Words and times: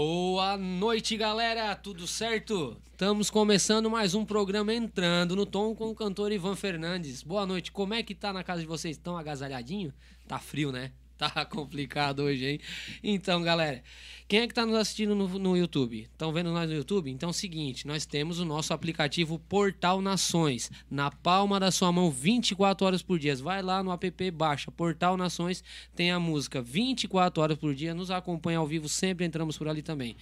Boa 0.00 0.56
noite, 0.56 1.16
galera. 1.16 1.74
Tudo 1.74 2.06
certo? 2.06 2.80
Estamos 2.92 3.30
começando 3.30 3.90
mais 3.90 4.14
um 4.14 4.24
programa 4.24 4.72
entrando 4.72 5.34
no 5.34 5.44
tom 5.44 5.74
com 5.74 5.88
o 5.90 5.94
cantor 5.96 6.30
Ivan 6.30 6.54
Fernandes. 6.54 7.24
Boa 7.24 7.44
noite. 7.44 7.72
Como 7.72 7.94
é 7.94 8.00
que 8.00 8.14
tá 8.14 8.32
na 8.32 8.44
casa 8.44 8.60
de 8.60 8.68
vocês? 8.68 8.96
Estão 8.96 9.18
agasalhadinho? 9.18 9.92
Tá 10.28 10.38
frio, 10.38 10.70
né? 10.70 10.92
Tá 11.34 11.44
complicado 11.44 12.20
hoje, 12.20 12.46
hein? 12.46 12.60
Então, 13.02 13.42
galera, 13.42 13.82
quem 14.28 14.40
é 14.40 14.46
que 14.46 14.54
tá 14.54 14.64
nos 14.64 14.76
assistindo 14.76 15.16
no, 15.16 15.26
no 15.38 15.56
YouTube? 15.56 16.02
Estão 16.02 16.32
vendo 16.32 16.52
nós 16.52 16.68
no 16.68 16.76
YouTube? 16.76 17.10
Então 17.10 17.30
é 17.30 17.30
o 17.30 17.34
seguinte, 17.34 17.86
nós 17.86 18.06
temos 18.06 18.38
o 18.38 18.44
nosso 18.44 18.72
aplicativo 18.72 19.38
Portal 19.38 20.00
Nações, 20.00 20.70
na 20.88 21.10
palma 21.10 21.58
da 21.58 21.72
sua 21.72 21.90
mão 21.90 22.10
24 22.10 22.86
horas 22.86 23.02
por 23.02 23.18
dia. 23.18 23.34
Vai 23.36 23.62
lá 23.62 23.82
no 23.82 23.92
app, 23.92 24.30
baixa 24.30 24.70
Portal 24.70 25.16
Nações, 25.16 25.64
tem 25.94 26.12
a 26.12 26.20
música 26.20 26.62
24 26.62 27.42
horas 27.42 27.58
por 27.58 27.74
dia, 27.74 27.94
nos 27.94 28.10
acompanha 28.10 28.58
ao 28.58 28.66
vivo, 28.66 28.88
sempre 28.88 29.26
entramos 29.26 29.58
por 29.58 29.66
ali 29.66 29.82
também. 29.82 30.16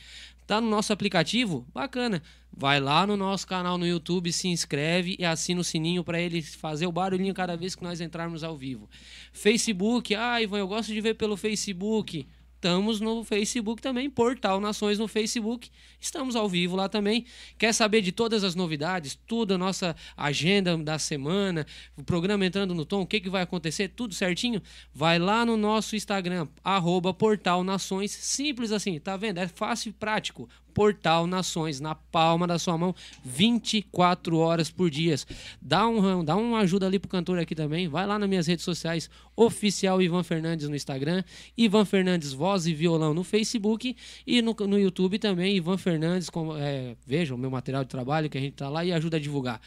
Tá 0.46 0.60
no 0.60 0.68
nosso 0.70 0.92
aplicativo? 0.92 1.66
Bacana. 1.74 2.22
Vai 2.58 2.80
lá 2.80 3.06
no 3.06 3.16
nosso 3.16 3.46
canal 3.46 3.76
no 3.76 3.86
YouTube, 3.86 4.32
se 4.32 4.48
inscreve 4.48 5.16
e 5.18 5.24
assina 5.24 5.60
o 5.60 5.64
sininho 5.64 6.04
para 6.04 6.20
ele 6.20 6.40
fazer 6.40 6.86
o 6.86 6.92
barulhinho 6.92 7.34
cada 7.34 7.56
vez 7.56 7.74
que 7.74 7.82
nós 7.82 8.00
entrarmos 8.00 8.44
ao 8.44 8.56
vivo. 8.56 8.88
Facebook, 9.32 10.14
ah, 10.14 10.40
Ivan, 10.40 10.58
eu 10.58 10.68
gosto 10.68 10.92
de 10.92 11.00
ver 11.00 11.14
pelo 11.14 11.36
Facebook. 11.36 12.26
Estamos 12.66 13.00
no 13.00 13.22
Facebook 13.22 13.80
também, 13.80 14.10
Portal 14.10 14.58
Nações 14.60 14.98
no 14.98 15.06
Facebook. 15.06 15.70
Estamos 16.00 16.34
ao 16.34 16.48
vivo 16.48 16.74
lá 16.74 16.88
também. 16.88 17.24
Quer 17.56 17.72
saber 17.72 18.02
de 18.02 18.10
todas 18.10 18.42
as 18.42 18.56
novidades, 18.56 19.16
tudo 19.24 19.54
a 19.54 19.58
nossa 19.58 19.94
agenda 20.16 20.76
da 20.76 20.98
semana, 20.98 21.64
o 21.96 22.02
programa 22.02 22.44
entrando 22.44 22.74
no 22.74 22.84
tom, 22.84 23.02
o 23.02 23.06
que, 23.06 23.20
que 23.20 23.30
vai 23.30 23.42
acontecer, 23.42 23.90
tudo 23.90 24.14
certinho? 24.14 24.60
Vai 24.92 25.16
lá 25.16 25.46
no 25.46 25.56
nosso 25.56 25.94
Instagram, 25.94 26.48
arroba 26.64 27.14
Portal 27.14 27.62
Nações. 27.62 28.10
Simples 28.10 28.72
assim, 28.72 28.98
tá 28.98 29.16
vendo? 29.16 29.38
É 29.38 29.46
fácil 29.46 29.90
e 29.90 29.92
prático. 29.92 30.48
Portal 30.76 31.26
Nações, 31.26 31.80
na 31.80 31.94
palma 31.94 32.46
da 32.46 32.58
sua 32.58 32.76
mão, 32.76 32.94
24 33.24 34.36
horas 34.36 34.70
por 34.70 34.90
dia. 34.90 35.14
Dá, 35.58 35.88
um, 35.88 36.22
dá 36.22 36.36
uma 36.36 36.58
ajuda 36.58 36.84
ali 36.84 36.98
pro 36.98 37.08
cantor 37.08 37.38
aqui 37.38 37.54
também. 37.54 37.88
Vai 37.88 38.06
lá 38.06 38.18
nas 38.18 38.28
minhas 38.28 38.46
redes 38.46 38.62
sociais, 38.62 39.08
oficial 39.34 40.02
Ivan 40.02 40.22
Fernandes 40.22 40.68
no 40.68 40.76
Instagram, 40.76 41.24
Ivan 41.56 41.86
Fernandes 41.86 42.34
Voz 42.34 42.66
e 42.66 42.74
Violão 42.74 43.14
no 43.14 43.24
Facebook 43.24 43.96
e 44.26 44.42
no, 44.42 44.52
no 44.52 44.78
YouTube 44.78 45.18
também, 45.18 45.56
Ivan 45.56 45.78
Fernandes. 45.78 46.28
Com, 46.28 46.54
é, 46.54 46.94
vejam 47.06 47.38
o 47.38 47.40
meu 47.40 47.50
material 47.50 47.82
de 47.82 47.88
trabalho 47.88 48.28
que 48.28 48.36
a 48.36 48.40
gente 48.42 48.56
tá 48.56 48.68
lá 48.68 48.84
e 48.84 48.92
ajuda 48.92 49.16
a 49.16 49.20
divulgar. 49.20 49.62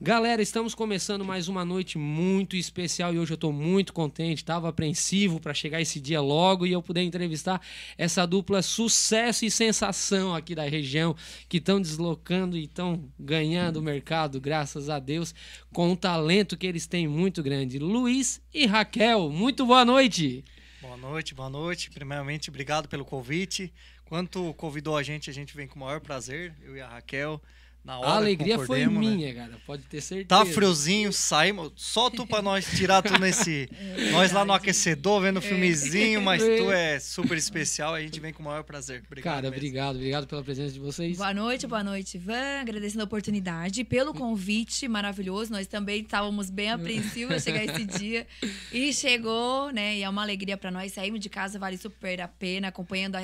Galera, 0.00 0.40
estamos 0.40 0.76
começando 0.76 1.24
mais 1.24 1.48
uma 1.48 1.64
noite 1.64 1.98
muito 1.98 2.54
especial 2.54 3.12
e 3.12 3.18
hoje 3.18 3.32
eu 3.32 3.34
estou 3.34 3.52
muito 3.52 3.92
contente. 3.92 4.38
Estava 4.38 4.68
apreensivo 4.68 5.40
para 5.40 5.52
chegar 5.52 5.80
esse 5.80 5.98
dia 5.98 6.20
logo 6.20 6.64
e 6.64 6.70
eu 6.70 6.80
poder 6.80 7.02
entrevistar 7.02 7.60
essa 7.96 8.24
dupla 8.24 8.62
sucesso 8.62 9.44
e 9.44 9.50
sensação 9.50 10.32
aqui 10.32 10.54
da 10.54 10.62
região 10.62 11.16
que 11.48 11.56
estão 11.56 11.80
deslocando 11.80 12.56
e 12.56 12.62
estão 12.62 13.10
ganhando 13.18 13.78
o 13.78 13.82
mercado, 13.82 14.40
graças 14.40 14.88
a 14.88 15.00
Deus, 15.00 15.34
com 15.72 15.90
o 15.90 15.96
talento 15.96 16.56
que 16.56 16.68
eles 16.68 16.86
têm 16.86 17.08
muito 17.08 17.42
grande. 17.42 17.80
Luiz 17.80 18.40
e 18.54 18.66
Raquel, 18.66 19.28
muito 19.30 19.66
boa 19.66 19.84
noite. 19.84 20.44
Boa 20.80 20.96
noite, 20.96 21.34
boa 21.34 21.50
noite. 21.50 21.90
Primeiramente, 21.90 22.50
obrigado 22.50 22.88
pelo 22.88 23.04
convite. 23.04 23.74
Quanto 24.04 24.54
convidou 24.54 24.96
a 24.96 25.02
gente, 25.02 25.28
a 25.28 25.34
gente 25.34 25.56
vem 25.56 25.66
com 25.66 25.74
o 25.74 25.80
maior 25.80 26.00
prazer, 26.00 26.54
eu 26.62 26.76
e 26.76 26.80
a 26.80 26.86
Raquel. 26.86 27.42
Na 27.88 27.98
hora, 28.00 28.08
a 28.08 28.16
alegria 28.16 28.58
foi 28.58 28.80
né? 28.80 28.86
minha, 28.86 29.34
cara. 29.34 29.58
Pode 29.64 29.82
ter 29.84 30.02
certeza. 30.02 30.28
Tá 30.28 30.44
friozinho, 30.44 31.10
saímos. 31.10 31.72
Só 31.74 32.10
tu 32.10 32.26
pra 32.26 32.42
nós 32.42 32.66
tirar 32.76 33.00
tu 33.00 33.18
nesse. 33.18 33.66
nós 34.12 34.30
lá 34.30 34.44
no 34.44 34.52
aquecedor, 34.52 35.22
vendo 35.22 35.38
o 35.38 35.40
filmezinho, 35.40 36.20
mas 36.20 36.42
tu 36.42 36.68
é 36.70 37.00
super 37.00 37.38
especial. 37.38 37.94
A 37.94 38.02
gente 38.02 38.20
vem 38.20 38.30
com 38.30 38.42
o 38.42 38.44
maior 38.44 38.62
prazer. 38.62 39.02
Obrigado. 39.06 39.32
Cara, 39.36 39.42
mesmo. 39.44 39.56
obrigado, 39.56 39.96
obrigado 39.96 40.26
pela 40.26 40.44
presença 40.44 40.70
de 40.70 40.78
vocês. 40.78 41.16
Boa 41.16 41.32
noite, 41.32 41.66
boa 41.66 41.82
noite, 41.82 42.18
Ivan. 42.18 42.60
Agradecendo 42.60 43.00
a 43.00 43.04
oportunidade, 43.04 43.82
pelo 43.84 44.12
convite 44.12 44.86
maravilhoso. 44.86 45.50
Nós 45.50 45.66
também 45.66 46.02
estávamos 46.02 46.50
bem 46.50 46.70
apreensivos 46.70 47.36
a 47.36 47.40
chegar 47.40 47.64
esse 47.64 47.86
dia. 47.98 48.26
E 48.70 48.92
chegou, 48.92 49.72
né? 49.72 49.96
E 49.96 50.02
é 50.02 50.08
uma 50.10 50.20
alegria 50.20 50.58
para 50.58 50.70
nós. 50.70 50.92
Saímos 50.92 51.20
de 51.20 51.30
casa, 51.30 51.58
vale 51.58 51.78
super 51.78 52.20
a 52.20 52.28
pena, 52.28 52.68
acompanhando 52.68 53.16
a, 53.16 53.22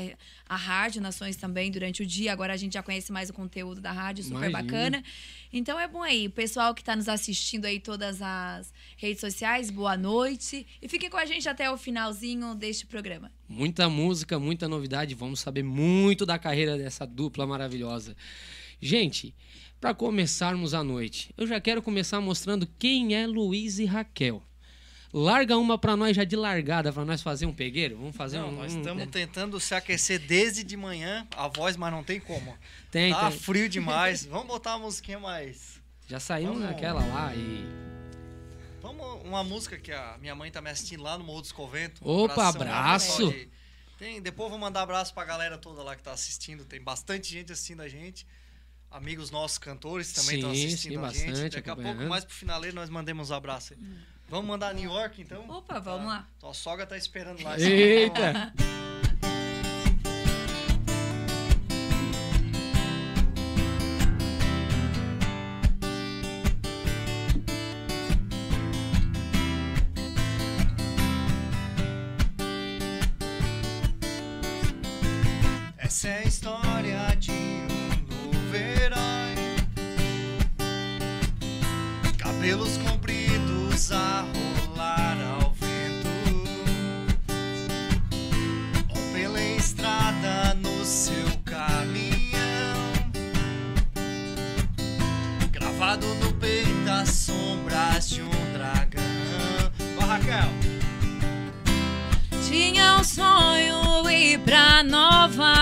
a 0.49 0.57
Rádio 0.57 1.03
Nações 1.03 1.37
também 1.37 1.71
durante 1.71 2.03
o 2.03 2.07
dia. 2.07 2.33
Agora 2.33 2.55
a 2.55 2.57
gente 2.57 2.73
já 2.73 2.83
conhece 2.83 3.13
mais 3.13 3.29
o 3.29 3.35
conteúdo 3.35 3.79
da 3.79 3.93
rádio, 3.93 4.25
super. 4.25 4.54
Bacana. 4.63 5.03
Então 5.53 5.79
é 5.79 5.87
bom 5.87 6.03
aí, 6.03 6.27
o 6.27 6.31
pessoal 6.31 6.75
que 6.75 6.83
está 6.83 6.97
nos 6.97 7.09
assistindo 7.09 7.65
aí 7.65 7.79
todas 7.79 8.21
as 8.21 8.73
redes 8.97 9.21
sociais, 9.21 9.71
boa 9.71 9.97
noite. 9.97 10.67
E 10.83 10.89
fiquem 10.89 11.09
com 11.09 11.17
a 11.17 11.25
gente 11.25 11.49
até 11.49 11.71
o 11.71 11.77
finalzinho 11.77 12.55
deste 12.55 12.87
programa. 12.87 13.31
Muita 13.49 13.89
música, 13.89 14.39
muita 14.39 14.67
novidade. 14.67 15.15
Vamos 15.15 15.39
saber 15.39 15.63
muito 15.63 16.27
da 16.27 16.39
carreira 16.39 16.77
dessa 16.77 17.07
dupla 17.07 17.47
maravilhosa. 17.47 18.17
Gente, 18.81 19.33
para 19.81 19.95
começarmos 19.95 20.75
a 20.75 20.83
noite, 20.83 21.33
eu 21.37 21.47
já 21.47 21.61
quero 21.61 21.81
começar 21.83 22.21
mostrando 22.21 22.67
quem 22.79 23.15
é 23.15 23.27
Luiz 23.27 23.79
e 23.79 23.85
Raquel. 23.85 24.43
Larga 25.17 25.57
uma 25.57 25.79
para 25.79 25.97
nós 25.97 26.17
já 26.17 26.25
de 26.25 26.35
largada, 26.35 26.93
para 26.93 27.05
nós 27.05 27.23
fazer 27.23 27.47
um 27.47 27.55
pegueiro. 27.55 27.97
Vamos 27.97 28.17
fazer 28.17 28.39
Não, 28.39 28.49
um. 28.49 28.53
nós 28.53 28.75
um- 28.75 28.79
estamos 28.81 29.07
tentando 29.07 29.61
se 29.61 29.73
aquecer 29.73 30.19
desde 30.19 30.65
de 30.65 30.77
manhã, 30.77 31.25
a 31.37 31.47
voz, 31.47 31.77
mas 31.77 31.93
não 31.93 32.03
tem 32.03 32.19
como. 32.19 32.59
Tem, 32.91 33.13
tá 33.13 33.31
tem. 33.31 33.39
frio 33.39 33.69
demais. 33.71 34.25
Vamos 34.25 34.49
botar 34.49 34.71
uma 34.77 34.87
musiquinha 34.87 35.21
mais. 35.21 35.81
Já 36.09 36.19
saímos 36.19 36.55
Vamos. 36.59 36.69
naquela 36.69 37.01
lá 37.05 37.33
e. 37.35 37.65
Vamos 38.83 39.23
uma 39.25 39.45
música 39.45 39.79
que 39.79 39.93
a 39.93 40.19
minha 40.21 40.35
mãe 40.35 40.51
tá 40.51 40.61
me 40.61 40.69
assistindo 40.69 41.03
lá 41.03 41.17
no 41.17 41.23
Morro 41.23 41.43
dos 41.43 41.53
Conventos. 41.53 42.03
Opa, 42.05 42.49
abração, 42.49 42.77
abraço. 43.29 43.35
Tem, 43.97 44.21
depois 44.21 44.47
eu 44.47 44.51
vou 44.51 44.59
mandar 44.59 44.83
abraço 44.83 45.15
pra 45.15 45.25
galera 45.25 45.57
toda 45.57 45.81
lá 45.85 45.95
que 45.95 46.03
tá 46.03 46.13
assistindo. 46.13 46.65
Tem 46.65 46.83
bastante 46.83 47.31
gente 47.31 47.53
assistindo 47.53 47.81
a 47.83 47.89
gente. 47.89 48.27
Amigos 48.91 49.31
nossos 49.31 49.59
cantores 49.59 50.13
também 50.13 50.37
estão 50.37 50.51
assistindo 50.51 50.93
sim, 50.93 50.99
a 51.07 51.09
gente. 51.13 51.27
bastante, 51.31 51.55
Daqui 51.57 51.71
a 51.71 51.77
pouco, 51.77 52.03
mais 52.05 52.25
pro 52.25 52.35
finaleiro, 52.35 52.75
nós 52.77 52.91
mandemos 52.91 53.31
um 53.31 53.35
abraço 53.35 53.75
aí. 53.75 53.79
Vamos 54.29 54.47
mandar 54.47 54.75
New 54.75 54.91
York, 54.91 55.21
então? 55.23 55.45
Opa, 55.49 55.79
vamos 55.79 56.09
lá. 56.09 56.27
Tua 56.39 56.55
sogra 56.55 56.87
tá 56.87 56.97
esperando 56.97 57.43
lá. 57.43 57.59
Eita! 57.59 58.53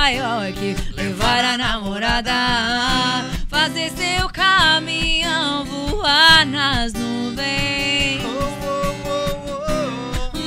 Levar 0.02 1.44
a 1.44 1.56
namorada, 1.56 2.32
fazer 3.49 3.88
seu 3.93 4.28
caminhão 4.28 5.64
voar 5.64 6.44
nas 6.44 6.93
nuvens. 6.93 8.20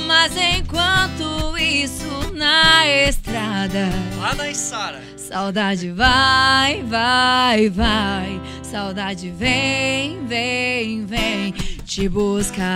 Mas 0.06 0.36
enquanto 0.36 1.56
isso 1.56 2.34
na 2.34 2.86
estrada, 2.86 3.88
Lá 4.20 4.34
na 4.34 4.50
Isara. 4.50 5.02
saudade 5.16 5.90
vai, 5.90 6.82
vai, 6.82 7.70
vai, 7.70 8.40
saudade 8.62 9.30
vem, 9.30 10.26
vem, 10.26 11.06
vem 11.06 11.52
te 11.86 12.06
buscar. 12.10 12.66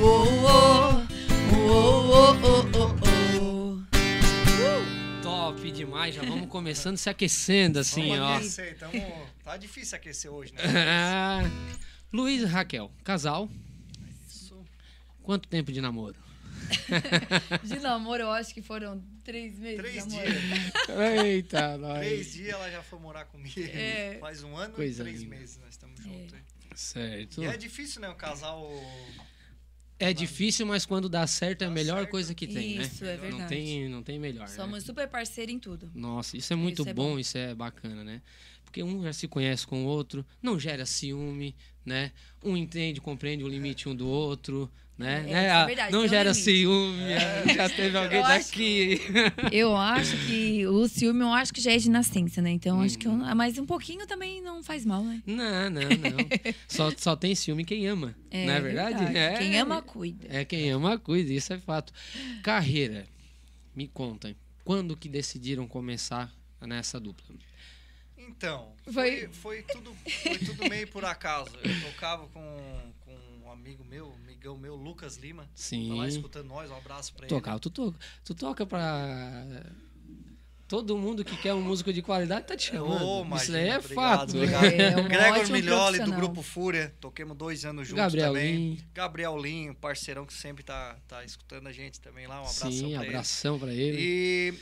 Uou, 0.00 0.26
uou, 0.42 1.03
Demais, 6.10 6.14
já 6.14 6.22
vamos 6.22 6.48
começando 6.48 6.96
se 6.96 7.08
aquecendo 7.08 7.78
assim, 7.78 8.08
Vamos 8.08 8.18
ó. 8.20 8.34
aquecer, 8.36 8.78
tamo... 8.78 9.26
Tá 9.42 9.56
difícil 9.56 9.96
aquecer 9.96 10.30
hoje, 10.30 10.52
né? 10.54 10.62
Luiz 12.12 12.42
e 12.42 12.46
Raquel, 12.46 12.90
casal. 13.02 13.48
Quanto 15.22 15.48
tempo 15.48 15.72
de 15.72 15.80
namoro? 15.80 16.16
De 17.62 17.78
namoro, 17.80 18.22
eu 18.22 18.30
acho 18.30 18.54
que 18.54 18.62
foram 18.62 19.02
três 19.22 19.58
meses. 19.58 19.78
Três 19.78 20.04
de 20.06 20.10
namoro. 20.10 20.30
dias. 20.32 21.24
Eita, 21.24 21.78
Três 21.98 22.32
dias 22.32 22.54
ela 22.54 22.70
já 22.70 22.82
foi 22.82 22.98
morar 22.98 23.24
comigo. 23.26 23.54
É. 23.60 24.16
Faz 24.18 24.42
um 24.42 24.56
ano 24.56 24.74
Coisa 24.74 25.02
e 25.02 25.04
três 25.04 25.22
linda. 25.22 25.36
meses 25.36 25.58
nós 25.58 25.70
estamos 25.70 26.00
juntos. 26.02 26.32
aí. 26.34 26.40
Certo. 26.74 27.42
E 27.42 27.46
é 27.46 27.56
difícil, 27.56 28.00
né? 28.00 28.08
O 28.08 28.14
casal. 28.14 28.70
É 29.98 30.12
difícil, 30.12 30.66
mas 30.66 30.84
quando 30.84 31.08
dá 31.08 31.26
certo 31.26 31.62
é 31.62 31.66
a 31.66 31.70
melhor 31.70 31.98
certo. 31.98 32.10
coisa 32.10 32.34
que 32.34 32.46
tem, 32.46 32.78
Isso, 32.80 33.04
né? 33.04 33.12
é 33.12 33.16
Não 33.16 33.22
verdade. 33.22 33.48
tem, 33.48 33.88
não 33.88 34.02
tem 34.02 34.18
melhor. 34.18 34.48
né? 34.48 34.54
Somos 34.54 34.82
super 34.82 35.08
parceiros 35.08 35.54
em 35.54 35.58
tudo. 35.58 35.90
Nossa, 35.94 36.36
isso 36.36 36.52
é 36.52 36.56
muito 36.56 36.82
Isso 36.82 36.88
é 36.88 36.94
bom, 36.94 37.12
bom. 37.12 37.18
isso 37.18 37.38
é 37.38 37.54
bacana, 37.54 38.02
né? 38.02 38.20
Porque 38.64 38.82
um 38.82 39.04
já 39.04 39.12
se 39.12 39.28
conhece 39.28 39.64
com 39.66 39.84
o 39.84 39.86
outro, 39.86 40.26
não 40.42 40.58
gera 40.58 40.84
ciúme, 40.84 41.54
né? 41.86 42.10
Um 42.42 42.56
entende, 42.56 43.00
compreende 43.00 43.44
o 43.44 43.48
limite 43.48 43.88
um 43.88 43.94
do 43.94 44.08
outro, 44.08 44.68
né? 44.96 45.20
É, 45.20 45.22
Né? 45.22 45.28
isso 45.28 45.34
é 45.36 45.50
Ah, 45.50 45.66
verdade, 45.66 45.92
não 45.92 46.06
gera 46.08 46.30
limite. 46.30 46.42
ciúme, 46.44 47.14
ah, 47.14 47.54
já 47.54 47.68
teve 47.68 47.96
alguém 47.98 48.18
Eu 48.20 48.24
acho- 48.24 48.48
daqui. 48.48 49.00
Eu 49.52 49.76
acho 49.76 50.16
que 50.26 50.66
o 50.66 50.88
ciúme, 50.88 51.20
eu 51.20 51.32
acho 51.32 51.52
que 51.52 51.60
já 51.60 51.72
é 51.72 51.76
de 51.76 51.90
nascença, 51.90 52.40
né? 52.40 52.50
Então, 52.50 52.80
acho 52.80 52.98
que 52.98 53.06
eu, 53.06 53.12
Uhum. 53.12 53.34
mas 53.34 53.58
um 53.58 53.66
pouquinho 53.66 54.06
também 54.06 54.40
não 54.40 54.62
faz 54.62 54.84
mal, 54.84 55.02
né? 55.04 55.22
Não, 55.26 55.70
não, 55.70 55.80
não. 55.80 56.28
Só, 56.68 56.90
só 56.96 57.14
tem 57.16 57.34
ciúme 57.34 57.64
quem 57.64 57.86
ama, 57.86 58.14
não 58.32 58.52
é 58.52 58.60
verdade? 58.60 59.16
É. 59.16 59.34
Quem 59.38 59.58
ama, 59.58 59.82
cuida. 59.82 60.26
É 60.30 60.44
quem 60.44 60.70
ama, 60.70 60.98
cuida, 60.98 61.32
isso 61.32 61.52
é 61.52 61.58
fato. 61.58 61.92
Carreira, 62.42 63.06
me 63.74 63.86
conta, 63.88 64.34
quando 64.64 64.96
que 64.96 65.08
decidiram 65.08 65.66
começar 65.68 66.32
nessa 66.60 66.98
dupla? 67.00 67.34
Então, 68.16 68.72
Foi- 68.84 68.92
foi, 68.92 69.28
foi, 69.32 69.62
tudo, 69.62 69.94
foi 70.22 70.38
tudo 70.38 70.68
meio 70.68 70.88
por 70.88 71.04
acaso. 71.04 71.50
Eu 71.62 71.80
tocava 71.90 72.26
com, 72.28 72.92
com 73.00 73.14
um 73.44 73.50
amigo 73.52 73.84
meu, 73.84 74.16
amigão 74.44 74.58
meu, 74.58 74.74
Lucas 74.74 75.16
Lima. 75.16 75.48
Sim. 75.54 75.88
Tá 75.88 75.94
lá 75.94 76.08
escutando 76.08 76.46
nós, 76.46 76.70
um 76.70 76.76
abraço 76.76 77.14
pra 77.14 77.26
Tocar, 77.26 77.58
tu 77.58 77.70
toca, 77.70 77.98
tu 78.22 78.34
toca 78.34 78.66
pra 78.66 79.46
todo 80.68 80.98
mundo 80.98 81.24
que 81.24 81.36
quer 81.36 81.54
um 81.54 81.62
músico 81.62 81.92
de 81.92 82.02
qualidade 82.02 82.46
tá 82.46 82.56
te 82.56 82.70
ele. 82.70 82.78
chamando. 82.78 83.04
Ô, 83.04 83.18
Isso 83.20 83.26
imagina, 83.26 83.58
daí 83.58 83.68
é 83.68 83.78
obrigado, 83.78 83.94
fato. 83.94 84.36
Obrigado. 84.36 84.64
É 84.64 84.96
um 84.96 85.08
Gregor 85.08 85.50
Milholi, 85.50 85.98
do. 86.00 86.12
Grupo 86.12 86.42
Fúria. 86.42 86.94
Toquemos 87.00 87.36
dois 87.36 87.64
anos 87.64 87.88
juntos 87.88 88.02
Gabriel 88.02 88.32
também. 88.32 88.56
Lin. 88.56 88.78
Gabriel 88.92 89.38
Linho, 89.38 89.74
parceirão 89.74 90.26
que 90.26 90.34
sempre 90.34 90.62
tá, 90.62 90.98
tá 91.08 91.24
escutando 91.24 91.66
a 91.66 91.72
gente 91.72 92.00
também 92.00 92.26
lá. 92.26 92.36
Um 92.36 92.40
abração 92.40 92.72
Sim, 92.72 92.94
pra 92.94 93.00
ele. 93.00 93.08
abração 93.08 93.58
pra 93.58 93.72
ele. 93.72 93.96
E, 93.98 94.54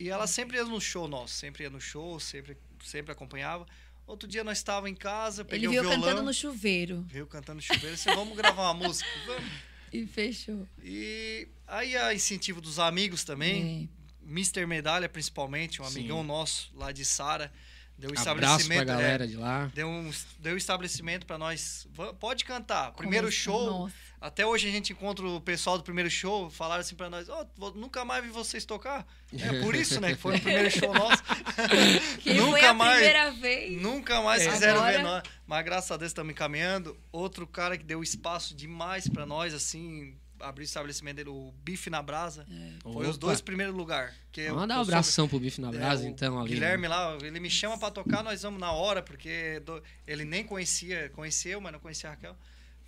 e 0.00 0.08
ela 0.08 0.26
sempre 0.26 0.56
ia 0.56 0.64
no 0.64 0.80
show 0.80 1.06
nosso, 1.06 1.34
sempre 1.34 1.64
ia 1.64 1.70
no 1.70 1.80
show, 1.80 2.18
sempre, 2.18 2.56
sempre 2.82 3.12
acompanhava. 3.12 3.66
Outro 4.08 4.26
dia 4.28 4.42
nós 4.42 4.58
estávamos 4.58 4.90
em 4.90 4.94
casa, 4.94 5.44
peguei 5.44 5.60
Ele 5.60 5.68
o 5.68 5.70
viu 5.70 5.82
violão, 5.82 6.00
cantando 6.00 6.22
no 6.22 6.32
chuveiro 6.34 7.02
viu 7.06 7.26
cantando 7.26 7.56
no 7.56 7.62
chuveiro, 7.62 7.94
disse, 7.94 8.12
vamos 8.14 8.36
gravar 8.36 8.62
uma 8.72 8.74
música, 8.88 9.06
vamos. 9.26 9.44
e 9.92 10.06
fechou. 10.06 10.66
E 10.82 11.46
aí 11.66 11.96
a 11.96 12.14
incentivo 12.14 12.60
dos 12.60 12.78
amigos 12.78 13.22
também, 13.22 13.88
Mr. 14.26 14.64
Medalha 14.66 15.08
principalmente, 15.08 15.80
um 15.82 15.84
Sim. 15.84 15.98
amigão 16.00 16.24
nosso 16.24 16.70
lá 16.74 16.90
de 16.90 17.04
Sara, 17.04 17.52
deu 17.98 18.08
um 18.10 18.12
Abraço 18.12 18.24
pra 18.24 18.42
estabelecimento, 18.46 18.86
galera 18.86 19.24
é, 19.24 19.26
de 19.26 19.36
lá. 19.36 19.70
deu 19.74 19.86
um 19.88 20.10
deu 20.38 20.56
estabelecimento 20.56 21.26
para 21.26 21.36
nós, 21.36 21.86
"Va- 21.92 22.14
pode 22.14 22.44
cantar. 22.46 22.92
Primeiro 22.92 23.26
Começa- 23.26 23.42
show, 23.42 23.66
Nossa. 23.82 23.94
Até 24.20 24.44
hoje 24.46 24.68
a 24.68 24.70
gente 24.70 24.92
encontra 24.92 25.26
o 25.26 25.40
pessoal 25.40 25.78
do 25.78 25.84
primeiro 25.84 26.10
show, 26.10 26.50
falaram 26.50 26.80
assim 26.80 26.94
pra 26.94 27.08
nós, 27.10 27.28
ó, 27.28 27.46
vou- 27.56 27.74
nunca 27.74 28.04
mais 28.04 28.24
vi 28.24 28.30
vocês 28.30 28.64
tocar. 28.64 29.06
É 29.38 29.60
por 29.60 29.74
isso, 29.74 30.00
né, 30.00 30.14
que 30.14 30.20
foi 30.20 30.34
no 30.34 30.40
primeiro 30.40 30.70
show 30.70 30.92
nosso. 30.94 31.22
Que 32.20 32.34
foi 32.40 32.64
a 32.64 32.74
mais, 32.74 32.94
primeira 32.96 33.30
vez. 33.32 33.80
nunca 33.82 34.20
mais 34.22 34.42
É. 34.46 34.50
quiseram 34.50 34.80
Agora- 34.80 34.96
ver 34.96 35.02
nós. 35.02 35.22
Mas 35.46 35.64
graças 35.64 35.90
a 35.90 35.96
Deus 35.96 36.10
estamos 36.10 36.32
encaminhando. 36.32 36.96
Outro 37.12 37.46
cara 37.46 37.76
que 37.76 37.84
deu 37.84 38.02
espaço 38.02 38.54
demais 38.54 39.08
pra 39.08 39.24
nós, 39.26 39.54
assim, 39.54 40.14
abriu 40.40 40.62
o 40.62 40.66
estabelecimento 40.66 41.16
dele, 41.16 41.30
o 41.30 41.52
Bife 41.64 41.90
na 41.90 42.00
Brasa. 42.02 42.46
Foi 42.82 43.04
os 43.06 43.16
Opa. 43.16 43.26
dois 43.26 43.40
primeiros 43.40 43.74
lugares. 43.74 44.14
Manda 44.54 44.78
um 44.78 44.82
abração 44.82 45.28
pro 45.28 45.40
Bife 45.40 45.60
na 45.60 45.68
é, 45.68 45.72
Brasa, 45.72 46.04
o 46.04 46.08
então, 46.08 46.38
ali. 46.40 46.50
Guilherme 46.54 46.86
lá, 46.86 47.16
ele 47.22 47.40
me 47.40 47.50
chama 47.50 47.76
pra 47.78 47.90
tocar, 47.90 48.22
nós 48.22 48.42
vamos 48.42 48.60
na 48.60 48.70
hora, 48.72 49.02
porque 49.02 49.60
do- 49.64 49.82
ele 50.06 50.24
nem 50.24 50.44
conhecia, 50.44 51.10
conheceu, 51.14 51.60
mas 51.60 51.72
não 51.72 51.80
conhecia 51.80 52.10
a 52.10 52.12
Raquel. 52.12 52.36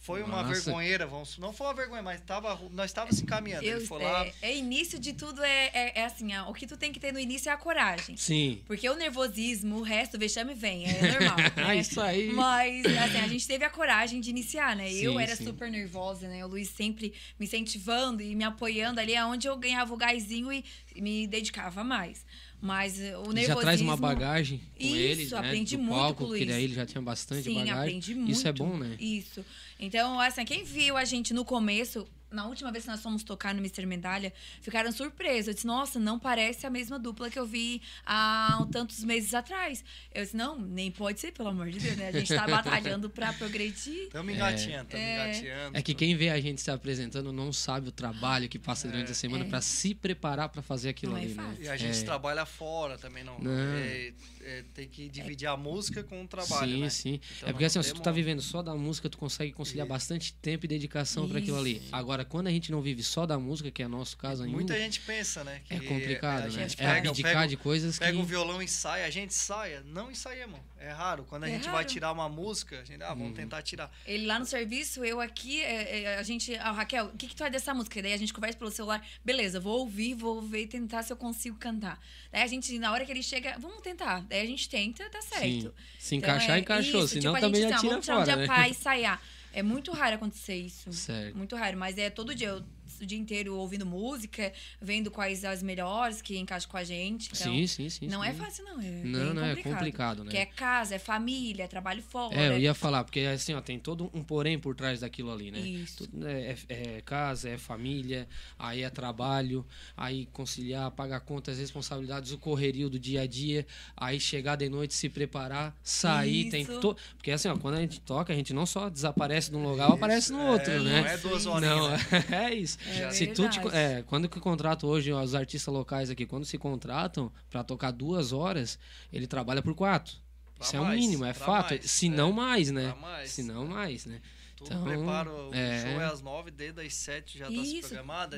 Foi 0.02 0.22
uma 0.22 0.42
Nossa. 0.42 0.54
vergonheira, 0.62 1.06
vamos, 1.06 1.36
não 1.36 1.52
foi 1.52 1.66
uma 1.66 1.74
vergonha, 1.74 2.02
mas 2.02 2.22
tava, 2.22 2.58
nós 2.72 2.86
estávamos 2.90 3.16
se 3.18 3.22
encaminhando. 3.22 3.64
Eu- 3.64 3.76
ele 3.76 3.86
foi 3.86 4.02
lá, 4.02 4.24
é, 4.26 4.32
é 4.40 4.56
início 4.56 4.98
de 4.98 5.12
tudo, 5.12 5.42
é, 5.44 5.66
é, 5.74 6.00
é 6.00 6.04
assim, 6.06 6.34
ó, 6.34 6.48
o 6.50 6.54
que 6.54 6.66
tu 6.66 6.74
tem 6.74 6.90
que 6.90 6.98
ter 6.98 7.12
no 7.12 7.18
início 7.20 7.50
é 7.50 7.52
a 7.52 7.56
coragem. 7.58 8.16
Sim. 8.16 8.62
Porque 8.66 8.88
o 8.88 8.96
nervosismo, 8.96 9.76
o 9.76 9.82
resto, 9.82 10.16
o 10.16 10.18
vexame 10.18 10.54
vem, 10.54 10.86
é 10.86 11.12
normal. 11.12 11.36
Né? 11.54 11.76
isso 11.76 12.00
aí. 12.00 12.30
Mas, 12.32 12.86
assim, 12.86 13.18
a 13.18 13.28
gente 13.28 13.46
teve 13.46 13.62
a 13.62 13.68
coragem 13.70 14.20
de 14.22 14.30
iniciar, 14.30 14.74
né? 14.74 14.90
eu 14.90 15.12
Sim, 15.12 15.22
era 15.22 15.36
sim. 15.36 15.44
super 15.44 15.70
nervosa, 15.70 16.26
né? 16.28 16.42
O 16.44 16.48
Luiz 16.48 16.70
sempre 16.70 17.12
me 17.38 17.44
incentivando 17.44 18.22
e 18.22 18.34
me 18.34 18.42
apoiando 18.44 19.00
ali, 19.00 19.14
aonde 19.14 19.46
eu 19.48 19.56
ganhava 19.56 19.92
o 19.92 19.96
gásinho 19.98 20.50
e 20.50 20.64
me 20.96 21.26
dedicava 21.26 21.84
mais. 21.84 22.24
Mas 22.60 23.00
eh, 23.00 23.16
o 23.16 23.32
nervosismo... 23.32 23.46
já 23.46 23.56
traz 23.56 23.80
uma 23.80 23.96
bagagem 23.96 24.58
com 24.58 24.84
Isso, 24.84 24.96
ele, 24.96 25.26
né? 25.26 25.38
aprendi 25.38 25.76
do 25.76 25.82
muito 25.82 25.98
palco, 25.98 26.14
com 26.18 26.24
o 26.24 26.26
porque 26.28 26.44
Luiz. 26.44 26.54
daí 26.54 26.64
ele 26.64 26.74
já 26.74 26.84
tinha 26.84 27.00
bastante 27.00 27.44
Sim, 27.44 27.54
bagagem. 27.54 27.80
aprendi 27.80 28.14
muito. 28.14 28.30
Isso 28.32 28.46
é 28.46 28.52
bom, 28.52 28.76
né? 28.76 28.96
Isso. 29.00 29.44
Então, 29.78 30.20
assim, 30.20 30.44
quem 30.44 30.62
viu 30.62 30.96
a 30.96 31.04
gente 31.04 31.32
no 31.32 31.44
começo, 31.44 32.06
na 32.30 32.46
última 32.46 32.70
vez 32.70 32.84
que 32.84 32.90
nós 32.90 33.02
fomos 33.02 33.22
tocar 33.22 33.54
no 33.54 33.60
Mr. 33.60 33.84
Medalha, 33.86 34.32
ficaram 34.60 34.90
surpresos. 34.92 35.48
Eu 35.48 35.54
disse, 35.54 35.66
nossa, 35.66 35.98
não 35.98 36.18
parece 36.18 36.66
a 36.66 36.70
mesma 36.70 36.98
dupla 36.98 37.28
que 37.30 37.38
eu 37.38 37.46
vi 37.46 37.82
há 38.06 38.66
tantos 38.70 39.02
meses 39.04 39.34
atrás. 39.34 39.84
Eu 40.14 40.22
disse, 40.24 40.36
não, 40.36 40.58
nem 40.58 40.90
pode 40.90 41.20
ser, 41.20 41.32
pelo 41.32 41.48
amor 41.48 41.68
de 41.70 41.78
Deus, 41.78 41.96
né? 41.96 42.08
A 42.08 42.12
gente 42.12 42.34
tá 42.34 42.46
batalhando 42.48 43.10
pra 43.10 43.32
progredir. 43.32 44.04
Estamos 44.04 44.34
engatinhando, 44.34 44.84
estamos 44.84 45.06
engatinhando. 45.06 45.76
É 45.76 45.82
que 45.82 45.94
quem 45.94 46.14
vê 46.16 46.30
a 46.30 46.40
gente 46.40 46.60
se 46.60 46.70
apresentando 46.70 47.32
não 47.32 47.52
sabe 47.52 47.88
o 47.88 47.92
trabalho 47.92 48.48
que 48.48 48.58
passa 48.58 48.88
durante 48.88 49.10
a 49.10 49.14
semana 49.14 49.44
É. 49.44 49.48
pra 49.48 49.60
se 49.60 49.94
preparar 49.94 50.48
pra 50.48 50.62
fazer 50.62 50.88
aquilo 50.90 51.12
Não 51.12 51.18
é 51.18 51.22
ali, 51.24 51.34
né? 51.34 51.56
E 51.60 51.68
a 51.68 51.76
gente 51.76 51.98
É. 51.98 52.02
trabalha 52.04 52.46
fora 52.46 52.96
também, 52.98 53.24
não. 53.24 53.38
Não. 53.38 53.50
É, 53.50 54.12
é, 54.42 54.64
tem 54.74 54.88
que 54.88 55.08
dividir 55.08 55.46
a 55.46 55.56
música 55.56 56.02
com 56.02 56.22
o 56.22 56.28
trabalho, 56.28 56.72
sim, 56.72 56.80
né? 56.80 56.90
sim. 56.90 57.20
Então 57.36 57.48
é 57.48 57.52
porque 57.52 57.64
assim, 57.64 57.82
se 57.82 57.92
tu 57.92 58.00
tá 58.00 58.10
vivendo 58.10 58.40
só 58.40 58.62
da 58.62 58.74
música, 58.74 59.08
tu 59.08 59.18
consegue 59.18 59.52
conciliar 59.52 59.86
bastante 59.86 60.32
tempo 60.34 60.64
e 60.64 60.68
dedicação 60.68 61.28
pra 61.28 61.38
aquilo 61.38 61.58
ali. 61.58 61.76
Isso. 61.78 61.88
Agora, 62.20 62.24
quando 62.24 62.46
a 62.48 62.50
gente 62.50 62.70
não 62.70 62.80
vive 62.82 63.02
só 63.02 63.24
da 63.26 63.38
música, 63.38 63.70
que 63.70 63.82
é 63.82 63.88
nosso 63.88 64.16
caso 64.16 64.42
ainda, 64.42 64.54
Muita 64.54 64.76
gente 64.78 65.00
pensa, 65.00 65.42
né? 65.44 65.60
que 65.64 65.74
é 65.74 65.80
complicado, 65.80 66.40
a 66.42 66.44
né? 66.44 66.50
gente 66.50 66.74
É 66.74 66.86
pega, 66.94 67.08
abdicar 67.08 67.32
pega, 67.32 67.48
de 67.48 67.56
coisas 67.56 67.98
pega 67.98 68.12
que... 68.12 68.18
o 68.18 68.24
violão 68.24 68.60
e 68.60 68.64
ensaia, 68.64 69.06
a 69.06 69.10
gente 69.10 69.30
ensaia. 69.30 69.82
Não 69.86 70.10
ensaiamos. 70.10 70.60
É 70.78 70.90
raro. 70.90 71.24
Quando 71.28 71.44
a 71.44 71.48
É 71.48 71.52
gente 71.52 71.64
vai 71.64 71.74
raro. 71.76 71.86
tirar 71.86 72.12
uma 72.12 72.28
música, 72.28 72.80
a 72.80 72.84
gente, 72.84 73.02
ah, 73.02 73.12
Uhum. 73.12 73.18
vamos 73.18 73.34
tentar 73.36 73.62
tirar. 73.62 73.90
Ele 74.06 74.26
lá 74.26 74.38
no 74.38 74.44
serviço, 74.46 75.04
eu 75.04 75.20
aqui, 75.20 75.60
é, 75.62 76.02
é, 76.02 76.18
a 76.18 76.22
gente. 76.22 76.54
Ah, 76.56 76.72
Raquel, 76.72 77.06
o 77.06 77.16
que, 77.16 77.26
que 77.28 77.34
tu 77.34 77.38
vai 77.40 77.50
dessa 77.50 77.72
música? 77.72 78.00
Daí 78.02 78.12
a 78.12 78.16
gente 78.16 78.32
conversa 78.32 78.58
pelo 78.58 78.70
celular. 78.70 79.04
Beleza, 79.24 79.58
vou 79.60 79.78
ouvir, 79.80 80.14
vou 80.14 80.42
ver 80.42 80.62
e 80.62 80.66
tentar 80.66 81.02
se 81.02 81.12
eu 81.12 81.16
consigo 81.16 81.56
cantar. 81.58 81.98
Daí 82.32 82.42
a 82.42 82.46
gente, 82.46 82.78
na 82.78 82.92
hora 82.92 83.04
que 83.04 83.12
ele 83.12 83.22
chega, 83.22 83.56
vamos 83.58 83.80
tentar. 83.82 84.20
Daí 84.28 84.40
a 84.42 84.46
gente 84.46 84.68
tenta, 84.68 85.08
dá 85.10 85.20
certo. 85.22 85.44
Sim. 85.44 85.70
Se 85.98 86.16
Então, 86.16 86.28
encaixar, 86.30 86.56
é 86.56 86.60
encaixou. 86.60 87.04
isso, 87.04 87.14
Senão 87.14 87.34
tipo, 87.34 87.36
a 87.36 87.48
também 87.48 87.60
gente, 87.62 87.70
já 87.70 87.76
assim, 87.76 87.86
tira 87.88 87.90
ó, 87.90 87.92
vamos 87.94 88.04
tirar 88.06 88.16
um 88.16 88.20
fora, 88.24 88.32
dia 88.32 88.36
né? 88.36 88.46
pra 88.46 88.68
ensaiar. 88.68 89.22
É 89.52 89.62
muito 89.62 89.92
raro 89.92 90.16
acontecer 90.16 90.54
isso. 90.56 90.92
Certo. 90.92 91.36
Muito 91.36 91.56
raro, 91.56 91.76
mas 91.76 91.98
é 91.98 92.08
todo 92.10 92.34
dia. 92.34 92.48
Eu, 92.48 92.64
o 93.00 93.06
dia 93.06 93.18
inteiro 93.18 93.56
ouvindo 93.56 93.86
música, 93.86 94.52
vendo 94.80 95.10
quais 95.10 95.44
as 95.44 95.62
melhores 95.62 96.20
que 96.22 96.38
encaixam 96.38 96.70
com 96.70 96.76
a 96.76 96.84
gente. 96.84 97.30
Então, 97.32 97.52
Sim, 97.52 97.66
sim, 97.66 97.88
sim. 97.88 98.06
não 98.06 98.22
sim. 98.22 98.28
é 98.28 98.32
fácil, 98.32 98.64
não. 98.64 98.80
É 98.80 98.84
Não, 99.04 99.24
bem 99.24 99.34
não, 99.34 99.44
é 99.44 99.48
complicado. 99.48 99.74
complicado, 99.74 100.18
né? 100.18 100.24
Porque 100.24 100.36
é 100.36 100.46
casa, 100.46 100.94
é 100.94 100.98
família, 100.98 101.64
é 101.64 101.66
trabalho 101.66 102.02
fora. 102.02 102.34
É, 102.34 102.48
eu 102.48 102.58
ia 102.58 102.74
falar, 102.74 103.04
porque 103.04 103.20
assim, 103.20 103.54
ó, 103.54 103.60
tem 103.60 103.78
todo 103.78 104.10
um 104.14 104.22
porém 104.22 104.58
por 104.58 104.74
trás 104.74 105.00
daquilo 105.00 105.30
ali, 105.32 105.50
né? 105.50 105.60
Isso. 105.60 105.98
Tudo, 105.98 106.18
né, 106.18 106.56
é, 106.68 106.96
é 106.96 107.00
casa, 107.02 107.48
é 107.48 107.58
família, 107.58 108.28
aí 108.58 108.82
é 108.82 108.90
trabalho, 108.90 109.64
aí 109.96 110.26
conciliar, 110.32 110.90
pagar 110.90 111.20
contas, 111.20 111.58
responsabilidades, 111.58 112.32
o 112.32 112.38
correrio 112.38 112.88
do 112.88 112.98
dia 112.98 113.22
a 113.22 113.26
dia, 113.26 113.66
aí 113.96 114.18
chegar 114.20 114.56
de 114.56 114.68
noite, 114.68 114.94
se 114.94 115.08
preparar, 115.08 115.74
sair, 115.82 116.50
tem 116.50 116.62
Isso. 116.62 116.80
to... 116.80 116.96
Porque 117.16 117.30
assim, 117.30 117.48
ó, 117.48 117.56
quando 117.56 117.74
a 117.76 117.80
gente 117.80 118.00
toca, 118.00 118.32
a 118.32 118.36
gente 118.36 118.52
não 118.52 118.66
só 118.66 118.88
desaparece 118.88 119.50
de 119.50 119.56
um 119.56 119.62
lugar, 119.62 119.90
aparece 119.90 120.32
no 120.32 120.40
outro, 120.46 120.70
É, 120.70 120.78
né? 120.80 121.00
Não 121.00 121.08
é 121.08 121.18
duas 121.18 121.46
horas. 121.46 121.68
Não, 121.68 121.90
é 122.36 122.54
isso. 122.54 122.78
É 122.90 123.10
se 123.10 123.26
tu 123.28 123.48
te, 123.48 123.60
é, 123.72 124.02
quando 124.06 124.28
que 124.28 124.40
contrata 124.40 124.86
hoje 124.86 125.12
os 125.12 125.34
artistas 125.34 125.72
locais 125.72 126.10
aqui, 126.10 126.26
quando 126.26 126.44
se 126.44 126.58
contratam 126.58 127.30
pra 127.48 127.62
tocar 127.62 127.90
duas 127.90 128.32
horas, 128.32 128.78
ele 129.12 129.26
trabalha 129.26 129.62
por 129.62 129.74
quatro. 129.74 130.16
Pra 130.54 130.66
Isso 130.66 130.76
é 130.76 130.80
o 130.80 130.84
mais, 130.84 131.00
mínimo, 131.00 131.24
é 131.24 131.32
fato. 131.32 131.70
mais, 131.70 131.90
se 131.90 132.06
é. 132.06 132.10
não 132.10 132.32
mais, 132.32 132.70
né? 132.70 132.94
Mais, 133.00 133.30
se 133.30 133.42
não 133.42 133.62
é. 133.62 133.68
mais, 133.68 134.06
né? 134.06 134.20
Tudo 134.60 134.72
Então, 134.74 134.84
prepara, 134.84 135.30
o 135.32 135.54
é. 135.54 135.80
show 135.82 136.00
é 136.00 136.04
às 136.04 136.20
nove, 136.20 136.50
desde 136.50 136.80
as 136.82 136.92
sete 136.94 137.38
já 137.38 137.46
tá 137.46 137.50
se 137.50 137.58
aí 137.58 137.80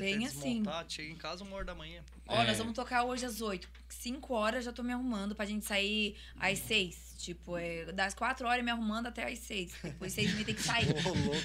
bem 0.00 0.18
tem 0.18 0.26
assim. 0.28 0.62
chega 0.88 1.10
em 1.10 1.16
casa 1.16 1.42
uma 1.42 1.56
hora 1.56 1.64
da 1.64 1.74
manhã. 1.74 2.00
Ó, 2.28 2.40
É. 2.40 2.46
nós 2.46 2.58
vamos 2.58 2.74
tocar 2.74 3.02
hoje 3.02 3.26
às 3.26 3.40
8. 3.40 3.68
5 3.88 4.32
horas 4.32 4.64
já 4.64 4.72
tô 4.72 4.82
me 4.82 4.92
arrumando 4.92 5.34
pra 5.34 5.44
gente 5.44 5.64
sair 5.66 6.16
às 6.38 6.58
6. 6.60 7.12
Tipo, 7.18 7.56
é, 7.56 7.86
das 7.92 8.14
4 8.14 8.46
horas 8.46 8.64
me 8.64 8.70
arrumando 8.70 9.06
até 9.08 9.30
às 9.30 9.38
6. 9.40 9.72
Depois 9.82 10.12
6 10.12 10.40
e 10.40 10.44
tem 10.44 10.54
que 10.54 10.62
sair. 10.62 10.86
Ô, 11.06 11.08
louco. 11.08 11.40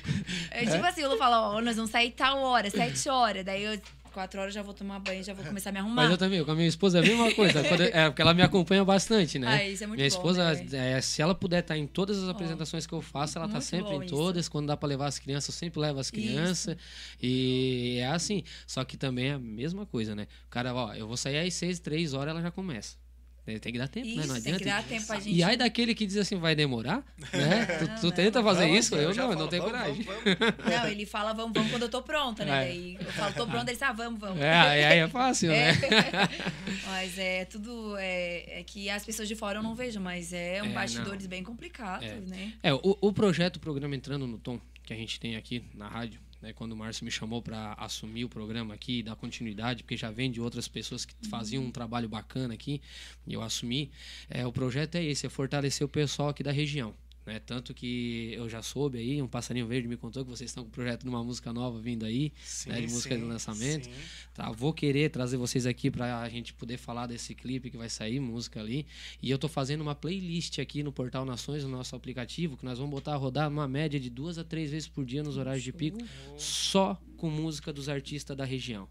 É 0.52 0.66
tipo 0.66 0.86
assim, 0.86 1.02
eu 1.02 1.10
vou 1.10 1.18
falar, 1.18 1.50
ó, 1.50 1.62
nós 1.62 1.76
vamos 1.76 1.92
sair 1.92 2.12
tal 2.12 2.40
hora, 2.40 2.70
7 2.70 3.10
horas. 3.10 3.44
Daí 3.46 3.64
eu, 3.64 3.80
4 4.18 4.42
horas 4.42 4.52
já 4.52 4.64
vou 4.64 4.74
tomar 4.74 4.98
banho, 4.98 5.24
já 5.24 5.32
vou 5.32 5.46
começar 5.46 5.70
a 5.70 5.74
me 5.74 5.78
arrumar. 5.78 6.02
Mas 6.02 6.10
eu 6.12 6.18
também, 6.18 6.44
com 6.44 6.50
a 6.50 6.56
minha 6.56 6.68
esposa 6.68 6.98
é 6.98 7.02
a 7.04 7.06
mesma 7.06 7.32
coisa. 7.36 7.64
Quando- 7.64 7.84
é, 7.84 8.10
porque 8.10 8.20
ela 8.24 8.34
me 8.34 8.42
acompanha 8.42 8.84
bastante, 8.84 9.38
né? 9.38 9.48
Ah, 9.48 9.64
isso 9.64 9.84
é 9.84 9.86
muito 9.88 10.00
minha 10.00 10.10
bom, 10.10 10.16
esposa, 10.16 10.54
né? 10.56 10.96
é, 10.96 11.02
se 11.02 11.22
ela 11.22 11.36
puder 11.36 11.60
estar 11.60 11.78
em 11.78 11.86
todas 11.86 12.18
as 12.24 12.28
apresentações 12.28 12.88
que 12.88 12.94
eu 12.94 13.02
faço, 13.02 13.38
ela 13.38 13.48
tá 13.48 13.54
muito 13.54 13.64
sempre 13.64 13.94
em 13.96 14.00
isso. 14.06 14.16
todas. 14.16 14.50
Quando 14.50 14.66
dá 14.66 14.76
pra 14.76 14.90
levar 14.90 15.06
as 15.06 15.20
crianças, 15.20 15.54
eu 15.54 15.60
sempre 15.60 15.80
levo 15.80 16.00
as 16.00 16.10
crianças. 16.10 16.76
E 17.22 18.00
é 18.00 18.08
assim. 18.08 18.44
Só 18.66 18.84
que 18.84 18.98
também 18.98 19.28
é 19.30 19.34
a 19.34 19.40
mesma 19.40 19.86
coisa, 19.86 20.16
né? 20.16 20.26
O 20.48 20.50
cara, 20.50 20.74
ó, 20.74 20.96
eu 20.96 21.08
vou 21.08 21.16
sair 21.16 21.38
às 21.38 21.54
seis, 21.54 21.80
três 21.80 22.16
horas, 22.16 22.32
ela 22.32 22.42
já 22.42 22.50
começa. 22.50 22.96
Tem 23.48 23.58
tem 23.60 23.72
que 23.72 23.80
dar 23.80 23.88
tempo, 23.88 24.08
né? 24.08 24.13
Isso, 24.13 24.27
Não 24.27 24.34
tem 24.42 24.54
adianta. 24.56 24.58
que 24.60 24.66
dar 24.66 24.84
tempo 24.84 25.08
pra 25.08 25.16
gente. 25.22 25.34
E 25.34 25.42
aí 25.42 25.56
daquele 25.56 25.96
que 25.96 26.06
diz 26.06 26.18
assim, 26.18 26.38
vai 26.38 26.54
demorar, 26.54 27.01
né? 27.32 27.66
tu 27.80 28.01
tu 28.01 28.06
não, 28.08 28.12
tenta 28.12 28.44
fazer 28.44 28.66
Vamos, 28.66 28.77
isso? 28.86 28.96
Eu 28.96 29.13
já 29.13 29.22
não, 29.24 29.32
eu 29.32 29.34
falo, 29.38 29.39
não 29.46 29.48
tenho 29.50 29.63
vamos, 29.63 29.80
coragem. 29.80 30.04
vamos, 30.04 30.24
vamos. 30.60 30.75
Não, 30.75 30.88
ele 30.89 31.06
fala, 31.06 31.32
vamos, 31.34 31.54
vamos 31.54 31.72
quando 31.72 31.84
eu 31.84 31.89
tô 31.89 32.01
pronta, 32.01 32.44
né? 32.44 32.51
É. 32.51 32.68
Daí 32.68 32.98
eu 33.00 33.12
falo, 33.13 33.34
tô 33.36 33.48
pronta, 33.48 33.72
ele 33.72 33.80
diz, 33.80 33.82
ah, 33.84 33.94
vamos, 33.94 34.20
vamos. 34.20 34.42
É, 34.42 34.51
aí 34.51 34.84
aí 34.84 35.00
é 35.00 35.08
fácil, 35.08 35.50
É. 35.50 35.72
né? 35.72 35.77
Mas 36.88 37.18
é 37.18 37.46
tudo. 37.46 37.96
É, 37.98 38.60
é 38.60 38.63
que 38.63 38.89
as 38.89 39.06
pessoas 39.06 39.30
de 39.30 39.36
fora 39.36 39.60
eu 39.60 39.63
não 39.63 39.74
vejo, 39.75 40.01
mas 40.01 40.34
é 40.34 40.62
um 40.62 40.66
É, 40.66 40.70
bastidores 40.74 41.25
bem 41.25 41.42
complicados, 41.42 42.06
É. 42.06 42.16
né? 42.27 42.51
É, 42.62 42.74
o, 42.74 42.82
o 43.00 43.13
projeto, 43.13 43.56
o 43.56 43.60
programa 43.62 43.96
Entrando 43.96 44.27
no 44.27 44.38
Tom, 44.38 44.60
que 44.84 44.92
a 44.94 44.96
gente 44.98 45.20
tem 45.22 45.38
aqui 45.38 45.63
na 45.74 45.88
rádio, 45.88 46.20
né, 46.41 46.53
quando 46.53 46.74
o 46.74 46.75
Márcio 46.75 47.06
me 47.06 47.12
chamou 47.12 47.41
para 47.41 47.74
assumir 47.74 48.25
o 48.25 48.29
programa 48.29 48.74
aqui, 48.74 49.01
dar 49.01 49.15
continuidade, 49.15 49.84
porque 49.84 49.98
já 49.98 50.12
vem 50.12 50.32
de 50.32 50.39
outras 50.39 50.67
pessoas 50.67 51.06
que 51.06 51.13
faziam 51.27 51.63
um 51.63 51.72
trabalho 51.72 52.08
bacana 52.08 52.53
aqui, 52.53 52.82
e 53.25 53.34
eu 53.34 53.41
assumi, 53.41 53.91
é, 54.29 54.46
o 54.46 54.51
projeto 54.51 54.96
é 54.96 55.03
esse, 55.03 55.25
é 55.25 55.29
fortalecer 55.29 55.86
o 55.86 55.89
pessoal 55.89 56.29
aqui 56.29 56.44
da 56.44 56.51
região. 56.51 56.94
Né? 57.28 57.40
Tanto 57.40 57.74
que 57.74 58.32
eu 58.34 58.48
já 58.48 58.62
soube 58.62 58.98
aí, 58.98 59.22
um 59.22 59.28
passarinho 59.28 59.68
verde 59.68 59.86
me 59.86 59.98
contou 59.98 60.24
que 60.24 60.30
vocês 60.32 60.50
estão 60.50 60.64
com 60.64 60.70
o 60.70 60.72
projeto 60.72 61.04
de 61.04 61.10
uma 61.10 61.22
música 61.22 61.52
nova 61.52 61.78
vindo 61.78 62.06
aí, 62.06 62.32
Sim, 62.42 62.70
né, 62.70 62.80
de 62.80 62.88
música 62.88 63.14
de 63.16 63.22
sim, 63.22 63.28
lançamento. 63.28 63.84
sim. 63.84 63.92
Tá, 64.34 64.50
vou 64.50 64.72
querer 64.72 65.10
trazer 65.10 65.36
vocês 65.36 65.66
aqui 65.66 65.92
pra 65.92 66.22
a 66.22 66.30
gente 66.30 66.54
poder 66.54 66.78
falar 66.78 67.06
desse 67.06 67.36
clipe 67.36 67.70
que 67.70 67.76
vai 67.76 67.90
sair, 67.90 68.22
música 68.22 68.62
ali. 68.62 68.88
E 69.22 69.30
eu 69.30 69.38
tô 69.38 69.50
fazendo 69.50 69.82
uma 69.82 69.94
playlist 69.94 70.58
aqui 70.60 70.82
no 70.82 70.94
Portal 70.94 71.26
Nações, 71.26 71.66
no 71.66 71.70
nosso 71.70 71.98
aplicativo, 71.98 72.56
que 72.56 72.64
nós 72.64 72.80
vamos 72.80 72.94
botar 72.94 73.16
a 73.16 73.18
rodar 73.18 73.50
uma 73.50 73.68
média 73.68 74.00
de 74.00 74.10
duas 74.10 74.38
a 74.38 74.44
três 74.46 74.72
vezes 74.72 74.88
por 74.88 75.04
dia 75.04 75.22
nos 75.22 75.36
horários 75.36 75.66
de 75.66 75.74
pico, 75.74 75.98
só 76.38 76.98
com 77.18 77.30
música 77.30 77.74
dos 77.74 77.90
artistas 77.90 78.38
da 78.38 78.46
região. 78.46 78.88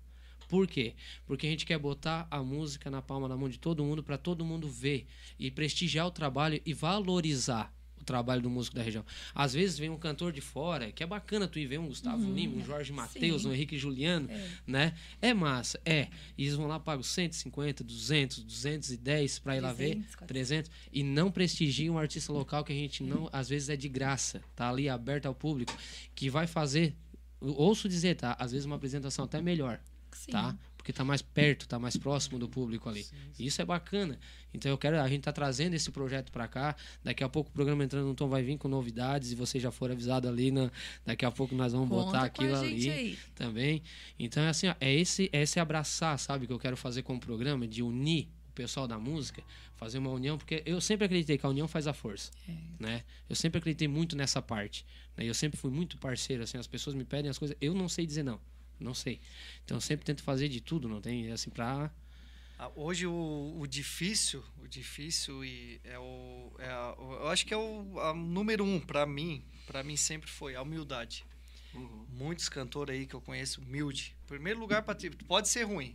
Por 0.46 0.66
quê? 0.66 0.94
Porque 1.24 1.46
a 1.46 1.50
gente 1.50 1.64
quer 1.64 1.78
botar 1.78 2.28
a 2.30 2.42
música 2.42 2.90
na 2.90 3.00
palma 3.00 3.30
da 3.30 3.36
mão 3.36 3.48
de 3.48 3.58
todo 3.58 3.82
mundo 3.82 4.02
para 4.02 4.18
todo 4.18 4.44
mundo 4.44 4.68
ver 4.68 5.06
e 5.38 5.50
prestigiar 5.50 6.06
o 6.06 6.10
trabalho 6.10 6.60
e 6.66 6.74
valorizar 6.74 7.74
trabalho 8.06 8.40
do 8.40 8.48
músico 8.48 8.76
da 8.76 8.82
região. 8.82 9.04
Às 9.34 9.52
vezes 9.52 9.78
vem 9.78 9.90
um 9.90 9.98
cantor 9.98 10.32
de 10.32 10.40
fora, 10.40 10.90
que 10.92 11.02
é 11.02 11.06
bacana 11.06 11.46
tu 11.46 11.58
ir 11.58 11.66
ver 11.66 11.78
um 11.78 11.88
Gustavo 11.88 12.32
Lima, 12.32 12.56
um 12.56 12.64
Jorge 12.64 12.92
Mateus, 12.92 13.44
um 13.44 13.52
Henrique 13.52 13.76
Juliano, 13.76 14.28
né? 14.66 14.94
É 15.20 15.34
massa, 15.34 15.80
é. 15.84 16.08
E 16.38 16.44
eles 16.44 16.54
vão 16.54 16.66
lá 16.66 16.80
pagam 16.80 17.02
150, 17.02 17.84
200, 17.84 18.42
210 18.44 19.38
para 19.40 19.56
ir 19.56 19.60
lá 19.60 19.72
ver, 19.72 19.96
300, 19.96 20.14
400. 20.14 20.26
300 20.26 20.70
e 20.92 21.02
não 21.02 21.30
prestigiam 21.30 21.96
um 21.96 21.98
artista 21.98 22.32
local 22.32 22.64
que 22.64 22.72
a 22.72 22.76
gente 22.76 23.02
não, 23.02 23.28
às 23.32 23.48
vezes 23.48 23.68
é 23.68 23.76
de 23.76 23.88
graça, 23.88 24.40
tá 24.54 24.70
ali 24.70 24.88
aberto 24.88 25.26
ao 25.26 25.34
público, 25.34 25.76
que 26.14 26.30
vai 26.30 26.46
fazer, 26.46 26.94
ouço 27.40 27.88
dizer, 27.88 28.14
tá? 28.14 28.36
Às 28.38 28.52
vezes 28.52 28.64
uma 28.64 28.76
apresentação 28.76 29.24
até 29.24 29.42
melhor, 29.42 29.80
Sim. 30.12 30.30
tá? 30.30 30.56
Porque 30.86 30.92
tá 30.92 31.02
mais 31.04 31.20
perto, 31.20 31.66
tá 31.66 31.80
mais 31.80 31.96
próximo 31.96 32.38
do 32.38 32.48
público 32.48 32.88
ali. 32.88 33.04
E 33.36 33.44
Isso 33.44 33.60
é 33.60 33.64
bacana. 33.64 34.16
Então 34.54 34.70
eu 34.70 34.78
quero, 34.78 35.00
a 35.00 35.08
gente 35.08 35.22
tá 35.22 35.32
trazendo 35.32 35.74
esse 35.74 35.90
projeto 35.90 36.30
para 36.30 36.46
cá. 36.46 36.76
Daqui 37.02 37.24
a 37.24 37.28
pouco 37.28 37.50
o 37.50 37.52
programa 37.52 37.82
entrando 37.82 38.06
no 38.06 38.14
tom 38.14 38.28
vai 38.28 38.44
vir 38.44 38.56
com 38.56 38.68
novidades 38.68 39.32
e 39.32 39.34
você 39.34 39.58
já 39.58 39.72
for 39.72 39.90
avisado 39.90 40.28
ali 40.28 40.52
na, 40.52 40.70
daqui 41.04 41.24
a 41.24 41.30
pouco 41.32 41.56
nós 41.56 41.72
vamos 41.72 41.88
Conta 41.88 42.04
botar 42.04 42.22
aquilo 42.22 42.54
ali 42.54 42.88
aí. 42.88 43.18
também. 43.34 43.82
Então 44.16 44.44
é 44.44 44.48
assim, 44.48 44.68
ó, 44.68 44.76
é 44.80 44.94
esse 44.94 45.28
é 45.32 45.42
esse 45.42 45.58
abraçar, 45.58 46.16
sabe, 46.20 46.46
que 46.46 46.52
eu 46.52 46.58
quero 46.58 46.76
fazer 46.76 47.02
com 47.02 47.16
o 47.16 47.20
programa 47.20 47.66
de 47.66 47.82
unir 47.82 48.28
o 48.48 48.52
pessoal 48.52 48.86
da 48.86 48.96
música, 48.96 49.42
fazer 49.74 49.98
uma 49.98 50.10
união, 50.10 50.38
porque 50.38 50.62
eu 50.64 50.80
sempre 50.80 51.06
acreditei 51.06 51.36
que 51.36 51.44
a 51.44 51.48
união 51.48 51.66
faz 51.66 51.88
a 51.88 51.92
força, 51.92 52.30
né? 52.78 53.02
Eu 53.28 53.34
sempre 53.34 53.58
acreditei 53.58 53.88
muito 53.88 54.14
nessa 54.14 54.40
parte, 54.40 54.86
né? 55.16 55.24
Eu 55.24 55.34
sempre 55.34 55.58
fui 55.58 55.72
muito 55.72 55.98
parceiro, 55.98 56.44
assim, 56.44 56.58
as 56.58 56.68
pessoas 56.68 56.94
me 56.94 57.04
pedem 57.04 57.28
as 57.28 57.38
coisas, 57.38 57.56
eu 57.60 57.74
não 57.74 57.88
sei 57.88 58.06
dizer 58.06 58.22
não. 58.22 58.40
Não 58.78 58.94
sei. 58.94 59.20
Então 59.64 59.76
eu 59.76 59.80
sempre 59.80 60.04
tento 60.04 60.22
fazer 60.22 60.48
de 60.48 60.60
tudo, 60.60 60.88
não 60.88 61.00
tem 61.00 61.30
assim 61.32 61.50
pra 61.50 61.90
Ah, 62.58 62.70
Hoje 62.74 63.06
o, 63.06 63.56
o 63.58 63.66
difícil, 63.66 64.42
o 64.62 64.66
difícil 64.68 65.44
e 65.44 65.80
é 65.84 65.98
o, 65.98 66.52
é 66.58 66.66
a- 66.68 66.94
eu 66.98 67.28
acho 67.28 67.44
que 67.46 67.52
é 67.54 67.56
o 67.56 67.98
a 68.00 68.14
número 68.14 68.64
um 68.64 68.80
para 68.80 69.04
mim, 69.06 69.42
para 69.66 69.82
mim 69.82 69.96
sempre 69.96 70.30
foi 70.30 70.54
a 70.56 70.62
humildade. 70.62 71.24
Muitos 72.08 72.48
cantores 72.48 72.96
aí 72.98 73.06
que 73.06 73.14
eu 73.14 73.20
conheço 73.20 73.60
humilde. 73.60 74.16
Primeiro 74.26 74.58
lugar 74.58 74.82
para 74.82 74.96
pode 75.28 75.48
ser 75.48 75.64
ruim, 75.64 75.94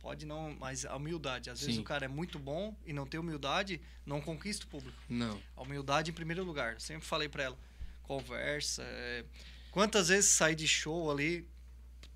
pode 0.00 0.26
não, 0.26 0.52
mas 0.58 0.84
a 0.84 0.96
humildade. 0.96 1.48
Às 1.50 1.60
vezes 1.60 1.76
Sim. 1.76 1.80
o 1.80 1.84
cara 1.84 2.06
é 2.06 2.08
muito 2.08 2.38
bom 2.40 2.76
e 2.84 2.92
não 2.92 3.06
tem 3.06 3.20
humildade, 3.20 3.80
não 4.04 4.20
conquista 4.20 4.64
o 4.64 4.68
público. 4.68 4.98
não. 5.08 5.40
A 5.56 5.62
humildade 5.62 6.10
em 6.10 6.14
primeiro 6.14 6.42
lugar. 6.42 6.72
Eu 6.74 6.80
sempre 6.80 7.06
falei 7.06 7.28
pra 7.28 7.44
ela, 7.44 7.58
conversa. 8.02 8.82
é, 8.84 9.24
Quantas 9.70 10.08
vezes 10.08 10.30
saí 10.30 10.54
de 10.56 10.66
show 10.66 11.08
ali, 11.10 11.48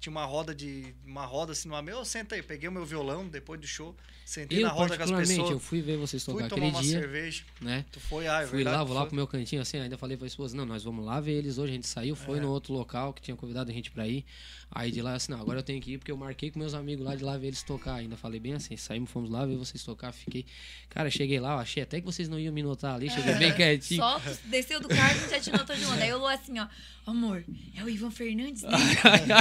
tinha 0.06 0.12
uma 0.12 0.24
roda 0.24 0.54
de. 0.54 0.94
Uma 1.04 1.26
roda 1.26 1.52
assim 1.52 1.68
numa 1.68 1.82
mesa. 1.82 1.98
Eu 1.98 2.04
sentei, 2.04 2.40
peguei 2.42 2.68
o 2.68 2.72
meu 2.72 2.84
violão 2.86 3.26
depois 3.26 3.60
do 3.60 3.66
show, 3.66 3.94
sentei 4.24 4.58
Eu, 4.58 4.62
na 4.62 4.68
roda 4.72 4.96
com 4.96 5.02
as 5.02 5.10
pessoas. 5.10 5.50
eu 5.50 5.58
fui 5.58 5.80
ver 5.82 5.96
vocês 5.96 6.24
fui 6.24 6.34
tocar 6.34 6.48
tomar 6.48 6.66
aquele 6.68 6.76
uma 6.76 6.82
dia, 6.82 7.00
cerveja. 7.00 7.44
né? 7.60 7.84
Tu 7.90 7.98
foi, 8.00 8.28
ah, 8.28 8.42
é 8.42 8.46
Fui 8.46 8.56
verdade, 8.58 8.76
lá, 8.76 8.84
vou 8.84 8.94
lá 8.94 9.00
foi. 9.02 9.08
pro 9.08 9.16
meu 9.16 9.26
cantinho, 9.26 9.60
assim, 9.62 9.78
ainda 9.78 9.98
falei 9.98 10.16
pra 10.16 10.26
esposa, 10.26 10.56
não, 10.56 10.64
nós 10.64 10.84
vamos 10.84 11.04
lá 11.04 11.20
ver 11.20 11.32
eles 11.32 11.58
hoje, 11.58 11.72
a 11.72 11.74
gente 11.74 11.88
saiu, 11.88 12.14
foi 12.14 12.38
É. 12.38 12.40
no 12.40 12.50
outro 12.50 12.72
local 12.72 13.12
que 13.12 13.20
tinha 13.20 13.36
convidado 13.36 13.70
a 13.70 13.74
gente 13.74 13.90
pra 13.90 14.06
ir. 14.06 14.24
Aí 14.70 14.90
de 14.90 15.00
lá, 15.00 15.14
assim, 15.14 15.32
não, 15.32 15.40
agora 15.40 15.60
eu 15.60 15.62
tenho 15.62 15.80
que 15.80 15.92
ir 15.92 15.98
porque 15.98 16.10
eu 16.12 16.16
marquei 16.16 16.50
com 16.50 16.58
meus 16.58 16.74
amigos 16.74 17.04
lá 17.04 17.14
de 17.14 17.24
lá 17.24 17.38
ver 17.38 17.46
eles 17.48 17.62
tocar. 17.62 17.94
Ainda 17.94 18.16
falei 18.16 18.38
bem 18.38 18.52
assim, 18.54 18.76
saímos, 18.76 19.10
fomos 19.10 19.30
lá 19.30 19.46
ver 19.46 19.56
vocês 19.56 19.82
tocar, 19.82 20.12
fiquei... 20.12 20.44
Cara, 20.90 21.10
cheguei 21.10 21.38
lá, 21.40 21.56
achei 21.56 21.82
até 21.82 22.00
que 22.00 22.06
vocês 22.06 22.28
não 22.28 22.38
iam 22.38 22.52
me 22.52 22.62
notar 22.62 22.94
ali, 22.94 23.08
cheguei 23.08 23.34
bem 23.34 23.52
quietinho. 23.56 24.00
Só 24.02 24.20
desceu 24.44 24.80
do 24.80 24.88
carro 24.88 25.16
e 25.26 25.30
já 25.30 25.40
te 25.40 25.50
notou 25.52 25.74
de 25.76 25.84
longe. 25.84 25.98
Daí 25.98 26.08
eu 26.10 26.18
Lu 26.18 26.26
assim, 26.26 26.58
ó. 26.58 26.66
Amor, 27.06 27.44
é 27.76 27.84
o 27.84 27.88
Ivan 27.88 28.10
Fernandes, 28.10 28.62
né? 28.62 28.70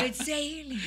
Eu 0.04 0.10
disse, 0.12 0.32
é 0.32 0.46
ele. 0.46 0.80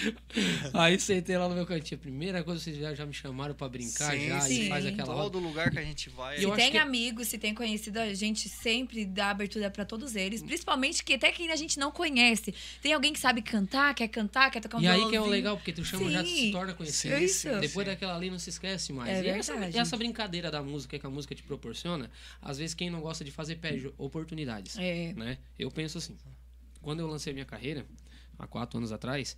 Aí 0.73 0.99
sentei 1.01 1.37
lá 1.37 1.49
no 1.49 1.55
meu 1.57 1.67
cantinho. 1.67 1.99
Primeira 1.99 2.45
coisa, 2.45 2.61
vocês 2.63 2.77
já, 2.77 2.95
já 2.95 3.05
me 3.05 3.13
chamaram 3.13 3.53
pra 3.53 3.69
brincar 3.69 4.13
Sim, 4.13 4.29
já, 4.29 4.41
sim. 4.43 4.67
e 4.67 4.69
faz 4.69 4.87
aquela 4.87 5.13
roda. 5.13 5.31
Todo 5.31 5.41
lugar 5.41 5.71
que 5.73 5.79
a 5.79 5.83
gente 5.83 6.09
vai. 6.11 6.37
E 6.37 6.41
se 6.43 6.51
tem 6.53 6.71
que- 6.71 6.79
amigos, 6.79 7.27
se 7.29 7.37
tem 7.37 7.53
conhecido, 7.53 7.99
a 7.99 8.15
gente 8.15 8.49
sempre 8.49 9.05
dá 9.05 9.31
abertura 9.31 9.69
pra 9.71 9.85
todos 9.85 10.15
eles. 10.15 10.41
Principalmente 10.41 11.03
que 11.03 11.15
até 11.15 11.33
quem 11.33 11.51
a 11.51 11.57
gente 11.57 11.81
não 11.81 11.91
conhece. 11.91 12.55
Tem 12.81 12.93
alguém 12.93 13.13
que 13.13 13.19
sabe 13.19 13.43
cantar, 13.43 13.93
quer 13.95 14.07
cantar, 14.07 14.28
quer 14.29 14.61
tocar 14.61 14.79
um 14.79 14.81
E 14.81 14.87
aí 14.87 15.09
que 15.09 15.17
é 15.17 15.21
o 15.21 15.27
legal, 15.27 15.57
porque 15.57 15.73
tu 15.73 15.85
chama 15.85 16.11
já 16.11 16.25
se 16.25 16.31
Sim. 16.31 16.53
torna 16.53 16.75
conhecido. 16.75 17.15
É 17.15 17.25
isso. 17.25 17.49
Depois 17.61 17.87
daquela 17.87 18.17
ali 18.17 18.31
não 18.31 18.39
se 18.39 18.51
esquece 18.51 18.93
mais. 18.93 19.11
É 19.11 19.25
e 19.25 19.29
essa, 19.29 19.53
verdade. 19.53 19.79
essa 19.79 19.97
brincadeira 19.97 20.51
da 20.51 20.63
música 20.63 20.99
que 20.99 21.07
a 21.07 21.11
música 21.11 21.35
te 21.35 21.43
proporciona, 21.43 22.11
às 22.41 22.59
vezes 22.59 22.75
quem 22.75 22.91
não 22.91 23.01
gosta 23.01 23.25
de 23.25 23.31
fazer 23.31 23.57
perde 23.57 23.93
oportunidades. 23.97 24.77
É. 24.79 25.13
Né? 25.15 25.39
Eu 25.59 25.71
penso 25.71 25.99
assim, 25.99 26.17
quando 26.81 27.01
eu 27.01 27.07
lancei 27.07 27.33
minha 27.33 27.45
carreira, 27.45 27.87
há 28.39 28.47
quatro 28.47 28.79
anos 28.79 28.93
atrás, 28.93 29.37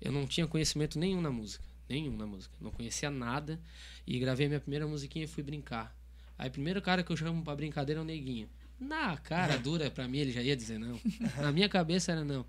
eu 0.00 0.12
não 0.12 0.26
tinha 0.26 0.46
conhecimento 0.46 0.98
nenhum 0.98 1.20
na 1.20 1.30
música. 1.30 1.64
Nenhum 1.88 2.16
na 2.16 2.26
música. 2.26 2.54
Não 2.60 2.70
conhecia 2.70 3.10
nada. 3.10 3.58
E 4.06 4.18
gravei 4.18 4.46
minha 4.46 4.60
primeira 4.60 4.86
musiquinha 4.86 5.24
e 5.24 5.28
fui 5.28 5.42
brincar. 5.42 5.96
Aí, 6.38 6.48
o 6.48 6.52
primeiro 6.52 6.80
cara 6.80 7.02
que 7.02 7.10
eu 7.10 7.16
chamo 7.16 7.42
pra 7.42 7.56
brincadeira 7.56 8.00
é 8.00 8.02
o 8.02 8.04
Neguinho. 8.04 8.48
Na 8.78 9.16
cara 9.16 9.56
dura, 9.56 9.90
pra 9.90 10.06
mim, 10.06 10.18
ele 10.18 10.30
já 10.30 10.40
ia 10.40 10.56
dizer 10.56 10.78
não. 10.78 11.00
Na 11.36 11.50
minha 11.50 11.68
cabeça 11.68 12.12
era 12.12 12.24
não. 12.24 12.46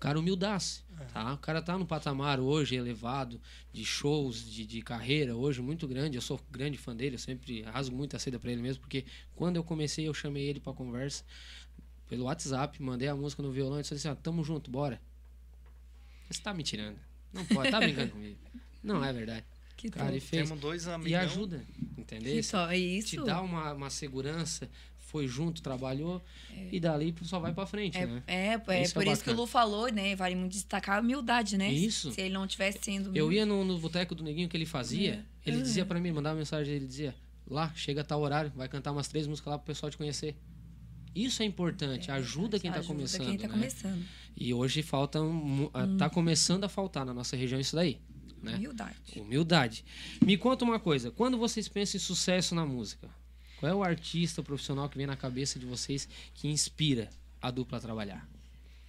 O 0.00 0.06
cara 0.08 0.18
humildasse, 0.18 0.80
tá? 1.12 1.34
O 1.34 1.36
cara 1.36 1.60
tá 1.60 1.76
num 1.76 1.84
patamar 1.84 2.40
hoje 2.40 2.74
elevado 2.74 3.38
de 3.70 3.84
shows, 3.84 4.50
de, 4.50 4.64
de 4.64 4.80
carreira 4.80 5.36
hoje 5.36 5.60
muito 5.60 5.86
grande. 5.86 6.16
Eu 6.16 6.22
sou 6.22 6.40
grande 6.50 6.78
fã 6.78 6.96
dele, 6.96 7.16
eu 7.16 7.18
sempre 7.18 7.60
rasgo 7.60 7.94
muito 7.94 8.16
a 8.16 8.18
seda 8.18 8.38
pra 8.38 8.50
ele 8.50 8.62
mesmo, 8.62 8.80
porque 8.80 9.04
quando 9.36 9.56
eu 9.56 9.62
comecei, 9.62 10.08
eu 10.08 10.14
chamei 10.14 10.44
ele 10.48 10.58
pra 10.58 10.72
conversa 10.72 11.22
pelo 12.08 12.24
WhatsApp, 12.24 12.82
mandei 12.82 13.08
a 13.08 13.14
música 13.14 13.42
no 13.42 13.52
violão 13.52 13.78
e 13.78 13.82
disse 13.82 13.92
assim, 13.92 14.08
ó, 14.08 14.14
tamo 14.14 14.42
junto, 14.42 14.70
bora. 14.70 14.98
Você 16.30 16.40
tá 16.40 16.54
me 16.54 16.62
tirando. 16.62 16.96
Não 17.30 17.44
pode, 17.44 17.70
tá 17.70 17.78
brincando 17.78 18.12
comigo. 18.12 18.38
Não 18.82 19.04
é 19.04 19.12
verdade. 19.12 19.44
Que 19.76 19.90
Cara, 19.90 20.16
e 20.16 20.20
fez. 20.20 20.48
Temos 20.48 20.58
dois 20.62 20.86
E 20.86 20.90
amigos. 20.90 21.20
ajuda, 21.20 21.62
entendeu? 21.98 22.34
Que 22.42 22.48
top. 22.50 22.72
É 22.72 22.78
isso. 22.78 23.08
Te 23.10 23.16
dá 23.22 23.42
uma, 23.42 23.74
uma 23.74 23.90
segurança, 23.90 24.66
foi 25.10 25.26
junto, 25.26 25.60
trabalhou, 25.60 26.22
e 26.70 26.78
dali 26.78 27.14
só 27.22 27.38
vai 27.38 27.52
pra 27.52 27.66
frente, 27.66 27.98
É, 27.98 28.06
né? 28.06 28.22
é, 28.26 28.46
é 28.68 28.82
Isso 28.82 28.94
por 28.94 29.06
é 29.06 29.12
isso 29.12 29.24
que 29.24 29.30
o. 29.30 29.34
Lu 29.34 29.46
falou, 29.46 29.90
né? 29.92 30.14
Vale 30.14 30.34
muito 30.36 30.52
destacar 30.52 30.98
a 30.98 31.00
humildade, 31.00 31.56
né? 31.58 31.70
Isso. 31.72 32.12
Se 32.12 32.20
ele 32.20 32.34
não 32.34 32.46
tivesse 32.46 32.78
sendo 32.82 33.14
Eu 33.16 33.32
ia 33.32 33.44
no, 33.44 33.64
no 33.64 33.78
boteco 33.78 34.14
do 34.14 34.22
neguinho 34.22 34.48
que 34.48 34.56
ele 34.56 34.66
fazia, 34.66 35.24
ele 35.44 35.56
Uhum. 35.56 35.62
dizia 35.62 35.84
pra 35.84 35.98
mim, 36.00 36.12
mandava 36.12 36.36
mensagem, 36.38 36.74
ele 36.74 36.86
dizia, 36.86 37.14
lá, 37.46 37.72
chega 37.74 38.04
tal 38.04 38.20
horário, 38.20 38.52
vai 38.54 38.68
cantar 38.68 38.92
umas 38.92 39.08
três 39.08 39.26
músicas 39.26 39.50
lá 39.50 39.58
pro 39.58 39.66
pessoal 39.66 39.90
te 39.90 39.96
conhecer. 39.96 40.36
Isso 41.14 41.42
é 41.42 41.46
importante, 41.46 42.10
ajuda 42.10 42.58
quem 42.60 42.70
tá 42.70 42.78
Ajuda 42.78 42.94
começando. 42.94 43.26
quem 43.26 43.36
tá 43.36 43.48
né? 43.48 43.52
começando. 43.54 44.04
E 44.36 44.54
hoje 44.54 44.80
falta 44.82 45.20
um, 45.20 45.68
ah, 45.74 45.88
tá 45.98 46.08
começando 46.08 46.62
a 46.64 46.68
faltar 46.68 47.04
na 47.04 47.12
nossa 47.12 47.34
região 47.36 47.58
isso 47.60 47.74
daí. 47.74 47.98
Né? 48.40 48.54
Humildade. 48.56 48.96
Humildade. 49.16 49.84
Me 50.24 50.36
conta 50.36 50.64
uma 50.64 50.78
coisa, 50.78 51.10
quando 51.10 51.36
vocês 51.36 51.68
pensam 51.68 51.98
em 51.98 52.00
sucesso 52.00 52.54
na 52.54 52.64
música, 52.64 53.10
qual 53.60 53.70
é 53.70 53.74
o 53.74 53.82
artista 53.82 54.42
profissional 54.42 54.88
que 54.88 54.96
vem 54.96 55.06
na 55.06 55.16
cabeça 55.16 55.58
de 55.58 55.66
vocês 55.66 56.08
que 56.34 56.48
inspira 56.48 57.10
a 57.42 57.50
dupla 57.50 57.76
a 57.76 57.80
trabalhar? 57.80 58.26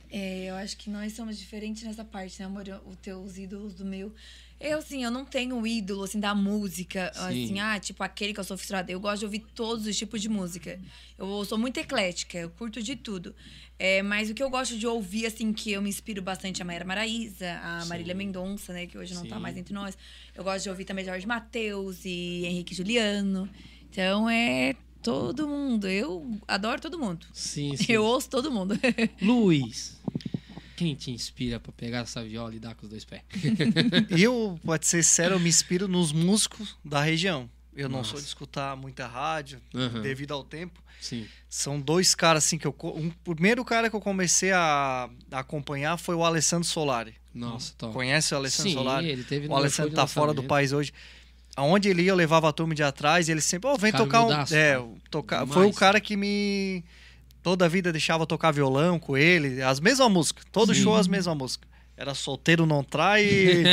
É, 0.09 0.45
eu 0.45 0.55
acho 0.55 0.77
que 0.77 0.89
nós 0.89 1.13
somos 1.13 1.37
diferentes 1.37 1.83
nessa 1.83 2.05
parte, 2.05 2.39
né, 2.39 2.45
amor? 2.45 2.63
Os 2.85 2.95
teus 2.97 3.37
ídolos 3.37 3.73
do 3.73 3.83
meu. 3.83 4.13
Eu, 4.59 4.79
assim, 4.79 5.03
eu 5.03 5.11
não 5.11 5.25
tenho 5.25 5.55
um 5.55 5.65
ídolo, 5.65 6.03
assim, 6.03 6.19
da 6.19 6.33
música, 6.33 7.11
Sim. 7.13 7.21
assim, 7.21 7.59
ah, 7.59 7.79
tipo 7.79 8.01
aquele 8.03 8.33
que 8.33 8.39
eu 8.39 8.43
sou 8.43 8.57
fissurada. 8.57 8.91
Eu 8.91 8.99
gosto 8.99 9.19
de 9.19 9.25
ouvir 9.25 9.43
todos 9.55 9.85
os 9.85 9.97
tipos 9.97 10.21
de 10.21 10.29
música. 10.29 10.79
Eu 11.17 11.43
sou 11.45 11.57
muito 11.57 11.77
eclética, 11.77 12.37
eu 12.37 12.49
curto 12.49 12.81
de 12.81 12.95
tudo. 12.95 13.35
É, 13.79 14.01
mas 14.03 14.29
o 14.29 14.33
que 14.33 14.43
eu 14.43 14.49
gosto 14.49 14.77
de 14.77 14.85
ouvir, 14.85 15.25
assim, 15.25 15.51
que 15.51 15.71
eu 15.71 15.81
me 15.81 15.89
inspiro 15.89 16.21
bastante 16.21 16.61
é 16.61 16.63
a 16.63 16.65
Mayra 16.65 16.85
Maraíza, 16.85 17.59
a 17.63 17.81
Sim. 17.81 17.89
Marília 17.89 18.13
Mendonça, 18.13 18.71
né, 18.71 18.85
que 18.85 18.97
hoje 18.97 19.13
não 19.15 19.25
tá 19.25 19.35
Sim. 19.35 19.41
mais 19.41 19.57
entre 19.57 19.73
nós. 19.73 19.97
Eu 20.35 20.43
gosto 20.43 20.63
de 20.63 20.69
ouvir 20.69 20.85
também 20.85 21.03
Jorge 21.03 21.25
Mateus 21.25 22.05
e 22.05 22.45
Henrique 22.45 22.75
Juliano. 22.75 23.49
Então, 23.91 24.29
é 24.29 24.73
todo 25.03 25.45
mundo. 25.47 25.85
Eu 25.87 26.39
adoro 26.47 26.79
todo 26.79 26.97
mundo. 26.97 27.25
Sim, 27.33 27.75
Eu 27.89 28.05
ouço 28.05 28.29
todo 28.29 28.49
mundo. 28.49 28.79
Luiz, 29.21 29.99
quem 30.77 30.95
te 30.95 31.11
inspira 31.11 31.59
pra 31.59 31.73
pegar 31.73 31.99
essa 31.99 32.23
viola 32.23 32.55
e 32.55 32.59
dar 32.59 32.73
com 32.73 32.83
os 32.85 32.89
dois 32.89 33.03
pés? 33.03 33.21
Eu, 34.17 34.57
pode 34.63 34.87
ser 34.87 35.03
sério, 35.03 35.35
eu 35.35 35.39
me 35.39 35.49
inspiro 35.49 35.87
nos 35.89 36.13
músicos 36.13 36.77
da 36.83 37.01
região. 37.01 37.49
Eu 37.75 37.87
não 37.89 37.99
Nossa. 37.99 38.11
sou 38.11 38.19
de 38.19 38.25
escutar 38.27 38.75
muita 38.75 39.07
rádio, 39.07 39.61
Aham. 39.73 40.01
devido 40.01 40.33
ao 40.33 40.43
tempo. 40.43 40.81
Sim. 40.99 41.25
São 41.49 41.79
dois 41.79 42.13
caras 42.15 42.45
assim 42.45 42.57
que 42.57 42.67
eu. 42.67 42.75
Um, 42.83 43.11
o 43.25 43.35
primeiro 43.35 43.63
cara 43.65 43.89
que 43.89 43.95
eu 43.95 44.01
comecei 44.01 44.51
a, 44.51 45.09
a 45.31 45.39
acompanhar 45.39 45.97
foi 45.97 46.15
o 46.15 46.23
Alessandro 46.23 46.67
Solari. 46.67 47.15
Nossa, 47.33 47.73
top. 47.77 47.93
Conhece 47.93 48.33
o 48.33 48.37
Alessandro 48.37 48.71
Sim, 48.71 48.77
Solari? 48.77 49.07
ele 49.07 49.23
teve 49.23 49.47
no 49.47 49.53
O 49.53 49.57
Alessandro 49.57 49.93
tá 49.93 50.05
fora 50.05 50.33
do 50.33 50.43
país 50.43 50.71
hoje. 50.73 50.93
Aonde 51.55 51.89
ele 51.89 52.03
ia, 52.03 52.11
eu 52.11 52.15
levava 52.15 52.47
a 52.49 52.51
turma 52.53 52.73
de 52.73 52.81
atrás 52.83 53.27
e 53.27 53.31
ele 53.31 53.41
sempre, 53.41 53.69
ó, 53.69 53.75
vem 53.75 53.91
Cara 53.91 54.03
tocar 54.03 54.21
um. 54.21 54.25
humildaço, 54.25 54.55
É, 54.55 54.81
tocar. 55.09 55.45
Foi 55.47 55.65
o 55.65 55.73
cara 55.73 55.99
que 55.99 56.15
me. 56.15 56.83
Toda 57.43 57.65
a 57.65 57.67
vida 57.67 57.91
deixava 57.91 58.25
tocar 58.27 58.51
violão 58.51 58.99
com 58.99 59.17
ele, 59.17 59.61
as 59.61 59.79
mesmas 59.79 60.09
músicas. 60.11 60.45
Todo 60.51 60.73
Sim. 60.73 60.83
show 60.83 60.95
as 60.95 61.07
mesmas 61.07 61.35
músicas. 61.35 61.69
Era 61.97 62.13
solteiro 62.13 62.65
não 62.65 62.83
trai 62.83 63.23
e, 63.25 63.63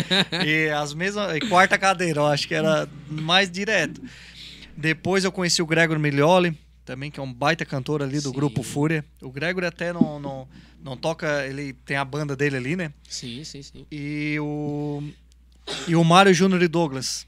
e 0.46 0.70
as 0.70 0.92
mesmas. 0.94 1.36
E 1.36 1.40
quarta 1.40 1.78
cadeira, 1.78 2.20
eu 2.20 2.26
acho 2.26 2.48
que 2.48 2.54
era 2.54 2.88
mais 3.08 3.50
direto. 3.50 4.02
Depois 4.76 5.24
eu 5.24 5.32
conheci 5.32 5.60
o 5.62 5.66
Gregor 5.66 5.98
Miglioli, 5.98 6.56
também, 6.84 7.10
que 7.10 7.20
é 7.20 7.22
um 7.22 7.32
baita 7.32 7.66
cantor 7.66 8.02
ali 8.02 8.16
do 8.20 8.30
Sim. 8.30 8.34
grupo 8.34 8.62
Fúria. 8.62 9.04
O 9.20 9.30
Gregor 9.30 9.64
até 9.64 9.92
não, 9.92 10.18
não, 10.18 10.48
não 10.82 10.96
toca, 10.96 11.46
ele 11.46 11.74
tem 11.84 11.96
a 11.98 12.04
banda 12.04 12.34
dele 12.34 12.56
ali, 12.56 12.76
né? 12.76 12.92
Sim, 13.08 13.44
sim, 13.44 13.62
sim. 13.62 13.86
E 13.92 14.36
o, 14.40 15.02
e 15.86 15.94
o 15.94 16.02
Mário 16.02 16.32
Júnior 16.32 16.62
e 16.62 16.68
Douglas. 16.68 17.26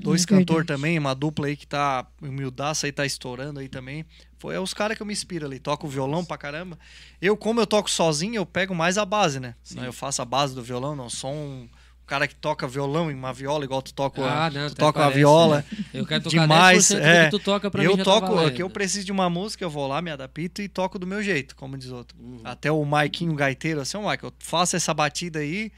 Dois 0.00 0.24
É 0.24 0.26
cantores 0.26 0.66
também, 0.66 0.98
uma 0.98 1.14
dupla 1.14 1.46
aí 1.46 1.56
que 1.56 1.66
tá. 1.66 2.06
Humildaça 2.22 2.86
aí 2.86 2.92
tá 2.92 3.04
estourando 3.04 3.60
aí 3.60 3.68
também. 3.68 4.04
Foi 4.38 4.54
é 4.54 4.60
os 4.60 4.72
caras 4.72 4.96
que 4.96 5.02
eu 5.02 5.06
me 5.06 5.12
inspiro 5.12 5.46
ali. 5.46 5.58
Toco 5.58 5.86
violão 5.86 6.24
pra 6.24 6.38
caramba. 6.38 6.78
Eu, 7.20 7.36
como 7.36 7.60
eu 7.60 7.66
toco 7.66 7.90
sozinho, 7.90 8.36
eu 8.36 8.46
pego 8.46 8.74
mais 8.74 8.96
a 8.96 9.04
base, 9.04 9.38
né? 9.38 9.54
Sim. 9.62 9.84
Eu 9.84 9.92
faço 9.92 10.22
a 10.22 10.24
base 10.24 10.54
do 10.54 10.62
violão, 10.62 10.96
não 10.96 11.10
sou 11.10 11.32
um 11.32 11.68
cara 12.10 12.26
que 12.26 12.34
toca 12.34 12.66
violão 12.66 13.08
em 13.08 13.14
uma 13.14 13.32
viola 13.32 13.64
igual 13.64 13.80
tu 13.80 13.94
toca, 13.94 14.20
Ah, 14.22 14.50
não, 14.50 14.68
tu 14.68 14.74
toca 14.74 15.06
a 15.06 15.10
viola. 15.10 15.58
né? 15.58 15.78
Eu 15.94 16.04
quero 16.04 16.24
tocar 16.24 16.40
Demais, 16.40 16.88
10% 16.88 16.98
do 16.98 17.06
é. 17.06 17.24
que 17.26 17.30
tu 17.30 17.38
toca 17.38 17.70
pra 17.70 17.84
eu 17.84 17.92
mim 17.92 17.96
já 17.98 18.04
toco, 18.04 18.34
tá 18.34 18.50
que 18.50 18.60
eu 18.60 18.68
preciso 18.68 19.06
de 19.06 19.12
uma 19.12 19.30
música, 19.30 19.62
eu 19.64 19.70
vou 19.70 19.86
lá, 19.86 20.02
me 20.02 20.10
adapto 20.10 20.60
e 20.60 20.68
toco 20.68 20.98
do 20.98 21.06
meu 21.06 21.22
jeito, 21.22 21.54
como 21.54 21.78
diz 21.78 21.92
outro. 21.92 22.18
Uhum. 22.18 22.40
Até 22.42 22.72
o 22.72 22.84
Maiquinho 22.84 23.32
gaiteiro, 23.34 23.80
assim, 23.80 23.96
ô 23.96 24.10
Mike, 24.10 24.24
eu 24.24 24.32
faço 24.40 24.74
essa 24.74 24.92
batida 24.92 25.38
aí. 25.38 25.70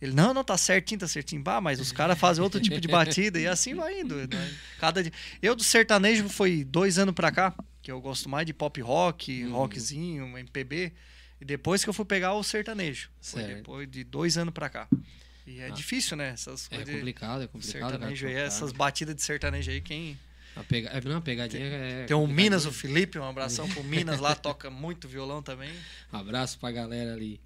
Ele, 0.00 0.12
não, 0.12 0.32
não, 0.32 0.44
tá 0.44 0.56
certinho, 0.56 1.00
tá 1.00 1.08
certinho. 1.08 1.42
Bah, 1.42 1.60
mas 1.60 1.80
os 1.80 1.90
caras 1.90 2.18
fazem 2.18 2.42
outro 2.42 2.60
tipo 2.60 2.80
de 2.80 2.86
batida 2.88 3.38
e 3.40 3.46
assim 3.48 3.74
vai 3.74 4.00
indo. 4.00 4.14
né? 4.14 4.54
Cada 4.78 5.02
dia. 5.02 5.12
Eu 5.42 5.56
do 5.56 5.64
sertanejo 5.64 6.28
foi 6.28 6.62
dois 6.64 6.98
anos 6.98 7.14
pra 7.14 7.32
cá, 7.32 7.52
que 7.82 7.90
eu 7.90 8.00
gosto 8.00 8.28
mais 8.28 8.46
de 8.46 8.52
pop 8.52 8.80
rock, 8.80 9.44
Uhum. 9.44 9.52
rockzinho, 9.52 10.38
MPB. 10.38 10.92
E 11.40 11.44
depois 11.44 11.82
que 11.82 11.90
eu 11.90 11.94
fui 11.94 12.04
pegar 12.04 12.34
o 12.34 12.42
sertanejo. 12.44 13.10
Foi 13.20 13.42
Certo. 13.42 13.56
depois 13.56 13.90
de 13.90 14.04
dois 14.04 14.36
anos 14.38 14.54
pra 14.54 14.68
cá. 14.68 14.88
E 15.46 15.60
é 15.60 15.66
Ah. 15.66 15.70
difícil, 15.70 16.16
né? 16.16 16.30
Essas 16.30 16.66
É 16.66 16.76
coisas 16.76 16.86
de 16.86 16.92
complicado, 17.00 17.42
é 17.42 17.46
complicado. 17.46 17.80
cara, 17.80 17.92
sertanejo 17.92 18.26
aí, 18.26 18.32
tocar. 18.34 18.46
essas 18.46 18.72
batidas 18.72 19.14
de 19.16 19.22
sertanejo 19.22 19.70
aí, 19.70 19.80
quem. 19.80 20.18
A 20.54 20.62
pega... 20.64 20.88
é, 20.90 21.00
não, 21.00 21.16
a 21.18 21.20
pegadinha 21.20 21.64
é. 21.64 22.04
Tem 22.04 22.16
o 22.16 22.20
complicadinho. 22.20 22.28
Minas, 22.36 22.66
o 22.66 22.72
Felipe, 22.72 23.18
um 23.18 23.24
abração 23.24 23.68
pro 23.68 23.82
Minas 23.84 24.20
lá, 24.20 24.34
toca 24.36 24.68
muito 24.70 25.08
violão 25.08 25.42
também. 25.42 25.70
Abraço 26.12 26.58
pra 26.58 26.70
galera 26.72 27.12
ali. 27.14 27.40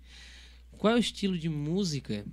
Qual 0.78 0.92
é 0.92 0.96
o 0.96 0.98
estilo 0.98 1.38
de 1.38 1.48
música 1.48 2.24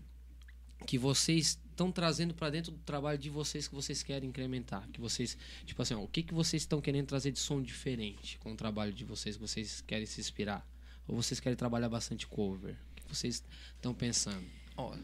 que 0.89 0.97
vocês 0.97 1.59
estão 1.69 1.91
trazendo 1.91 2.33
pra 2.33 2.49
dentro 2.49 2.71
do 2.71 2.79
trabalho 2.79 3.15
de 3.19 3.29
vocês 3.29 3.67
que 3.67 3.75
vocês 3.75 4.01
querem 4.01 4.27
incrementar? 4.29 4.87
Que 4.91 4.99
vocês, 4.99 5.37
tipo 5.63 5.79
assim, 5.83 5.93
ó, 5.93 5.99
o 6.01 6.07
que, 6.07 6.23
que 6.23 6.33
vocês 6.33 6.63
estão 6.63 6.81
querendo 6.81 7.05
trazer 7.05 7.31
de 7.31 7.37
som 7.37 7.61
diferente 7.61 8.39
com 8.39 8.53
o 8.53 8.55
trabalho 8.55 8.91
de 8.91 9.03
vocês 9.05 9.35
que 9.35 9.41
vocês 9.41 9.83
querem 9.85 10.07
se 10.07 10.19
inspirar? 10.19 10.67
Ou 11.07 11.15
vocês 11.15 11.39
querem 11.39 11.55
trabalhar 11.55 11.89
bastante 11.89 12.25
cover? 12.25 12.73
O 12.73 12.95
que 12.95 13.03
vocês 13.15 13.43
estão 13.75 13.93
pensando? 13.93 14.43
Ó, 14.75 14.95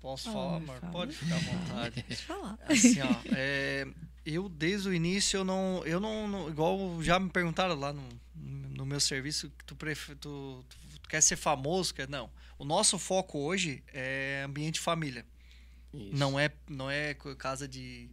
posso 0.00 0.28
Ah, 0.28 0.32
falar, 0.32 0.56
amor? 0.58 0.78
fala. 0.80 0.92
Pode 0.92 1.12
ficar 1.16 1.34
à 1.34 1.38
vontade. 1.40 2.04
Eu 2.08 2.16
falar. 2.16 2.58
Assim, 2.68 3.00
ó, 3.00 3.14
é, 3.34 3.84
eu 4.24 4.48
desde 4.48 4.88
o 4.88 4.94
início 4.94 5.38
eu 5.38 5.44
não, 5.44 5.82
eu 5.84 5.98
não, 5.98 6.28
não- 6.28 6.48
igual 6.48 7.02
já 7.02 7.18
me 7.18 7.30
perguntaram 7.30 7.74
lá 7.74 7.92
no, 7.92 8.08
no 8.36 8.86
meu 8.86 9.00
serviço, 9.00 9.50
que 9.58 9.64
tu, 9.64 9.74
pref, 9.74 10.14
tu, 10.20 10.64
tu 11.02 11.08
quer 11.08 11.20
ser 11.20 11.36
famoso, 11.36 11.92
quer 11.92 12.08
não. 12.08 12.30
O 12.58 12.64
nosso 12.64 12.98
foco 12.98 13.38
hoje 13.38 13.82
é 13.92 14.42
ambiente 14.44 14.80
família. 14.80 15.24
Isso. 15.94 16.14
Não 16.16 16.38
é 16.38 16.50
não 16.68 16.90
é 16.90 17.14
casa 17.14 17.66
de 17.68 18.10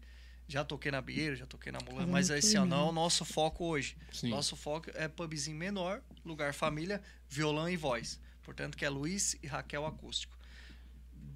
já 0.47 0.63
toquei 0.63 0.91
na 0.91 1.01
Bieira, 1.01 1.36
já 1.36 1.45
toquei 1.47 1.71
na 1.71 1.79
Mulan, 1.79 2.05
mas 2.05 2.29
esse 2.29 2.53
noturna, 2.53 2.75
não 2.75 2.81
é 2.84 2.86
né? 2.86 2.89
o 2.89 2.93
nosso 2.93 3.25
foco 3.25 3.65
hoje. 3.65 3.97
Sim. 4.13 4.29
Nosso 4.29 4.55
foco 4.55 4.91
é 4.93 5.08
pubzinho 5.08 5.58
menor, 5.58 6.01
lugar 6.23 6.53
família, 6.53 7.01
violão 7.27 7.67
e 7.67 7.75
voz. 7.75 8.19
Portanto, 8.43 8.77
que 8.77 8.86
é 8.86 8.89
Luiz 8.89 9.36
e 9.41 9.47
Raquel 9.47 9.86
acústico. 9.88 10.38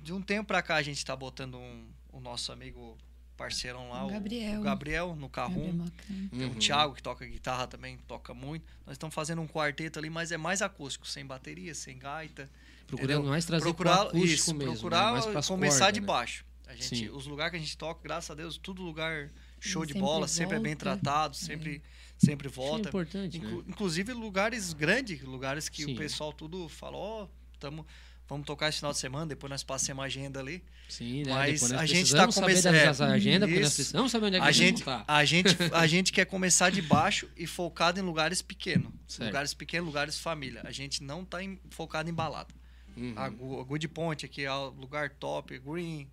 De 0.04 0.14
um 0.14 0.22
tempo 0.22 0.48
pra 0.48 0.62
cá 0.62 0.76
a 0.76 0.82
gente 0.84 1.04
tá 1.04 1.16
botando 1.16 1.58
um, 1.58 1.88
o 2.14 2.20
nosso 2.20 2.52
amigo 2.52 2.96
parceirão 3.36 3.90
lá, 3.90 4.06
O 4.06 4.10
Gabriel. 4.12 4.60
o 4.60 4.64
Gabriel 4.64 5.16
no 5.16 5.28
carrum. 5.30 5.86
Tem 6.30 6.44
Uhum. 6.46 6.52
o 6.52 6.56
Thiago, 6.56 6.94
que 6.94 7.02
toca 7.02 7.26
guitarra 7.26 7.66
também, 7.68 7.98
toca 8.08 8.34
muito. 8.34 8.64
Nós 8.86 8.94
estamos 8.94 9.16
fazendo 9.16 9.42
um 9.42 9.48
quarteto 9.48 9.98
ali, 9.98 10.10
mas 10.10 10.32
é 10.32 10.38
mais 10.38 10.62
acústico, 10.62 11.08
sem 11.08 11.26
bateria, 11.26 11.74
sem 11.74 11.98
gaita. 11.98 12.50
Procurando 12.90 13.28
mais 13.28 13.46
trazer 13.46 13.64
procurar, 13.64 14.06
pro 14.08 14.18
isso, 14.18 14.54
mesmo. 14.54 14.74
procurar 14.74 15.14
né? 15.14 15.32
mais 15.34 15.48
começar 15.48 15.92
de 15.92 16.00
né? 16.02 16.06
baixo. 16.06 16.46
A 16.68 16.74
gente, 16.76 16.96
Sim. 16.98 17.10
os 17.10 17.26
lugares 17.26 17.52
que 17.52 17.58
a 17.58 17.60
gente 17.60 17.78
toca, 17.78 18.00
graças 18.04 18.30
a 18.30 18.36
Deus, 18.36 18.58
tudo 18.58 18.82
lugar 18.84 19.32
show 19.60 19.84
de 19.86 19.94
Sempre 19.94 20.02
bola, 20.02 20.28
sempre 20.28 20.56
é 20.58 20.60
bem 20.60 20.74
volta. 20.76 20.98
tratado, 20.98 21.36
sempre, 21.36 21.82
sempre 22.18 22.48
Acho 22.48 22.56
que 22.56 22.62
volta. 22.62 22.88
É 22.88 22.90
importante, 22.90 23.38
Inclu- 23.38 23.58
né? 23.58 23.64
Inclusive 23.68 24.14
lugares 24.14 24.72
grandes, 24.74 25.22
lugares 25.24 25.68
que 25.68 25.84
Sim. 25.84 25.94
o 25.94 25.98
pessoal 25.98 26.32
tudo 26.32 26.70
fala, 26.70 26.96
ó, 26.96 27.28
tamo, 27.60 27.86
vamos 28.28 28.46
tocar 28.46 28.70
esse 28.70 28.78
final 28.78 28.92
de 28.94 29.00
semana, 29.00 29.26
depois 29.26 29.50
nós 29.50 29.64
passemos 29.64 30.04
a 30.04 30.06
agenda 30.06 30.40
ali. 30.40 30.64
Sim, 30.88 31.24
né? 31.24 31.34
Mas 31.34 31.72
a 31.72 31.86
gente 31.88 32.12
tá 32.14 32.32
saber 32.32 32.54
começando- 32.54 32.76
é, 32.76 32.88
agenda, 33.16 33.48
porque 33.48 33.60
nós 33.62 33.70
isso. 33.70 33.76
precisamos 33.78 34.12
saber 34.12 34.26
onde 34.28 34.36
é 34.36 34.40
que 34.40 34.46
A 34.46 34.50
a 34.50 34.52
gente 34.52 34.68
gente, 34.78 34.84
tá. 34.84 35.04
a, 35.08 35.26
gente, 35.26 35.48
a 35.74 35.88
gente 35.88 36.14
quer 36.14 36.26
começar 36.26 36.70
de 36.70 36.82
baixo 36.84 37.28
e 37.36 37.48
focado 37.48 38.00
em 38.00 38.04
lugares 38.04 38.42
pequenos. 38.44 38.92
Lugares 39.20 39.54
pequenos, 39.56 39.88
lugares 39.88 40.20
família. 40.20 40.62
A 40.66 40.72
gente 40.72 41.02
não 41.04 41.26
tá 41.26 41.44
em- 41.44 41.60
focado 41.72 42.10
em 42.10 42.14
balada. 42.14 42.54
Uhum. 42.98 43.14
A, 43.16 43.26
a 43.26 43.30
Good 43.30 43.88
Point 43.90 44.26
aqui 44.26 44.44
é 44.46 44.52
o 44.52 44.70
lugar 44.70 45.10
top, 45.12 45.58
Green, 45.60 46.08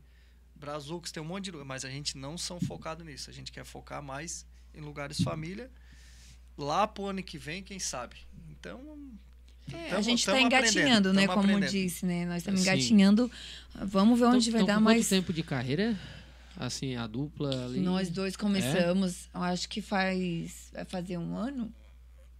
Brazucas, 0.54 1.10
tem 1.12 1.22
um 1.22 1.26
monte 1.26 1.44
de 1.44 1.50
lugar, 1.50 1.64
mas 1.66 1.84
a 1.84 1.90
gente 1.90 2.16
não 2.16 2.38
são 2.38 2.58
focado 2.60 3.04
nisso. 3.04 3.28
A 3.28 3.32
gente 3.32 3.52
quer 3.52 3.64
focar 3.64 4.02
mais 4.02 4.46
em 4.74 4.80
lugares 4.80 5.20
família. 5.20 5.70
Lá 6.56 6.86
pro 6.86 7.06
ano 7.06 7.22
que 7.22 7.36
vem, 7.38 7.62
quem 7.62 7.78
sabe. 7.78 8.16
Então, 8.50 8.98
É, 9.72 9.86
a 9.86 9.90
Tamo- 9.90 10.02
gente 10.02 10.24
tá 10.24 10.32
tamo 10.32 10.46
engatinhando, 10.46 11.12
né? 11.12 11.26
Como 11.26 11.40
aprendendo. 11.40 11.70
disse, 11.70 12.06
né? 12.06 12.24
Nós 12.24 12.36
estamos 12.38 12.60
engatinhando. 12.62 13.28
Vamos 13.74 14.18
ver 14.18 14.26
onde 14.26 14.48
Então- 14.48 14.52
vai 14.52 14.62
então, 14.62 14.74
dar 14.76 14.80
mais. 14.80 15.00
quanto 15.02 15.08
tempo 15.10 15.32
de 15.32 15.42
carreira? 15.42 15.98
Assim, 16.56 16.94
a 16.96 17.06
dupla 17.06 17.66
ali. 17.66 17.80
Nós 17.80 18.08
dois 18.08 18.36
começamos, 18.36 19.28
eu 19.34 19.42
acho 19.42 19.68
que 19.68 19.82
faz. 19.82 20.70
Vai 20.72 20.84
fazer 20.84 21.18
um 21.18 21.36
ano 21.36 21.70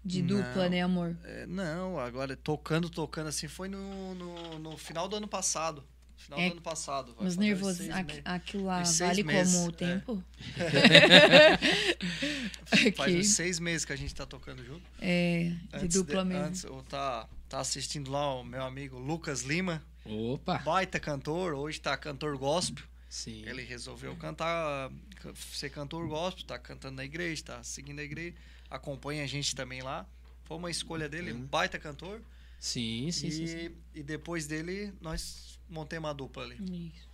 de 0.06 0.22
dupla, 0.22 0.64
Não. 0.64 0.70
né, 0.70 0.82
amor? 0.82 1.16
é, 1.24 1.46
não, 1.46 1.98
agora 1.98 2.36
tocando, 2.36 2.88
tocando 2.88 3.26
assim, 3.28 3.48
foi 3.48 3.68
no, 3.68 4.14
no, 4.14 4.58
no 4.58 4.76
final 4.78 5.08
do 5.08 5.16
ano 5.16 5.28
passado. 5.28 5.84
Final 6.16 6.38
É, 6.40 6.46
do 6.48 6.52
ano 6.52 6.62
passado. 6.62 7.14
vai 7.14 7.26
Os 7.28 7.36
nervosos. 7.36 7.86
meses. 7.86 8.22
Aquilo 8.24 8.64
lá 8.64 8.82
vale 8.82 9.22
meses, 9.22 9.54
como 9.54 9.66
o 9.66 9.68
é. 9.68 9.72
tempo? 9.72 10.24
Faz 12.96 13.10
Aqui. 13.10 13.18
uns 13.18 13.28
seis 13.28 13.58
meses 13.58 13.84
que 13.84 13.92
a 13.92 13.96
gente 13.96 14.14
tá 14.14 14.26
tocando 14.26 14.64
junto. 14.64 14.82
É, 15.00 15.52
de 15.70 15.76
Antes 15.84 15.94
dupla 15.96 16.24
mesmo. 16.24 16.44
Antes, 16.44 16.64
eu 16.64 16.82
tá, 16.88 17.28
tá 17.48 17.60
assistindo 17.60 18.10
lá 18.10 18.34
o 18.34 18.44
meu 18.44 18.62
amigo 18.64 18.98
Lucas 18.98 19.42
Lima, 19.42 19.82
Opa! 20.04 20.58
baita 20.58 20.98
cantor, 20.98 21.54
hoje 21.54 21.80
tá 21.80 21.96
cantor 21.96 22.36
gospel. 22.38 22.84
Sim. 23.08 23.44
Ele 23.46 23.62
resolveu 23.62 24.14
cantar, 24.16 24.90
ca- 25.22 25.32
ser 25.34 25.70
cantor 25.70 26.06
gospel, 26.08 26.44
tá 26.46 26.58
cantando 26.58 26.96
na 26.96 27.04
igreja, 27.04 27.42
tá 27.44 27.62
seguindo 27.62 28.00
a 28.00 28.04
igreja, 28.04 28.34
acompanha 28.70 29.24
a 29.24 29.26
gente 29.26 29.54
também 29.54 29.82
lá. 29.82 30.06
Foi 30.44 30.56
uma 30.56 30.70
escolha 30.70 31.08
dele, 31.08 31.32
Uhum. 31.32 31.44
baita 31.46 31.78
cantor. 31.78 32.20
Sim, 32.58 33.10
sim, 33.12 33.26
e, 33.28 33.32
sim, 33.32 33.46
sim. 33.46 33.76
e 33.94 34.02
depois 34.02 34.46
dele, 34.46 34.92
nós 35.00 35.58
montemos 35.68 36.08
uma 36.08 36.14
dupla 36.14 36.44
ali. 36.44 36.92
Isso. 36.94 37.08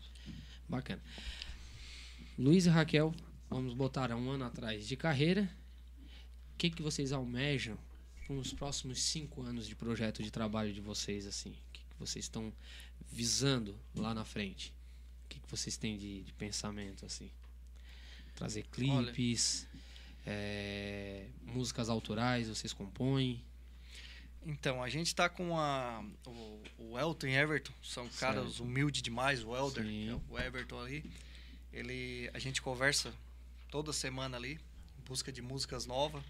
Bacana. 0.68 1.02
Luiz 2.38 2.66
e 2.66 2.68
Raquel, 2.68 3.14
vamos 3.50 3.74
botar 3.74 4.10
um 4.12 4.30
ano 4.30 4.44
atrás 4.44 4.86
de 4.86 4.96
carreira. 4.96 5.50
O 6.54 6.56
que, 6.58 6.70
que 6.70 6.82
vocês 6.82 7.12
almejam 7.12 7.76
para 8.26 8.36
os 8.36 8.52
próximos 8.52 9.02
cinco 9.02 9.42
anos 9.42 9.66
de 9.66 9.74
projeto 9.74 10.22
de 10.22 10.30
trabalho 10.30 10.72
de 10.72 10.80
vocês, 10.80 11.26
assim? 11.26 11.50
O 11.50 11.72
que, 11.72 11.80
que 11.80 11.96
vocês 11.98 12.24
estão 12.24 12.52
visando 13.10 13.76
lá 13.94 14.14
na 14.14 14.24
frente? 14.24 14.72
O 15.24 15.28
que, 15.28 15.40
que 15.40 15.50
vocês 15.50 15.76
têm 15.76 15.98
de, 15.98 16.22
de 16.22 16.32
pensamento, 16.34 17.04
assim? 17.04 17.30
Trazer 18.36 18.62
clipes, 18.70 19.66
é, 20.26 21.26
músicas 21.44 21.88
autorais, 21.88 22.48
vocês 22.48 22.72
compõem? 22.72 23.42
Então, 24.44 24.82
a 24.82 24.88
gente 24.88 25.14
tá 25.14 25.28
com 25.28 25.56
a, 25.56 26.04
o, 26.26 26.62
o 26.78 26.98
Elton 26.98 27.28
e 27.28 27.34
Everton, 27.36 27.72
são 27.82 28.08
caras 28.08 28.44
Certo. 28.46 28.62
humildes 28.64 29.00
demais, 29.00 29.44
o 29.44 29.54
Elder, 29.54 29.84
é 29.84 30.18
o 30.28 30.38
Everton 30.38 30.80
ali. 30.80 31.04
Ele, 31.72 32.28
a 32.34 32.38
gente 32.38 32.60
conversa 32.60 33.14
toda 33.70 33.92
semana 33.92 34.36
ali, 34.36 34.58
em 34.98 35.04
busca 35.08 35.30
de 35.30 35.40
músicas 35.40 35.86
novas. 35.86 36.22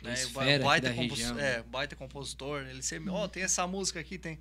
Né? 0.00 0.14
Aqui 0.14 0.58
baita, 0.60 0.94
compos- 0.94 1.18
região, 1.18 1.38
é, 1.38 1.58
né? 1.58 1.62
baita 1.64 1.96
compositor, 1.96 2.62
ele 2.66 2.82
sempre, 2.82 3.10
ó, 3.10 3.26
tem 3.28 3.42
essa 3.42 3.66
música 3.66 4.00
aqui, 4.00 4.16
tem. 4.16 4.38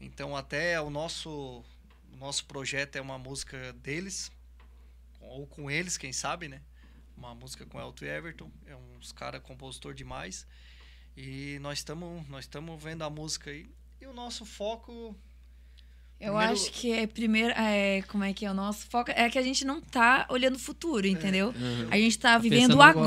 Então, 0.00 0.36
até 0.36 0.80
o 0.80 0.90
nosso, 0.90 1.30
o 2.12 2.16
nosso 2.16 2.44
projeto 2.46 2.96
é 2.96 3.00
uma 3.00 3.18
música 3.18 3.72
deles, 3.74 4.32
ou 5.20 5.46
com 5.46 5.70
eles, 5.70 5.96
quem 5.98 6.12
sabe, 6.12 6.48
né? 6.48 6.60
Uma 7.18 7.34
música 7.34 7.66
com 7.66 7.80
Elton 7.80 8.04
e 8.04 8.08
Everton, 8.08 8.50
é 8.66 8.76
uns 8.76 9.10
cara 9.12 9.40
compositor 9.40 9.92
demais. 9.92 10.46
E 11.16 11.58
nós 11.60 11.78
estamos 11.78 12.26
nós 12.28 12.44
estamos 12.44 12.80
vendo 12.82 13.02
a 13.02 13.10
música 13.10 13.50
aí. 13.50 13.66
E 14.00 14.06
o 14.06 14.12
nosso 14.12 14.44
foco 14.46 15.16
Eu 16.20 16.32
Primeiro- 16.32 16.52
acho 16.52 16.72
que 16.72 16.92
é 16.92 17.06
primeiro. 17.06 17.52
É, 17.56 18.02
como 18.02 18.22
é 18.24 18.32
que 18.32 18.44
é 18.46 18.50
o 18.50 18.54
nosso 18.54 18.86
foco? 18.88 19.10
É 19.10 19.28
que 19.28 19.38
a 19.38 19.42
gente 19.42 19.64
não 19.64 19.80
tá 19.80 20.26
olhando 20.30 20.56
o 20.56 20.58
futuro, 20.58 21.06
entendeu? 21.06 21.48
Uhum. 21.48 21.88
A 21.90 21.96
gente 21.96 22.18
tá 22.18 22.38
vivendo 22.38 22.62
pensando 22.68 22.82
agora, 22.82 23.02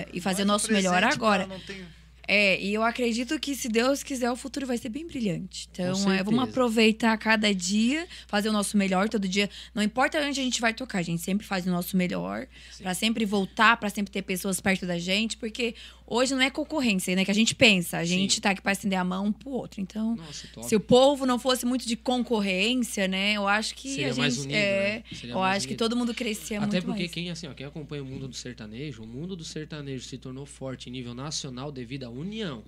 agora, 0.00 0.08
e 0.12 0.20
fazer 0.20 0.42
o 0.42 0.46
Mas 0.46 0.52
nosso 0.62 0.72
melhor 0.72 1.02
agora. 1.04 1.44
cara, 1.46 1.46
não 1.46 1.60
tem- 1.64 1.86
É, 2.26 2.60
e 2.60 2.72
eu 2.72 2.82
acredito 2.82 3.38
que 3.40 3.54
se 3.54 3.68
Deus 3.68 4.02
quiser, 4.02 4.30
o 4.30 4.36
futuro 4.36 4.66
vai 4.66 4.78
ser 4.78 4.88
bem 4.88 5.06
brilhante. 5.06 5.68
Então, 5.72 6.12
é, 6.12 6.22
vamos 6.22 6.44
aproveitar 6.44 7.16
cada 7.18 7.52
dia, 7.54 8.06
fazer 8.26 8.48
o 8.48 8.52
nosso 8.52 8.76
melhor 8.76 9.08
todo 9.08 9.28
dia. 9.28 9.50
Não 9.74 9.82
importa 9.82 10.18
onde 10.18 10.40
a 10.40 10.44
gente 10.44 10.60
vai 10.60 10.72
tocar, 10.72 10.98
a 10.98 11.02
gente 11.02 11.20
sempre 11.22 11.46
faz 11.46 11.66
o 11.66 11.70
nosso 11.70 11.96
melhor. 11.96 12.46
Pra 12.78 12.94
sempre 12.94 13.24
voltar, 13.24 13.76
pra 13.76 13.90
sempre 13.90 14.12
ter 14.12 14.22
pessoas 14.22 14.60
perto 14.60 14.86
da 14.86 14.98
gente, 14.98 15.36
porque 15.36 15.74
hoje 16.06 16.34
não 16.34 16.42
é 16.42 16.50
concorrência, 16.50 17.16
né? 17.16 17.24
Que 17.24 17.30
a 17.30 17.34
gente 17.34 17.54
pensa, 17.54 17.98
a 17.98 18.04
gente 18.04 18.34
Sim. 18.34 18.40
tá 18.40 18.50
aqui 18.50 18.60
pra 18.60 18.72
estender 18.72 18.98
a 18.98 19.04
mão 19.04 19.26
um 19.26 19.32
pro 19.32 19.50
outro. 19.50 19.80
Então, 19.80 20.14
Nossa, 20.14 20.46
se 20.62 20.76
o 20.76 20.80
povo 20.80 21.26
não 21.26 21.38
fosse 21.38 21.64
muito 21.66 21.86
de 21.86 21.96
concorrência, 21.96 23.08
né? 23.08 23.32
Eu 23.32 23.48
acho 23.48 23.74
que 23.74 23.88
Seria 23.88 24.06
a 24.06 24.10
gente 24.10 24.18
mais 24.18 24.38
unido, 24.38 24.54
é, 24.54 24.96
né? 24.96 25.04
Seria 25.12 25.34
eu 25.34 25.42
acho 25.42 25.66
que 25.66 25.72
unido. 25.72 25.78
todo 25.78 25.96
mundo 25.96 26.14
crescia 26.14 26.58
Até 26.58 26.66
muito 26.66 26.84
porque 26.84 27.00
mais. 27.02 27.12
quem 27.12 27.30
assim, 27.30 27.46
ó, 27.46 27.54
quem 27.54 27.66
acompanha 27.66 28.02
o 28.02 28.06
mundo 28.06 28.28
do 28.28 28.34
sertanejo, 28.36 29.02
o 29.02 29.06
mundo 29.06 29.34
do 29.34 29.44
sertanejo 29.44 30.04
se 30.04 30.18
tornou 30.18 30.46
forte 30.46 30.88
em 30.88 30.92
nível 30.92 31.14
nacional 31.14 31.72
devido 31.72 32.04
à 32.04 32.10
união, 32.12 32.64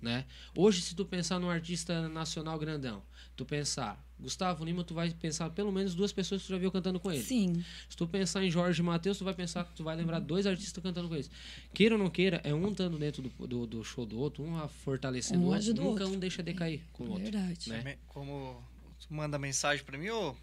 né? 0.00 0.24
Hoje 0.56 0.82
se 0.82 0.94
tu 0.94 1.04
pensar 1.04 1.38
num 1.38 1.50
artista 1.50 2.08
nacional 2.08 2.58
grandão, 2.58 3.02
tu 3.36 3.44
pensar 3.44 4.02
Gustavo 4.18 4.64
Lima, 4.64 4.84
tu 4.84 4.94
vai 4.94 5.10
pensar 5.10 5.48
pelo 5.50 5.72
menos 5.72 5.94
duas 5.94 6.12
pessoas 6.12 6.42
que 6.42 6.46
tu 6.48 6.50
já 6.50 6.58
viu 6.58 6.70
cantando 6.70 7.00
com 7.00 7.10
ele. 7.10 7.22
Sim. 7.22 7.64
Se 7.88 7.96
tu 7.96 8.06
pensar 8.06 8.44
em 8.44 8.50
Jorge 8.50 8.82
Matheus, 8.82 9.16
tu 9.18 9.24
vai 9.24 9.32
pensar, 9.34 9.64
tu 9.64 9.82
vai 9.82 9.96
lembrar 9.96 10.18
dois 10.18 10.46
artistas 10.46 10.82
cantando 10.82 11.08
com 11.08 11.14
eles. 11.14 11.30
Queira 11.72 11.94
ou 11.94 11.98
não 11.98 12.10
queira, 12.10 12.40
é 12.44 12.52
um 12.54 12.68
estando 12.70 12.98
dentro 12.98 13.22
do, 13.22 13.46
do, 13.46 13.66
do 13.66 13.84
show 13.84 14.04
do 14.04 14.18
outro, 14.18 14.42
um 14.44 14.68
fortalecendo 14.68 15.40
Um 15.40 15.46
o 15.46 15.54
outro, 15.54 15.74
nunca 15.74 16.04
outro. 16.04 16.08
um 16.08 16.18
deixa 16.18 16.42
decair 16.42 16.82
com 16.92 17.04
o 17.04 17.08
outro. 17.12 17.24
Verdade. 17.24 17.70
né? 17.70 17.96
Como 18.08 18.62
tu 18.98 19.14
manda 19.14 19.38
mensagem 19.38 19.84
pra 19.84 19.96
mim, 19.96 20.10
ô, 20.10 20.34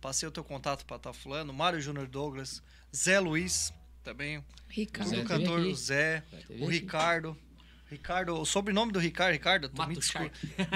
passei 0.00 0.28
o 0.28 0.32
teu 0.32 0.42
contato 0.42 0.84
pra 0.84 0.96
estar 0.96 1.12
fulano, 1.12 1.52
Mário 1.52 1.80
Júnior 1.80 2.08
Douglas, 2.08 2.62
Zé 2.94 3.20
Luiz, 3.20 3.72
também, 4.02 4.44
Ricardo. 4.68 5.10
Zé 5.10 5.20
o 5.20 5.24
cantor, 5.24 5.60
aqui. 5.60 5.68
o 5.68 5.74
Zé, 5.74 6.22
o 6.32 6.54
aqui. 6.54 6.66
Ricardo. 6.66 7.36
Ricardo, 7.90 8.34
o 8.40 8.46
sobrenome 8.46 8.92
do 8.92 9.00
Ricardo, 9.00 9.32
Ricardo, 9.32 9.68
tu 9.68 9.72
me 9.82 9.88
Mato 9.88 10.00
desculpa. 10.00 10.30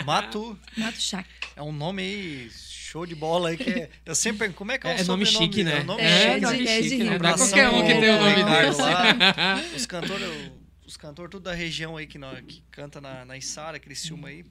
Mato 0.04 0.58
Mato 0.76 1.00
Chac. 1.00 1.28
é 1.54 1.62
um 1.62 1.70
nome 1.70 2.02
aí, 2.02 2.50
show 2.50 3.06
de 3.06 3.14
bola 3.14 3.50
aí, 3.50 3.56
que 3.56 3.70
é, 3.70 3.90
eu 4.04 4.16
sempre, 4.16 4.48
como 4.52 4.72
é 4.72 4.78
que 4.78 4.86
é, 4.88 4.90
o 4.90 4.98
É, 4.98 5.00
é 5.00 5.04
nome 5.04 5.24
chique, 5.24 5.62
né? 5.62 5.78
É, 5.78 5.84
nome 5.84 6.02
É, 6.02 6.32
chique. 6.32 6.40
nome 6.40 6.66
chique, 6.66 6.88
de 6.88 6.96
né? 6.98 7.04
Não 7.04 7.12
é 7.12 7.14
Abração 7.16 7.46
qualquer 7.46 7.68
um 7.68 7.86
que 7.86 8.00
tem 8.00 8.10
o 8.10 8.18
nome 8.20 8.34
Ricardo 8.34 8.66
desse. 8.66 8.80
lá. 8.82 9.62
Os 9.76 9.86
cantores, 9.86 10.50
os 10.84 10.96
cantores 10.96 11.30
tudo 11.30 11.44
da 11.44 11.54
região 11.54 11.96
aí 11.96 12.06
que, 12.08 12.18
nós, 12.18 12.40
que 12.40 12.64
canta 12.70 13.00
na, 13.00 13.24
na 13.24 13.36
Içara, 13.36 13.78
Criciúma 13.78 14.26
aí. 14.28 14.44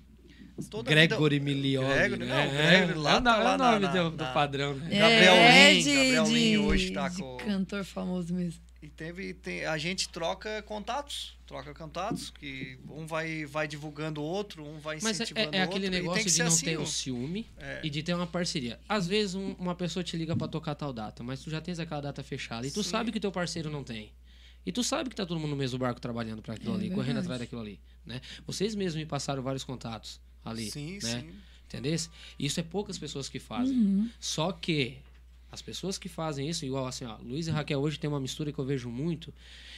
Toda 0.70 0.90
a 0.92 0.94
vida- 0.94 1.08
Gregory 1.08 1.40
Milioli. 1.40 1.94
Gregory, 1.94 2.26
né? 2.26 2.46
não, 2.46 2.54
Gregory 2.54 3.00
lá 3.00 3.12
é, 3.12 3.14
tá 3.16 3.22
nome- 3.22 3.44
lá 3.44 3.52
é 3.52 3.56
o 3.56 3.58
nome 3.58 3.80
na- 3.86 3.92
do, 4.04 4.12
do 4.12 4.24
na- 4.24 4.34
padrão. 4.34 4.74
né? 4.76 4.98
Gabriel 5.00 5.34
é, 5.34 5.74
Lin, 5.74 5.84
de, 5.84 5.94
Gabriel 5.96 6.26
Lin 6.28 6.58
hoje 6.58 6.92
tá 6.92 7.08
de 7.10 7.18
com- 7.22 7.38
cantor 7.38 7.84
famoso 7.84 8.34
mesmo. 8.34 8.62
E 8.82 8.90
teve, 8.90 9.34
tem, 9.34 9.66
a 9.66 9.78
gente 9.78 10.10
troca 10.10 10.62
contatos, 10.64 11.38
troca 11.48 11.74
contatos, 11.74 12.30
que 12.30 12.78
um 12.90 13.08
vai, 13.08 13.46
vai 13.46 13.66
divulgando 13.66 14.22
o 14.22 14.24
outro, 14.26 14.64
um 14.68 14.78
vai 14.78 14.98
Mas 15.02 15.20
é, 15.20 15.24
incentivando 15.24 15.56
é 15.56 15.60
o 15.60 15.62
outro. 15.62 15.78
aquele 15.78 15.90
tem 15.90 16.02
negócio 16.02 16.30
de 16.30 16.40
não 16.40 16.48
assim, 16.48 16.66
ter 16.66 16.78
o 16.78 16.86
ciúme 16.86 17.48
É. 17.58 17.80
e 17.82 17.90
de 17.90 18.04
ter 18.04 18.14
uma 18.14 18.28
parceria. 18.28 18.78
Às 18.88 19.08
vezes 19.08 19.36
um- 19.36 19.54
uma 19.58 19.74
pessoa 19.74 20.04
te 20.04 20.18
liga 20.18 20.36
pra 20.36 20.50
tocar 20.50 20.76
tal 20.76 20.92
data, 20.92 21.24
mas 21.24 21.42
tu 21.42 21.50
já 21.50 21.62
tens 21.62 21.80
aquela 21.80 22.02
data 22.02 22.22
fechada 22.24 22.68
e 22.68 22.72
tu 22.72 22.84
Sim. 22.84 22.90
sabe 22.90 23.12
que 23.14 23.20
teu 23.22 23.32
parceiro 23.32 23.70
não 23.72 23.84
tem. 23.86 24.12
E 24.66 24.72
tu 24.72 24.84
sabe 24.84 25.10
que 25.10 25.16
tá 25.16 25.26
todo 25.26 25.40
mundo 25.40 25.52
no 25.52 25.56
mesmo 25.58 25.80
barco 25.80 26.00
trabalhando 26.02 26.42
para 26.42 26.54
aquilo 26.56 26.74
É 26.74 26.76
ali, 26.76 26.90
correndo 26.90 27.06
verdade. 27.06 27.26
atrás 27.26 27.40
daquilo 27.42 27.62
ali, 27.62 27.80
né? 28.06 28.20
Vocês 28.46 28.76
mesmos 28.76 28.96
me 28.96 29.06
passaram 29.06 29.42
vários 29.42 29.64
contatos. 29.64 30.20
Ali. 30.44 30.70
Sim, 30.70 30.94
né? 30.94 31.22
sim. 31.22 31.32
Entendeu? 31.66 31.96
Isso 32.38 32.60
é 32.60 32.64
poucas 32.64 32.98
pessoas 32.98 33.28
que 33.28 33.40
fazem. 33.40 33.76
Uhum. 33.76 34.10
Só 34.20 34.52
que 34.52 34.98
as 35.52 35.62
pessoas 35.62 35.98
que 35.98 36.10
fazem 36.10 36.50
isso, 36.50 36.66
igual 36.66 36.88
assim, 36.88 37.06
ó, 37.06 37.18
Luiz 37.18 37.48
e 37.48 37.52
Raquel 37.52 37.80
hoje 37.80 38.00
tem 38.00 38.10
uma 38.10 38.20
mistura 38.20 38.52
que 38.52 38.60
eu 38.60 38.66
vejo 38.66 38.90
muito, 38.90 39.34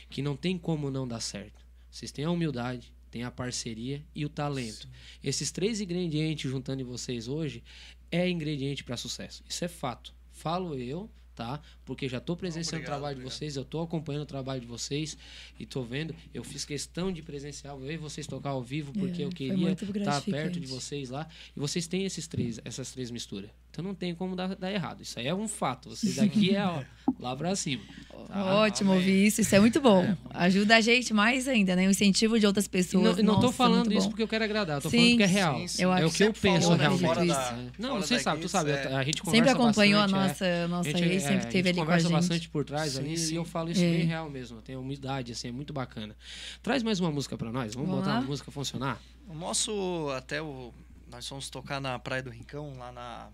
que 0.10 0.22
não 0.22 0.36
tem 0.36 0.58
como 0.58 0.92
não 0.92 1.08
dar 1.08 1.22
certo. 1.22 1.66
Vocês 1.90 2.12
têm 2.12 2.26
a 2.26 2.32
humildade, 2.32 2.94
tem 3.10 3.24
a 3.24 3.32
parceria 3.32 4.04
e 4.14 4.26
o 4.26 4.30
talento. 4.30 4.90
Esses 5.24 5.52
três 5.52 5.80
ingredientes 5.80 6.52
juntando 6.52 6.82
em 6.82 6.86
vocês 6.86 7.28
hoje 7.28 7.64
é 8.12 8.30
ingrediente 8.30 8.84
para 8.84 8.98
sucesso. 8.98 9.44
Isso 9.48 9.64
é 9.64 9.68
fato. 9.68 10.14
Falo 10.32 10.76
eu, 10.76 11.10
tá? 11.36 11.60
Porque 11.84 12.08
já 12.08 12.18
estou 12.18 12.36
presenciando 12.36 12.78
Obrigado, 12.78 12.88
o 12.88 12.92
trabalho 13.00 13.16
de 13.16 13.22
obrigado. 13.22 13.38
vocês, 13.38 13.56
eu 13.56 13.64
estou 13.64 13.84
acompanhando 13.84 14.24
o 14.24 14.26
trabalho 14.26 14.62
de 14.62 14.68
vocês 14.68 15.18
e 15.60 15.64
estou 15.64 15.84
vendo. 15.84 16.16
Eu 16.34 16.44
fiz 16.44 16.64
questão 16.66 17.12
de 17.12 17.22
presencial, 17.22 17.78
ver 17.80 17.98
vocês 17.98 18.26
tocar 18.26 18.52
ao 18.52 18.64
vivo 18.64 18.94
porque 18.94 19.22
É, 19.22 19.26
eu 19.26 19.30
queria 19.30 19.72
estar 19.72 19.92
gratificante. 19.92 20.32
perto 20.32 20.60
de 20.60 20.68
vocês 20.68 21.10
lá. 21.10 21.28
E 21.56 21.60
vocês 21.60 21.86
têm 21.88 22.06
esses 22.06 22.26
três, 22.28 22.60
essas 22.64 22.92
três 22.92 23.12
misturas. 23.12 23.50
Então 23.70 23.84
não 23.84 23.94
tem 23.94 24.16
como 24.16 24.36
dar, 24.36 24.56
dar 24.56 24.72
errado. 24.72 25.02
Isso 25.02 25.20
aí 25.20 25.28
é 25.28 25.36
um 25.36 25.48
fato. 25.50 25.90
Vocês 25.90 26.18
aqui 26.18 26.56
é 26.56 26.66
ó, 26.66 26.82
lá 27.26 27.36
pra 27.36 27.56
cima. 27.56 27.82
tá? 28.28 28.46
Ótimo 28.56 28.92
Amém. 28.92 29.02
ouvir 29.04 29.26
isso, 29.28 29.42
isso 29.42 29.56
é 29.56 29.60
muito 29.60 29.80
bom. 29.82 30.16
Ajuda 30.32 30.78
a 30.78 30.82
gente 30.82 31.14
mais 31.14 31.48
ainda, 31.48 31.76
né? 31.76 31.88
O 31.88 31.92
incentivo 31.92 32.40
de 32.40 32.46
outras 32.46 32.68
pessoas. 32.68 33.04
não, 33.04 33.20
e 33.20 33.24
não 33.24 33.36
tô 33.36 33.42
Nossa, 33.48 33.54
falando 33.58 33.92
isso 33.94 34.04
bom. 34.04 34.10
porque 34.10 34.24
eu 34.24 34.28
quero 34.28 34.44
agradar, 34.44 34.78
eu 34.78 34.82
tô 34.82 34.90
Sim, 34.90 34.98
falando 34.98 35.18
que 35.18 35.24
é 35.24 35.26
real. 35.26 35.58
sim, 35.60 35.68
sim. 35.68 35.84
Eu 35.84 35.92
é 35.94 35.96
acho 35.98 36.08
o 36.08 36.12
que 36.12 36.24
eu 36.24 36.34
penso 36.34 36.62
falou, 36.64 36.78
realmente. 36.78 37.06
fora 37.06 37.26
da- 37.26 37.52
É. 37.52 37.66
Não, 37.78 37.96
você 38.02 38.20
sabe, 38.20 38.42
tu 38.42 38.50
sabe, 38.50 38.72
é. 38.72 38.94
a 38.96 39.04
gente 39.04 39.22
conversa 39.22 39.46
Sempre 39.46 39.50
acompanhou 39.64 40.00
a 40.00 40.08
bastante, 40.08 40.28
nossa, 40.30 40.46
é. 40.46 40.68
nossa 40.68 40.90
A 40.90 40.92
ex, 40.92 41.24
é, 41.24 41.28
sempre 41.28 41.48
a 41.48 41.50
teve 41.52 41.58
gente 41.58 41.68
ali 41.68 41.74
com 41.76 41.82
a 41.82 41.86
conversa 41.86 42.08
gente. 42.08 42.18
bastante 42.18 42.50
por 42.50 42.66
trás 42.66 42.92
Sim, 42.94 43.00
ali 43.00 43.18
sim. 43.18 43.34
e 43.34 43.36
eu 43.38 43.46
falo 43.46 43.72
isso 43.72 43.82
É. 43.84 43.92
bem 43.92 44.06
real 44.06 44.30
mesmo. 44.30 44.62
Tem 44.62 44.76
humildade, 44.76 45.32
assim, 45.32 45.48
é 45.48 45.52
muito 45.52 45.72
bacana. 45.74 46.16
Traz 46.64 46.84
mais 46.84 47.00
uma 47.00 47.12
música 47.12 47.38
pra 47.38 47.52
nós, 47.52 47.74
vamos, 47.74 47.90
Vamos 47.90 48.04
botar 48.06 48.18
lá? 48.18 48.24
a 48.24 48.28
música 48.28 48.52
funcionar? 48.52 49.00
O 49.28 49.34
nosso, 49.34 50.10
até 50.16 50.42
o. 50.42 50.74
Nós 51.12 51.28
fomos 51.28 51.50
tocar 51.50 51.80
na 51.80 51.98
Praia 52.00 52.24
do 52.24 52.30
Rincão, 52.32 52.74
lá 52.78 52.92
na 52.92 53.28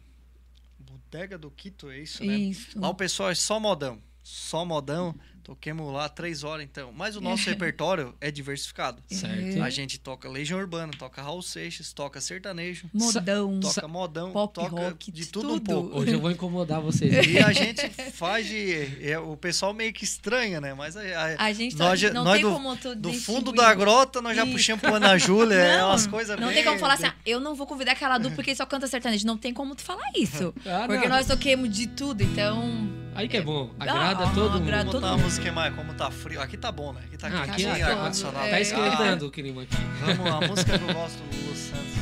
Bodega 0.92 1.38
do 1.38 1.50
Quito, 1.50 1.90
é 1.90 2.00
isso, 2.00 2.24
né? 2.24 2.36
Isso. 2.36 2.80
Lá 2.80 2.90
o 2.90 2.96
pessoal 2.96 3.30
é 3.30 3.36
só 3.36 3.60
modão. 3.60 4.02
Só 4.24 4.64
modão. 4.66 5.16
Toquemos 5.44 5.92
lá 5.92 6.08
três 6.08 6.44
horas, 6.44 6.64
então. 6.64 6.94
Mas 6.96 7.16
o 7.16 7.22
nosso 7.22 7.50
repertório 7.50 8.14
é 8.22 8.30
diversificado. 8.30 9.02
Certo. 9.10 9.64
A 9.64 9.70
gente 9.72 10.00
toca 10.00 10.30
Legião 10.30 10.60
Urbana, 10.60 10.94
toca 10.98 11.20
Raul 11.20 11.42
Seixas, 11.42 11.92
toca 11.92 12.22
sertanejo, 12.22 12.88
Modão. 12.94 13.60
toca 13.60 13.88
modão, 13.88 14.32
pop, 14.32 14.54
toca 14.54 14.70
rock, 14.70 15.12
de 15.12 15.22
de 15.22 15.28
tudo, 15.32 15.48
um 15.56 15.60
tudo. 15.60 15.64
pouco. 15.90 15.98
Hoje 16.00 16.12
eu 16.12 16.22
vou 16.22 16.30
incomodar 16.30 16.80
vocês. 16.80 17.26
E 17.26 17.40
a 17.40 17.52
gente 17.52 17.90
faz 18.12 18.46
de. 18.46 19.04
é, 19.04 19.18
o 19.18 19.36
pessoal 19.36 19.74
meio 19.74 19.92
que 19.92 20.04
estranha, 20.04 20.62
né? 20.62 20.76
Mas 20.76 20.96
a, 20.96 21.02
a- 21.02 21.46
A 21.46 21.54
gente 21.54 21.76
nós, 21.76 21.90
tá, 21.90 21.96
já- 21.96 22.14
não 22.14 22.24
nós 22.24 22.36
tem 22.36 22.44
do, 22.46 22.52
como 22.54 22.78
tu 22.78 22.96
do 22.96 23.12
fundo 23.12 23.46
distinguir. 23.52 23.56
da 23.56 23.74
grota, 23.74 24.22
nós 24.22 24.36
já 24.38 24.44
Isso. 24.44 24.54
puxamos 24.54 24.82
pro 24.82 24.94
Ana 24.94 25.18
Júlia. 25.18 25.56
é 25.56 25.78
Não, 25.80 25.90
umas 25.90 26.06
coisas 26.06 26.40
Não 26.40 26.48
bem- 26.50 26.58
tem 26.58 26.64
como 26.64 26.78
falar 26.78 26.94
assim, 26.94 27.08
ah, 27.08 27.16
eu 27.26 27.40
não 27.40 27.56
vou 27.56 27.66
convidar 27.66 27.94
aquela 27.94 28.20
dupla 28.20 28.36
porque 28.36 28.54
só 28.56 28.66
canta 28.68 28.86
sertanejo. 28.88 29.26
Não 29.26 29.38
tem 29.40 29.52
como 29.56 29.76
tu 29.76 29.82
falar 29.82 30.06
isso. 30.16 30.54
Ah, 30.68 30.84
porque 30.86 31.08
não. 31.10 31.16
nós 31.16 31.26
toquemos 31.26 31.68
de 31.76 31.88
tudo, 31.88 32.22
então. 32.22 33.01
Aí 33.22 33.28
que 33.28 33.38
é 33.38 33.42
bom, 33.42 33.70
agrada 33.80 34.26
Ah, 34.26 34.32
todo 34.34 34.54
mundo. 34.54 34.64
agrada 34.64 34.78
Vamos 34.86 34.92
todo 34.94 35.04
uma 35.04 35.12
mundo. 35.16 35.24
música 35.26 35.52
mais, 35.52 35.76
como 35.76 35.94
tá 35.94 36.10
frio. 36.10 36.42
Aqui 36.42 36.58
tá 36.58 36.72
bom, 36.72 36.92
né? 36.92 37.02
Aqui 37.06 37.18
tá 37.18 37.28
Ah, 37.28 37.42
aqui, 37.44 37.52
quentinho, 37.52 37.72
aqui, 37.74 37.82
ar-condicionado. 37.84 38.46
é, 38.46 38.50
Tá 38.50 38.58
é. 38.58 38.62
esquentando 38.62 39.28
o 39.28 39.32
clima 39.32 39.62
aqui. 39.62 39.76
Ah, 40.02 40.14
vamos, 40.14 40.34
a 40.44 40.48
música 40.50 40.80
que 40.80 40.84
eu 40.90 40.94
gosto 40.96 41.18
do 41.20 41.36
Lulu 41.38 41.56
Santos. 41.56 42.02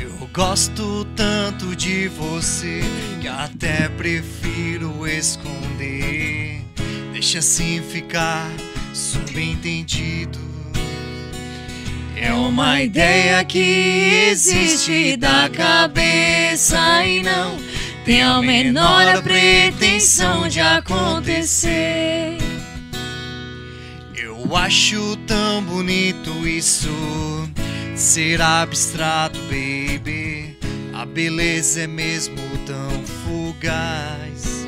Eu 0.00 0.28
gosto 0.32 1.04
tanto 1.16 1.76
de 1.76 2.08
você 2.08 2.80
que 3.20 3.28
até 3.28 3.88
prefiro 3.90 5.06
esconder. 5.06 6.62
Deixa 7.12 7.38
assim 7.40 7.82
ficar 7.82 8.50
subentendido. 8.94 10.38
É 12.16 12.32
uma 12.32 12.80
ideia 12.80 13.44
que 13.44 14.28
existe 14.30 15.16
da 15.16 15.48
cabeça 15.48 17.04
e 17.04 17.22
não 17.22 17.56
tem 18.04 18.22
a 18.22 18.40
menor 18.40 19.22
pretensão 19.22 20.46
de 20.46 20.60
acontecer. 20.60 22.38
Eu 24.14 24.54
acho 24.56 25.16
tão 25.26 25.62
bonito 25.62 26.30
isso 26.46 26.90
ser 27.96 28.40
abstrato, 28.40 29.38
baby. 29.48 30.56
A 30.92 31.04
beleza 31.04 31.82
é 31.82 31.86
mesmo 31.86 32.36
tão 32.66 32.90
fugaz. 33.24 34.66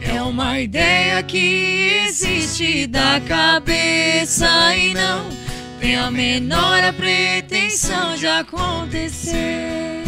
É 0.00 0.20
uma 0.22 0.60
ideia 0.60 1.22
que 1.22 2.04
existe 2.06 2.86
da 2.86 3.20
cabeça 3.20 4.76
e 4.76 4.92
não 4.92 5.47
tem 5.80 5.96
a 5.96 6.10
menor 6.10 6.92
pretensão 6.94 8.16
de 8.16 8.26
acontecer. 8.26 10.04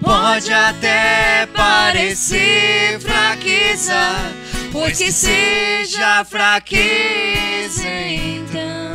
Pode 0.00 0.52
até 0.52 1.46
parecer 1.54 2.98
fraqueza, 3.00 4.14
pois 4.72 4.96
que 4.96 5.12
seja 5.12 6.24
fraqueza 6.24 7.88
então. 7.88 8.88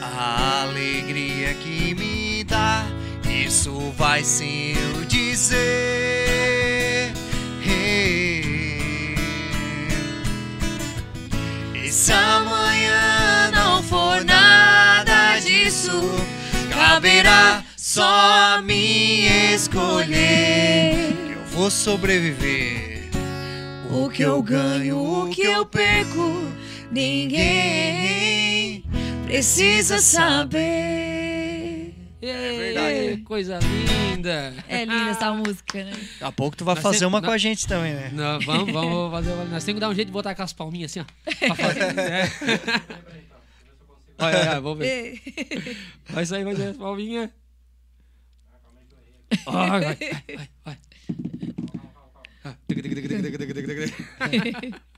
A 0.00 0.62
alegria 0.62 1.54
que 1.54 1.94
me 1.94 2.44
dá, 2.44 2.84
isso 3.28 3.92
vai 3.96 4.20
eu 4.20 5.04
dizer. 5.06 6.11
Se 12.02 12.12
amanhã 12.12 13.52
não 13.52 13.80
for 13.80 14.24
nada 14.24 15.38
disso, 15.38 15.92
caberá 16.68 17.62
só 17.76 18.56
a 18.56 18.60
mim 18.60 19.24
escolher. 19.54 21.14
Eu 21.30 21.44
vou 21.52 21.70
sobreviver. 21.70 23.08
O 23.88 24.10
que 24.10 24.22
eu 24.22 24.42
ganho, 24.42 24.98
o 24.98 25.30
que 25.30 25.42
eu 25.42 25.64
perco, 25.64 26.42
ninguém 26.90 28.82
precisa 29.24 30.00
saber. 30.00 31.51
É 32.22 32.56
verdade. 32.56 33.22
Coisa 33.22 33.58
linda. 33.58 34.54
É 34.68 34.84
linda 34.84 35.10
essa 35.10 35.32
música, 35.32 35.82
né? 35.84 35.90
Daqui 35.90 36.24
a 36.24 36.30
pouco 36.32 36.56
tu 36.56 36.64
vai 36.64 36.74
Nós 36.76 36.82
fazer 36.82 37.00
tem- 37.00 37.08
uma 37.08 37.20
nós- 37.20 37.28
com 37.28 37.34
a 37.34 37.38
gente 37.38 37.66
também, 37.66 37.92
né? 37.94 38.10
Não, 38.12 38.38
vamos, 38.40 38.72
vamos 38.72 39.10
fazer. 39.10 39.32
uma- 39.32 39.44
Nós 39.46 39.64
temos 39.64 39.76
que 39.78 39.80
dar 39.80 39.88
um 39.88 39.94
jeito 39.94 40.06
de 40.08 40.12
botar 40.12 40.30
aquelas 40.30 40.52
palminhas 40.52 40.90
assim, 40.92 41.00
ó. 41.00 41.04
Pra 41.46 41.54
fazer. 41.56 41.82
É. 41.98 42.24
Olha, 44.24 44.38
olha, 44.50 44.60
vamos 44.60 44.78
ver. 44.78 45.20
Vai 46.10 46.24
sair, 46.24 46.44
vai 46.44 46.54
sair 46.54 46.68
as 46.68 46.76
palminhas. 46.76 47.30
Vai, 49.46 49.68
vai, 49.70 49.80
vai, 49.80 49.96
vai, 50.36 50.48
vai. 50.64 50.78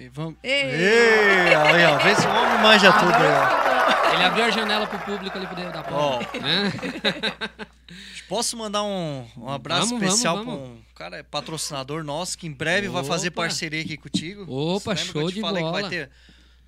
E 0.00 0.08
vamos... 0.08 0.36
Ei. 0.42 0.62
Ei, 0.62 1.54
aí, 1.54 1.84
ó, 1.84 1.98
vê 1.98 2.14
se 2.14 2.26
o 2.26 2.30
homem 2.30 2.58
manja 2.62 2.90
tudo 2.92 3.12
aí, 3.12 3.30
ó. 3.66 4.14
Ele 4.14 4.24
abriu 4.24 4.44
a 4.44 4.50
janela 4.50 4.86
pro 4.86 4.98
público 5.00 5.36
ali 5.36 5.46
pro 5.46 5.56
dentro 5.56 5.72
da 5.72 5.80
Ó. 5.80 6.18
porta. 6.18 6.38
né? 6.40 6.72
Posso 8.28 8.56
mandar 8.56 8.82
um, 8.82 9.26
um 9.36 9.48
abraço 9.48 9.88
Vamos, 9.90 10.02
especial 10.04 10.36
vamos, 10.38 10.54
para 10.54 10.64
um 10.64 10.82
cara 10.94 11.16
é 11.18 11.22
patrocinador 11.22 12.02
nosso 12.04 12.36
que 12.38 12.46
em 12.46 12.52
breve 12.52 12.88
vai 12.88 13.02
fazer 13.04 13.28
Opa. 13.28 13.42
parceria 13.42 13.80
aqui 13.82 13.96
contigo. 13.96 14.44
Opa, 14.50 14.94
show 14.96 15.22
eu 15.22 15.28
te 15.28 15.34
de 15.34 15.40
falei 15.40 15.62
bola. 15.62 15.76
Que 15.76 15.80
vai 15.82 15.90
ter 15.90 16.10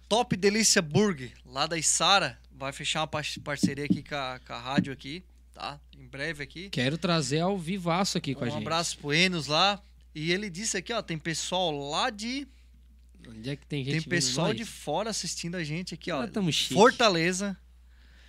Top 0.09 0.37
Delícia 0.37 0.83
Burg, 0.83 1.33
lá 1.47 1.66
da 1.66 1.77
Isara. 1.79 2.38
Vai 2.55 2.73
fechar 2.73 3.01
uma 3.01 3.07
par- 3.07 3.25
parceria 3.45 3.85
aqui 3.85 4.03
com 4.03 4.14
a, 4.14 4.40
com 4.47 4.53
a 4.53 4.59
rádio 4.59 4.92
aqui, 4.92 5.25
tá? 5.55 5.79
Em 5.97 6.07
breve 6.07 6.42
aqui. 6.42 6.68
Quero 6.71 6.97
trazer 6.99 7.40
ao 7.40 7.57
vivaço 7.59 8.18
aqui 8.18 8.35
com 8.35 8.45
a 8.45 8.49
Um 8.49 8.51
gente. 8.51 8.62
abraço 8.62 8.99
pro 8.99 9.12
Enos 9.12 9.47
lá. 9.47 9.81
E 10.14 10.31
ele 10.33 10.51
disse 10.51 10.77
aqui, 10.77 10.92
ó, 10.92 11.01
tem 11.03 11.16
pessoal 11.18 11.71
lá 11.90 12.11
de. 12.11 12.47
Onde 13.28 13.50
é 13.50 13.56
que 13.56 13.66
tem 13.66 13.85
gente 13.85 14.00
Tem 14.00 14.08
pessoal 14.08 14.52
de 14.54 14.64
fora 14.64 15.11
assistindo 15.11 15.56
a 15.56 15.64
gente 15.64 15.94
aqui, 15.94 16.11
ó. 16.11 16.22
Fortaleza, 16.74 17.56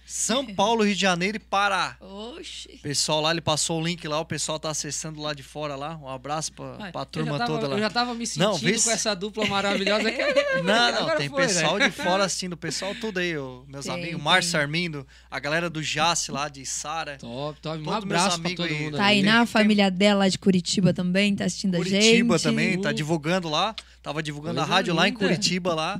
São 0.06 0.46
Paulo, 0.46 0.84
Rio 0.84 0.94
de 0.94 1.00
Janeiro 1.02 1.38
e 1.38 1.40
Pará. 1.40 1.96
Oxi. 2.00 2.80
Pessoal 2.84 3.22
lá, 3.22 3.32
ele 3.32 3.42
passou 3.42 3.82
o 3.82 3.84
link 3.86 4.06
lá, 4.08 4.20
o 4.20 4.26
pessoal 4.26 4.60
tá 4.60 4.70
acessando 4.70 5.22
lá 5.22 5.34
de 5.34 5.42
fora 5.42 5.76
lá. 5.76 5.98
Um 5.98 6.08
abraço 6.10 6.52
pra, 6.54 6.76
Ai, 6.80 6.92
pra 6.92 7.02
eu 7.02 7.06
turma 7.06 7.38
tava- 7.38 7.52
toda 7.54 7.68
lá. 7.70 7.76
Eu 7.76 7.80
já 7.80 7.90
tava 7.90 8.14
me 8.14 8.28
sentindo 8.28 8.44
Não, 8.46 8.60
com 8.60 8.78
se- 8.78 8.90
essa 8.92 9.16
dupla 9.16 9.46
maravilhosa 9.48 10.08
aqui. 10.10 10.18
Não, 10.64 11.08
não, 11.08 11.18
tem 11.18 11.30
foi, 11.30 11.42
né? 11.42 11.48
pessoal 11.48 11.80
de 11.80 11.90
fora 11.90 12.26
assistindo, 12.26 12.54
o 12.54 12.58
pessoal 12.58 12.94
tudo 12.96 13.18
aí, 13.20 13.36
o- 13.38 13.66
meus 13.68 13.86
Tem, 13.86 13.94
amigos. 13.96 14.22
Márcio 14.22 14.60
Armindo, 14.60 15.08
a 15.32 15.40
galera 15.40 15.70
do 15.70 15.82
Jace 15.82 16.32
lá 16.32 16.48
de 16.48 16.66
Sara. 16.66 17.18
Top, 17.18 17.60
top. 17.60 17.80
Um 17.80 17.84
Todos 17.84 18.04
abraço 18.04 18.40
pra 18.42 18.48
amigos 18.50 18.66
todo 18.68 18.76
aí. 18.78 18.84
mundo. 18.84 18.98
Tá 18.98 19.06
aí 19.06 19.24
na 19.24 19.46
família 19.46 19.90
dela 19.90 20.20
lá 20.20 20.28
de 20.30 20.38
Curitiba 20.38 20.94
também, 20.94 21.36
tá 21.36 21.46
assistindo 21.46 21.76
a 21.76 21.80
gente. 21.80 21.90
Curitiba 21.92 22.40
também, 22.40 22.80
tá 22.80 22.90
Uh. 22.90 22.94
divulgando 22.94 23.50
lá. 23.50 23.74
Tava 24.02 24.22
divulgando 24.22 24.60
a 24.62 24.66
rádio 24.66 24.94
lá 24.94 25.08
em. 25.08 25.14
Curitiba 25.14 25.74
lá. 25.74 26.00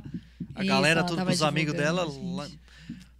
A 0.54 0.60
Isso, 0.62 0.68
galera, 0.68 1.02
com 1.02 1.14
os 1.14 1.42
amigos 1.42 1.74
dela. 1.74 2.04
lá-. 2.06 2.46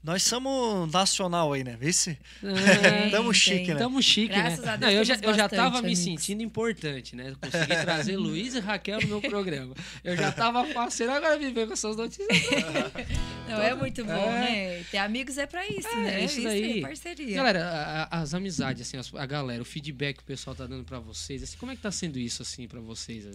Nós 0.05 0.23
somos 0.23 0.93
nacional 0.93 1.55
aí, 1.55 1.65
né? 1.65 1.79
Vice? 1.81 2.19
É, 2.43 3.09
Tamo 3.11 3.31
tem. 3.33 3.41
chique, 3.41 3.73
né? 3.73 3.79
Tamo 3.79 4.03
chique, 4.03 4.35
Graças 4.35 4.61
né? 4.61 4.73
a 4.73 4.77
Deus 4.77 4.93
Não, 4.93 4.99
eu, 4.99 5.05
já, 5.05 5.15
eu 5.23 5.35
já 5.35 5.49
tava 5.49 5.71
me 5.81 5.87
amigos. 5.87 5.99
sentindo 6.05 6.43
importante, 6.43 7.17
né? 7.17 7.33
Consegui 7.41 7.67
trazer 7.81 8.17
Luiz 8.19 8.55
e 8.55 8.61
Raquel 8.61 9.01
no 9.01 9.09
meu 9.09 9.21
programa. 9.23 9.75
Eu 10.05 10.15
já 10.15 10.31
tava 10.31 10.63
parceiro, 10.75 11.11
agora 11.11 11.39
me 11.39 11.51
com 11.67 11.73
essas 11.73 11.97
notícias. 11.97 12.29
Não, 13.49 13.63
é 13.63 13.75
muito 13.75 14.05
bom, 14.05 14.13
É. 14.13 14.41
né? 14.79 14.85
Ter 14.91 14.99
amigos 14.99 15.39
é 15.39 15.47
pra 15.47 15.67
isso, 15.67 15.89
É, 15.89 15.97
né? 15.97 16.25
isso 16.25 16.43
daí. 16.43 16.79
é 16.79 16.83
parceria. 16.83 17.37
Galera, 17.37 17.65
a- 17.65 18.03
a- 18.19 18.21
as 18.23 18.35
amizades, 18.35 18.87
assim, 18.87 18.97
as- 18.99 19.15
a 19.15 19.25
galera, 19.27 19.63
o 19.63 19.65
feedback 19.65 20.17
que 20.19 20.23
o 20.23 20.27
pessoal 20.27 20.55
tá 20.55 20.67
dando 20.67 20.85
pra 20.85 20.99
vocês, 20.99 21.43
assim, 21.43 21.57
como 21.57 21.73
é 21.73 21.77
que 21.77 21.83
tá 21.83 21.91
sendo 21.91 22.19
isso, 22.19 22.43
assim, 22.43 22.69
pra 22.69 22.81
vocês? 22.81 23.25
né? 23.25 23.33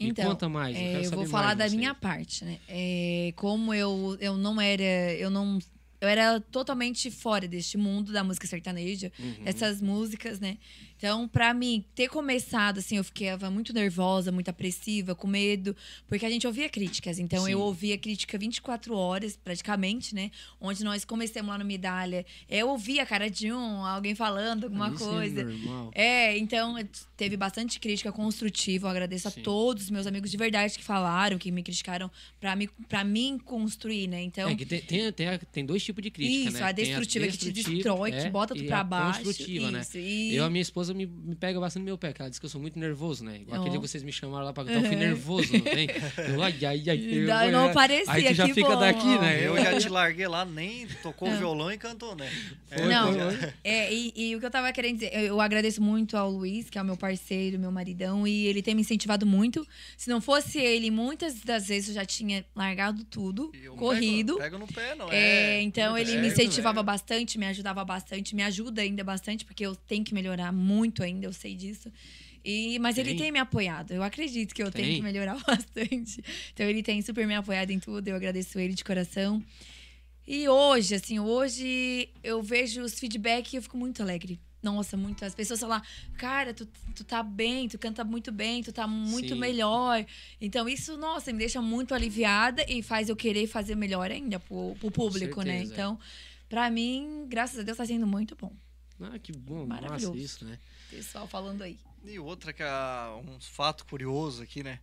Me 0.00 0.08
Então, 0.08 0.24
conta 0.26 0.48
mais, 0.48 0.76
eu 0.76 0.82
É, 0.82 0.84
quero 0.92 1.04
eu 1.04 1.10
vou 1.10 1.18
saber 1.20 1.30
falar 1.30 1.56
mais 1.56 1.58
da 1.72 1.76
minha 1.76 1.94
parte, 1.94 2.44
né? 2.44 2.58
É, 2.68 3.32
como 3.36 3.72
eu, 3.74 4.16
eu 4.20 4.36
não 4.36 4.60
era. 4.60 4.82
Eu 5.14 5.30
não. 5.30 5.58
Eu 6.02 6.08
era 6.08 6.40
totalmente 6.40 7.12
fora 7.12 7.46
deste 7.46 7.78
mundo 7.78 8.12
da 8.12 8.24
música 8.24 8.44
sertaneja, 8.48 9.12
Uhum. 9.20 9.44
dessas 9.44 9.80
músicas, 9.80 10.40
né? 10.40 10.58
Então, 11.02 11.26
pra 11.26 11.52
mim, 11.52 11.84
ter 11.96 12.06
começado, 12.06 12.78
assim, 12.78 12.96
eu 12.96 13.02
ficava 13.02 13.50
muito 13.50 13.72
nervosa, 13.72 14.30
muito 14.30 14.48
apressiva, 14.50 15.16
com 15.16 15.26
medo, 15.26 15.74
porque 16.06 16.24
a 16.24 16.30
gente 16.30 16.46
ouvia 16.46 16.68
críticas. 16.68 17.18
Então, 17.18 17.40
eu 17.48 17.58
Sim. 17.58 17.64
ouvia 17.64 17.98
crítica 17.98 18.38
24 18.38 18.94
horas, 18.94 19.36
praticamente, 19.36 20.14
né? 20.14 20.30
Onde 20.60 20.84
nós 20.84 21.04
começamos 21.04 21.48
lá 21.50 21.58
no 21.58 21.64
Medalha. 21.64 22.24
Eu 22.48 22.68
ouvia 22.68 23.02
a 23.02 23.06
cara 23.06 23.28
de 23.28 23.52
um, 23.52 23.84
alguém 23.84 24.14
falando 24.14 24.62
alguma 24.64 24.92
Isso 24.94 25.02
é 25.02 25.06
coisa. 25.08 25.42
normal. 25.42 25.90
É, 25.92 26.38
então 26.38 26.76
teve 27.16 27.36
bastante 27.36 27.80
crítica 27.80 28.12
construtiva. 28.12 28.86
Eu 28.86 28.90
agradeço 28.92 29.28
Sim. 29.28 29.40
a 29.40 29.42
todos 29.42 29.82
os 29.82 29.90
meus 29.90 30.06
amigos 30.06 30.30
de 30.30 30.36
verdade 30.36 30.78
que 30.78 30.84
falaram, 30.84 31.36
que 31.36 31.50
me 31.50 31.64
criticaram 31.64 32.08
pra, 32.38 32.54
me, 32.54 32.68
pra 32.88 33.02
mim 33.02 33.40
construir, 33.44 34.06
né? 34.06 34.22
Então, 34.22 34.48
É 34.50 34.54
que 34.54 34.64
tem, 34.64 34.80
tem, 34.80 35.12
tem, 35.12 35.26
a- 35.30 35.38
tem 35.38 35.66
dois 35.66 35.82
tipos 35.82 36.00
de 36.00 36.12
crítica, 36.12 36.48
isso, 36.50 36.58
né? 36.60 36.62
a 36.62 36.72
Tem 36.72 36.84
destrutiva 36.84 37.26
que 37.26 37.36
te 37.36 37.50
destrutiva, 37.50 37.74
destrói, 37.90 38.12
que 38.12 38.18
é, 38.18 38.30
bota 38.30 38.54
tu 38.54 38.62
e 38.62 38.66
pra 38.68 38.78
a 38.78 38.84
baixo. 38.84 39.24
construtiva, 39.24 39.68
né? 39.72 39.80
Isso, 39.80 39.98
e... 39.98 40.36
Eu, 40.36 40.44
a 40.44 40.50
minha 40.50 40.62
esposa 40.62 40.91
me, 40.94 41.06
me 41.06 41.34
pega 41.34 41.58
bastante 41.60 41.82
no 41.82 41.86
meu 41.86 41.98
pé, 41.98 42.12
que 42.12 42.20
ela 42.22 42.28
diz 42.30 42.38
que 42.38 42.46
eu 42.46 42.50
sou 42.50 42.60
muito 42.60 42.78
nervoso, 42.78 43.24
né? 43.24 43.38
Igual 43.40 43.56
aquele 43.60 43.68
Oh. 43.68 43.70
dia 43.72 43.80
que 43.80 43.88
vocês 43.88 44.02
me 44.02 44.12
chamaram 44.12 44.44
lá 44.46 44.52
pra 44.52 44.64
cantar, 44.64 44.80
eu 44.82 44.86
fui 44.86 44.96
nervoso, 44.96 45.52
não 45.52 45.60
tem? 45.60 45.88
Eu, 46.34 46.42
ai, 46.42 46.54
ai, 46.64 46.82
ai. 46.88 46.98
Eu- 47.46 47.52
não 47.52 47.70
é. 47.70 47.72
parecia, 47.72 48.12
Aí 48.12 48.24
tu 48.24 48.34
já 48.34 48.46
que 48.46 48.54
fica 48.54 48.70
bom. 48.70 48.80
daqui, 48.80 49.18
né? 49.18 49.46
Eu 49.46 49.56
já 49.56 49.78
te 49.78 49.88
larguei 49.88 50.26
lá, 50.28 50.44
nem 50.44 50.86
tocou 51.02 51.28
o 51.28 51.36
violão 51.36 51.70
e 51.72 51.78
cantou, 51.78 52.14
né? 52.16 52.30
É, 52.70 52.86
Não, 52.86 53.12
é, 53.64 53.92
e, 53.92 54.12
e 54.16 54.36
o 54.36 54.40
que 54.40 54.46
eu 54.46 54.50
tava 54.50 54.72
querendo 54.72 54.94
dizer, 54.94 55.10
eu, 55.14 55.20
eu 55.32 55.40
agradeço 55.40 55.82
muito 55.82 56.16
ao 56.16 56.30
Luiz, 56.30 56.68
que 56.70 56.78
é 56.78 56.82
o 56.82 56.84
meu 56.84 56.96
parceiro, 56.96 57.58
meu 57.58 57.70
maridão, 57.72 58.26
e 58.26 58.46
ele 58.46 58.62
tem 58.62 58.74
me 58.74 58.80
incentivado 58.82 59.26
muito. 59.26 59.66
Se 59.96 60.08
não 60.08 60.20
fosse 60.20 60.58
ele, 60.58 60.90
muitas 60.90 61.40
das 61.40 61.68
vezes 61.68 61.88
eu 61.90 61.94
já 61.94 62.04
tinha 62.04 62.44
largado 62.54 63.04
tudo, 63.04 63.50
eu 63.62 63.72
não 63.72 63.76
corrido. 63.76 64.34
Pego, 64.36 64.40
pego 64.44 64.58
no 64.58 64.66
pé, 64.66 64.94
não 64.94 65.10
É, 65.12 65.58
é? 65.58 65.62
então 65.62 65.96
ele 65.96 66.12
me 66.16 66.22
Pego, 66.22 66.32
incentivava 66.32 66.80
é. 66.80 66.82
bastante, 66.82 67.38
me 67.38 67.46
ajudava 67.46 67.84
bastante, 67.84 68.34
me 68.34 68.42
ajuda 68.42 68.82
ainda 68.82 69.04
bastante, 69.04 69.44
porque 69.44 69.64
eu 69.64 69.74
tenho 69.74 70.04
que 70.04 70.14
melhorar 70.14 70.52
muito 70.52 70.81
ainda, 71.02 71.26
eu 71.26 71.32
sei 71.32 71.54
disso. 71.54 71.92
E, 72.44 72.78
mas 72.80 72.98
ele 72.98 73.10
Tem? 73.10 73.18
tem 73.18 73.32
me 73.32 73.38
apoiado. 73.38 73.92
Eu 73.92 74.02
acredito 74.02 74.54
que 74.54 74.62
eu 74.62 74.70
Tem? 74.70 74.84
tenho 74.84 74.96
que 74.96 75.02
melhorar 75.02 75.38
bastante. 75.46 76.22
Então 76.52 76.66
ele 76.66 76.82
tem 76.82 77.00
super 77.02 77.26
me 77.26 77.34
apoiado 77.34 77.70
em 77.70 77.78
tudo. 77.78 78.08
Eu 78.08 78.16
agradeço 78.16 78.58
ele 78.58 78.74
de 78.74 78.84
coração. 78.84 79.42
E 80.26 80.48
hoje, 80.48 80.94
assim, 80.94 81.18
hoje 81.18 82.08
eu 82.22 82.42
vejo 82.42 82.82
os 82.82 82.98
feedbacks 82.98 83.52
e 83.52 83.56
eu 83.56 83.62
fico 83.62 83.76
muito 83.76 84.02
alegre. 84.02 84.40
Nossa, 84.62 84.96
muito. 84.96 85.24
As 85.24 85.34
pessoas 85.34 85.58
falam, 85.58 85.82
cara, 86.16 86.54
tu, 86.54 86.66
tu 86.94 87.02
tá 87.02 87.20
bem, 87.22 87.68
tu 87.68 87.76
canta 87.76 88.04
muito 88.04 88.30
bem, 88.30 88.62
tu 88.62 88.72
tá 88.72 88.86
muito 88.86 89.34
Sim. 89.34 89.40
melhor. 89.40 90.04
Então, 90.40 90.68
isso, 90.68 90.96
nossa, 90.96 91.32
me 91.32 91.38
deixa 91.38 91.60
muito 91.60 91.94
aliviada 91.94 92.64
e 92.68 92.80
faz 92.80 93.08
eu 93.08 93.16
querer 93.16 93.48
fazer 93.48 93.74
melhor 93.74 94.10
ainda 94.10 94.38
pro, 94.38 94.76
pro 94.78 94.90
público, 94.90 95.42
né? 95.42 95.58
é. 95.58 95.62
Então, 95.64 95.98
pra 96.48 96.70
mim, 96.70 97.26
graças 97.28 97.58
a 97.58 97.62
Deus, 97.62 97.76
tá 97.76 97.84
sendo 97.84 98.06
muito 98.06 98.36
bom. 98.36 98.52
Ah, 99.02 99.18
que 99.18 99.32
bom, 99.32 99.66
massa 99.66 99.82
Maravilhoso. 99.82 100.16
isso, 100.18 100.44
né? 100.44 100.58
Pessoal 100.90 101.26
falando 101.26 101.62
aí. 101.62 101.78
E 102.04 102.18
outra 102.18 102.52
que 102.52 102.62
é 102.62 102.70
um 103.24 103.40
fato 103.40 103.84
curioso 103.86 104.42
aqui, 104.42 104.62
né? 104.62 104.80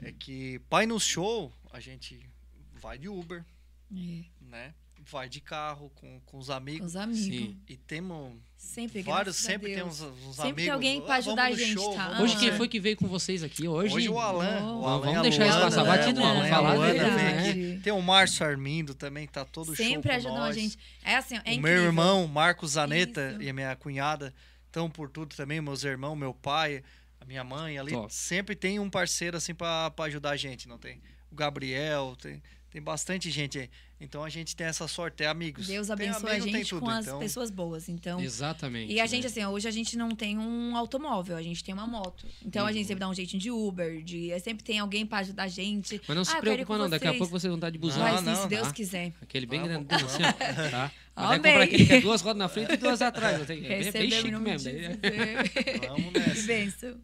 É 0.00 0.12
que 0.12 0.58
pai 0.70 0.86
no 0.86 0.98
show, 1.00 1.52
a 1.72 1.80
gente 1.80 2.28
vai 2.74 2.98
de 2.98 3.08
Uber, 3.08 3.44
É, 3.92 4.24
né? 4.40 4.74
Vai 5.10 5.28
de 5.28 5.40
carro 5.40 5.90
com, 5.94 6.20
com 6.26 6.38
os 6.38 6.48
com 6.48 6.52
amigos. 6.52 6.88
os 6.88 6.96
amigos. 6.96 7.20
Sim. 7.24 7.56
E 7.66 7.76
temos 7.76 8.34
Sempre, 8.56 9.00
vários, 9.02 9.36
sempre 9.36 9.72
tem 9.74 9.82
uns, 9.82 10.00
uns 10.02 10.36
Sempre 10.36 10.42
amigos. 10.42 10.62
tem 10.64 10.70
alguém 10.70 11.00
pra 11.00 11.14
"Ah, 11.14 11.16
ajudar 11.18 11.42
vamos 11.44 11.58
a 11.60 11.64
gente, 11.64 11.72
show, 11.74 11.94
tá? 11.94 12.08
vamos 12.08 12.20
Hoje 12.24 12.36
quem 12.38 12.48
show." 12.48 12.56
foi 12.58 12.68
que 12.68 12.78
veio 12.80 12.96
com 12.96 13.06
vocês 13.06 13.42
aqui? 13.42 13.66
Hoje, 13.66 13.94
Hoje 13.94 14.08
o 14.10 14.18
Alan. 14.18 14.58
Oh. 14.60 14.78
o 14.78 14.82
Vamos 14.82 15.06
Alan 15.06 15.12
e 15.12 15.16
a 15.16 15.22
deixar 15.22 15.46
isso 15.46 15.60
passar 15.60 15.84
né? 15.84 15.96
batido, 15.96 16.20
O 16.20 16.22
vamos 16.22 16.36
Alan 16.38 16.46
a 16.46 16.50
falar 16.50 16.74
Luana 16.74 16.92
deles, 16.92 17.14
vem 17.14 17.24
né? 17.24 17.48
aqui. 17.48 17.80
Tem 17.82 17.92
o 17.92 18.02
Márcio 18.02 18.44
Armindo 18.46 18.94
também, 18.94 19.26
que 19.26 19.32
tá 19.32 19.44
todo 19.44 19.74
show 19.74 19.76
Sempre 19.86 20.10
com 20.10 20.16
ajudam 20.16 20.36
nós. 20.38 20.56
a 20.56 20.60
gente. 20.60 20.78
É 21.02 21.14
assim, 21.16 21.36
é 21.36 21.38
o 21.38 21.40
incrível. 21.40 21.62
meu 21.62 21.82
irmão, 21.84 22.26
Marcos 22.28 22.72
Zaneta, 22.72 23.30
Isso. 23.32 23.42
e 23.42 23.48
a 23.48 23.52
minha 23.54 23.74
cunhada 23.76 24.34
estão 24.66 24.90
por 24.90 25.08
tudo 25.08 25.34
também, 25.34 25.60
meus 25.62 25.84
irmãos, 25.84 26.16
meu 26.16 26.34
pai, 26.34 26.82
a 27.20 27.24
minha 27.24 27.42
mãe 27.44 27.78
ali. 27.78 27.92
Top. 27.92 28.12
Sempre 28.12 28.54
tem 28.54 28.78
um 28.78 28.90
parceiro 28.90 29.36
assim 29.38 29.54
pra 29.54 29.90
pra 29.90 30.04
ajudar 30.06 30.30
a 30.30 30.36
gente, 30.36 30.68
não 30.68 30.76
tem? 30.76 31.00
O 31.30 31.34
Gabriel, 31.34 32.14
tem, 32.20 32.42
tem 32.70 32.82
bastante 32.82 33.30
gente 33.30 33.58
aí. 33.58 33.70
Então 34.00 34.22
a 34.22 34.28
gente 34.28 34.54
tem 34.54 34.66
essa 34.66 34.86
sorte, 34.86 35.24
é 35.24 35.26
amigos. 35.26 35.66
Deus 35.66 35.88
Tem 35.88 35.94
abençoa 35.94 36.30
a 36.30 36.32
amigo, 36.34 36.44
tem 36.44 36.54
gente 36.54 36.70
tudo, 36.70 36.80
com 36.82 36.88
as 36.88 37.04
então- 37.06 37.18
pessoas 37.18 37.50
boas. 37.50 37.88
Então, 37.88 38.20
Exatamente. 38.20 38.92
E 38.92 39.00
a 39.00 39.02
né? 39.02 39.08
gente, 39.08 39.26
assim, 39.26 39.44
hoje 39.44 39.66
a 39.66 39.70
gente 39.72 39.96
não 39.96 40.10
tem 40.10 40.38
um 40.38 40.76
automóvel, 40.76 41.36
a 41.36 41.42
gente 41.42 41.64
tem 41.64 41.74
uma 41.74 41.86
moto. 41.86 42.24
Então 42.44 42.64
a 42.64 42.70
gente 42.72 42.82
Uhum. 42.82 42.86
sempre 42.88 43.00
dá 43.00 43.08
um 43.08 43.14
jeitinho 43.14 43.40
de 43.42 43.50
Uber, 43.50 44.00
de 44.02 44.30
é, 44.30 44.38
sempre 44.38 44.62
tem 44.62 44.78
alguém 44.78 45.04
pra 45.04 45.18
ajudar 45.18 45.42
a 45.44 45.48
gente. 45.48 46.00
Mas 46.06 46.16
não 46.16 46.24
se 46.24 46.32
Ah, 46.32 46.38
ir 46.38 46.40
preocupa 46.40 46.78
não, 46.78 46.88
daqui 46.88 47.08
a 47.08 47.14
pouco 47.14 47.32
vocês 47.32 47.50
vão 47.50 47.56
estar 47.56 47.70
de 47.70 47.78
busão. 47.78 48.00
Vai 48.00 48.20
Não, 48.22 48.36
sim, 48.36 48.42
se 48.42 48.48
Deus 48.48 48.68
tá? 48.68 48.72
quiser. 48.74 49.12
Aquele 49.20 49.46
bem 49.46 49.60
Vamos, 49.62 49.74
grandão 49.86 50.06
assim, 50.06 50.22
ó. 50.22 50.32
Tá? 50.70 50.92
Mas 51.16 51.26
vai 51.28 51.36
comprar 51.38 51.62
aquele 51.62 51.86
que 51.86 51.92
é 51.94 52.00
duas 52.00 52.20
rodas 52.20 52.38
na 52.38 52.48
frente 52.48 52.72
e 52.72 52.76
duas 52.76 53.02
atrás. 53.02 53.46
Tem, 53.48 53.66
é 53.66 53.90
bem, 53.90 54.10
chique 54.12 54.30
mesmo. 54.30 54.70
Jesus. 54.70 54.96
Vamos 55.88 56.12
nessa. 56.12 56.46
Bênção. 56.46 57.00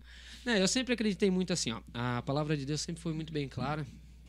É, 0.46 0.60
eu 0.60 0.68
sempre 0.68 0.94
acreditei 0.94 1.30
muito 1.30 1.52
assim, 1.52 1.72
ó. 1.72 1.80
A 1.92 2.22
palavra 2.22 2.56
de 2.56 2.64
Deus 2.64 2.80
sempre 2.82 3.02
foi 3.02 3.12
muito 3.12 3.32
bem 3.32 3.48
clara. 3.48 3.84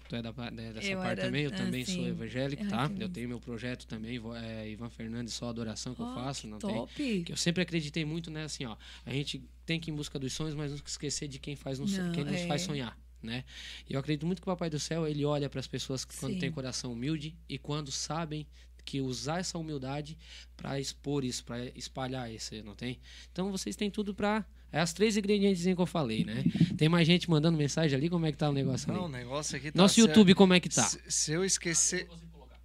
Tu 0.08 0.16
é 0.16 0.22
da, 0.22 0.32
né, 0.52 0.72
dessa 0.72 0.88
Eu 0.88 0.98
parte 1.00 1.12
era, 1.14 1.22
também, 1.24 1.44
eu 1.46 1.52
também 1.52 1.82
assim, 1.82 1.96
sou 1.96 2.08
evangélico, 2.08 2.64
ai, 2.64 2.70
tá? 2.70 2.92
Eu 3.00 3.10
tenho 3.10 3.28
meu 3.28 3.40
projeto 3.40 3.88
também, 3.88 4.22
é, 4.44 4.70
Ivan 4.70 4.90
Fernandes, 4.90 5.34
só 5.34 5.50
adoração 5.50 5.96
que 5.96 6.02
eu 6.02 6.06
Ó, 6.06 6.14
faço, 6.16 6.48
não 6.48 6.60
tem. 6.60 6.76
Top. 6.76 7.24
Que 7.24 7.32
eu 7.32 7.38
sempre 7.38 7.64
acreditei 7.64 8.06
muito, 8.06 8.30
né, 8.30 8.44
assim, 8.44 8.66
ó. 8.66 8.76
A 9.06 9.12
gente 9.12 9.44
tem 9.66 9.80
que 9.80 9.90
ir 9.90 9.94
em 9.94 9.96
busca 9.96 10.20
dos 10.20 10.32
sonhos, 10.34 10.54
mas 10.54 10.72
nunca 10.72 10.88
esquecer 10.88 11.28
de 11.28 11.40
quem 11.40 11.56
faz 11.56 11.80
nos, 11.80 11.92
Não, 11.98 12.12
quem 12.12 12.24
nos 12.24 12.36
é. 12.36 12.48
faz 12.48 12.62
sonhar, 12.62 12.98
né? 13.22 13.44
E 13.90 13.94
eu 13.94 14.00
acredito 14.00 14.26
muito 14.26 14.42
que 14.42 14.48
o 14.48 14.52
Papai 14.52 14.70
do 14.70 14.80
Céu, 14.80 15.08
ele 15.08 15.26
olha 15.26 15.50
para 15.50 15.60
as 15.60 15.68
pessoas 15.68 16.06
que 16.06 16.16
quando 16.18 16.38
tem 16.38 16.52
coração 16.52 16.94
humilde 16.94 17.36
e 17.50 17.58
quando 17.58 17.92
sabem 17.92 18.46
que 18.86 19.02
usar 19.02 19.40
essa 19.40 19.58
humildade 19.58 20.16
para 20.56 20.80
expor 20.80 21.26
isso, 21.26 21.44
para 21.44 21.66
espalhar 21.76 22.32
isso, 22.32 22.54
não 22.64 22.76
tem? 22.76 23.00
Então 23.32 23.52
vocês 23.52 23.76
têm 23.76 23.90
tudo 23.90 24.14
para 24.14 24.46
é 24.76 24.82
as 24.82 24.92
três 24.92 25.16
ingredientes 25.16 25.64
que 25.64 25.72
eu 25.82 25.86
falei, 25.86 26.26
né? 26.26 26.44
Tem 26.78 26.90
mais 26.90 27.08
gente 27.08 27.30
mandando 27.30 27.58
mensagem 27.58 27.98
ali, 27.98 28.10
como 28.10 28.26
é 28.26 28.32
que 28.32 28.38
tá 28.38 28.50
o 28.50 28.54
negócio 28.54 28.92
Não, 28.92 29.04
o 29.04 29.06
ali? 29.06 29.14
negócio 29.14 29.56
aqui 29.56 29.72
tá... 29.72 29.82
Nosso 29.82 29.98
YouTube 30.02 30.36
como 30.36 30.54
é 30.54 30.60
que 30.60 30.68
tá? 30.68 30.84
Se, 30.84 31.00
se 31.08 31.32
eu 31.32 31.46
esquecer... 31.46 32.10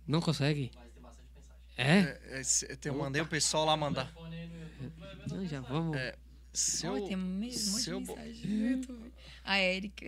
Não 0.09 0.20
consegue? 0.20 0.73
É? 1.77 1.99
é, 2.01 2.42
é, 2.42 2.77
eu 2.85 2.94
mandei 2.94 3.23
o 3.23 3.27
pessoal 3.27 3.64
lá 3.64 3.77
mandar. 3.77 4.12
Não, 5.31 5.46
já 5.46 5.61
vamos. 5.61 5.96
É, 5.96 6.16
Se 6.53 6.85
eu... 6.85 7.01
tem 7.07 7.16
um 7.16 7.20
monte 7.20 7.57
se 7.57 7.85
de 7.85 7.90
eu- 7.90 8.01
mensagem 8.01 8.46
no 8.46 8.70
YouTube. 8.70 9.12
A 9.44 9.57
Érica. 9.59 10.07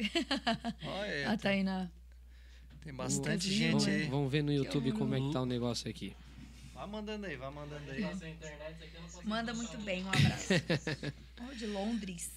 Ah, 0.83 1.07
é, 1.07 1.25
A 1.27 1.37
Tainá. 1.39 1.89
tem 2.83 2.93
bastante 2.93 3.49
gente 3.49 3.85
Lima. 3.85 3.97
aí. 3.97 4.09
Vamos 4.09 4.31
ver 4.33 4.43
no 4.43 4.53
YouTube 4.53 4.91
como 4.93 5.15
é 5.15 5.21
que 5.21 5.33
tá 5.33 5.41
o 5.41 5.47
negócio 5.47 5.89
aqui. 5.89 6.15
Vai 6.83 6.91
mandando 6.91 7.27
aí, 7.27 7.37
vai 7.37 7.51
mandando 7.53 7.91
aí. 7.93 8.05
Manda 9.25 9.55
muito 9.55 9.79
bem, 9.79 10.03
um 10.05 10.09
abraço. 10.09 10.49
Ó, 11.41 11.53
de 11.55 11.67
Londres. 11.67 12.29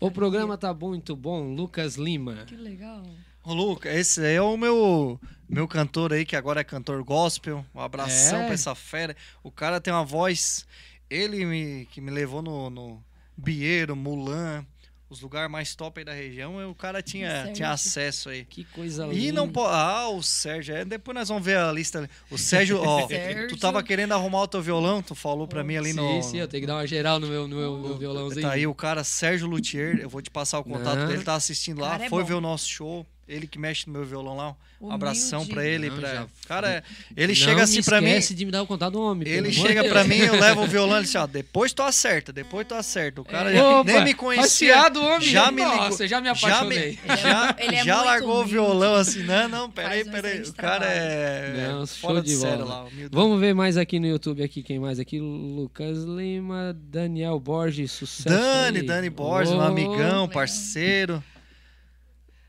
O 0.00 0.10
programa 0.10 0.56
tá 0.56 0.72
muito 0.72 1.14
bom, 1.14 1.54
Lucas 1.54 1.96
Lima. 1.96 2.46
Que 2.46 2.56
legal. 2.56 3.02
Ô, 3.44 3.52
Luca, 3.52 3.92
esse 3.92 4.24
aí 4.24 4.36
é 4.36 4.40
o 4.42 4.56
meu, 4.56 5.20
meu 5.46 5.68
cantor 5.68 6.14
aí, 6.14 6.24
que 6.24 6.34
agora 6.34 6.62
é 6.62 6.64
cantor 6.64 7.04
gospel. 7.04 7.62
Um 7.74 7.80
abração 7.80 8.38
É? 8.38 8.44
pra 8.46 8.54
essa 8.54 8.74
fera. 8.74 9.14
O 9.42 9.50
cara 9.50 9.78
tem 9.78 9.92
uma 9.92 10.02
voz. 10.04 10.66
Ele 11.10 11.44
me, 11.44 11.84
que 11.92 12.00
me 12.00 12.10
levou 12.10 12.40
no, 12.40 12.70
no 12.70 13.04
Bieiro, 13.36 13.94
Mulan, 13.94 14.66
os 15.12 15.20
lugares 15.20 15.50
mais 15.50 15.74
top 15.74 16.00
aí 16.00 16.04
da 16.04 16.12
região. 16.12 16.70
O 16.70 16.74
cara 16.74 17.02
tinha, 17.02 17.52
tinha 17.52 17.70
acesso 17.70 18.30
aí. 18.30 18.44
Que 18.44 18.64
coisa 18.64 19.04
linda. 19.04 19.18
E 19.18 19.30
não 19.30 19.48
pode. 19.48 19.74
Ah, 19.74 20.08
o 20.08 20.22
Sérgio. 20.22 20.74
é, 20.74 20.84
depois 20.84 21.14
nós 21.14 21.28
vamos 21.28 21.44
ver 21.44 21.58
a 21.58 21.70
lista. 21.70 22.08
O 22.30 22.38
Sérgio, 22.38 22.80
ó. 22.82 23.06
Sérgio. 23.08 23.48
Tu 23.48 23.58
tava 23.58 23.82
querendo 23.82 24.12
arrumar 24.12 24.42
o 24.42 24.48
teu 24.48 24.62
violão, 24.62 25.02
tu 25.02 25.14
falou 25.14 25.46
pra 25.46 25.62
mim 25.62 25.76
ali 25.76 25.90
sim, 25.90 25.96
no. 25.96 26.22
sim, 26.22 26.38
eu 26.38 26.48
tenho 26.48 26.62
que 26.62 26.66
dar 26.66 26.76
uma 26.76 26.86
geral 26.86 27.20
no 27.20 27.26
meu, 27.26 27.46
no 27.46 27.56
meu, 27.56 27.78
meu 27.78 27.98
violãozinho. 27.98 28.42
Tá 28.42 28.52
aí 28.52 28.66
o 28.66 28.74
cara 28.74 29.04
Sérgio 29.04 29.46
Luthier, 29.46 29.98
eu 30.00 30.08
vou 30.08 30.22
te 30.22 30.30
passar 30.30 30.58
o 30.58 30.64
contato 30.64 31.00
Não. 31.00 31.06
dele, 31.08 31.22
tá 31.22 31.34
assistindo 31.34 31.80
lá, 31.80 31.96
é 32.02 32.08
foi 32.08 32.24
ver 32.24 32.34
o 32.34 32.40
nosso 32.40 32.68
show. 32.68 33.06
Ele 33.32 33.46
que 33.46 33.58
mexe 33.58 33.86
no 33.86 33.92
meu 33.92 34.04
violão 34.04 34.36
lá. 34.36 34.54
Um 34.80 34.86
Humilde. 34.86 34.94
abração 34.96 35.46
pra 35.46 35.64
ele. 35.64 35.88
Não, 35.90 35.96
pra... 35.96 36.12
já- 36.14 36.26
Cara, 36.48 36.82
ele 37.16 37.28
Não 37.28 37.34
chega 37.36 37.62
assim 37.62 37.80
pra 37.84 38.00
mim. 38.00 38.08
esquece 38.08 38.34
de 38.34 38.44
me 38.44 38.50
dar 38.50 38.62
o 38.62 38.66
contato 38.66 38.94
do 38.94 39.00
homem. 39.00 39.28
Ele 39.28 39.52
chega 39.52 39.80
de 39.84 39.88
pra 39.88 40.02
Deus. 40.02 40.08
mim, 40.18 40.26
eu 40.26 40.34
levo 40.34 40.62
o 40.62 40.66
violão 40.66 40.98
e 40.98 41.02
diz, 41.04 41.14
ó, 41.14 41.24
depois 41.24 41.72
tu 41.72 41.82
acerta, 41.84 42.32
depois 42.32 42.66
tu 42.66 42.74
acerta. 42.74 43.20
O 43.20 43.24
cara 43.24 43.50
Opa, 43.78 43.84
nem 43.92 44.02
me 44.02 44.12
conhecia. 44.12 44.74
fiado, 44.74 45.00
homem. 45.00 45.20
Já 45.20 45.52
me 45.52 45.62
ligou. 45.62 45.76
Nossa, 45.76 46.08
já 46.08 46.20
me 46.20 46.26
Já, 46.26 46.32
apaixonei. 46.32 46.98
me, 47.08 47.16
já, 47.16 47.54
Ele 47.60 47.76
é 47.76 47.84
já 47.84 47.94
muito 47.94 48.06
largou 48.06 48.28
o 48.30 48.34
humilde. 48.38 48.50
violão 48.54 48.94
assim, 48.96 49.22
não, 49.22 49.48
não, 49.48 49.70
peraí, 49.70 50.02
um 50.02 50.10
peraí. 50.10 50.42
O 50.42 50.52
cara 50.54 50.86
é 50.86 51.68
Não, 51.68 51.86
show 51.86 52.10
fora 52.10 52.20
de 52.20 52.34
sério 52.34 52.64
bola. 52.64 52.82
lá. 52.82 52.88
Vamos 53.12 53.38
ver 53.38 53.54
mais 53.54 53.76
aqui 53.76 54.00
no 54.00 54.06
YouTube, 54.08 54.42
aqui 54.42 54.64
quem 54.64 54.80
mais 54.80 54.98
aqui? 54.98 55.20
Lucas 55.20 55.98
Lima, 56.02 56.76
Daniel 56.90 57.38
Borges, 57.38 57.92
sucesso 57.92 58.28
Dani, 58.28 58.78
aí. 58.80 58.84
Dani 58.84 59.10
Borges, 59.10 59.52
um 59.54 59.60
amigão, 59.60 60.28
parceiro. 60.28 61.22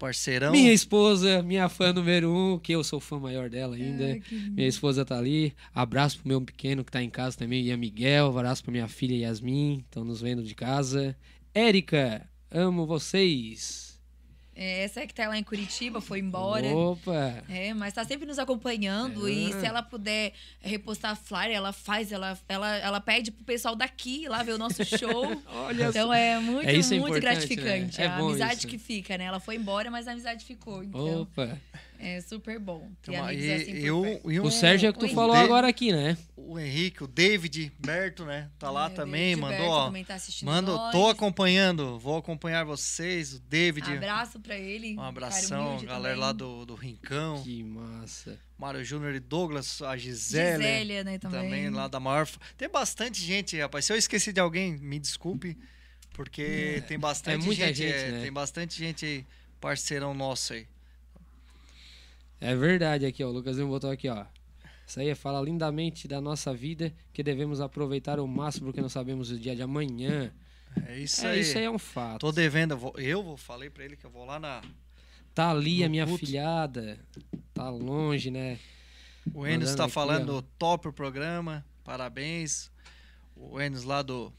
Parceirão. 0.03 0.51
Minha 0.51 0.73
esposa, 0.73 1.41
minha 1.41 1.69
fã 1.69 1.93
número 1.93 2.29
um, 2.29 2.59
que 2.59 2.73
eu 2.73 2.83
sou 2.83 2.99
fã 2.99 3.17
maior 3.17 3.49
dela 3.49 3.77
ainda. 3.77 4.19
Que 4.19 4.35
lindo. 4.35 4.55
minha 4.55 4.67
esposa 4.67 5.05
tá 5.05 5.17
ali. 5.17 5.53
Abraço 5.73 6.19
pro 6.19 6.27
meu 6.27 6.41
pequeno 6.41 6.83
que 6.83 6.91
tá 6.91 7.01
em 7.01 7.09
casa 7.09 7.37
também, 7.37 7.63
Ian 7.63 7.77
Miguel. 7.77 8.27
Abraço 8.27 8.61
pra 8.61 8.73
minha 8.73 8.89
filha 8.89 9.15
Yasmin, 9.15 9.77
estão 9.85 10.03
nos 10.03 10.19
vendo 10.19 10.43
de 10.43 10.53
casa. 10.53 11.15
Érica, 11.53 12.29
amo 12.51 12.85
vocês. 12.85 13.82
É, 14.55 14.83
essa 14.83 14.99
é 15.01 15.07
que 15.07 15.13
tá 15.13 15.27
lá 15.27 15.37
em 15.37 15.43
Curitiba, 15.43 15.99
foi 15.99 16.19
embora. 16.19 16.67
Opa! 16.67 17.43
É, 17.49 17.73
mas 17.73 17.93
tá 17.93 18.05
sempre 18.05 18.25
nos 18.27 18.37
acompanhando. 18.37 19.27
E 19.27 19.51
É. 19.51 19.59
se 19.59 19.65
ela 19.65 19.81
puder 19.81 20.31
repostar 20.61 21.15
flyer, 21.15 21.55
ela 21.55 21.73
faz, 21.73 22.11
ela, 22.11 22.37
ela, 22.47 22.75
ela 22.77 22.99
pede 23.01 23.31
pro 23.31 23.43
pessoal 23.43 23.75
daqui 23.75 24.27
lá 24.27 24.43
ver 24.43 24.51
o 24.53 24.57
nosso 24.59 24.83
show. 24.85 25.41
Olha 25.47 25.87
Então 25.87 26.13
é 26.13 26.39
muito, 26.39 26.69
É, 26.69 26.75
é 26.75 26.99
muito 26.99 27.19
gratificante. 27.19 27.99
né? 27.99 28.05
É 28.05 28.07
a 28.07 28.17
amizade 28.17 28.57
isso. 28.59 28.67
que 28.67 28.77
fica, 28.77 29.17
né? 29.17 29.25
Ela 29.25 29.39
foi 29.39 29.55
embora, 29.55 29.89
mas 29.89 30.07
a 30.07 30.11
amizade 30.11 30.45
ficou. 30.45 30.83
Então 30.83 31.21
Opa! 31.23 31.59
É 32.03 32.21
super 32.21 32.59
bom. 32.59 32.89
Então, 33.01 33.23
amigos 33.23 33.45
e, 33.45 33.51
assim 33.51 33.71
eu, 33.73 34.21
e 34.29 34.39
O 34.39 34.45
um- 34.47 34.51
Sérgio 34.51 34.89
é 34.89 34.93
que 34.93 34.99
tu 34.99 35.07
falou 35.09 35.35
agora 35.35 35.67
aqui, 35.67 35.91
né? 35.91 36.17
O 36.35 36.59
Henrique, 36.59 37.03
o 37.03 37.07
David 37.07 37.71
Berto, 37.79 38.25
né? 38.25 38.49
Tá 38.59 38.69
lá 38.69 38.85
É, 38.89 38.91
o 38.91 38.95
também, 38.95 39.35
David 39.35 39.41
mandou, 39.41 39.57
Berto 39.57 39.71
ó. 39.71 39.85
também 39.85 40.03
tá 40.03 40.15
assistindo 40.15 40.47
Mando, 40.49 40.71
nós. 40.73 40.91
tô 40.91 41.09
acompanhando, 41.09 41.97
vou 41.99 42.17
acompanhar 42.17 42.63
vocês, 42.65 43.33
o 43.33 43.39
David. 43.39 43.89
Abraço 43.93 44.39
pra 44.39 44.57
ele. 44.57 44.95
Um 44.97 45.01
abração, 45.01 45.79
galera 45.85 46.15
também. 46.15 46.15
lá 46.19 46.31
do, 46.33 46.65
do 46.65 46.75
Rincão. 46.75 47.41
Que 47.43 47.63
massa. 47.63 48.37
Mário 48.57 48.83
Júnior 48.83 49.15
e 49.15 49.19
Douglas, 49.19 49.81
a 49.81 49.97
Gisele. 49.97 50.57
Gisélia, 50.63 51.03
né, 51.03 51.17
também. 51.17 51.41
também 51.43 51.69
lá 51.69 51.87
da 51.87 51.99
maior. 51.99 52.27
Tem 52.57 52.69
bastante 52.69 53.19
gente, 53.21 53.59
rapaz. 53.59 53.85
Se 53.85 53.93
eu 53.93 53.97
esqueci 53.97 54.31
de 54.31 54.39
alguém, 54.39 54.77
me 54.77 54.99
desculpe, 54.99 55.57
porque 56.13 56.83
tem 56.87 56.97
bastante 56.99 57.41
é 57.41 57.45
muita 57.45 57.67
gente, 57.73 57.77
gente, 57.77 57.93
é, 57.93 58.11
né? 58.11 58.21
tem 58.21 58.31
bastante 58.31 58.77
gente 58.77 59.05
aí, 59.05 59.25
parceirão 59.59 60.13
nosso 60.13 60.53
aí. 60.53 60.67
É 62.43 62.53
verdade 62.55 63.05
aqui, 63.05 63.23
ó. 63.23 63.29
O 63.29 63.31
Lucas 63.31 63.55
Lima 63.55 63.69
botou 63.69 63.89
aqui, 63.89 64.09
ó. 64.09 64.25
Isso 64.85 64.99
aí 64.99 65.15
fala 65.15 65.41
lindamente 65.41 66.09
da 66.09 66.19
nossa 66.19 66.53
vida, 66.53 66.93
que 67.13 67.23
devemos 67.23 67.61
aproveitar 67.61 68.19
o 68.19 68.27
máximo 68.27 68.65
porque 68.65 68.81
não 68.81 68.89
sabemos 68.89 69.31
o 69.31 69.39
dia 69.39 69.55
de 69.55 69.61
amanhã. 69.61 70.29
É 70.85 70.99
isso 70.99 71.25
é, 71.25 71.31
aí. 71.31 71.39
isso 71.39 71.57
aí 71.57 71.63
é 71.63 71.71
um 71.71 71.79
fato. 71.79 72.19
Tô 72.19 72.31
devendo, 72.33 72.71
eu 72.71 72.77
vou, 72.77 72.93
eu 72.97 73.23
vou 73.23 73.37
falei 73.37 73.69
pra 73.69 73.85
ele 73.85 73.95
que 73.95 74.05
eu 74.05 74.09
vou 74.09 74.25
lá 74.25 74.39
na 74.39 74.61
Tá 75.33 75.51
ali 75.51 75.85
a 75.85 75.89
minha 75.89 76.05
culto. 76.05 76.25
filhada. 76.25 76.99
Tá 77.53 77.69
longe, 77.69 78.29
né? 78.29 78.59
O 79.33 79.47
Enes 79.47 79.73
tá 79.73 79.85
aqui, 79.85 79.93
falando 79.93 80.37
ó. 80.37 80.43
top 80.59 80.89
o 80.89 80.93
programa. 80.93 81.65
Parabéns. 81.83 82.69
O 83.35 83.59
Enes 83.59 83.83
lá 83.83 84.01
do 84.01 84.33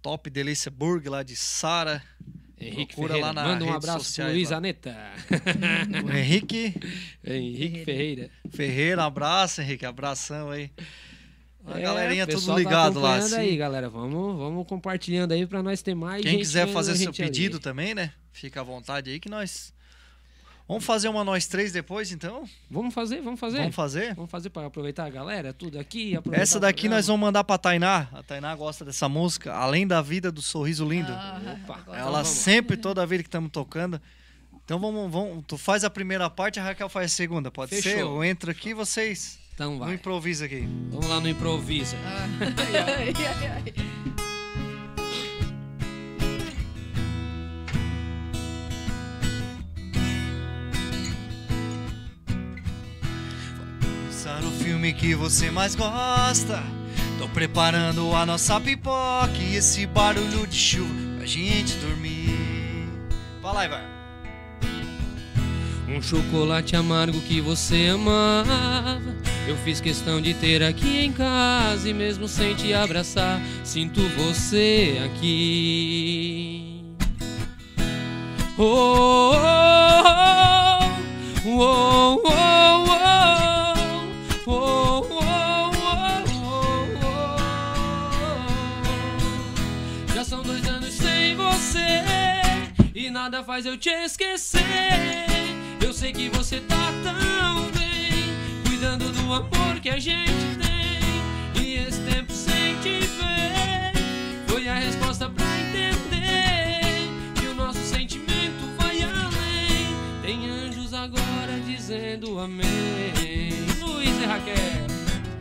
Top 0.00 0.30
Delícia 0.30 0.70
Burg 0.70 1.08
lá 1.08 1.24
de 1.24 1.34
Sara. 1.34 2.02
Henrique 2.58 2.94
Procura 2.94 3.14
Ferreira. 3.14 3.26
lá 3.26 3.32
na 3.32 3.48
Manda 3.48 3.64
um 3.64 3.72
abraço 3.72 3.98
pro 3.98 4.04
sociais 4.04 4.32
Luiz 4.32 4.50
lá. 4.50 4.56
Aneta. 4.56 4.96
O 6.04 6.10
Henrique 6.16 6.74
Henrique 7.24 7.84
Ferreira. 7.84 8.30
Ferreira, 8.50 9.02
um 9.02 9.04
abraço, 9.04 9.60
Henrique. 9.60 9.84
Abração 9.84 10.50
aí. 10.50 10.70
A 11.66 11.78
É, 11.78 11.82
galerinha 11.82 12.26
tudo 12.26 12.46
tá 12.46 12.54
ligado 12.56 13.00
lá. 13.00 13.16
acompanhando 13.16 13.34
assim. 13.34 13.50
aí, 13.50 13.56
galera. 13.56 13.88
Vamos, 13.90 14.38
vamos 14.38 14.66
compartilhando 14.66 15.32
aí 15.32 15.44
pra 15.46 15.62
nós 15.62 15.82
ter 15.82 15.94
mais 15.94 16.22
Quem 16.22 16.32
gente 16.32 16.40
quiser 16.42 16.68
fazer 16.68 16.94
seu 16.94 17.06
gente 17.06 17.20
ali. 17.22 17.30
pedido 17.30 17.58
também, 17.58 17.94
né? 17.94 18.12
Fica 18.32 18.60
à 18.60 18.64
vontade 18.64 19.10
aí 19.10 19.18
que 19.20 19.28
nós. 19.28 19.74
Vamos 20.68 20.84
fazer 20.84 21.08
uma 21.08 21.22
nós 21.22 21.46
três 21.46 21.70
depois, 21.70 22.10
então? 22.10 22.42
Vamos 22.68 22.92
fazer, 22.92 23.20
vamos 23.22 23.38
fazer. 23.38 23.58
Vamos 23.58 23.74
fazer? 23.76 24.14
Vamos 24.16 24.30
fazer 24.30 24.50
pra 24.50 24.66
aproveitar 24.66 25.04
a 25.06 25.10
galera, 25.10 25.52
tudo 25.52 25.78
aqui. 25.78 26.16
aproveitar 26.16 26.42
Essa 26.42 26.58
daqui 26.58 26.88
nós 26.88 27.06
vamos 27.06 27.20
mandar 27.20 27.44
pra 27.44 27.56
Tainá. 27.56 28.08
A 28.12 28.20
Tainá 28.22 28.52
gosta 28.56 28.84
dessa 28.84 29.08
música. 29.08 29.52
Além 29.54 29.86
da 29.86 30.02
vida 30.02 30.32
do 30.32 30.42
sorriso 30.42 30.84
lindo. 30.88 31.12
Ah, 31.12 31.40
Opa. 31.62 31.80
Ela 31.96 32.10
vamos. 32.22 32.28
sempre, 32.28 32.76
toda 32.76 33.06
vez 33.06 33.22
que 33.22 33.28
estamos 33.28 33.50
tocando. 33.52 34.00
Então 34.64 34.80
vamos, 34.80 35.08
vamos. 35.12 35.44
Tu 35.46 35.56
faz 35.56 35.84
a 35.84 35.90
primeira 35.90 36.28
parte, 36.28 36.58
a 36.58 36.64
Raquel 36.64 36.88
faz 36.88 37.12
a 37.12 37.14
segunda. 37.14 37.48
Pode 37.48 37.70
Fechou. 37.70 37.92
ser? 37.92 38.00
Eu 38.00 38.24
entro 38.24 38.50
aqui 38.50 38.74
vocês. 38.74 39.38
Então 39.54 39.74
No 39.74 39.78
vai. 39.78 39.94
improviso 39.94 40.44
aqui. 40.44 40.68
Vamos 40.90 41.06
lá 41.08 41.20
no 41.20 41.28
improvisa. 41.28 41.96
Ai, 42.42 43.14
ai, 43.16 43.62
ai. 43.64 43.95
Filme 54.86 54.92
que 54.92 55.14
você 55.14 55.50
mais 55.50 55.74
gosta. 55.74 56.62
Tô 57.18 57.28
preparando 57.28 58.14
a 58.14 58.24
nossa 58.26 58.60
pipoca 58.60 59.32
e 59.40 59.56
esse 59.56 59.86
barulho 59.86 60.46
de 60.46 60.56
chuva 60.56 60.94
pra 61.16 61.26
gente 61.26 61.74
dormir. 61.76 62.88
Fala 63.42 63.62
aí, 63.62 63.68
vai. 63.68 63.84
Um 65.88 66.02
chocolate 66.02 66.76
amargo 66.76 67.20
que 67.20 67.40
você 67.40 67.88
amava. 67.92 69.16
Eu 69.46 69.56
fiz 69.58 69.80
questão 69.80 70.20
de 70.20 70.34
ter 70.34 70.62
aqui 70.62 70.98
em 71.04 71.12
casa 71.12 71.88
e 71.88 71.94
mesmo 71.94 72.28
sem 72.28 72.54
te 72.54 72.74
abraçar, 72.74 73.40
sinto 73.64 74.00
você 74.10 75.00
aqui. 75.04 76.84
Oh, 78.58 79.32
oh, 79.32 79.42
oh, 81.44 81.60
oh, 81.60 82.22
oh, 82.24 82.28
oh, 82.28 82.85
nada 93.26 93.42
faz 93.42 93.66
eu 93.66 93.76
te 93.76 93.90
esquecer. 93.90 94.62
Eu 95.84 95.92
sei 95.92 96.12
que 96.12 96.28
você 96.28 96.60
tá 96.60 96.92
tão 97.02 97.62
bem, 97.72 98.22
cuidando 98.64 99.10
do 99.10 99.32
amor 99.32 99.80
que 99.82 99.88
a 99.88 99.98
gente 99.98 100.30
tem. 100.62 101.60
E 101.60 101.74
esse 101.74 102.00
tempo 102.02 102.32
sem 102.32 102.76
te 102.76 103.00
ver 103.00 103.92
foi 104.46 104.68
a 104.68 104.76
resposta 104.76 105.28
pra 105.28 105.44
entender 105.58 107.10
que 107.34 107.48
o 107.48 107.54
nosso 107.54 107.80
sentimento 107.80 108.64
vai 108.78 109.02
além. 109.02 109.96
Tem 110.22 110.48
anjos 110.48 110.94
agora 110.94 111.58
dizendo 111.66 112.38
amém. 112.38 113.66
Luiz 113.80 114.22
e 114.22 114.24
Raquel. 114.24 114.86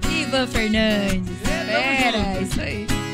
Ivan 0.10 0.48
Fernandes. 0.48 1.38
Espera, 1.40 2.42
isso 2.42 2.62
aí. 2.62 3.05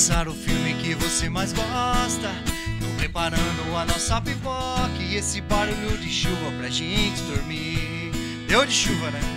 Começar 0.00 0.28
o 0.28 0.32
filme 0.32 0.72
que 0.76 0.94
você 0.94 1.28
mais 1.28 1.52
gosta. 1.52 2.30
Tô 2.80 2.86
preparando 2.96 3.76
a 3.76 3.84
nossa 3.84 4.18
pipoca 4.18 4.96
e 4.98 5.16
esse 5.16 5.42
barulho 5.42 5.98
de 5.98 6.08
chuva 6.08 6.50
pra 6.58 6.70
gente 6.70 7.20
dormir. 7.24 8.10
Deu 8.48 8.64
de 8.64 8.72
chuva, 8.72 9.10
né? 9.10 9.20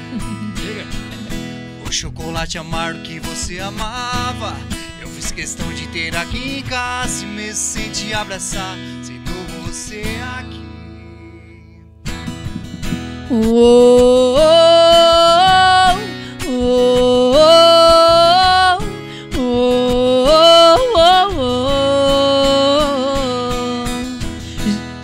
O 1.86 1.91
chocolate 1.91 2.57
amargo 2.57 3.01
que 3.01 3.20
você 3.20 3.59
amava. 3.59 4.55
Eu 5.01 5.09
fiz 5.09 5.34
questão 5.34 5.68
de 5.74 5.86
ter 5.89 6.16
aqui 6.16 6.59
em 6.59 6.64
casa, 6.64 7.26
e 7.26 7.28
mesmo 7.28 7.55
sem 7.55 7.91
te 7.91 8.14
abraçar, 8.14 8.78
sinto 9.03 9.34
você 9.66 10.01
aqui. 10.39 10.64
Uou, 13.30 14.38
uou, 14.38 14.39
uou, 16.47 16.92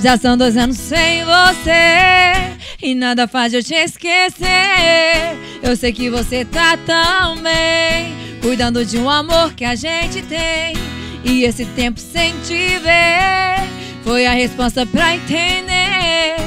Já 0.10 0.18
são 0.18 0.36
dois 0.36 0.58
anos 0.58 0.76
sem 0.76 1.24
você 1.24 2.58
e 2.82 2.96
nada 2.96 3.28
faz 3.28 3.54
eu 3.54 3.64
te 3.64 3.76
esquecer. 3.76 5.38
Eu 5.62 5.76
sei 5.76 5.94
que 5.94 6.10
você 6.10 6.44
tá 6.44 6.76
tão 6.78 7.36
bem, 7.36 8.16
cuidando 8.42 8.84
de 8.84 8.98
um 8.98 9.08
amor 9.08 9.54
que 9.54 9.64
a 9.64 9.76
gente 9.76 10.24
tem. 10.24 10.74
E 11.24 11.44
esse 11.44 11.64
tempo 11.64 12.00
sem 12.00 12.34
te 12.40 12.80
ver 12.80 13.70
foi 14.04 14.26
a 14.26 14.32
resposta 14.32 14.84
pra 14.84 15.14
entender 15.14 16.38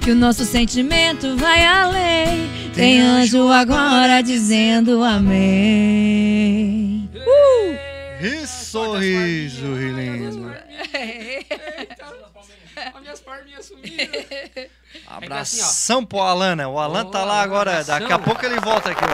que 0.00 0.10
o 0.10 0.16
nosso 0.16 0.44
sentimento 0.44 1.36
vai 1.36 1.64
além. 1.64 2.50
Tem 2.74 3.00
anjo 3.00 3.46
agora 3.50 4.20
dizendo 4.20 5.04
amém. 5.04 5.38
Uh! 7.14 7.78
Que 8.20 8.44
sorriso, 8.48 9.76
lindo. 9.76 10.71
As 13.62 13.70
minhas 13.70 14.08
palminhas 14.08 14.46
sumiram. 14.48 14.70
Abração 15.06 16.04
pro 16.04 16.20
Alan, 16.20 16.56
né? 16.56 16.66
O 16.66 16.78
Alan 16.78 17.04
tá 17.06 17.22
Ô, 17.22 17.24
lá 17.26 17.42
agora. 17.42 17.70
abração. 17.70 17.98
Daqui 18.00 18.12
a 18.12 18.18
pouco 18.18 18.44
ele 18.44 18.58
volta 18.60 18.90
aqui. 18.90 19.00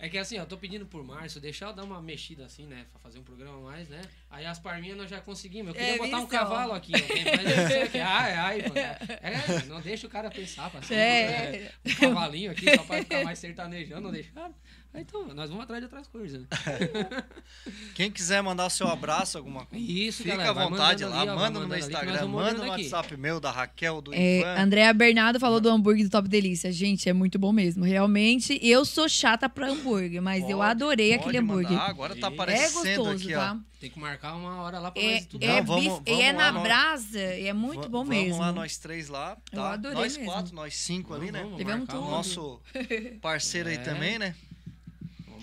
É 0.00 0.08
que 0.08 0.16
assim, 0.16 0.38
ó, 0.38 0.42
eu 0.42 0.46
tô 0.46 0.56
pedindo 0.56 0.86
por 0.86 1.04
Márcio 1.04 1.40
deixar 1.40 1.66
eu 1.66 1.72
dar 1.72 1.82
uma 1.82 2.00
mexida 2.00 2.44
assim, 2.46 2.66
né? 2.66 2.86
Pra 2.92 3.00
fazer 3.00 3.18
um 3.18 3.22
programa 3.24 3.58
mais, 3.60 3.88
né? 3.88 4.00
Aí 4.30 4.46
as 4.46 4.56
parminhas 4.56 4.96
nós 4.96 5.10
já 5.10 5.20
conseguimos. 5.20 5.70
Eu 5.70 5.74
queria 5.74 5.96
É, 5.96 5.98
botar 5.98 6.18
um 6.18 6.20
isso. 6.20 6.28
cavalo 6.28 6.72
aqui, 6.72 6.92
ó, 6.94 7.36
mas 7.36 7.58
eu 7.58 7.66
sei 7.66 7.88
que- 7.88 7.98
ai, 8.00 8.32
ai, 8.34 8.62
mano. 8.62 8.78
É, 8.78 9.64
não 9.66 9.80
deixa 9.80 10.06
o 10.06 10.10
cara 10.10 10.30
pensar 10.30 10.70
pra 10.70 10.80
cima. 10.82 11.00
É. 11.00 11.50
né? 11.50 11.70
Um 11.84 11.94
cavalinho 11.96 12.52
aqui 12.52 12.76
só 12.76 12.84
pra 12.84 12.98
ficar 12.98 13.24
mais 13.24 13.40
sertanejando, 13.40 14.02
não 14.02 14.12
deixar. 14.12 14.48
Então, 14.94 15.28
nós 15.34 15.48
vamos 15.48 15.62
atrás 15.64 15.80
de 15.80 15.84
outras 15.84 16.08
coisas, 16.08 16.40
né? 16.40 16.48
Quem 17.94 18.10
quiser 18.10 18.42
mandar 18.42 18.66
o 18.66 18.70
seu 18.70 18.88
abraço, 18.88 19.36
alguma 19.38 19.64
coisa, 19.66 19.84
Isso, 19.84 20.22
fica 20.22 20.36
galera, 20.36 20.50
à 20.50 20.68
vontade 20.68 21.04
lá. 21.04 21.20
ali, 21.20 21.30
ó, 21.30 21.36
manda 21.36 21.60
no 21.60 21.68
meu 21.68 21.78
Instagram, 21.78 22.18
vamos 22.20 22.34
manda 22.34 22.52
no 22.64 22.72
aqui. 22.72 22.82
WhatsApp 22.82 23.16
meu, 23.16 23.38
da 23.38 23.50
Raquel, 23.50 24.00
do 24.00 24.12
É, 24.14 24.40
Ivan. 24.40 24.56
Andréa 24.60 24.92
Bernardo 24.94 25.38
falou 25.38 25.60
do 25.60 25.68
hambúrguer 25.68 26.04
do 26.04 26.10
Top 26.10 26.26
Delícia. 26.28 26.72
Gente, 26.72 27.08
é 27.08 27.12
muito 27.12 27.38
bom 27.38 27.52
mesmo. 27.52 27.84
Realmente, 27.84 28.58
eu 28.62 28.84
sou 28.84 29.08
chata 29.08 29.48
pra 29.48 29.68
hambúrguer, 29.70 30.20
mas 30.22 30.42
eu 30.48 30.58
Pode- 30.58 30.70
adorei 30.70 31.10
pode 31.18 31.20
aquele 31.28 31.40
mandar. 31.42 31.58
hambúrguer. 31.60 31.78
Ah, 31.80 31.86
agora 31.90 32.16
tá 32.16 32.26
É 32.26 32.30
É 32.30 32.34
aparecendo 32.34 32.96
gostoso, 33.04 33.24
aqui, 33.24 33.32
tá? 33.34 33.56
ó. 33.62 33.68
Tem 33.78 33.90
que 33.90 33.98
marcar 34.00 34.34
uma 34.34 34.62
hora 34.62 34.80
lá 34.80 34.90
pra 34.90 35.00
É, 35.00 35.10
nós 35.12 35.20
estudar. 35.20 35.46
é, 35.46 35.56
Não, 35.60 35.64
vamos- 35.66 35.84
vamos 35.86 36.02
e 36.06 36.20
é 36.22 36.32
lá, 36.32 36.50
na 36.50 36.60
brasa, 36.60 37.34
e 37.36 37.46
é 37.46 37.52
muito 37.52 37.88
bom 37.88 37.98
vamos 38.04 38.08
mesmo. 38.08 38.40
lá, 38.40 38.50
nós 38.50 38.76
três 38.78 39.08
lá. 39.08 39.36
Eu 39.52 39.58
Tá? 39.60 39.72
adorei 39.74 39.96
nós 39.98 40.16
mesmo. 40.16 40.32
quatro, 40.32 40.54
nós 40.54 40.74
cinco 40.76 41.14
ali, 41.14 41.30
né? 41.30 41.42
Vamos, 41.44 41.62
marcar 41.62 41.86
tudo. 41.86 42.10
Nosso 42.10 42.60
parceiro 43.20 43.68
aí 43.68 43.76
É. 43.76 43.78
também, 43.78 44.18
né? 44.18 44.34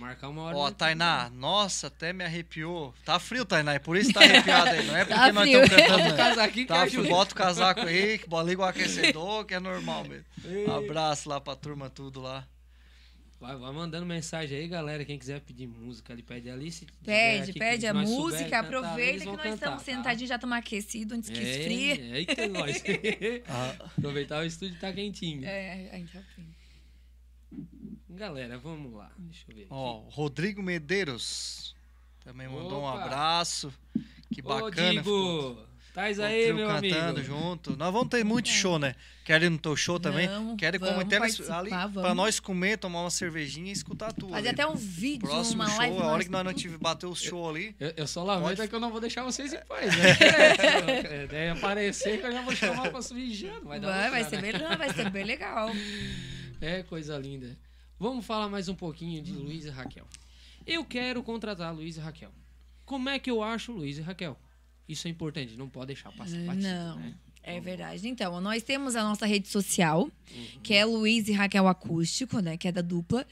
Marcar 0.06 0.30
uma 0.30 0.44
hora. 0.44 0.56
Ó, 0.58 0.68
né? 0.70 0.76
Tainá, 0.78 1.30
nossa, 1.32 1.88
até 1.88 2.14
me 2.14 2.24
arrepiou. 2.24 2.94
Tá 3.04 3.20
frio, 3.20 3.44
Tainá, 3.44 3.74
é 3.74 3.80
por 3.80 3.98
isso 3.98 4.10
que 4.10 4.14
tá 4.14 4.22
arrepiado 4.24 4.70
aí. 4.70 4.86
Não 4.86 4.96
é 4.96 5.04
porque 5.06 5.20
Tá 5.20 5.34
nós 5.34 5.44
frio. 5.50 5.64
estamos 5.64 5.84
cantando. 5.88 6.04
Né? 6.10 6.18
casaquinho 6.18 6.68
Tá, 6.68 6.82
ajuda. 6.84 7.10
bota 7.10 7.34
o 7.34 7.36
casaco 7.36 7.82
aí, 7.82 8.18
que 8.20 8.28
liga 8.46 8.62
o 8.62 8.66
aquecedor, 8.66 9.46
que 9.46 9.54
é 9.56 9.60
normal 9.60 10.04
mesmo. 10.06 10.26
Abraço 10.72 11.28
lá 11.28 11.42
pra 11.42 11.56
turma, 11.56 11.90
tudo 11.90 12.22
lá. 12.22 12.48
Vai, 13.40 13.56
vai 13.58 13.72
mandando 13.74 14.06
mensagem 14.06 14.58
aí, 14.58 14.68
galera. 14.68 15.04
Quem 15.04 15.20
quiser 15.20 15.42
pedir 15.42 15.68
música, 15.68 16.14
ele 16.14 16.24
pede 16.24 16.50
ali. 16.50 16.72
Se 16.72 16.86
Pede, 17.04 17.52
aqui, 17.52 17.60
pede 17.60 17.86
a 17.86 17.92
souber 17.94 18.08
música, 18.08 18.44
cantar, 18.46 18.60
aproveita 18.60 19.20
que 19.20 19.26
nós 19.26 19.36
cantar, 19.38 19.54
estamos 19.54 19.80
tá? 19.84 19.86
sentadinhos, 19.92 20.30
já 20.30 20.36
estamos 20.36 20.58
aquecidos 20.58 21.18
antes 21.18 21.30
que 21.30 21.40
É, 21.40 21.42
esfrie. 21.60 22.12
Eita, 22.14 22.48
nós. 22.48 22.82
Aproveitar 23.98 24.42
o 24.42 24.46
estúdio 24.46 24.80
tá 24.80 24.92
quentinho. 24.94 25.46
É, 25.46 25.90
ainda 25.92 26.24
bem. 26.38 26.55
Galera, 28.16 28.58
vamos 28.58 28.94
lá. 28.94 29.12
Deixa 29.18 29.44
eu 29.50 29.56
ver. 29.56 29.68
Ó, 29.70 30.04
Rodrigo 30.10 30.62
Medeiros 30.64 31.76
também 32.24 32.48
mandou 32.48 32.82
um 32.82 32.86
Opa. 32.86 33.04
abraço. 33.04 33.74
Que 34.34 34.42
bacana. 34.42 34.72
ficou. 35.04 35.54
Digo, 35.56 35.68
traz 35.94 36.18
O 36.20 36.24
aí, 36.24 36.52
meu 36.52 36.68
cantando 36.68 37.20
amigo. 37.20 37.24
junto. 37.24 37.78
Nós 37.78 37.94
vamos 37.94 38.10
ter 38.10 38.24
muito 38.26 38.50
show, 38.50 38.78
né? 38.80 38.96
Querem 39.24 39.48
ir 39.48 39.50
no 39.50 39.58
teu 39.58 39.76
show 39.76 40.00
também? 40.00 40.28
Vamos, 40.28 40.56
Querem 40.58 40.80
vamos 40.80 40.96
comentar 40.96 41.22
ali 41.22 41.70
vamos. 41.70 42.02
pra 42.02 42.14
nós 42.16 42.40
comer, 42.40 42.78
tomar 42.78 43.02
uma 43.02 43.10
cervejinha 43.12 43.70
e 43.70 43.72
escutar 43.72 44.12
tudo. 44.14 44.32
Fazer 44.32 44.50
até 44.50 44.66
um 44.68 44.76
vídeo, 44.76 45.28
Próximo 45.28 45.62
uma 45.64 45.70
show, 45.70 45.78
live. 45.78 45.98
a 46.02 46.06
hora 46.06 46.24
que 46.24 46.30
nós 46.32 46.44
não 46.44 46.54
tive 46.54 46.78
bater 46.78 47.06
o 47.06 47.16
show 47.16 47.50
ali. 47.50 47.76
Eu, 47.80 47.94
eu 47.98 48.08
só 48.08 48.24
lamento 48.24 48.48
Pode- 48.50 48.62
é 48.62 48.68
que 48.68 48.76
eu 48.76 48.80
não 48.80 48.92
vou 48.92 49.00
deixar 49.02 49.24
vocês 49.24 49.54
em 49.54 49.60
paz, 49.66 49.96
né? 49.98 50.04
É, 51.24 51.28
Deve 51.28 51.60
aparecer 51.60 52.20
que 52.20 52.26
eu 52.28 52.32
já 52.32 52.42
vou 52.42 52.56
chamar 52.56 52.90
pra 52.92 53.02
sujar. 53.02 53.60
Vai, 53.62 53.80
dar 53.80 53.88
Vai, 53.92 54.10
vai 54.12 54.24
ser 54.26 54.42
né? 54.42 54.52
bem, 54.52 54.62
não, 54.62 54.78
vai 54.78 54.94
ser 54.94 55.10
bem 55.10 55.24
legal. 55.24 55.70
É 56.62 56.84
coisa 56.84 57.18
linda. 57.18 57.58
Vamos 58.00 58.26
falar 58.26 58.50
mais 58.50 58.68
um 58.68 58.76
pouquinho 58.76 59.22
de 59.22 59.32
Luiz 59.32 59.66
e 59.66 59.70
Raquel. 59.70 60.06
Eu 60.66 60.84
quero 60.84 61.24
contratar 61.24 61.74
Luiz 61.74 61.98
e 61.98 62.00
Raquel. 62.00 62.32
Como 62.86 63.10
é 63.10 63.18
que 63.20 63.30
eu 63.32 63.42
acho 63.42 63.72
Luiz 63.72 63.98
e 63.98 64.02
Raquel? 64.02 64.38
Isso 64.88 65.08
é 65.08 65.12
importante, 65.12 65.56
não 65.58 65.70
pode 65.70 65.88
deixar 65.88 66.12
passar 66.12 66.38
batido, 66.46 66.68
Não. 66.68 67.00
né? 67.00 67.14
É 67.42 67.60
verdade. 67.60 68.08
Então, 68.08 68.42
nós 68.42 68.64
temos 68.64 68.96
a 68.96 69.04
nossa 69.04 69.26
rede 69.26 69.48
social, 69.48 70.04
Uhum. 70.04 70.60
que 70.64 70.74
é 70.74 70.84
Luiz 70.84 71.28
e 71.28 71.32
Raquel 71.32 71.68
Acústico, 71.68 72.40
né? 72.40 72.58
Que 72.58 72.68
é 72.68 72.72
da 72.72 72.82
dupla. 72.82 73.26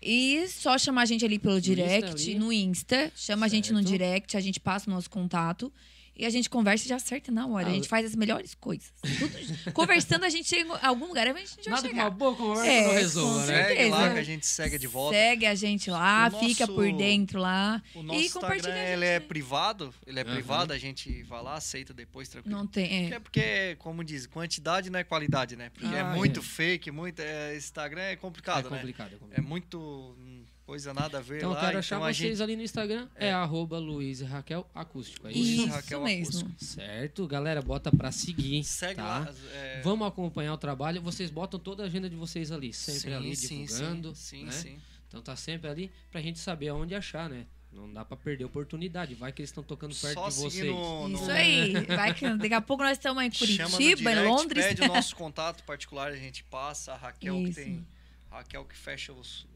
E 0.00 0.46
só 0.48 0.78
chamar 0.78 1.02
a 1.02 1.06
gente 1.06 1.24
ali 1.24 1.40
pelo 1.40 1.60
direct, 1.60 2.08
ali. 2.30 2.38
no 2.38 2.52
Insta. 2.52 3.10
Chama 3.16 3.46
a 3.46 3.48
gente 3.48 3.72
no 3.72 3.78
Certo. 3.80 3.88
direct, 3.90 4.36
a 4.36 4.40
gente 4.40 4.60
passa 4.60 4.88
o 4.88 4.94
nosso 4.94 5.10
contato. 5.10 5.72
E 6.18 6.26
a 6.26 6.30
gente 6.30 6.50
conversa 6.50 6.84
e 6.84 6.88
já 6.88 6.96
acerta 6.96 7.30
na 7.30 7.46
hora. 7.46 7.68
Ah, 7.68 7.70
a 7.70 7.74
gente 7.74 7.86
faz 7.88 8.04
as 8.04 8.16
melhores 8.16 8.52
coisas. 8.54 8.92
Tudo- 9.00 9.32
conversando, 9.72 10.24
a 10.24 10.28
gente 10.28 10.48
chega 10.48 10.68
em 10.68 10.78
algum 10.86 11.06
lugar, 11.06 11.28
a 11.28 11.32
gente 11.38 11.54
vai 11.64 11.70
Nada 11.74 11.88
que 11.88 11.94
uma 11.94 12.10
boa 12.10 12.34
conversa 12.34 12.66
É, 12.70 12.86
não 12.86 12.92
resolva, 12.94 13.46
né? 13.46 13.64
Segue 13.68 13.88
lá 13.90 14.12
que 14.12 14.18
a 14.18 14.22
gente 14.24 14.46
segue 14.46 14.78
de 14.78 14.86
volta. 14.88 15.16
Segue 15.16 15.46
a 15.46 15.54
gente 15.54 15.90
lá, 15.90 16.28
O 16.32 16.38
fica 16.40 16.66
nosso- 16.66 16.74
por 16.74 16.92
dentro 16.92 17.38
lá. 17.38 17.80
O 17.94 18.02
nosso 18.02 18.20
e 18.20 18.30
compartilha 18.30 18.56
Instagram 18.58 18.80
a 18.82 18.84
gente. 18.86 18.92
ele 18.94 19.04
é 19.06 19.20
né? 19.20 19.26
privado, 19.26 19.94
ele 20.06 20.18
é 20.18 20.22
Aham. 20.22 20.32
privado, 20.34 20.72
a 20.72 20.78
gente 20.78 21.22
vai 21.22 21.42
lá, 21.42 21.54
aceita 21.54 21.94
depois, 21.94 22.28
tranquilo. 22.28 22.56
Não 22.56 22.66
tem. 22.66 23.12
É. 23.12 23.14
É 23.14 23.20
porque, 23.20 23.76
como 23.78 24.02
diz, 24.02 24.26
quantidade 24.26 24.90
não 24.90 24.98
é 24.98 25.04
qualidade, 25.04 25.54
né? 25.54 25.70
Porque 25.70 25.86
é 25.94 26.00
Ah, 26.00 26.14
muito 26.16 26.40
é. 26.40 26.42
fake, 26.42 26.90
muito. 26.90 27.20
É, 27.20 27.56
Instagram 27.56 28.02
é 28.02 28.12
É 28.12 28.16
complicado, 28.16 28.68
né? 28.70 28.76
complicado, 28.78 29.12
é 29.12 29.14
É 29.14 29.18
complicado. 29.18 29.46
muito 29.46 29.78
hum, 30.18 30.37
coisa 30.68 30.92
nada 30.92 31.16
a 31.16 31.20
ver 31.22 31.38
Então 31.38 31.48
eu 31.48 31.54
lá. 31.54 31.60
quero 31.62 31.78
achar 31.78 31.96
então 31.96 32.06
vocês 32.12 32.18
gente 32.18 32.42
ali 32.42 32.54
no 32.54 32.62
Instagram. 32.62 33.08
É, 33.16 33.32
arroba 33.32 33.78
Luiz 33.78 34.20
e 34.20 34.24
Raquel 34.24 34.68
Acústico. 34.74 35.26
É 35.26 35.32
isso? 35.32 35.62
Isso 35.62 35.66
Raquel 35.68 36.02
mesmo. 36.02 36.54
Certo, 36.58 37.26
galera, 37.26 37.62
bota 37.62 37.90
pra 37.90 38.12
seguir, 38.12 38.56
hein? 38.56 38.62
segue 38.62 38.96
tá? 38.96 39.20
lá. 39.20 39.34
é, 39.54 39.80
Vamos 39.80 40.06
acompanhar 40.06 40.52
o 40.52 40.58
trabalho. 40.58 41.00
Vocês 41.00 41.30
botam 41.30 41.58
toda 41.58 41.84
a 41.84 41.86
agenda 41.86 42.10
de 42.10 42.14
vocês 42.16 42.52
ali, 42.52 42.74
sempre 42.74 43.00
sim, 43.00 43.14
ali 43.14 43.34
sim, 43.34 43.64
divulgando. 43.64 44.14
Sim, 44.14 44.44
né? 44.44 44.52
sim. 44.52 44.68
sim. 44.74 44.78
Então 45.08 45.22
tá 45.22 45.34
sempre 45.36 45.70
ali 45.70 45.90
pra 46.12 46.20
gente 46.20 46.38
saber 46.38 46.68
aonde 46.68 46.94
achar, 46.94 47.30
né? 47.30 47.46
Não 47.72 47.90
dá 47.90 48.04
pra 48.04 48.14
perder 48.14 48.44
a 48.44 48.46
oportunidade. 48.46 49.14
Vai 49.14 49.32
que 49.32 49.40
eles 49.40 49.48
estão 49.48 49.64
tocando 49.64 49.94
perto 49.94 50.14
Só 50.20 50.28
de 50.28 50.34
vocês. 50.34 50.66
no, 50.70 51.08
no- 51.08 51.18
Isso 51.18 51.30
aí. 51.30 51.72
Vai 51.86 52.12
que 52.12 52.28
daqui 52.36 52.52
a 52.54 52.60
pouco 52.60 52.82
nós 52.82 52.92
estamos 52.98 53.22
em 53.22 53.30
Curitiba, 53.30 53.64
em 53.80 53.94
direct, 53.96 54.22
Londres. 54.28 54.66
Pede 54.66 54.82
o 54.82 54.88
nosso 54.88 55.16
contato 55.16 55.64
particular, 55.64 56.12
a 56.12 56.16
gente 56.16 56.44
passa. 56.44 56.92
A 56.92 56.96
Raquel 56.96 57.36
que 57.36 57.48
Isso. 57.48 57.54
tem. 57.60 57.86
Raquel 58.30 58.64
que 58.66 58.76
fecha 58.76 59.14
os, 59.14 59.46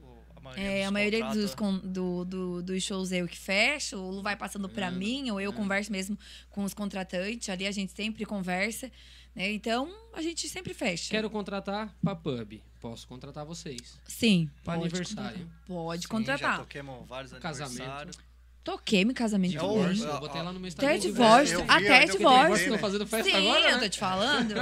maioria 0.43 0.64
É, 0.68 0.78
dos 0.80 0.88
a 0.88 0.90
maioria 0.90 1.18
contratos. 1.20 1.43
dos, 1.43 1.55
con- 1.55 1.78
do, 1.78 2.24
do, 2.24 2.62
dos 2.62 2.82
shows 2.82 3.12
eu 3.12 3.26
que 3.28 3.38
fecho, 3.38 3.97
o 3.97 4.11
Lu 4.11 4.22
vai 4.22 4.36
passando 4.36 4.68
pra 4.68 4.90
mim, 4.90 5.30
ou 5.30 5.40
eu 5.40 5.53
converso 5.53 5.90
mesmo 5.93 6.18
com 6.51 6.64
os 6.64 6.74
contratantes, 6.74 7.49
ali 7.49 7.66
a 7.66 7.70
gente 7.72 7.93
sempre 7.93 8.24
conversa, 8.26 8.90
né? 9.34 9.53
Então, 9.53 9.90
a 10.12 10.20
gente 10.22 10.49
sempre 10.49 10.74
fecha. 10.74 11.11
Quero 11.11 11.30
contratar 11.30 11.95
pra 12.03 12.14
pub. 12.14 12.61
Posso 12.80 13.07
contratar 13.07 13.45
vocês. 13.45 13.99
Sim. 14.07 14.51
Pra 14.64 14.74
pode 14.74 14.88
aniversário. 14.88 15.38
contratar. 15.38 15.66
Pode 15.66 16.03
Sim, 16.03 16.09
contratar. 16.09 16.53
Já 16.53 16.59
toquemos 16.59 17.09
vários 17.09 17.32
Casamento. 17.34 17.80
aniversários. 17.82 18.18
Toquei 18.64 19.04
meu 19.04 19.14
casamento 19.14 19.52
Divórcio. 19.52 19.98
também. 20.02 20.14
Eu 20.14 20.20
botei 20.20 20.40
lá 20.42 20.52
no 20.52 20.60
meu 20.60 20.68
Instagram. 20.68 20.90
Até 20.94 20.98
divórcio, 21.00 21.54
eu 21.54 21.62
vi, 21.62 21.66
até 21.68 22.04
eu 22.04 22.12
divórcio. 22.16 22.70
Não 22.70 22.78
fazendo 22.78 23.06
festa 23.08 23.30
Sim, 23.30 23.36
agora, 23.50 23.70
eu 23.70 23.74
né? 23.76 23.82
tô 23.82 23.88
te 23.88 23.98
falando. 23.98 24.54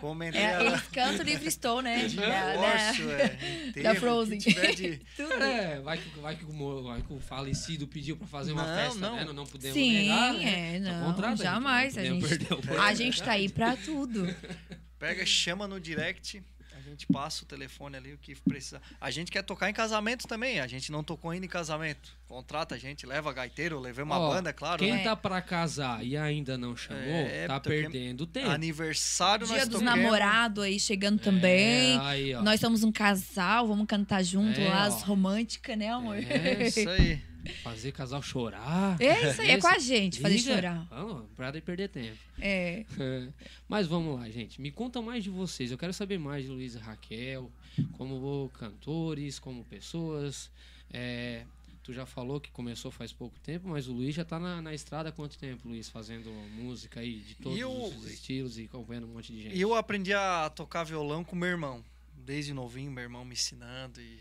Comentei 0.00 0.40
É, 0.40 0.44
ela. 0.52 0.64
eles 0.70 0.82
cantam 0.92 1.24
livre 1.24 1.48
estou, 1.48 1.80
né? 1.80 2.08
Da- 2.14 2.26
da- 2.26 2.52
Divórcio, 2.52 3.10
é. 3.10 3.38
enterro, 3.68 3.82
da 3.84 3.94
Frozen. 3.94 4.38
tiver 4.38 4.74
de-. 4.74 5.00
É, 5.40 5.80
vai 5.80 5.96
que, 5.96 6.20
vai, 6.20 6.36
que 6.36 6.44
o, 6.44 6.82
vai 6.82 7.00
que 7.00 7.12
o 7.12 7.18
falecido 7.20 7.86
pediu 7.86 8.16
pra 8.18 8.26
fazer 8.26 8.52
uma 8.52 8.66
Não, 8.66 8.74
festa, 8.76 8.98
não. 9.00 9.16
né? 9.16 9.24
Não, 9.24 9.32
não 9.32 9.46
podemos 9.46 9.74
Sim, 9.74 9.92
negar, 9.94 10.34
né? 10.34 10.44
é, 10.74 10.76
Então 10.76 10.92
não, 11.00 11.06
contrata, 11.06 11.36
gente, 11.36 11.44
jamais. 11.44 11.94
não 11.96 12.02
A 12.02 12.04
gente, 12.04 12.24
a 12.78 12.82
a 12.84 12.94
gente 12.94 13.22
tá 13.22 13.32
aí 13.32 13.48
pra 13.48 13.76
tudo. 13.76 14.34
Pega, 14.98 15.24
chama 15.24 15.66
no 15.66 15.80
direct, 15.80 16.42
gente 16.88 17.06
passa 17.06 17.44
o 17.44 17.46
telefone 17.46 17.96
ali, 17.96 18.12
o 18.12 18.18
que 18.18 18.34
precisar. 18.34 18.80
A 19.00 19.10
gente 19.10 19.30
quer 19.30 19.42
tocar 19.42 19.68
em 19.70 19.72
casamento 19.72 20.26
também, 20.26 20.60
a 20.60 20.66
gente 20.66 20.90
não 20.92 21.02
tocou 21.02 21.30
ainda 21.30 21.46
em 21.46 21.48
casamento. 21.48 22.16
Contrata 22.26 22.74
a 22.74 22.78
gente, 22.78 23.06
leva 23.06 23.32
gaiteiro, 23.32 23.80
levei 23.80 24.04
uma 24.04 24.18
Ó, 24.18 24.34
banda, 24.34 24.50
é 24.50 24.52
claro. 24.52 24.78
Quem 24.78 24.92
né? 24.92 25.02
tá 25.04 25.16
pra 25.16 25.40
casar 25.40 26.04
e 26.04 26.16
ainda 26.16 26.58
não 26.58 26.76
chamou, 26.76 27.02
É, 27.02 27.46
tá 27.46 27.58
perdendo 27.58 28.26
tempo. 28.26 28.50
Aniversário 28.50 29.46
Dia 29.46 29.56
nós 29.56 29.68
dos 29.68 29.80
namorados 29.80 30.62
aí 30.64 30.78
chegando 30.78 31.18
também. 31.20 31.96
É, 31.96 32.00
aí, 32.00 32.34
ó. 32.34 32.42
Nós 32.42 32.60
somos 32.60 32.84
um 32.84 32.92
casal, 32.92 33.66
vamos 33.66 33.86
cantar 33.86 34.22
junto 34.22 34.60
É, 34.60 34.68
lá, 34.68 34.84
ó. 34.84 34.86
as 34.88 35.02
românticas, 35.02 35.76
né, 35.78 35.88
amor? 35.90 36.16
É, 36.16 36.66
Isso 36.68 36.88
aí. 36.88 37.20
Fazer 37.62 37.92
casal 37.92 38.22
chorar. 38.22 39.00
É 39.00 39.30
isso 39.30 39.40
aí, 39.42 39.50
é 39.50 39.58
com 39.60 39.66
a 39.68 39.78
gente, 39.78 40.20
fazer 40.20 40.36
Liga. 40.36 40.54
chorar. 40.54 40.86
Vamos, 40.90 41.24
pra 41.36 41.50
de 41.50 41.60
perder 41.60 41.88
tempo. 41.88 42.18
É. 42.40 42.84
Mas 43.68 43.86
vamos 43.86 44.18
lá, 44.18 44.28
gente. 44.30 44.60
Me 44.60 44.70
conta 44.70 45.00
mais 45.02 45.24
de 45.24 45.30
vocês. 45.30 45.70
Eu 45.70 45.78
quero 45.78 45.92
saber 45.92 46.18
mais 46.18 46.44
de 46.44 46.50
Luiz 46.50 46.74
e 46.74 46.78
Raquel, 46.78 47.50
como 47.92 48.50
cantores, 48.58 49.38
como 49.38 49.64
pessoas. 49.64 50.50
É, 50.90 51.44
tu 51.82 51.92
já 51.92 52.06
falou 52.06 52.40
que 52.40 52.50
começou 52.50 52.90
faz 52.90 53.12
pouco 53.12 53.38
tempo, 53.40 53.68
mas 53.68 53.88
o 53.88 53.92
Luiz 53.92 54.14
já 54.14 54.24
tá 54.24 54.38
na, 54.38 54.60
na 54.62 54.74
estrada 54.74 55.08
há 55.08 55.12
quanto 55.12 55.36
tempo, 55.38 55.68
Luiz? 55.68 55.88
Fazendo 55.88 56.30
música 56.54 57.00
aí 57.00 57.18
de 57.20 57.34
todos 57.36 57.56
E 57.58 57.60
eu- 57.60 57.72
os 57.84 58.04
estilos 58.10 58.58
e 58.58 58.64
acompanhando 58.64 59.04
um 59.06 59.14
monte 59.14 59.32
de 59.32 59.42
gente. 59.42 59.58
Eu 59.58 59.74
aprendi 59.74 60.12
a 60.12 60.50
tocar 60.50 60.84
violão 60.84 61.24
com 61.24 61.34
meu 61.36 61.48
irmão. 61.48 61.84
Desde 62.24 62.52
novinho, 62.52 62.90
meu 62.90 63.02
irmão 63.04 63.24
me 63.24 63.32
ensinando 63.32 64.00
e 64.02 64.18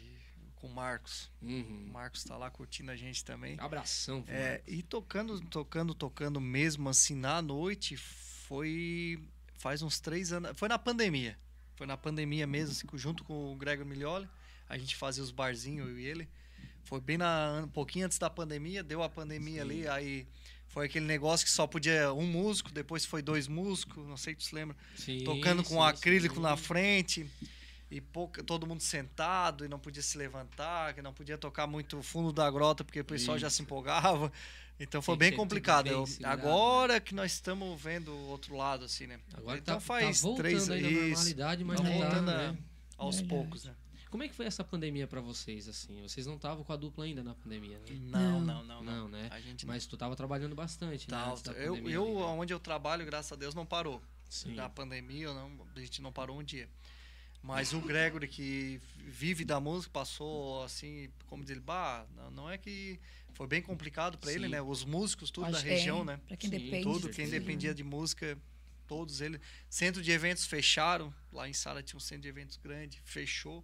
com 0.68 0.72
o 0.72 0.76
Marcos. 0.76 1.30
O 1.41 1.45
Uhum. 1.45 1.89
Marcos 1.91 2.24
tá 2.24 2.38
lá 2.38 2.49
curtindo 2.51 2.91
a 2.91 2.95
gente 2.95 3.24
também. 3.24 3.55
Abração, 3.59 4.24
filho. 4.24 4.38
É, 4.38 4.61
e 4.68 4.84
tocando, 4.84 5.39
tocando, 5.41 5.93
tocando 5.93 6.39
mesmo 6.41 6.89
assim 6.89 7.15
na 7.15 7.41
noite 7.41 7.95
foi 7.97 9.20
faz 9.57 9.82
uns 9.82 9.99
três 9.99 10.32
anos. 10.32 10.51
Foi 10.55 10.68
na 10.70 10.78
pandemia. 10.78 11.38
Foi 11.76 11.88
na 11.88 11.97
pandemia 11.97 12.45
mesmo, 12.47 12.72
assim, 12.72 12.88
junto 12.97 13.24
com 13.24 13.53
o 13.53 13.55
Gregor 13.55 13.86
Milioli. 13.86 14.28
a 14.70 14.78
gente 14.78 14.95
fazia 14.95 15.24
os 15.24 15.32
barzinhos, 15.32 15.88
eu 15.88 15.99
e 15.99 16.05
ele. 16.05 16.28
Foi 16.84 16.99
bem 17.01 17.18
na, 17.18 17.61
um 17.63 17.68
pouquinho 17.68 18.05
antes 18.05 18.18
da 18.18 18.30
pandemia, 18.30 18.84
deu 18.84 19.03
a 19.03 19.09
pandemia 19.09 19.55
Sim. 19.55 19.61
ali, 19.61 19.88
aí 19.88 20.28
foi 20.68 20.86
aquele 20.86 21.05
negócio 21.05 21.45
que 21.45 21.51
só 21.51 21.68
podia 21.68 22.13
um 22.13 22.26
músico, 22.26 22.72
depois 22.72 23.05
foi 23.05 23.22
dois 23.22 23.47
músicos, 23.47 24.05
não 24.07 24.18
sei 24.18 24.34
se 24.34 24.38
tu 24.39 24.43
se 24.45 24.55
lembra, 24.55 24.76
Sim, 24.95 25.24
tocando 25.24 25.63
com 25.63 25.76
sim, 25.76 25.82
acrílico 25.82 26.36
sim. 26.36 26.41
na 26.41 26.55
frente. 26.57 27.30
E 27.89 28.01
pouca, 28.01 28.43
todo 28.43 28.67
mundo 28.67 28.81
sentado 28.81 29.63
e 29.63 29.67
não 29.67 29.79
podia 29.79 30.01
se 30.03 30.17
levantar, 30.17 30.93
que 30.93 31.01
não 31.01 31.13
podia 31.13 31.38
tocar 31.38 31.65
muito 31.67 32.01
fundo 32.03 32.33
da 32.33 32.49
grota 32.51 32.83
porque 32.83 32.99
o 32.99 33.05
pessoal 33.05 33.38
já 33.38 33.49
se 33.49 33.55
Isso. 33.55 33.61
empolgava. 33.63 34.31
Então 34.79 35.01
foi 35.01 35.15
bem 35.17 35.33
complicado. 35.35 35.85
bem 35.85 35.93
Eu- 35.93 36.05
segurado, 36.05 36.41
agora 36.41 36.99
que 36.99 37.15
nós 37.15 37.31
estamos 37.31 37.81
vendo 37.81 38.11
o 38.11 38.27
outro 38.27 38.55
lado, 38.55 38.85
assim, 38.85 39.07
né? 39.07 39.19
Agora 39.33 39.57
então 39.57 39.75
tá, 39.75 39.81
faz 39.81 40.21
tá 40.21 40.33
três 40.35 40.69
aí 40.69 40.81
na 40.81 40.89
isso, 40.89 41.07
normalidade, 41.09 41.63
mas 41.63 41.77
tá 41.81 41.83
não 41.88 41.91
tá, 41.91 42.05
voltando 42.05 42.25
né? 42.31 42.57
aos 42.97 43.15
Verdade. 43.15 43.41
poucos, 43.41 43.63
né? 43.63 43.75
Como 44.09 44.23
é 44.23 44.27
que 44.27 44.35
foi 44.35 44.45
essa 44.45 44.63
pandemia 44.63 45.05
pra 45.07 45.19
vocês, 45.19 45.67
assim? 45.67 46.01
Vocês 46.01 46.25
não 46.25 46.35
estavam 46.35 46.63
com 46.63 46.71
a 46.71 46.75
dupla 46.77 47.05
ainda 47.05 47.23
na 47.23 47.35
pandemia, 47.35 47.77
né? 47.79 47.85
Não, 47.99 48.39
não, 48.39 48.63
não, 48.63 48.83
não. 48.83 48.83
Não, 48.83 49.07
né? 49.09 49.27
A 49.31 49.39
gente 49.39 49.65
Mas 49.65 49.85
tu 49.85 49.97
tava 49.97 50.15
trabalhando 50.15 50.55
bastante, 50.55 51.09
né? 51.09 51.17
tá, 51.17 51.51
da 51.51 51.57
eu, 51.57 51.75
eu 51.75 51.75
ali, 51.75 51.93
né? 51.93 51.99
onde 51.99 52.53
eu 52.53 52.59
trabalho, 52.59 53.05
graças 53.05 53.31
a 53.31 53.35
Deus, 53.35 53.53
não 53.55 53.65
parou. 53.65 54.01
Sim. 54.29 54.55
Da 54.55 54.69
pandemia, 54.69 55.33
não, 55.33 55.51
a 55.75 55.79
gente 55.79 56.01
não 56.01 56.11
parou 56.11 56.39
um 56.39 56.43
dia. 56.43 56.69
Mas 57.47 57.73
o 57.73 57.79
Gregory, 57.79 58.27
que 58.27 58.81
vive 58.97 59.45
da 59.45 59.59
música, 59.59 59.91
passou 59.91 60.63
assim, 60.63 61.09
como 61.27 61.43
dizer, 61.43 61.59
bah, 61.61 62.05
não, 62.33 62.49
é 62.49 62.57
que 62.57 62.99
foi 63.33 63.47
bem 63.47 63.61
complicado 63.61 64.17
para 64.17 64.33
ele, 64.33 64.47
né? 64.47 64.61
Os 64.61 64.83
músicos, 64.83 65.31
tudo 65.31 65.51
da 65.51 65.59
região, 65.59 66.01
é, 66.01 66.05
né? 66.05 66.19
Pra 66.27 66.35
quem 66.35 66.49
Sim, 66.49 66.57
depende. 66.57 66.83
Tudo, 66.83 67.09
quem 67.09 67.29
dependia 67.29 67.73
de 67.73 67.83
música, 67.83 68.37
todos 68.85 69.21
eles. 69.21 69.39
Centro 69.69 70.01
de 70.01 70.11
eventos 70.11 70.45
fecharam. 70.45 71.13
Lá 71.31 71.47
em 71.47 71.53
Sara 71.53 71.81
tinha 71.81 71.97
um 71.97 72.01
centro 72.01 72.23
de 72.23 72.27
eventos 72.27 72.57
grande, 72.57 73.01
fechou. 73.05 73.63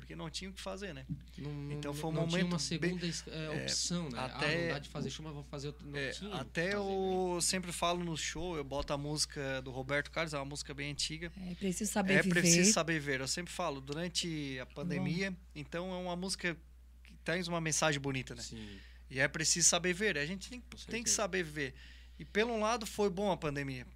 Porque 0.00 0.16
não 0.16 0.28
tinha 0.30 0.50
o 0.50 0.52
que 0.52 0.60
fazer, 0.60 0.92
né? 0.92 1.06
Não, 1.38 1.72
Então 1.72 1.94
foi 1.94 2.10
um 2.10 2.12
não 2.12 2.26
tinha 2.26 2.42
momento 2.44 2.52
uma 2.52 2.58
bem- 2.58 2.90
segunda 2.90 3.06
es- 3.06 3.24
é, 3.28 3.44
é, 3.44 3.50
opção, 3.62 4.08
né? 4.10 4.18
até- 4.18 4.54
Ah, 4.54 4.60
não 4.62 4.68
dá 4.74 4.78
de 4.80 4.88
fazer 4.88 5.10
show, 5.10 5.24
mas 5.24 5.34
vou 5.34 5.44
fazer 5.44 5.68
outro. 5.68 5.86
Não 5.86 5.96
É, 5.98 6.10
tinha 6.10 6.34
até 6.34 6.72
fazer, 6.72 6.76
eu 6.76 7.38
sempre 7.40 7.72
falo 7.72 8.02
no 8.04 8.16
show, 8.16 8.56
eu 8.56 8.64
boto 8.64 8.92
a 8.92 8.98
música 8.98 9.62
do 9.62 9.70
Roberto 9.70 10.10
Carlos, 10.10 10.34
é 10.34 10.38
uma 10.38 10.44
música 10.44 10.74
bem 10.74 10.90
antiga. 10.90 11.30
É 11.50 11.54
preciso 11.54 11.92
saber 11.92 12.14
é 12.14 12.22
viver. 12.22 12.40
preciso 12.40 12.72
saber 12.72 12.98
ver. 12.98 13.20
Eu 13.20 13.28
sempre 13.28 13.52
falo, 13.52 13.80
durante 13.80 14.58
a 14.58 14.66
pandemia, 14.66 15.36
então 15.54 15.92
é 15.92 15.96
uma 15.96 16.16
música 16.16 16.56
que 17.04 17.12
traz 17.24 17.46
uma 17.48 17.60
mensagem 17.60 18.00
bonita, 18.00 18.34
né? 18.34 18.42
Sim. 18.42 18.78
E 19.10 19.18
é 19.20 19.26
preciso 19.28 19.68
saber 19.68 19.92
ver. 19.92 20.16
A 20.18 20.24
gente 20.26 20.48
tem, 20.48 20.62
tem 20.88 21.02
que 21.02 21.10
saber 21.10 21.42
viver. 21.42 21.74
E 22.18 22.24
pelo 22.24 22.52
um 22.52 22.60
lado 22.60 22.86
foi 22.86 23.10
bom 23.10 23.30
a 23.32 23.36
pandemia. 23.36 23.86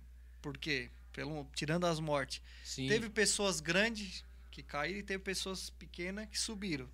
Por 0.42 0.58
quê? 0.58 0.90
Pelo, 1.12 1.46
tirando 1.54 1.84
as 1.86 2.00
mortes. 2.00 2.42
Sim. 2.64 2.88
Teve 2.88 3.08
pessoas 3.08 3.60
grandes 3.60 4.24
que 4.54 4.62
caíram 4.62 5.00
e 5.00 5.02
teve 5.02 5.22
pessoas 5.22 5.68
pequenas 5.70 6.28
que 6.28 6.38
subiram. 6.38 6.88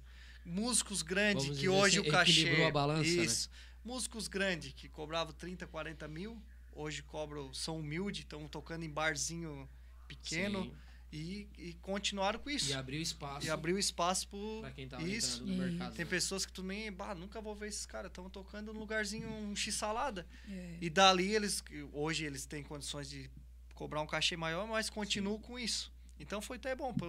Músicos 0.44 1.02
grandes 1.02 1.44
Vamos 1.44 1.60
que 1.60 1.68
hoje 1.68 1.98
assim, 2.00 2.08
o 2.08 2.10
cachê. 2.10 2.30
equilibrou 2.40 2.66
a 2.66 2.70
balança, 2.70 3.02
né? 3.02 3.24
Isso. 3.24 3.50
Músicos 3.84 4.28
grandes 4.28 4.72
que 4.72 4.88
cobravam 4.88 5.34
30, 5.34 5.66
40 5.66 6.08
mil, 6.08 6.42
hoje 6.72 7.02
cobram, 7.02 7.52
são 7.52 7.78
humildes, 7.78 8.20
estão 8.22 8.48
tocando 8.48 8.82
em 8.84 8.88
barzinho 8.90 9.68
pequeno 10.08 10.64
Sim. 10.64 10.72
e, 11.12 11.48
e 11.58 11.72
continuaram 11.82 12.38
com 12.38 12.48
isso. 12.48 12.70
E 12.70 12.72
abriu 12.72 13.00
espaço 13.02 13.46
E 13.46 13.50
abriu 13.50 13.78
espaço 13.78 14.26
pro. 14.28 14.60
pra 14.62 14.70
quem 14.70 14.88
tava 14.88 15.02
isso. 15.06 15.42
entrando 15.42 15.46
no 15.48 15.52
Isso. 15.52 15.70
mercado. 15.72 15.94
Tem 15.96 16.04
né? 16.06 16.10
pessoas 16.10 16.46
que 16.46 16.52
tu 16.52 16.62
nem. 16.62 16.90
Bah, 16.90 17.14
nunca 17.14 17.40
vou 17.42 17.54
ver 17.54 17.68
esses 17.68 17.84
caras. 17.84 18.10
Estão 18.10 18.30
tocando 18.30 18.72
num 18.72 18.80
lugarzinho, 18.80 19.28
um 19.30 19.54
x-salada. 19.54 20.26
É. 20.48 20.78
E 20.80 20.88
dali 20.88 21.34
eles. 21.34 21.62
Hoje 21.92 22.24
eles 22.24 22.46
têm 22.46 22.62
condições 22.62 23.10
de 23.10 23.30
cobrar 23.74 24.00
um 24.00 24.06
cachê 24.06 24.36
maior, 24.36 24.66
mas 24.66 24.88
continuam 24.88 25.38
com 25.38 25.58
isso. 25.58 25.92
Então 26.20 26.42
foi 26.42 26.58
até 26.58 26.74
bom. 26.76 26.92
Para 26.92 27.08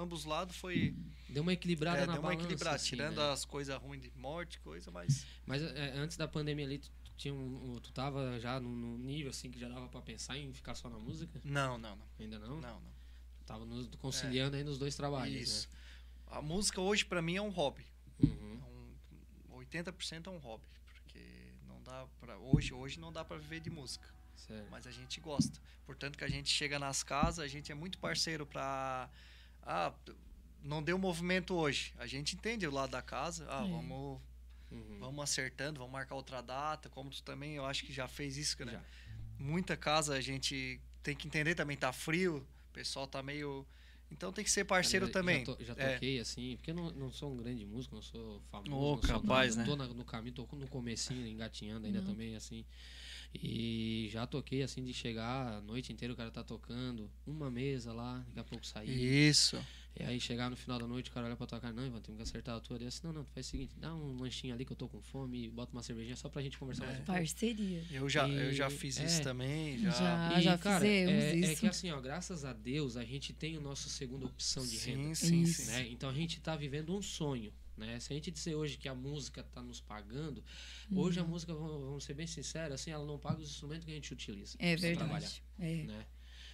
ambos 0.00 0.24
lados 0.26 0.56
foi. 0.56 0.94
Deu 1.28 1.42
uma 1.42 1.52
equilibrada 1.52 2.02
É, 2.02 2.06
na 2.06 2.12
deu 2.12 2.20
uma 2.20 2.28
balança, 2.28 2.44
equilibrada. 2.44 2.76
assim, 2.76 2.88
tirando 2.90 3.16
né? 3.16 3.32
as 3.32 3.44
coisas 3.46 3.74
ruins 3.80 4.02
de 4.02 4.12
morte, 4.14 4.60
coisa, 4.60 4.90
mas. 4.90 5.26
Mas 5.46 5.62
é, 5.62 5.92
antes 5.96 6.16
da 6.16 6.28
pandemia 6.28 6.66
ali, 6.66 6.78
tu, 6.78 6.90
tu 7.02 7.12
tinha 7.16 7.32
um, 7.32 7.78
tu 7.82 7.90
tava 7.92 8.38
já 8.38 8.60
num, 8.60 8.98
nível 8.98 9.30
assim 9.30 9.50
que 9.50 9.58
já 9.58 9.68
dava 9.68 9.88
pra 9.88 10.02
pensar 10.02 10.36
em 10.36 10.52
ficar 10.52 10.74
só 10.74 10.90
na 10.90 10.98
música? 10.98 11.40
Não, 11.42 11.78
não, 11.78 11.96
não. 11.96 12.06
Ainda 12.18 12.38
não? 12.38 12.60
Não, 12.60 12.80
não. 12.80 13.00
Tava 13.46 13.64
nos, 13.64 13.88
conciliando 13.96 14.56
aí 14.56 14.62
nos 14.62 14.78
dois 14.78 14.94
trabalhos, 14.94 15.40
Isso. 15.40 15.68
A 16.26 16.40
música 16.40 16.80
hoje 16.80 17.04
para 17.04 17.20
mim 17.20 17.36
é 17.36 17.42
um 17.42 17.48
hobby. 17.50 17.84
né? 18.20 18.28
Uhum. 18.28 18.60
É 19.50 19.54
um, 19.54 19.58
80% 19.60 20.26
é 20.26 20.30
um 20.30 20.38
hobby. 20.38 20.64
Porque 20.84 21.18
não 21.66 21.82
dá 21.82 22.06
para 22.20 22.36
Hoje, 22.38 22.72
hoje 22.74 23.00
não 23.00 23.12
dá 23.12 23.24
para 23.24 23.38
viver 23.38 23.60
de 23.60 23.70
música. 23.70 24.06
Certo. 24.46 24.66
mas 24.70 24.86
a 24.86 24.90
gente 24.90 25.20
gosta. 25.20 25.60
Portanto 25.86 26.16
que 26.18 26.24
a 26.24 26.28
gente 26.28 26.48
chega 26.48 26.78
nas 26.78 27.02
casas, 27.02 27.44
a 27.44 27.48
gente 27.48 27.70
é 27.70 27.74
muito 27.74 27.98
parceiro 27.98 28.46
para 28.46 29.08
ah, 29.62 29.92
não 30.62 30.82
deu 30.82 30.98
movimento 30.98 31.54
hoje. 31.54 31.92
A 31.98 32.06
gente 32.06 32.34
entende 32.36 32.66
o 32.66 32.70
lado 32.70 32.90
da 32.90 33.02
casa. 33.02 33.46
Ah, 33.48 33.64
É. 33.64 33.68
vamos 33.70 34.20
Uhum. 34.70 34.98
vamos 35.00 35.24
acertando, 35.24 35.78
vamos 35.80 35.92
marcar 35.92 36.14
outra 36.14 36.40
data, 36.40 36.88
como 36.88 37.10
tu 37.10 37.22
também, 37.24 37.54
eu 37.54 37.66
acho 37.66 37.84
que 37.84 37.92
já 37.92 38.06
fez 38.06 38.36
isso, 38.36 38.64
né? 38.64 38.72
Já. 38.72 38.82
Muita 39.38 39.76
casa 39.76 40.14
a 40.14 40.20
gente 40.20 40.80
tem 41.02 41.16
que 41.16 41.26
entender 41.26 41.54
também 41.56 41.76
tá 41.76 41.92
frio, 41.92 42.46
o 42.68 42.72
pessoal 42.72 43.06
tá 43.06 43.20
meio 43.22 43.66
então 44.12 44.32
tem 44.32 44.44
que 44.44 44.50
ser 44.50 44.64
parceiro 44.64 45.06
Cara, 45.06 45.12
também. 45.20 45.44
Já, 45.44 45.54
to- 45.56 45.64
já 45.64 45.72
É. 45.76 45.94
toquei 45.94 46.18
assim, 46.20 46.56
porque 46.56 46.70
eu 46.72 46.74
não, 46.74 46.90
não 46.90 47.12
sou 47.12 47.32
um 47.32 47.36
grande 47.36 47.64
músico, 47.64 47.94
não 47.96 48.02
sou 48.02 48.40
famoso. 48.50 48.72
Ô, 48.72 48.96
não 48.96 49.02
sou 49.02 49.20
capaz, 49.20 49.54
nada, 49.56 49.68
né? 49.70 49.76
Tô 49.76 49.76
na- 49.76 49.94
no 49.94 50.04
caminho, 50.04 50.34
tô 50.34 50.46
no 50.56 50.66
comecinho, 50.68 51.26
engatinhando 51.26 51.86
ainda 51.86 52.00
Não. 52.00 52.10
também, 52.12 52.34
assim. 52.36 52.64
E 53.34 54.08
já 54.10 54.26
toquei 54.26 54.62
assim 54.62 54.82
de 54.84 54.92
chegar 54.92 55.54
a 55.54 55.60
noite 55.60 55.92
inteira 55.92 56.12
o 56.12 56.16
cara 56.16 56.30
tá 56.30 56.42
tocando, 56.42 57.10
uma 57.26 57.50
mesa 57.50 57.92
lá, 57.92 58.18
daqui 58.28 58.40
a 58.40 58.44
pouco 58.44 58.66
sair. 58.66 59.28
Isso. 59.28 59.56
E 59.98 60.04
aí 60.04 60.20
chegar 60.20 60.48
no 60.48 60.56
final 60.56 60.78
da 60.78 60.86
noite, 60.86 61.10
o 61.10 61.12
cara 61.12 61.26
olha 61.26 61.36
pra 61.36 61.46
tua 61.46 61.60
cara, 61.60 61.74
não, 61.74 61.84
Ivan, 61.84 62.00
temos 62.00 62.16
que 62.16 62.22
acertar 62.22 62.56
a 62.56 62.60
tua. 62.60 62.76
Eu 62.76 62.86
disse, 62.88 63.02
não, 63.04 63.12
não, 63.12 63.24
tu 63.24 63.30
faz 63.32 63.46
o 63.46 63.50
seguinte, 63.50 63.74
dá 63.76 63.92
um 63.94 64.16
lanchinho 64.20 64.54
ali 64.54 64.64
que 64.64 64.72
eu 64.72 64.76
tô 64.76 64.88
com 64.88 65.00
fome, 65.02 65.48
bota 65.50 65.72
uma 65.72 65.82
cervejinha 65.82 66.14
só 66.16 66.28
pra 66.28 66.40
gente 66.42 66.56
conversar 66.58 66.86
mais 66.86 67.00
um 67.00 67.02
pouco. 67.04 67.18
Parceria. 67.18 67.84
Eu 67.90 68.08
já, 68.08 68.28
eu 68.28 68.52
já 68.52 68.68
E- 68.68 68.70
fiz 68.70 68.98
é. 68.98 69.04
isso 69.04 69.22
também, 69.22 69.78
já. 69.78 69.90
Já. 69.90 70.40
E, 70.40 70.58
cara, 70.58 70.80
fizemos 70.80 71.12
é, 71.12 71.30
é 71.30 71.36
isso. 71.36 71.60
que 71.60 71.66
assim, 71.66 71.90
ó, 71.90 72.00
graças 72.00 72.44
a 72.44 72.52
Deus, 72.52 72.96
a 72.96 73.04
gente 73.04 73.32
tem 73.32 73.56
a 73.56 73.60
nossa 73.60 73.88
segunda 73.88 74.26
opção 74.26 74.64
de 74.64 74.76
renda. 74.78 75.14
Sim, 75.14 75.26
sim, 75.28 75.42
Isso. 75.42 75.62
sim. 75.62 75.70
né? 75.72 75.88
Então 75.88 76.08
a 76.08 76.14
gente 76.14 76.38
está 76.38 76.54
vivendo 76.56 76.96
um 76.96 77.02
sonho. 77.02 77.52
Né? 77.86 77.98
Se 77.98 78.12
a 78.12 78.16
gente 78.16 78.30
disser 78.30 78.54
hoje 78.56 78.76
que 78.76 78.88
a 78.88 78.94
música 78.94 79.40
está 79.40 79.62
nos 79.62 79.80
pagando, 79.80 80.44
hoje 80.94 81.18
Uhum. 81.18 81.26
a 81.26 81.28
música, 81.28 81.54
vamos 81.54 82.04
ser 82.04 82.14
bem 82.14 82.26
sinceros, 82.26 82.74
assim, 82.74 82.90
ela 82.90 83.04
não 83.06 83.18
paga 83.18 83.40
os 83.40 83.50
instrumentos 83.50 83.84
que 83.84 83.90
a 83.90 83.94
gente 83.94 84.12
utiliza 84.12 84.56
É 84.58 84.76
verdade. 84.76 85.42
É. 85.58 85.84
Né? 85.84 86.06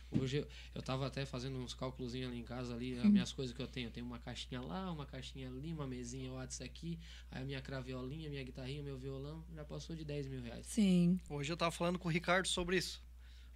Hoje 0.09 0.37
eu, 0.37 0.49
eu 0.72 0.83
tava 0.83 1.05
até 1.05 1.27
fazendo 1.27 1.59
uns 1.59 1.74
cálculos 1.74 2.14
ali 2.14 2.24
em 2.39 2.45
casa, 2.45 2.74
ali, 2.74 2.95
Uhum. 2.95 3.03
as 3.03 3.11
minhas 3.11 3.33
coisas 3.33 3.55
que 3.55 3.61
eu 3.61 3.66
tenho. 3.66 3.89
Eu 3.89 3.91
tenho 3.91 4.07
uma 4.07 4.20
caixinha 4.20 4.61
lá, 4.61 4.91
uma 4.93 5.05
caixinha 5.05 5.49
ali, 5.49 5.72
uma 5.72 5.87
mesinha 5.87 6.33
WhatsApp 6.33 6.70
aqui, 6.70 6.99
aí 7.31 7.43
a 7.43 7.45
minha 7.45 7.61
craviolinha, 7.61 8.31
minha 8.31 8.43
guitarrinha, 8.45 8.83
meu 8.85 8.97
violão, 8.97 9.45
já 9.53 9.64
passou 9.64 9.97
de 9.97 10.05
10 10.05 10.29
mil 10.29 10.41
reais. 10.41 10.64
Sim. 10.66 11.18
Hoje 11.29 11.53
eu 11.53 11.57
tava 11.57 11.72
falando 11.72 11.99
com 11.99 12.09
o 12.09 12.12
Ricardo 12.12 12.47
sobre 12.47 12.77
isso. 12.79 13.03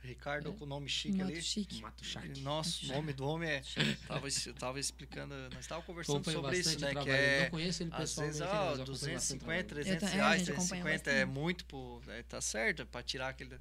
Ricardo 0.02 0.50
É? 0.50 0.52
com 0.54 0.64
o 0.64 0.66
nome 0.66 0.88
chique 0.88 1.18
Moto 1.18 1.28
ali. 1.30 1.42
chique. 1.42 1.80
Mato 1.82 2.04
Shark. 2.04 2.40
Nossa, 2.40 2.84
o 2.84 2.88
nome 2.88 3.12
do 3.12 3.26
homem 3.26 3.50
é. 3.50 3.62
Tava, 4.08 4.28
es- 4.28 4.48
tava 4.58 4.80
explicando, 4.80 5.34
nós 5.50 5.60
estávamos 5.60 5.86
conversando 5.86 6.16
Acompanho 6.16 6.40
sobre 6.42 6.58
isso, 6.58 6.80
né? 6.80 6.94
Que 6.94 7.10
é. 7.10 7.42
Não 7.44 7.50
conheço 7.50 7.82
ele 7.82 7.90
Às 7.92 7.98
pessoalmente, 8.00 8.38
vezes, 8.38 8.40
né, 8.40 8.46
ó, 8.46 8.64
mas 8.70 8.78
eu 8.78 8.84
acompanho 8.84 8.86
bastante 8.86 8.90
o 8.90 8.92
250, 8.92 9.38
trabalho 9.38 9.68
dele. 9.68 9.84
300 9.98 10.02
Eu 10.02 10.08
é, 10.08 10.12
reais, 10.14 10.38
gente 10.40 10.50
acompanha 10.52 10.82
350 10.84 11.10
é 11.10 11.14
bastante. 11.26 11.38
muito, 11.38 11.64
pô, 11.66 12.02
é, 12.08 12.22
tá 12.22 12.40
certo, 12.40 12.82
é 12.82 12.84
pra 12.84 13.02
tirar 13.02 13.28
aquele. 13.28 13.58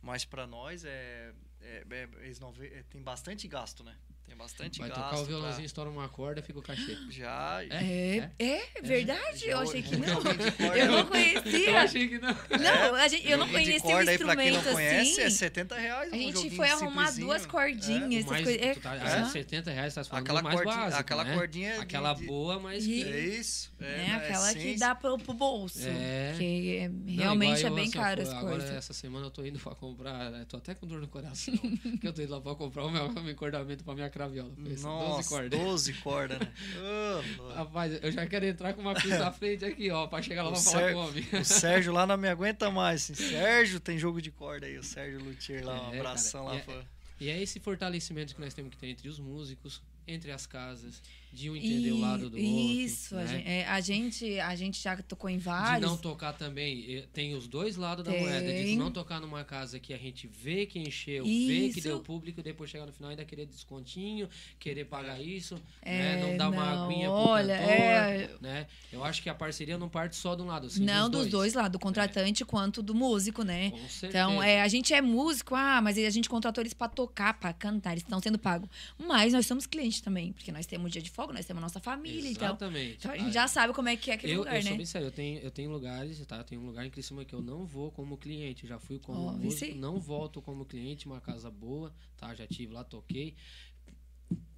Mas 0.00 0.24
pra 0.24 0.46
nós 0.46 0.84
é. 0.84 1.32
é, 1.60 1.84
é- 1.90 2.08
eles 2.22 2.38
não 2.40 2.52
vê, 2.52 2.66
é, 2.68 2.82
tem 2.84 3.02
bastante 3.02 3.46
gasto, 3.48 3.82
né? 3.84 3.96
Tem 4.26 4.36
bastante 4.36 4.78
Vai 4.78 4.88
gasto. 4.88 5.00
tocar 5.02 5.14
o 5.14 5.18
pra- 5.18 5.26
violãozinho, 5.26 5.66
estoura 5.66 5.90
uma 5.90 6.08
corda, 6.08 6.42
fica 6.42 6.58
o 6.58 6.62
cachê. 6.62 6.96
Já. 7.10 7.62
É, 7.70 8.30
é, 8.38 8.62
verdade. 8.82 9.46
Eu 9.46 9.58
achei 9.58 9.82
que 9.82 9.94
não. 9.96 10.06
de 10.22 10.78
Eu 10.78 10.86
não 10.86 10.98
Eu 11.00 11.06
conhecia. 11.06 11.80
achei 11.82 12.08
que 12.08 12.18
não. 12.18 12.30
Não, 12.30 12.94
a 12.94 13.08
gente, 13.08 13.28
eu 13.28 13.36
não 13.36 13.46
de 13.46 13.52
conhecia 13.52 13.94
o 13.94 13.98
aí, 13.98 14.04
pra 14.18 14.34
quem 14.36 14.48
instrumento 14.48 14.64
não 14.66 14.72
conhece, 14.72 15.20
é 15.20 15.26
assim. 15.26 15.36
70 15.36 15.74
reais. 15.76 16.12
A 16.12 16.16
um 16.16 16.18
gente 16.18 16.32
joguinho 16.34 16.56
foi 16.56 16.70
arrumar 16.70 17.10
duas 17.12 17.44
cordinhas, 17.46 18.24
essas 18.24 18.30
mais, 18.30 18.44
coisas. 18.44 18.62
É, 18.62 18.74
tá, 18.76 18.92
ah, 18.92 19.24
70 19.26 19.70
reais, 19.70 19.94
tá 19.94 20.04
falando 20.04 20.24
Aquela 20.24 20.42
mais 20.42 20.56
cordinha- 20.56 20.76
básico, 20.84 21.00
aquela 21.00 21.24
né? 21.24 21.34
cordinha 21.36 21.72
de- 21.74 21.80
Aquela 21.80 22.14
de- 22.14 22.26
boa, 22.26 22.58
mas 22.58 22.84
E- 22.84 22.88
que... 22.88 23.04
É 23.04 23.20
isso. 23.20 23.72
É, 23.80 23.84
É, 23.84 23.96
né, 24.06 24.14
aquela 24.16 24.54
que 24.54 24.74
dá 24.78 24.94
pro, 24.94 25.18
pro 25.18 25.34
bolso. 25.34 25.78
É. 25.82 26.34
Que 26.38 26.76
é- 26.78 26.88
Não, 26.88 27.14
realmente 27.16 27.58
igual 27.58 27.66
é 27.66 27.70
eu, 27.70 27.74
bem 27.74 27.84
assim, 27.84 27.92
caro 27.92 28.20
eu 28.20 28.22
as 28.22 28.28
fui- 28.30 28.38
Agora, 28.38 28.56
coisas. 28.56 28.76
essa 28.76 28.92
semana 28.94 29.26
eu 29.26 29.30
tô 29.30 29.44
indo 29.44 29.58
pra 29.58 29.74
comprar, 29.74 30.32
eu 30.32 30.46
tô 30.46 30.56
até 30.56 30.74
com 30.74 30.86
dor 30.86 31.00
no 31.00 31.08
coração, 31.08 31.52
porque 31.82 32.06
eu 32.08 32.12
tô 32.12 32.22
indo 32.22 32.32
lá 32.32 32.40
pra 32.40 32.54
comprar 32.54 32.84
o 32.86 32.90
meu, 32.90 33.06
o 33.06 33.12
meu 33.22 33.32
encordamento 33.32 33.84
pra 33.84 33.94
minha 33.94 34.08
craviola. 34.12 34.52
Foi 34.54 34.72
isso, 34.72 34.82
12 34.84 34.84
Nossa, 34.84 35.28
cordas. 35.28 35.58
12 35.60 35.92
cordas, 35.94 36.38
né? 36.38 36.52
Louco. 37.38 37.54
Rapaz, 37.54 37.98
eu 38.02 38.12
já 38.12 38.26
quero 38.26 38.46
entrar 38.46 38.72
com 38.74 38.80
uma 38.82 38.94
cruz 38.94 39.18
na 39.18 39.32
frente 39.32 39.64
aqui, 39.64 39.90
ó, 39.90 40.06
pra 40.06 40.22
chegar 40.22 40.44
lá 40.44 40.52
pra 40.52 40.60
falar 40.60 40.92
com 40.92 40.98
o 40.98 41.08
homem. 41.08 41.26
O 41.40 41.44
Sérgio 41.44 41.92
lá 41.92 42.06
não 42.06 42.16
me 42.16 42.28
aguenta 42.28 42.70
mais. 42.70 43.10
assim. 43.10 43.14
Sérgio 43.30 43.80
tem 43.80 43.98
jogo 43.98 44.22
de 44.22 44.30
corda 44.30 44.66
aí. 44.66 44.78
O 44.78 44.82
Sérgio 44.84 45.18
Luthier 45.24 45.64
lá, 45.64 45.88
um 45.88 45.94
É, 45.94 45.98
abração 45.98 46.44
cara, 46.46 46.62
lá. 46.68 46.74
e 46.74 46.78
é-. 46.78 46.84
E 47.20 47.30
é 47.30 47.42
esse 47.42 47.58
fortalecimento 47.60 48.34
que 48.34 48.40
nós 48.40 48.52
temos 48.52 48.70
que 48.72 48.76
ter 48.76 48.88
entre 48.88 49.08
os 49.08 49.18
músicos, 49.18 49.80
entre 50.06 50.30
as 50.32 50.44
casas, 50.46 51.00
de 51.32 51.48
um 51.48 51.56
entender 51.56 51.92
o 51.92 51.98
lado 52.00 52.28
do 52.28 52.38
isso, 52.38 53.16
outro. 53.16 53.30
a, 53.30 53.32
né? 53.32 53.42
é, 53.46 53.66
a 53.66 53.80
gente 53.80 54.38
a 54.38 54.54
gente 54.54 54.82
já 54.82 54.96
tocou 54.98 55.30
em 55.30 55.38
De 55.38 55.44
vários. 55.44 55.80
não 55.90 55.96
tocar 55.96 56.34
também, 56.34 57.04
tem 57.12 57.34
os 57.34 57.48
dois 57.48 57.76
lados 57.76 58.04
da 58.04 58.12
Tem. 58.12 58.20
moeda. 58.20 58.52
De 58.52 58.76
não 58.76 58.90
tocar 58.90 59.18
numa 59.20 59.42
casa 59.42 59.80
que 59.80 59.94
a 59.94 59.96
gente 59.98 60.26
vê 60.26 60.66
que 60.66 60.78
encheu, 60.78 61.24
vê 61.24 61.30
que 61.30 61.78
Isso. 61.78 61.82
deu 61.82 62.00
público, 62.00 62.40
e 62.40 62.42
depois 62.42 62.68
chegar 62.70 62.84
no 62.84 62.92
final 62.92 63.10
ainda 63.10 63.24
querer 63.24 63.46
descontinho, 63.46 64.28
querer 64.58 64.84
pagar 64.84 65.20
isso, 65.22 65.58
É, 65.80 66.16
né? 66.16 66.26
Não 66.26 66.36
dar 66.36 66.50
uma 66.50 66.64
não, 66.76 66.84
aguinha 66.84 67.08
pro 67.08 67.16
olha, 67.16 67.56
cantor, 67.58 67.72
é- 67.72 68.30
né? 68.40 68.66
Eu 68.92 69.02
acho 69.02 69.22
que 69.22 69.30
a 69.30 69.34
parceria 69.34 69.78
não 69.78 69.88
parte 69.88 70.16
só 70.16 70.34
de 70.34 70.42
um 70.42 70.46
lado, 70.46 70.66
assim, 70.66 70.84
não, 70.84 71.08
dos 71.08 71.26
dois 71.28 71.54
lados, 71.54 71.72
do 71.72 71.78
contratante 71.78 72.44
quanto 72.44 72.82
do 72.82 72.94
músico, 72.94 73.42
né? 73.42 73.70
Com 73.70 73.78
certeza. 73.88 74.06
Então, 74.08 74.42
é, 74.42 74.60
a 74.60 74.68
gente 74.68 74.92
é 74.92 75.00
músico, 75.00 75.54
ah, 75.54 75.80
mas 75.82 75.96
a 75.96 76.10
gente 76.10 76.28
contratou 76.28 76.60
eles 76.62 76.74
pra 76.74 76.88
tocar, 76.88 77.34
pra 77.40 77.52
cantar, 77.54 77.92
eles 77.92 78.02
estão 78.02 78.20
sendo 78.20 78.38
pagos. 78.38 78.68
Mas 78.98 79.32
nós 79.32 79.46
somos 79.46 79.66
clientes 79.66 80.00
também, 80.02 80.32
porque 80.32 80.52
nós 80.52 80.66
temos 80.66 80.92
dia 80.92 81.00
de 81.00 81.10
nós 81.30 81.46
temos 81.46 81.60
a 81.62 81.66
nossa 81.66 81.80
família, 81.80 82.28
então. 82.30 82.54
Exatamente. 82.54 82.96
Então 82.98 83.10
a 83.12 83.16
gente 83.18 83.30
Ah, 83.30 83.32
já 83.32 83.46
sabe 83.48 83.72
como 83.74 83.88
é 83.88 83.96
que 83.96 84.10
é 84.10 84.14
aquele 84.14 84.32
eu, 84.32 84.38
lugar, 84.38 84.54
eu 84.56 84.62
sou 84.62 84.70
né? 84.72 84.76
bem 84.76 84.86
sério, 84.86 85.08
eu 85.08 85.12
tenho, 85.12 85.38
eu 85.40 85.50
tenho 85.50 85.70
lugares, 85.70 86.24
tá? 86.26 86.38
Eu 86.38 86.44
tenho 86.44 86.60
um 86.60 86.66
lugar 86.66 86.86
em 86.86 86.90
Criciúma 86.90 87.24
que 87.24 87.34
eu 87.34 87.42
não 87.42 87.66
vou 87.66 87.90
como 87.90 88.16
cliente. 88.16 88.66
Já 88.66 88.78
fui 88.78 88.98
como 88.98 89.28
Ó, 89.28 89.32
músico, 89.32 89.74
vice. 89.74 89.74
não 89.74 90.00
volto 90.00 90.40
como 90.42 90.64
cliente, 90.64 91.06
uma 91.06 91.20
casa 91.20 91.50
boa, 91.50 91.92
tá? 92.16 92.34
Já 92.34 92.46
tive 92.46 92.72
lá, 92.72 92.84
toquei. 92.84 93.36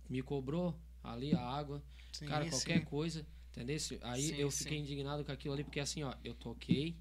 Me 0.09 0.23
cobrou 0.23 0.75
ali 1.03 1.35
a 1.35 1.41
água. 1.41 1.83
Sim, 2.13 2.27
cara, 2.27 2.45
qualquer 2.47 2.81
sim. 2.81 2.85
coisa, 2.85 3.27
entendeu? 3.51 3.77
Aí 4.03 4.29
Sim, 4.29 4.37
eu 4.39 4.51
sim. 4.51 4.59
fiquei 4.65 4.79
indignado 4.79 5.25
com 5.25 5.33
aquilo 5.33 5.55
ali, 5.55 5.65
porque 5.65 5.81
assim, 5.81 6.03
ó, 6.03 6.15
eu 6.25 6.35
toquei, 6.35 6.97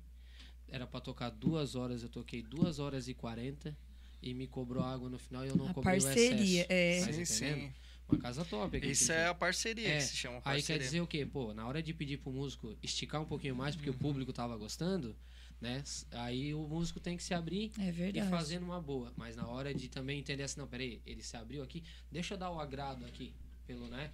era 0.67 0.87
pra 0.87 0.99
tocar 1.01 1.29
duas 1.29 1.75
horas, 1.75 2.03
eu 2.03 2.09
toquei 2.09 2.41
duas 2.41 2.79
horas 2.79 3.07
e 3.07 3.13
quarenta 3.13 3.77
e 4.21 4.33
me 4.33 4.47
cobrou 4.47 4.83
água 4.83 5.09
no 5.09 5.19
final 5.19 5.45
e 5.45 5.49
eu 5.49 5.57
não 5.57 5.67
A 5.67 5.73
cobrei 5.73 5.99
parceria, 5.99 6.03
o 6.03 6.07
excesso. 6.07 6.67
é. 6.69 6.99
Tá 6.99 7.11
Sim, 7.11 7.21
entendendo? 7.21 7.25
sim. 7.25 7.73
Uma 8.07 8.19
casa 8.19 8.43
top 8.45 8.77
aqui. 8.77 8.91
Isso 8.91 9.11
é 9.11 9.27
a 9.27 9.33
parceria 9.33 9.87
É, 9.87 9.97
que 9.97 10.03
se 10.03 10.15
chama 10.15 10.37
Aí 10.37 10.41
parceria. 10.43 10.65
quer 10.79 10.83
dizer 10.83 11.01
o 11.01 11.07
quê? 11.07 11.25
Pô, 11.25 11.53
na 11.53 11.65
hora 11.67 11.81
de 11.81 11.93
pedir 11.93 12.17
pro 12.17 12.31
músico 12.31 12.75
esticar 12.83 13.21
um 13.21 13.25
pouquinho 13.25 13.55
mais, 13.55 13.75
porque 13.75 13.89
o 13.89 13.93
público 13.93 14.31
tava 14.33 14.55
gostando, 14.57 15.15
né? 15.59 15.83
Aí 16.11 16.53
o 16.53 16.67
músico 16.67 16.99
tem 16.99 17.15
que 17.17 17.23
se 17.23 17.33
abrir 17.33 17.71
É 17.79 17.89
e 18.17 18.21
fazer 18.29 18.59
numa 18.59 18.81
boa. 18.81 19.11
Mas 19.15 19.35
na 19.35 19.47
hora 19.47 19.73
de 19.73 19.87
também 19.87 20.19
entender 20.19 20.43
assim, 20.43 20.59
não, 20.59 20.67
peraí, 20.67 21.01
ele 21.05 21.23
se 21.23 21.35
abriu 21.37 21.63
aqui, 21.63 21.83
deixa 22.11 22.33
eu 22.33 22.37
dar 22.37 22.51
o 22.51 22.59
agrado 22.59 23.05
aqui, 23.05 23.33
pelo, 23.65 23.87
né? 23.87 24.11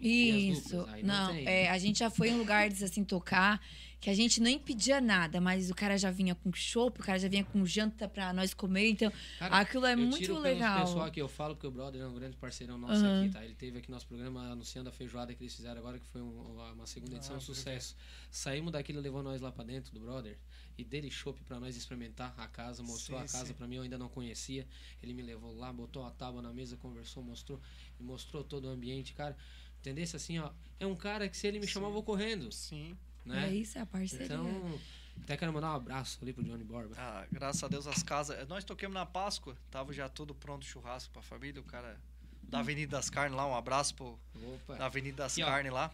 E 0.00 0.50
Isso. 0.50 0.76
duplas, 0.78 0.94
aí 0.94 1.02
Não, 1.02 1.32
tem, 1.32 1.46
é, 1.46 1.62
né? 1.64 1.68
a 1.68 1.78
gente 1.78 1.98
já 1.98 2.10
foi 2.10 2.30
em 2.30 2.36
lugares 2.36 2.82
assim 2.82 3.04
tocar 3.04 3.60
que 4.02 4.10
a 4.10 4.14
gente 4.14 4.40
nem 4.40 4.58
pedia 4.58 5.00
nada, 5.00 5.40
mas 5.40 5.70
o 5.70 5.74
cara 5.76 5.96
já 5.96 6.10
vinha 6.10 6.34
com 6.34 6.52
chopp, 6.52 7.00
o 7.00 7.04
cara 7.04 7.20
já 7.20 7.28
vinha 7.28 7.44
com 7.44 7.64
janta 7.64 8.08
pra 8.08 8.32
nós 8.32 8.52
comer, 8.52 8.90
então 8.90 9.12
Cara, 9.38 9.60
aquilo 9.60 9.86
é 9.86 9.92
eu 9.92 9.98
muito 9.98 10.16
tiro 10.18 10.34
pelos 10.34 10.42
legal. 10.56 10.84
pessoal 10.84 11.06
aqui, 11.06 11.20
eu 11.22 11.28
falo 11.28 11.54
porque 11.54 11.68
o 11.68 11.70
brother 11.70 12.02
é 12.02 12.06
um 12.08 12.14
grande 12.14 12.36
parceirão 12.36 12.76
nosso 12.76 12.94
Aham. 13.06 13.20
aqui, 13.22 13.32
tá? 13.32 13.44
Ele 13.44 13.54
teve 13.54 13.78
aqui 13.78 13.88
nosso 13.92 14.08
programa 14.08 14.50
anunciando 14.50 14.88
a 14.88 14.92
feijoada 14.92 15.32
que 15.32 15.40
eles 15.44 15.54
fizeram 15.54 15.78
agora, 15.78 16.00
que 16.00 16.06
foi 16.08 16.20
um- 16.20 16.72
uma 16.72 16.84
segunda 16.84 17.14
edição, 17.14 17.36
um 17.36 17.40
sucesso. 17.40 17.94
Saímos 18.28 18.72
daquilo, 18.72 19.00
levou 19.00 19.22
nós 19.22 19.40
lá 19.40 19.52
pra 19.52 19.62
dentro 19.62 19.94
do 19.94 20.00
brother 20.00 20.36
e 20.76 20.82
dele 20.84 21.08
chopp 21.08 21.40
pra 21.44 21.60
nós 21.60 21.76
experimentar 21.76 22.34
a 22.36 22.48
casa, 22.48 22.82
mostrou 22.82 23.16
Sim, 23.20 23.24
a 23.24 23.28
casa 23.28 23.46
sim. 23.46 23.54
pra 23.54 23.68
mim, 23.68 23.76
eu 23.76 23.82
ainda 23.82 23.96
não 23.98 24.08
conhecia. 24.08 24.66
Ele 25.00 25.14
me 25.14 25.22
levou 25.22 25.54
lá, 25.56 25.72
botou 25.72 26.04
a 26.04 26.10
tábua 26.10 26.42
na 26.42 26.52
mesa, 26.52 26.76
conversou, 26.76 27.22
mostrou, 27.22 27.60
e 28.00 28.02
mostrou 28.02 28.42
todo 28.42 28.64
o 28.64 28.68
ambiente, 28.68 29.12
cara. 29.14 29.36
Entendesse 29.78 30.16
assim, 30.16 30.40
ó, 30.40 30.50
é 30.80 30.86
um 30.88 30.96
cara 30.96 31.28
que 31.28 31.36
se 31.36 31.46
ele 31.46 31.60
me 31.60 31.68
chamar 31.68 31.86
eu 31.86 31.92
vou 31.92 32.02
correndo, 32.02 32.50
Sim. 32.50 32.96
Né? 33.24 33.48
É 33.48 33.54
isso, 33.54 33.78
é 33.78 33.80
a 33.80 33.86
parceria. 33.86 34.26
Então, 34.26 34.80
até 35.22 35.36
quero 35.36 35.52
mandar 35.52 35.72
um 35.72 35.76
abraço 35.76 36.18
ali 36.22 36.32
pro 36.32 36.42
Johnny 36.42 36.64
Borba. 36.64 36.94
Ah, 36.98 37.26
graças 37.30 37.62
a 37.62 37.68
Deus 37.68 37.86
as 37.86 38.02
casas. 38.02 38.46
Nós 38.48 38.64
toquemos 38.64 38.94
na 38.94 39.06
Páscoa, 39.06 39.56
tava 39.70 39.92
já 39.92 40.08
tudo 40.08 40.34
pronto 40.34 40.64
churrasco 40.64 41.12
pra 41.12 41.22
família. 41.22 41.60
O 41.60 41.64
cara 41.64 42.00
da 42.42 42.58
Avenida 42.58 42.96
das 42.96 43.08
Carnes 43.08 43.36
lá, 43.36 43.46
um 43.46 43.54
abraço 43.54 43.94
pro 43.94 44.18
Opa. 44.34 44.76
da 44.76 44.86
Avenida 44.86 45.22
das. 45.22 45.36
Carnes 45.36 45.72
lá. 45.72 45.90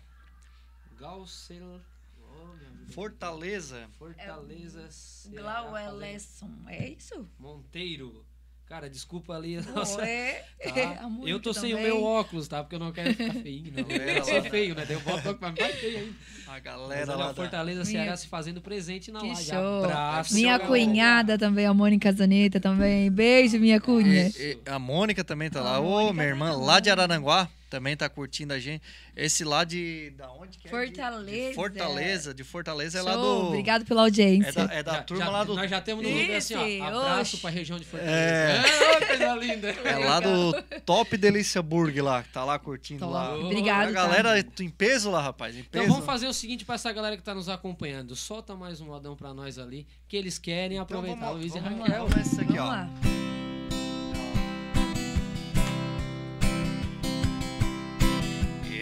Oh, 2.21 2.53
vida. 2.53 2.93
Fortaleza. 2.93 3.89
Fortaleza. 3.99 4.91
Ceará, 4.91 5.63
Glauelesson, 5.63 6.51
é 6.67 6.89
isso? 6.91 7.29
Monteiro. 7.39 8.25
Cara, 8.69 8.91
desculpa 8.91 9.35
ali. 9.35 9.57
Nossa, 9.75 10.03
é. 10.05 10.45
tá? 10.63 11.09
Mônica 11.09 11.31
Eu 11.31 11.41
tô 11.41 11.55
sem 11.55 11.73
o 11.73 11.77
também. 11.79 11.91
meu 11.91 12.05
óculos, 12.05 12.47
tá? 12.49 12.63
Porque 12.63 12.75
eu 12.75 12.79
não 12.79 12.93
quero 12.93 13.15
ficar 13.15 13.33
feinho, 13.33 13.73
não. 13.75 13.85
É, 13.97 14.19
Eu 14.19 14.25
sou 14.25 14.43
feio, 14.43 14.75
né? 14.75 14.85
Daí 14.87 14.95
eu 14.97 15.01
boto 15.01 15.27
o 15.27 15.31
óculos, 15.31 15.39
mas 15.41 15.55
mais 15.59 15.75
feio 15.81 15.99
ainda. 16.01 16.13
A 16.49 16.59
galera 16.59 17.17
lá 17.17 17.29
da... 17.29 17.35
Fortaleza, 17.35 17.83
Minha- 17.85 18.03
Ceará 18.03 18.17
se 18.19 18.29
fazendo 18.29 18.61
presente 18.61 19.11
na 19.11 19.21
Que 19.21 19.27
live. 19.29 19.43
show. 19.45 19.85
Abraço, 19.85 20.35
Minha 20.35 20.59
galera. 20.59 20.67
cunhada 20.69 21.39
também, 21.39 21.65
a 21.65 21.73
Mônica 21.73 22.13
Zaneta 22.13 22.61
também. 22.61 23.11
Beijo, 23.11 23.59
minha 23.59 23.81
cunha. 23.81 24.29
E- 24.29 24.59
e 24.67 24.71
a 24.71 24.79
Mônica 24.79 25.25
também 25.25 25.49
tá 25.49 25.63
lá. 25.63 25.81
Ô, 25.81 25.85
Mônica 25.85 26.13
minha 26.13 26.27
irmã, 26.27 26.51
tá 26.51 26.57
lá 26.57 26.79
de 26.81 26.91
Araranguá, 26.91 27.49
também 27.69 27.97
tá 27.97 28.09
curtindo 28.09 28.53
a 28.53 28.59
gente. 28.59 28.83
Esse 29.17 29.45
lá 29.45 29.65
de. 29.65 30.11
Da 30.17 30.31
onde 30.33 30.59
que 30.59 30.67
é? 30.67 30.71
De- 30.71 30.77
Fortaleza. 30.77 31.49
De 31.49 31.55
Fortaleza. 31.55 32.35
De 32.35 32.45
Fortaleza 32.45 32.99
é 32.99 33.03
lá 33.03 33.13
Show, 33.15 33.23
do. 33.43 33.47
Obrigado 33.49 33.85
pela 33.85 34.03
audiência. 34.03 34.49
É 34.49 34.53
da, 34.67 34.75
é 34.75 34.83
da 34.83 34.93
Já- 34.95 35.03
turma 35.03 35.25
já- 35.25 35.31
lá 35.31 35.45
do. 35.45 35.55
Nós 35.55 35.71
já 35.71 35.81
temos 35.81 36.05
no 36.05 36.11
Google 36.11 36.37
assim, 36.37 36.55
ó. 36.55 36.87
Abraço 36.87 37.21
oxe. 37.21 37.37
pra 37.39 37.51
região 37.51 37.79
de 37.79 37.85
Fortaleza. 37.85 38.19
É. 38.19 38.59
Ah, 39.03 39.07
coisa 39.07 39.35
linda. 39.35 39.69
É 39.69 39.97
lá 39.99 40.21
do 40.21 40.53
Top 40.85 41.17
Delícia 41.17 41.63
Burg 41.63 42.01
lá, 42.01 42.23
que 42.23 42.29
tá 42.31 42.45
lá 42.45 42.59
curtindo 42.59 43.01
Top. 43.01 43.13
lá. 43.13 43.37
Obrigado, 43.37 43.91
A 43.91 43.93
tá? 43.93 43.93
galera 43.93 44.47
em 44.61 44.69
peso 44.71 45.11
lá, 45.11 45.21
rapaz. 45.23 45.55
Em 45.57 45.61
Então 45.61 45.81
peso. 45.83 45.93
vamos 45.93 46.07
fazer 46.07 46.27
o 46.27 46.33
seguinte 46.33 46.65
pra 46.65 46.75
essa 46.77 46.93
galera 46.93 47.17
que 47.17 47.23
tá 47.23 47.35
nos 47.35 47.49
acompanhando. 47.49 48.15
Solta 48.17 48.55
mais 48.57 48.81
um 48.81 48.87
modão 48.87 49.15
pra 49.17 49.33
nós 49.35 49.59
ali, 49.59 49.87
que 50.09 50.17
eles 50.17 50.39
querem 50.39 50.79
Então 50.79 50.83
aproveitar. 50.83 51.27
vamos- 51.27 51.41
Luiz 51.41 51.55
e 51.55 51.59
lá, 51.61 51.69
Raquel. 51.69 52.07
vamos 52.09 52.39
aqui, 52.39 52.45
Vamos 52.47 52.61
ó. 52.61 52.67
lá. 52.67 53.38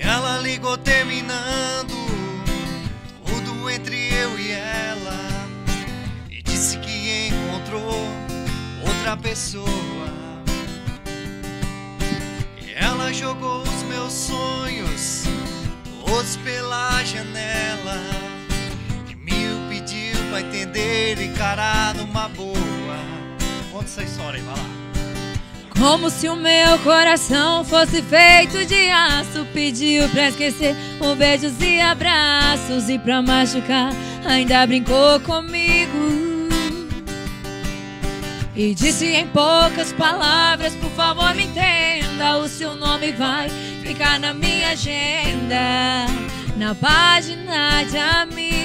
Ela 0.07 0.39
ligou 0.39 0.79
terminando 0.79 1.95
tudo 3.25 3.69
entre 3.69 3.97
eu 4.15 4.39
e 4.39 4.53
ela 4.53 5.49
e 6.31 6.43
disse 6.43 6.79
que 6.79 7.29
encontrou 7.29 8.09
outra 8.87 9.17
pessoa. 9.17 9.67
E 12.63 12.73
ela 12.75 13.13
jogou 13.13 13.63
os 13.63 13.83
meus 13.83 14.13
sonhos 14.13 15.25
todos 16.05 16.37
pela 16.37 17.03
janela 17.05 18.01
e 19.11 19.15
me 19.17 19.69
pediu 19.69 20.17
pra 20.31 20.41
entender 20.41 21.19
e 21.19 21.27
encarar 21.27 21.95
numa 21.97 22.29
boa. 22.29 22.57
Conta 23.73 23.85
essa 23.85 24.03
história 24.05 24.39
aí, 24.39 24.47
vai 24.47 24.55
lá. 24.55 24.86
Como 25.79 26.09
se 26.09 26.29
o 26.29 26.37
meu 26.37 26.79
coração 26.79 27.63
fosse 27.65 28.01
feito 28.03 28.65
de 28.65 28.91
aço. 28.91 29.47
Pediu 29.53 30.09
pra 30.09 30.29
esquecer 30.29 30.75
com 30.99 31.15
beijos 31.15 31.61
e 31.61 31.81
abraços. 31.81 32.89
E 32.89 32.99
pra 32.99 33.21
machucar, 33.21 33.93
ainda 34.25 34.67
brincou 34.67 35.21
comigo. 35.21 36.17
E 38.55 38.75
disse 38.75 39.07
em 39.07 39.27
poucas 39.29 39.93
palavras: 39.93 40.75
Por 40.77 40.91
favor, 40.93 41.35
me 41.35 41.45
entenda. 41.45 42.39
O 42.39 42.49
seu 42.49 42.75
nome 42.75 43.13
vai 43.13 43.51
ficar 43.83 44.19
na 44.19 44.33
minha 44.33 44.71
agenda. 44.71 46.07
Na 46.57 46.75
página 46.75 47.83
de 47.85 47.99
amigo. 47.99 48.56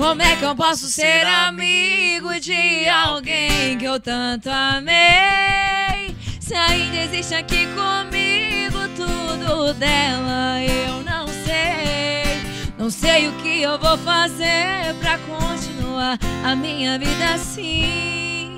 Como 0.00 0.22
é 0.22 0.34
que 0.34 0.42
eu 0.42 0.56
posso 0.56 0.88
ser 0.88 1.26
amigo 1.26 2.40
de 2.40 2.88
alguém 2.88 3.76
que 3.76 3.84
eu 3.84 4.00
tanto 4.00 4.48
amei? 4.48 6.16
Se 6.40 6.54
ainda 6.54 6.96
existe 7.02 7.34
aqui 7.34 7.66
comigo 7.66 8.78
tudo 8.96 9.74
dela, 9.74 10.58
eu 10.62 11.02
não 11.02 11.28
sei. 11.28 12.40
Não 12.78 12.90
sei 12.90 13.28
o 13.28 13.32
que 13.42 13.60
eu 13.60 13.78
vou 13.78 13.98
fazer 13.98 14.94
pra 15.00 15.18
continuar 15.18 16.18
a 16.46 16.56
minha 16.56 16.98
vida 16.98 17.34
assim. 17.34 18.56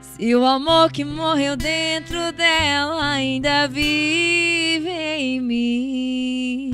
Se 0.00 0.34
o 0.34 0.46
amor 0.46 0.90
que 0.90 1.04
morreu 1.04 1.54
dentro 1.54 2.32
dela 2.32 3.10
ainda 3.10 3.68
vive 3.68 4.88
em 4.88 5.38
mim. 5.38 6.70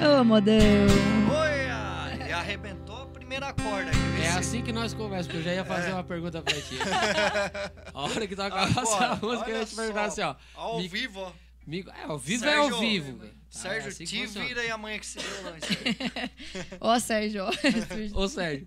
Oh, 0.00 0.22
meu 0.22 0.40
Deus. 0.40 1.27
Primeira 3.38 3.52
corda 3.52 3.90
aqui. 3.90 4.22
É 4.22 4.28
Esse- 4.28 4.38
assim 4.38 4.62
que 4.62 4.72
nós 4.72 4.92
conversamos, 4.92 5.26
porque 5.26 5.38
eu 5.38 5.42
já 5.42 5.54
ia 5.54 5.64
fazer 5.64 5.92
uma 5.92 6.04
pergunta 6.04 6.42
pra 6.42 6.54
ti. 6.54 6.78
A 7.94 8.02
hora 8.02 8.26
que 8.26 8.34
Agora, 8.34 8.64
a 9.12 9.16
música, 9.16 9.50
eu 9.50 9.58
ia 9.58 9.64
te 9.66 9.74
perguntar 9.76 10.04
assim, 10.06 10.22
ó. 10.22 10.34
Ao 10.54 10.78
Mi- 10.78 10.88
vivo, 10.88 11.20
ó. 11.20 11.32
É, 11.70 12.04
ao 12.04 12.18
vivo 12.18 12.46
é 12.46 12.54
ao 12.54 12.62
Sérgio, 12.64 12.80
vivo. 12.80 13.18
velho. 13.18 13.38
Sérgio, 13.50 13.82
Ah, 13.82 13.84
é 13.84 13.88
assim 13.88 14.04
te 14.04 14.24
funciona. 14.26 14.46
vira 14.46 14.60
aí 14.62 14.70
amanhã 14.70 14.98
que 14.98 15.06
se 15.06 15.18
deu 15.18 15.26
lá. 15.44 15.58
isso 15.58 15.68
aí. 15.84 16.66
Ó, 16.80 16.98
Sérgio. 16.98 17.44
ó. 17.44 18.20
Ô, 18.22 18.28
Sérgio, 18.28 18.66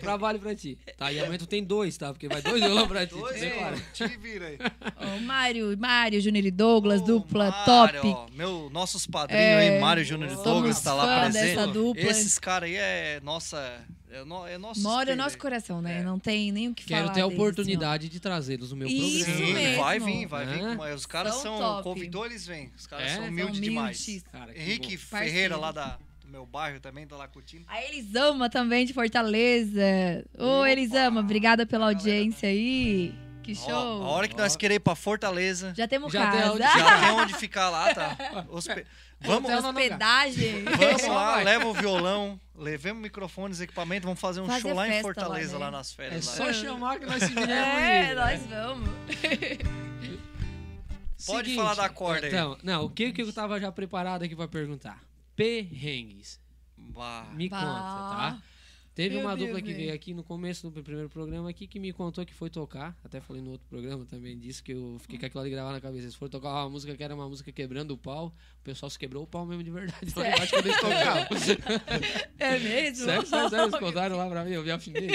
trabalho 0.00 0.38
pra 0.38 0.54
ti. 0.54 0.78
Tá, 0.96 1.12
e 1.12 1.18
amanhã 1.18 1.36
tu 1.38 1.46
tem 1.46 1.64
dois, 1.64 1.96
tá? 1.96 2.12
Porque 2.12 2.28
vai 2.28 2.40
dois 2.42 2.62
violão 2.62 2.86
pra 2.86 3.04
ti. 3.06 3.14
Dois, 3.14 3.40
claro. 3.54 3.76
te 3.92 4.06
vira 4.18 4.46
aí. 4.46 4.58
Ó, 4.96 5.20
Mário, 5.20 5.76
Mário, 5.78 6.20
Júnior 6.20 6.44
e 6.46 6.50
Douglas, 6.52 7.00
Ô, 7.02 7.04
dupla 7.06 7.50
Mário, 7.50 8.00
top. 8.02 8.08
ó, 8.08 8.26
meu, 8.32 8.70
nossos 8.72 9.04
padrinhos 9.06 9.42
É, 9.44 9.70
aí, 9.74 9.80
Mário 9.80 10.04
Júnior 10.04 10.30
e 10.30 10.36
Douglas, 10.36 10.80
tá 10.80 10.92
lá 10.94 11.22
presente. 11.24 11.56
dessa 11.56 11.66
dupla. 11.66 12.02
Esses 12.02 12.38
caras 12.38 12.68
aí 12.68 12.76
é 12.76 13.20
nossa. 13.22 13.84
É, 14.20 14.24
no, 14.24 14.46
é 14.46 14.58
nosso 14.58 14.80
Mora 14.82 14.96
no 14.96 15.00
espelho 15.02 15.16
nosso 15.16 15.34
aí. 15.36 15.40
coração, 15.40 15.82
né? 15.82 16.00
É. 16.00 16.02
Não 16.02 16.18
tem 16.18 16.50
nem 16.52 16.68
o 16.68 16.74
que 16.74 16.84
Quero 16.84 17.02
falar. 17.02 17.14
ter 17.14 17.20
a 17.20 17.24
deles, 17.26 17.38
ó. 17.38 17.42
oportunidade 17.42 18.08
de 18.08 18.20
trazê-los 18.20 18.70
no 18.70 18.76
meu 18.76 18.88
Isso 18.88 19.24
programa. 19.24 19.52
Mesmo. 19.54 19.82
vai 19.82 19.98
vir, 20.00 20.26
vai 20.26 20.46
vir. 20.46 20.60
É. 20.64 20.74
Mas 20.76 20.94
Os 20.94 21.06
caras 21.06 21.34
São 21.36 21.58
são. 21.58 21.82
Convidou, 21.82 22.26
eles 22.26 22.46
vêm. 22.46 22.70
Os 22.76 22.86
caras 22.86 23.10
É? 23.12 23.16
são 23.16 23.28
humildes 23.28 23.60
demais. 23.60 24.22
Cara, 24.32 24.52
que 24.52 24.60
Henrique 24.60 24.96
bom. 24.96 25.02
Ferreira, 25.02 25.56
Parceiro. 25.56 25.60
lá 25.60 25.72
da, 25.72 25.98
do 26.24 26.28
meu 26.28 26.44
bairro 26.46 26.80
também, 26.80 27.06
tá 27.06 27.16
lá 27.16 27.26
curtindo. 27.28 27.64
A 27.68 27.82
Elisama 27.82 28.48
também, 28.50 28.84
de 28.86 28.92
Fortaleza. 28.92 30.24
Ô, 30.38 30.60
Opa! 30.60 30.70
Elisama, 30.70 31.20
obrigada 31.20 31.64
pela 31.66 31.88
A 31.90 31.92
galera, 31.92 31.98
audiência 32.10 32.48
aí. 32.48 33.14
Que 33.42 33.52
Ó, 33.52 33.54
show. 33.54 34.02
a 34.02 34.08
hora 34.08 34.28
que 34.28 34.36
nós 34.36 34.54
Ó. 34.54 34.58
queremos 34.58 34.76
ir 34.76 34.80
pra 34.80 34.94
Fortaleza, 34.94 35.72
Já 35.74 35.88
temos 35.88 36.12
Já 36.12 36.30
tem 36.30 36.40
casa. 36.40 36.52
onde- 36.52 36.62
já 36.62 37.00
tem 37.00 37.10
onde 37.12 37.34
ficar 37.34 37.70
lá, 37.70 37.94
tá? 37.94 38.16
Hospe- 38.50 38.84
Vamos, 39.20 39.50
Hotel 39.50 39.68
Hospedagem. 39.70 40.64
vamos 40.78 41.02
lá, 41.08 41.36
leva 41.42 41.66
o 41.66 41.74
violão, 41.74 42.40
levemos 42.54 43.02
microfones, 43.02 43.60
equipamento, 43.60 44.04
vamos 44.06 44.20
fazer 44.20 44.40
um 44.40 44.46
Fazer 44.46 44.60
show 44.60 44.74
lá 44.74 44.88
em 44.88 45.02
Fortaleza, 45.02 45.54
lá, 45.58 45.66
lá, 45.66 45.70
né? 45.72 45.76
nas 45.78 45.92
É 45.92 45.94
férias. 45.96 46.26
lá. 46.26 46.32
só 46.34 46.52
chamar 46.52 46.98
que 47.00 47.06
nós 47.06 47.22
se 47.24 47.28
viremos. 47.34 47.50
É, 47.50 48.00
livre, 48.00 48.14
nós 48.14 48.46
né? 48.46 48.62
vamos. 48.66 48.88
Pode 51.26 51.54
falar 51.56 51.74
da 51.74 51.88
corda 51.88 52.26
aí. 52.26 52.32
Então, 52.32 52.56
não, 52.62 52.84
o 52.84 52.90
que 52.90 53.12
que 53.12 53.22
eu 53.22 53.32
tava 53.32 53.58
já 53.60 53.72
preparado 53.72 54.22
aqui 54.22 54.36
pra 54.36 54.46
perguntar? 54.46 55.02
Perrengues. 55.34 56.40
Bah. 56.76 57.26
Me 57.32 57.48
Bah. 57.48 57.58
conta, 57.58 58.16
tá? 58.16 58.38
Teve 58.98 59.14
Meu 59.14 59.24
uma 59.24 59.36
Deus, 59.36 59.46
dupla 59.50 59.62
que 59.62 59.72
veio 59.72 59.94
aqui 59.94 60.12
no 60.12 60.24
começo 60.24 60.68
do 60.70 60.82
primeiro 60.82 61.08
programa 61.08 61.48
aqui 61.48 61.68
que 61.68 61.78
me 61.78 61.92
contou 61.92 62.26
que 62.26 62.34
foi 62.34 62.50
tocar. 62.50 62.98
Até 63.04 63.20
falei 63.20 63.40
no 63.40 63.52
outro 63.52 63.64
programa 63.68 64.04
também 64.04 64.36
disso, 64.36 64.60
que 64.60 64.72
eu 64.72 64.96
fiquei 64.98 65.16
com 65.20 65.26
aquilo 65.26 65.40
ali 65.40 65.50
gravado 65.50 65.74
na 65.76 65.80
cabeça. 65.80 66.02
Eles 66.06 66.16
foram 66.16 66.30
tocar 66.30 66.48
uma 66.48 66.68
música 66.68 66.96
que 66.96 67.04
era 67.04 67.14
uma 67.14 67.28
música 67.28 67.52
quebrando 67.52 67.92
o 67.92 67.96
pau. 67.96 68.34
O 68.58 68.64
pessoal 68.64 68.90
se 68.90 68.98
quebrou 68.98 69.22
o 69.22 69.26
pau 69.28 69.46
mesmo 69.46 69.62
de 69.62 69.70
verdade. 69.70 70.12
Lá 70.16 70.28
embaixo 70.28 70.50
quando 70.52 70.66
eles 70.66 70.80
tocavam. 70.80 71.26
É 72.40 72.58
mesmo? 72.58 73.04
Sério, 73.04 73.24
sério, 73.26 73.50
sério, 73.50 73.66
eles 73.68 73.78
contaram 73.78 74.16
lá 74.16 74.28
pra 74.28 74.44
mim, 74.44 74.50
eu 74.50 74.64
me 74.64 74.70
afinei. 74.72 75.10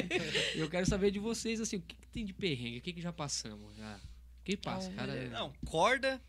E 0.55 0.59
eu 0.59 0.69
quero 0.69 0.85
saber 0.85 1.11
de 1.11 1.19
vocês, 1.19 1.59
assim, 1.59 1.75
o 1.75 1.81
que, 1.81 1.93
que 1.97 2.07
tem 2.07 2.23
de 2.23 2.31
perrengue? 2.33 2.77
O 2.77 2.81
que, 2.81 2.93
que 2.93 3.01
já 3.01 3.11
passamos? 3.11 3.75
Já? 3.75 3.97
O 3.97 4.43
que 4.45 4.55
passa? 4.55 4.89
Ah, 4.91 4.95
Cara, 4.95 5.27
Não, 5.27 5.51
corda, 5.65 6.21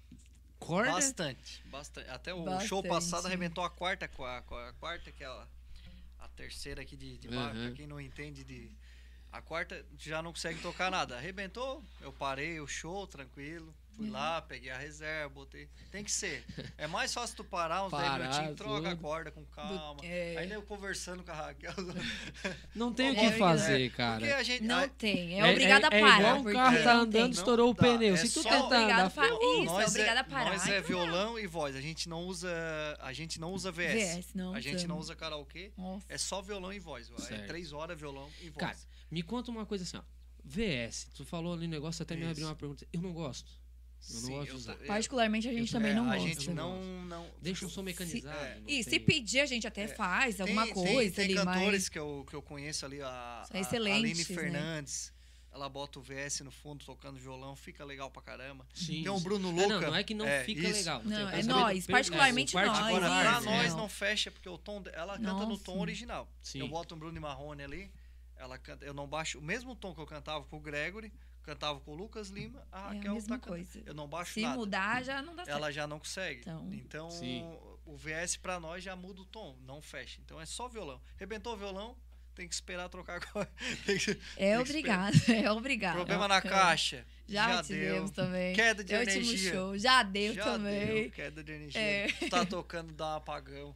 corda? 0.59 0.91
bastante, 0.91 1.63
bastante. 1.71 2.11
Até 2.11 2.35
o 2.35 2.43
Bastante. 2.43 2.69
show 2.69 2.83
passado 2.83 3.27
arrebentou 3.27 3.63
a 3.63 3.71
quarta, 3.71 4.09
com 4.09 4.25
a, 4.25 4.43
com 4.43 4.57
a 4.57 4.73
quarta 4.73 5.13
que 5.13 5.23
é 5.23 5.31
terceira 6.45 6.83
aqui 6.83 6.97
de, 6.97 7.19
de 7.19 7.29
baixo, 7.29 7.57
Aham. 7.57 7.67
pra 7.69 7.77
quem 7.77 7.87
não 7.87 8.01
entende 8.01 8.45
de... 8.45 8.71
A 9.33 9.43
quarta 9.43 9.85
já 9.99 10.23
não 10.23 10.33
consegue 10.33 10.61
tocar 10.61 10.91
nada. 10.91 11.17
Arrebentou, 11.17 11.83
eu 12.01 12.13
parei 12.13 12.61
o 12.61 12.69
show, 12.69 13.05
tranquilo. 13.07 13.75
Fui 13.97 14.11
lá, 14.11 14.43
peguei 14.43 14.71
a 14.71 14.79
reserva, 14.79 15.29
botei. 15.29 15.69
Tem 15.91 16.03
que 16.03 16.11
ser. 16.11 16.45
É 16.77 16.87
mais 16.87 17.15
fácil 17.15 17.37
tu 17.37 17.45
parar 17.45 17.85
uns 17.87 17.91
10 17.93 18.03
Parar 18.03 18.19
minutinhos, 18.19 18.57
troca 18.57 18.91
a 18.91 18.97
corda 18.97 19.31
com 19.31 19.45
calma. 19.47 20.01
é. 20.03 20.37
Aí 20.39 20.51
eu 20.51 20.63
conversando 20.63 21.23
com 21.23 21.31
a 21.31 21.35
Raquel. 21.35 21.73
Não 22.75 22.93
tem 22.93 23.11
o 23.11 23.17
É, 23.17 23.31
que 23.33 23.39
fazer, 23.39 23.91
Porque 23.91 23.97
cara. 23.97 24.37
a 24.37 24.43
gente. 24.43 24.63
Não 24.65 24.79
a- 24.85 24.89
tem. 24.89 25.41
É, 25.41 25.51
obrigada 25.51 25.89
a 25.91 25.97
é 25.97 26.01
parar. 26.01 26.19
igual 26.19 26.39
um 26.39 26.45
carro 26.53 26.83
tá 26.83 26.93
andando, 26.95 27.33
estourou 27.33 27.71
o 27.71 27.75
pneu. 27.75 28.15
é 28.15 28.17
Se 28.17 28.29
tu 28.33 28.43
só 28.43 28.49
tentar 28.51 28.65
obrigado 28.65 29.01
andar... 29.01 29.11
pa- 29.11 29.27
Isso, 29.29 29.65
nós 29.65 29.91
obrigada 29.91 30.19
é, 30.19 30.23
a 30.23 30.25
parar. 30.25 30.51
Nós 30.51 30.67
e 30.67 30.73
é 30.73 30.81
violão 30.81 31.39
e 31.39 31.47
voz. 31.47 31.77
A 31.77 31.81
gente 31.81 32.09
não 32.09 32.25
usa. 32.25 32.51
A 33.01 33.13
gente 33.13 33.41
não 33.41 33.53
usa 33.53 33.71
VS. 33.71 34.17
VS, 34.17 34.35
não 34.35 34.55
a 34.55 34.61
gente 34.61 34.77
usamos. 34.77 34.89
não 34.89 34.99
usa 34.99 35.15
karaokê. 35.17 35.73
Nossa. 35.77 36.05
É 36.09 36.19
só 36.19 36.43
violão 36.43 36.73
e 36.73 36.79
voz. 36.79 37.11
É 37.31 37.39
três 37.47 37.73
horas 37.73 37.99
violão 37.99 38.29
e 38.41 38.51
voz. 38.51 38.57
Cara, 38.59 38.77
me 39.11 39.23
conta 39.23 39.51
uma 39.51 39.65
coisa 39.65 39.85
assim, 39.85 39.97
ó. 39.97 40.03
VS, 40.47 41.09
tu 41.15 41.25
falou 41.25 41.55
ali 41.55 41.67
no 41.67 41.73
negócio, 41.73 42.03
até 42.03 42.15
me 42.17 42.27
abriu 42.27 42.47
uma 42.47 42.55
pergunta. 42.55 42.87
Eu 42.93 43.01
não 43.01 43.13
gosto. 43.15 43.51
Eu 44.09 44.15
não 44.17 44.21
Sim, 44.23 44.33
gosto 44.33 44.45
de 44.45 44.51
eu 44.51 44.57
usar. 44.57 44.75
ta- 44.75 44.85
Particularmente 44.87 45.49
a 45.49 45.53
gente 45.53 45.69
Eu- 45.69 45.73
também 45.79 45.93
é, 45.93 45.95
não 45.95 46.11
a 46.11 46.15
gosta. 46.17 46.29
gente 46.29 46.49
Eu 46.49 46.55
não. 46.55 46.83
não 47.07 47.31
Deixa 47.41 47.65
um 47.65 47.69
som 47.71 47.83
mecanizado. 47.83 48.37
é. 48.45 48.61
não 48.61 48.69
E 48.69 48.85
se 48.85 48.91
tem- 48.91 49.01
pedir, 49.01 49.41
a 49.41 49.47
gente 49.47 49.67
até 49.67 49.89
faz 49.89 50.41
alguma 50.41 50.65
tem, 50.65 50.75
coisa 50.75 51.15
tem, 51.17 51.25
ali, 51.25 51.35
tem 51.37 51.45
mas... 51.45 51.55
cantores 51.59 51.89
que 51.89 51.99
eu, 51.99 52.27
que 52.29 52.35
eu 52.37 52.43
conheço 52.43 52.85
ali, 52.85 53.01
a, 53.01 53.43
São 53.51 53.61
a 53.61 53.75
Aline 53.95 54.15
né? 54.19 54.25
Fernandes. 54.25 55.13
Ela 55.53 55.69
bota 55.69 56.01
o 56.01 56.03
VS 56.03 56.41
no 56.41 56.51
fundo 56.51 56.85
tocando 56.85 57.17
violão, 57.17 57.55
fica 57.55 57.85
legal 57.85 58.11
pra 58.11 58.21
caramba. 58.21 58.67
Sim, 58.75 59.05
Tem 59.05 59.09
o 59.09 59.17
sim. 59.17 59.23
Bruno 59.23 59.49
É, 59.51 59.53
Luca. 59.53 59.69
não, 59.69 59.81
não 59.91 59.95
é 59.95 60.03
que 60.03 60.13
não 60.13 60.27
é, 60.27 60.43
fica 60.43 60.63
isso. 60.63 60.73
legal. 60.73 61.01
Não, 61.05 61.21
Eu 61.21 61.29
é 61.29 61.43
nós, 61.45 61.87
particularmente 61.87 62.57
é, 62.57 62.61
o 62.63 62.67
nós, 62.67 62.79
Agora, 62.79 63.07
isso, 63.07 63.43
pra 63.45 63.53
é. 63.53 63.57
nós 63.63 63.75
não 63.77 63.89
fecha, 63.89 64.31
porque 64.33 64.49
o 64.49 64.59
tom. 64.59 64.83
Ela 64.93 65.17
canta 65.17 65.47
no 65.47 65.57
tom 65.57 65.79
original. 65.79 66.29
Sim. 66.43 66.59
Eu 66.59 66.67
boto 66.69 66.97
um 66.97 66.99
Bruno 66.99 67.17
e 67.17 67.21
Marrone 67.21 67.63
ali, 67.63 67.89
ela 68.37 68.59
canta, 68.59 68.85
eu 68.85 68.93
não 68.93 69.07
baixo 69.07 69.39
o 69.39 69.43
mesmo 69.43 69.77
tom 69.77 69.95
que 69.95 70.01
eu 70.01 70.07
cantava 70.07 70.45
com 70.45 70.57
o 70.57 70.61
Gregory, 70.61 71.13
cantava 71.45 71.79
com 71.81 71.93
o 71.93 71.95
Lucas 71.95 72.29
Lima, 72.29 72.67
a 72.73 72.79
É 72.79 72.81
a 72.83 72.89
Raquel 72.95 73.15
mesma 73.15 73.39
tá 73.39 73.49
coisa. 73.49 73.83
Eu 73.87 73.95
não 73.95 74.09
baixo 74.09 74.33
Se 74.35 74.41
nada. 74.43 74.57
mudar, 74.57 75.03
já 75.05 75.23
não 75.23 75.37
dá 75.37 75.45
certo. 75.45 75.57
Ela 75.57 75.71
já 75.71 75.87
não 75.87 75.99
consegue. 75.99 76.41
Então. 76.41 76.71
Então, 76.73 77.09
o 77.87 77.97
VS 77.97 78.37
pra 78.37 78.59
nós 78.59 78.83
já 78.83 78.97
muda 78.97 79.21
o 79.21 79.25
tom, 79.27 79.57
não 79.61 79.81
fecha. 79.83 80.21
Então 80.25 80.41
é 80.41 80.47
só 80.47 80.67
violão. 80.69 81.01
Rebentou 81.17 81.53
o 81.53 81.57
violão, 81.57 81.97
tem 82.35 82.49
que 82.49 82.55
esperar 82.55 82.89
trocar 82.89 83.19
a 83.19 83.21
corda. 83.21 83.51
Tem 83.87 83.97
que- 83.99 84.11
É 84.37 84.57
tem 84.57 84.65
que 84.65 84.71
obrigado, 84.71 85.15
é 85.31 85.51
obrigado. 85.53 85.95
Problema 85.97 86.27
na 86.27 86.41
caixa. 86.41 87.07
Já, 87.29 87.49
Já, 87.57 87.63
tivemos 87.63 88.11
também. 88.11 88.55
Queda 88.55 88.83
de 88.83 88.93
É 88.93 88.97
o 88.97 89.01
último 89.01 89.21
energia. 89.23 89.53
show. 89.53 89.79
Já 89.79 90.03
deu 90.03 90.35
Já 90.35 90.45
também. 90.45 90.87
deu 91.03 91.11
queda 91.11 91.45
de 91.45 91.53
energia. 91.53 91.81
É. 91.81 92.07
Tu 92.09 92.29
tá 92.29 92.45
tocando, 92.45 92.93
dá 92.93 93.13
um 93.13 93.17
apagão. 93.17 93.75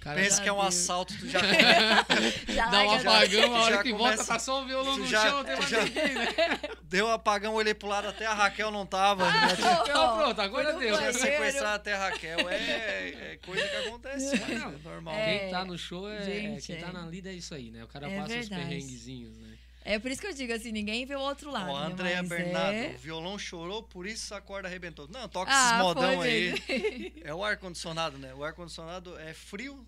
Cara, 0.00 0.20
Pensa 0.20 0.42
que 0.42 0.48
é 0.48 0.52
um 0.52 0.56
deu. 0.56 0.66
assalto, 0.66 1.14
tu 1.18 1.26
já 1.28 1.40
Já 2.52 2.66
Dá 2.66 2.82
um 2.82 2.90
apagão, 2.92 3.56
a 3.56 3.62
hora 3.62 3.82
que 3.82 3.90
começa- 3.90 4.16
volta 4.16 4.24
tá 4.34 4.38
só 4.38 4.62
o 4.62 4.66
violão 4.66 4.98
no 4.98 5.06
já- 5.06 5.22
chão, 5.30 5.44
tem 5.44 5.62
já- 5.62 5.80
né? 5.82 6.60
deu 6.84 7.06
um 7.06 7.10
apagão, 7.10 7.54
olhei 7.54 7.72
pro 7.72 7.88
lado, 7.88 8.08
até 8.08 8.26
a 8.26 8.34
Raquel 8.34 8.70
não 8.70 8.84
tava. 8.84 9.24
Ah, 9.26 9.48
já 9.48 9.56
tinha- 9.56 9.72
Então, 9.82 10.16
pronto, 10.18 10.40
agora 10.42 10.72
deu. 10.74 10.94
banheiro. 10.94 11.18
sequestrado 11.18 11.76
até 11.76 11.94
a 11.94 11.98
Raquel. 12.10 12.48
É, 12.50 13.08
é 13.32 13.38
coisa 13.46 13.66
que 13.66 13.76
acontece, 13.76 14.38
mas 14.40 14.50
é 14.62 14.88
normal. 14.88 15.14
É, 15.14 15.38
Quem 15.38 15.50
tá 15.50 15.64
no 15.64 15.78
show 15.78 16.06
é. 16.10 16.22
gente, 16.22 16.66
quem 16.66 16.76
tá 16.82 16.88
é. 16.88 16.92
na 16.92 17.06
lida 17.06 17.30
é 17.30 17.32
isso 17.32 17.54
aí, 17.54 17.70
né? 17.70 17.82
O 17.82 17.88
cara 17.88 18.06
É 18.10 18.16
passa 18.20 18.28
os 18.28 18.48
verdade. 18.48 18.62
perrenguezinhos, 18.62 19.36
né? 19.38 19.53
É 19.84 19.98
por 19.98 20.10
isso 20.10 20.20
que 20.20 20.26
eu 20.26 20.32
digo 20.32 20.52
assim, 20.52 20.72
ninguém 20.72 21.04
vê 21.04 21.14
o 21.14 21.20
outro 21.20 21.50
lado. 21.50 21.70
Ó, 21.70 21.76
a 21.76 21.80
né? 21.88 21.92
Andréia 21.92 22.22
Mas 22.22 22.28
Bernardo, 22.30 22.74
é- 22.76 22.94
o 22.94 22.98
violão 22.98 23.38
chorou, 23.38 23.82
por 23.82 24.06
isso 24.06 24.34
a 24.34 24.40
corda 24.40 24.66
arrebentou. 24.66 25.06
Não, 25.08 25.28
toca 25.28 25.50
Ah, 25.52 25.68
esses 25.68 25.78
modão 25.82 26.20
aí. 26.22 27.12
É 27.22 27.34
o 27.34 27.44
ar-condicionado, 27.44 28.16
né? 28.16 28.32
O 28.34 28.42
ar-condicionado 28.42 29.18
é 29.18 29.34
frio 29.34 29.86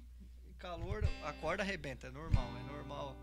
e 0.50 0.52
calor, 0.54 1.02
a 1.24 1.32
corda 1.32 1.62
arrebenta. 1.62 2.08
É 2.08 2.10
normal, 2.10 2.46
é 2.58 2.72
normal. 2.72 3.16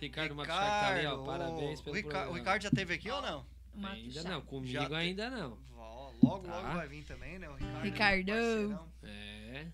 Ricardo 0.00 0.34
Machado 0.34 0.58
tá 0.58 0.88
ali, 0.88 1.06
ó. 1.06 1.10
Ricardo, 1.20 1.26
Parabéns 1.26 1.80
o, 1.80 1.84
pelo 1.84 1.96
Rica- 1.96 2.08
o 2.08 2.10
programa. 2.12 2.38
Ricardo 2.38 2.62
já 2.62 2.70
teve 2.70 2.94
aqui 2.94 3.10
ou 3.10 3.20
não? 3.20 3.46
Ainda 3.84 4.22
não, 4.24 4.40
comigo 4.40 4.72
Já 4.72 4.96
ainda 4.96 5.28
não. 5.30 5.58
Ó, 5.76 6.10
Logo, 6.22 6.46
Tá. 6.46 6.56
logo 6.56 6.74
vai 6.76 6.88
vir 6.88 7.04
também, 7.04 7.38
né? 7.38 7.48
O 7.48 7.54
Ricardo. 7.54 7.82
Ricardão. 7.82 8.88
É. 9.04 9.66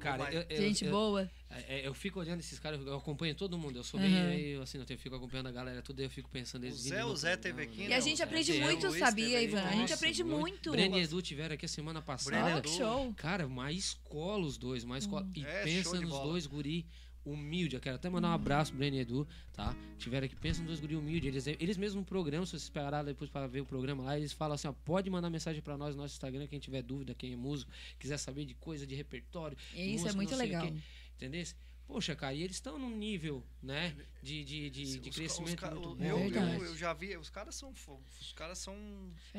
Cara, 0.00 0.32
eu, 0.32 0.44
eu, 0.48 0.56
Gente 0.56 0.84
eu, 0.84 0.90
boa. 0.90 1.30
É, 1.68 1.86
eu 1.86 1.94
fico 1.94 2.18
olhando 2.20 2.40
esses 2.40 2.58
caras, 2.58 2.80
eu 2.84 2.94
acompanho 2.96 3.34
todo 3.34 3.56
mundo. 3.58 3.76
Eu 3.78 3.84
sou 3.84 3.98
Uhum. 4.00 4.06
bem, 4.08 4.40
eu, 4.48 4.62
assim, 4.62 4.78
eu 4.78 4.98
fico 4.98 5.14
acompanhando 5.16 5.46
a 5.48 5.52
galera, 5.52 5.82
tudo 5.82 6.00
eu 6.02 6.10
fico 6.10 6.28
pensando 6.30 6.64
eles 6.64 6.78
O 6.80 6.82
Zé- 6.88 7.04
o 7.04 7.16
Zé 7.16 7.36
teve 7.36 7.62
aqui, 7.62 7.78
né? 7.78 7.84
E 7.84 7.88
né? 7.88 7.96
a 7.96 8.00
gente 8.00 8.18
Zé 8.18 8.24
aprende 8.24 8.52
muito, 8.60 8.90
sabia. 8.98 9.42
Ivan? 9.42 9.62
A 9.62 9.72
gente 9.72 9.92
aprende 9.92 10.24
muito. 10.24 10.70
Breno 10.70 10.98
e 10.98 11.02
Edu 11.02 11.20
tiveram 11.22 11.54
aqui 11.54 11.64
a 11.66 11.68
semana 11.68 12.00
passada. 12.02 12.60
Que 12.60 12.68
show. 12.70 13.12
Cara, 13.14 13.48
mais 13.48 13.76
escola 13.76 14.44
os 14.46 14.56
dois, 14.56 14.84
mais 14.84 15.04
escola. 15.04 15.26
E 15.34 15.44
É, 15.44 15.64
pensa 15.64 16.00
nos 16.00 16.10
bola. 16.10 16.24
dois 16.32 16.46
guri 16.46 16.86
humilde. 17.24 17.74
Eu 17.74 17.80
quero 17.80 17.96
até 17.96 18.08
mandar 18.08 18.28
um 18.28 18.34
abraço 18.34 18.70
pro 18.70 18.78
Breno 18.78 18.96
e 18.96 19.00
Edu, 19.00 19.26
tá? 19.52 19.74
Tiveram 19.98 20.26
aqui, 20.26 20.36
pensa 20.36 20.60
nos 20.60 20.68
dois 20.68 20.80
guri 20.80 20.94
humilde. 20.94 21.26
Eles, 21.26 21.44
eles 21.48 21.76
mesmos 21.76 21.96
no 21.96 22.04
programa, 22.04 22.46
se 22.46 22.52
vocês 22.52 22.68
pegarem 22.68 23.04
depois 23.04 23.28
para 23.28 23.48
ver 23.48 23.62
o 23.62 23.66
programa 23.66 24.04
lá, 24.04 24.16
eles 24.16 24.32
falam 24.32 24.54
assim, 24.54 24.68
ó, 24.68 24.72
pode 24.72 25.10
mandar 25.10 25.28
mensagem 25.28 25.60
para 25.60 25.76
nós 25.76 25.96
no 25.96 26.02
nosso 26.02 26.14
Instagram, 26.14 26.46
quem 26.46 26.60
tiver 26.60 26.82
dúvida, 26.82 27.14
quem 27.14 27.32
é 27.32 27.36
músico, 27.36 27.68
quiser 27.98 28.16
saber 28.16 28.44
de 28.44 28.54
coisa 28.54 28.86
de 28.86 28.94
repertório. 28.94 29.58
Isso 29.74 29.90
música, 30.04 30.10
é 30.10 30.12
muito 30.14 30.36
legal. 30.36 30.72
Entendeu? 31.16 31.44
Poxa, 31.86 32.16
cara, 32.16 32.34
e 32.34 32.42
eles 32.42 32.56
estão 32.56 32.78
num 32.80 32.90
nível, 32.90 33.46
né, 33.62 33.94
de, 34.20 34.44
de, 34.44 34.70
de, 34.70 34.82
Os 34.82 35.00
de 35.00 35.10
crescimento 35.10 35.50
os 35.50 35.54
ca- 35.54 35.70
muito 35.70 35.94
bom. 35.94 36.04
eu, 36.04 36.18
eu, 36.32 36.64
eu 36.64 36.76
já 36.76 36.92
vi, 36.92 37.16
os 37.16 37.30
caras 37.30 37.54
são 37.54 37.72
os 38.20 38.32
caras 38.32 38.58
são 38.58 38.74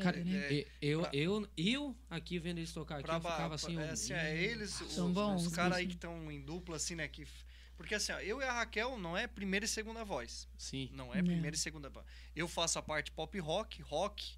Cara, 0.02 0.18
É, 0.18 0.24
né? 0.24 0.64
eu, 0.82 1.02
Pra- 1.02 1.10
eu, 1.14 1.50
eu 1.58 1.96
aqui 2.10 2.40
vendo 2.40 2.60
eles 2.60 2.72
tocar 2.72 2.96
aqui, 2.96 3.04
pra 3.04 3.16
eu 3.16 3.20
ficava 3.22 3.56
assim... 3.56 3.78
é, 3.78 3.90
assim, 3.90 4.14
é 4.14 4.42
eles, 4.42 4.80
os, 4.80 4.94
São 4.94 5.12
bons, 5.12 5.46
os 5.46 5.54
caras 5.54 5.76
aí 5.78 5.88
que 5.88 5.96
estão 5.96 6.32
em 6.32 6.40
dupla 6.42 6.78
assim, 6.78 6.96
né, 6.96 7.06
que 7.10 7.28
porque 7.76 7.94
assim, 7.94 8.14
ó, 8.14 8.20
eu 8.22 8.40
e 8.40 8.44
a 8.46 8.54
Raquel 8.54 8.98
não 8.98 9.16
é 9.18 9.28
primeira 9.28 9.66
e 9.66 9.68
segunda 9.68 10.04
voz. 10.06 10.48
Sim. 10.58 10.90
Não 10.94 11.14
é 11.14 11.18
Não. 11.18 11.26
primeira 11.26 11.56
e 11.56 11.60
segunda 11.60 11.90
voz. 11.90 12.06
Eu 12.36 12.48
faço 12.48 12.80
a 12.80 12.82
parte 12.82 13.12
pop 13.12 13.38
rock, 13.40 13.82
rock, 13.84 14.36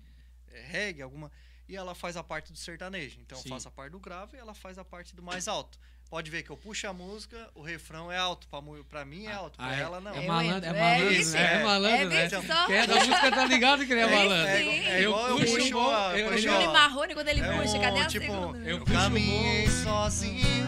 é, 0.49 0.61
reggae, 0.61 1.01
alguma 1.03 1.31
e 1.67 1.75
ela 1.75 1.93
faz 1.95 2.17
a 2.17 2.23
parte 2.23 2.51
do 2.51 2.57
sertanejo. 2.57 3.17
Então 3.21 3.37
Sim. 3.37 3.47
eu 3.47 3.53
faço 3.53 3.67
a 3.69 3.71
parte 3.71 3.91
do 3.91 3.99
grave 3.99 4.35
e 4.35 4.39
ela 4.41 4.53
faz 4.55 4.77
a 4.79 4.83
parte 4.83 5.15
do 5.15 5.21
mais 5.23 5.47
alto. 5.47 5.79
Pode 6.09 6.31
ver 6.31 6.41
que 6.41 6.49
eu 6.49 6.57
puxo 6.57 6.87
a 6.87 6.93
música, 6.93 7.37
o 7.53 7.61
refrão 7.61 8.11
é 8.11 8.17
alto. 8.17 8.47
Pra, 8.47 8.59
pra 8.89 9.05
mim 9.05 9.27
é 9.27 9.31
alto, 9.31 9.57
pra 9.57 9.67
Ah, 9.67 9.75
é- 9.75 9.81
ela 9.81 10.01
não. 10.01 10.11
É 10.11 10.17
Eu 10.17 10.23
malandro, 10.27 10.53
é 10.53 10.57
entro, 10.57 10.69
é 10.69 10.81
malandro, 10.81 11.13
isso, 11.13 11.31
né? 11.33 11.39
É 11.39 11.53
é. 11.59 11.63
malandro, 11.63 11.97
É 11.97 12.05
né? 12.05 12.29
Quem 12.65 12.75
é 12.77 12.87
da 12.87 12.95
música 12.95 13.31
tá 13.31 13.45
ligado 13.45 13.85
que 13.85 13.93
ele 13.93 14.01
é 14.01 14.03
É 14.03 14.15
malandro. 14.15 14.47
É 14.49 14.99
Eu 15.05 15.11
eu 15.11 15.35
puxo 15.37 15.55
puxo 15.55 15.71
bom, 15.71 16.11
eu- 16.15 16.29
puxo 16.31 16.47
eu- 16.47 16.53
a- 16.53 16.57
Bruno 16.57 16.73
Marrone, 16.73 17.13
quando 17.13 17.27
ele 17.27 17.41
É 17.41 17.53
puxa, 17.61 17.77
um, 17.77 17.81
cadê 17.81 17.99
a 17.99 18.05
tipo, 18.07 18.25
segunda? 18.25 18.57
eu 18.57 18.65
Eu 18.65 18.79
puxo 18.79 18.93
caminhei 18.93 19.67
sozinho 19.69 20.67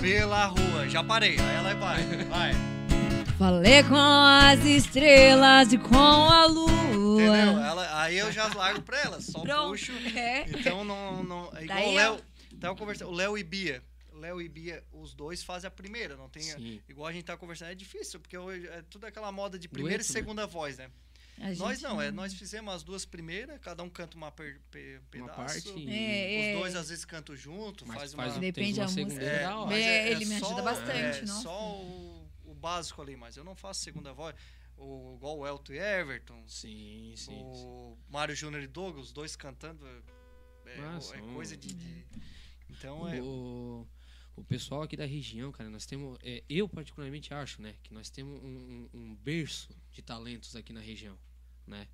pela 0.00 0.46
rua. 0.46 0.88
Já 0.88 1.04
parei. 1.04 1.38
Aí 1.38 1.54
ela 1.56 1.74
vai. 1.74 2.02
Vai. 2.24 2.52
Falei 3.38 3.82
com 3.84 3.94
as 3.96 4.64
estrelas 4.64 5.72
e 5.72 5.78
com 5.78 5.94
a 5.96 6.44
lua. 6.46 6.70
Entendeu? 7.22 7.60
Ela, 7.62 8.02
aí 8.02 8.18
eu 8.18 8.32
já 8.32 8.48
largo 8.52 8.82
pra 8.82 8.98
ela. 9.00 9.20
Só 9.20 9.40
Pronto. 9.40 9.68
puxo. 9.70 9.92
É. 10.16 10.44
Então 10.48 10.82
não. 10.84 11.22
não 11.22 11.52
é 11.54 11.62
igual 11.64 11.78
Daí 11.78 11.86
o 11.86 11.90
eu- 11.90 11.94
Léo. 12.14 12.20
Tava 12.60 12.74
conversando. 12.74 13.10
O 13.10 13.14
Léo 13.14 13.36
e 13.38 13.44
Bia. 13.44 13.80
O 14.32 14.36
Léo 14.38 14.40
e 14.42 14.48
Bia, 14.48 14.84
os 14.92 15.14
dois 15.14 15.42
fazem 15.42 15.68
a 15.68 15.70
primeira. 15.70 16.16
Não 16.16 16.28
tem. 16.28 16.42
Sim. 16.42 16.80
Igual 16.88 17.06
a 17.08 17.12
gente 17.12 17.24
tá 17.24 17.36
conversando, 17.36 17.70
é 17.70 17.74
difícil, 17.74 18.18
porque 18.20 18.36
hoje 18.36 18.66
é 18.68 18.82
tudo 18.82 19.06
aquela 19.06 19.30
moda 19.30 19.58
de 19.58 19.68
primeira 19.68 19.98
Dueto, 19.98 20.10
e 20.10 20.14
né? 20.14 20.20
segunda 20.20 20.46
voz, 20.46 20.78
né? 20.78 20.90
A 21.38 21.50
Nós 21.54 21.78
gente 21.78 21.82
não, 21.82 22.00
é, 22.00 22.10
nós 22.10 22.32
fizemos 22.32 22.72
as 22.74 22.82
duas 22.82 23.04
primeiras, 23.04 23.58
cada 23.60 23.82
um 23.82 23.90
canta 23.90 24.16
uma 24.16 24.32
per, 24.32 24.58
pe- 24.70 24.96
Uma 25.14 25.28
pedaço. 25.28 25.36
parte. 25.36 25.68
É, 25.68 25.72
Os 25.72 26.44
é. 26.46 26.52
dois 26.54 26.74
às 26.76 26.88
vezes 26.88 27.04
cantam 27.04 27.36
junto, 27.36 27.86
Mas 27.86 27.96
faz, 27.98 28.14
faz 28.14 28.32
uma. 28.32 28.38
um- 28.38 28.40
Depende 28.40 28.76
da 28.78 28.84
música. 28.84 29.02
segunda 29.10 29.22
É, 29.22 29.46
mas 29.66 29.84
É, 29.84 30.10
ele 30.12 30.24
me 30.24 30.34
ajuda 30.36 30.54
só- 30.54 30.62
bastante, 30.62 31.18
é, 31.18 31.22
nossa. 31.26 31.42
só 31.42 31.72
o, 31.76 32.30
o 32.46 32.54
básico 32.54 33.02
ali, 33.02 33.16
mas 33.16 33.36
eu 33.36 33.44
não 33.44 33.54
faço 33.54 33.82
segunda 33.82 34.12
voz. 34.14 34.34
O, 34.78 35.14
igual 35.16 35.38
o 35.38 35.46
Elton 35.46 35.72
e 35.74 35.78
Everton, 35.78 36.42
Sim, 36.48 37.12
sim. 37.16 37.32
sim. 37.32 37.42
o 37.42 37.98
Mário 38.08 38.34
Júnior 38.34 38.62
e 38.62 38.66
Douglas, 38.66 39.06
os 39.06 39.12
dois 39.12 39.36
cantando. 39.36 39.86
É, 40.64 40.78
Ah, 40.80 40.98
é 41.14 41.34
coisa 41.34 41.56
de. 41.56 41.68
de- 41.74 42.06
Então 42.70 43.06
é. 43.08 43.20
O, 43.20 43.86
o 44.36 44.44
pessoal 44.44 44.82
aqui 44.82 44.96
da 44.96 45.06
região, 45.06 45.50
cara, 45.50 45.68
nós 45.70 45.86
temos. 45.86 46.18
é, 46.22 46.44
eu, 46.48 46.68
particularmente, 46.68 47.32
acho, 47.32 47.60
né, 47.62 47.74
que 47.82 47.92
nós 47.92 48.10
temos 48.10 48.40
um, 48.42 48.46
um- 48.48 48.88
um 48.92 49.14
berço 49.16 49.74
de 49.92 50.02
talentos 50.02 50.54
aqui 50.54 50.72
na 50.72 50.80
região, 50.80 51.18
né? 51.66 51.88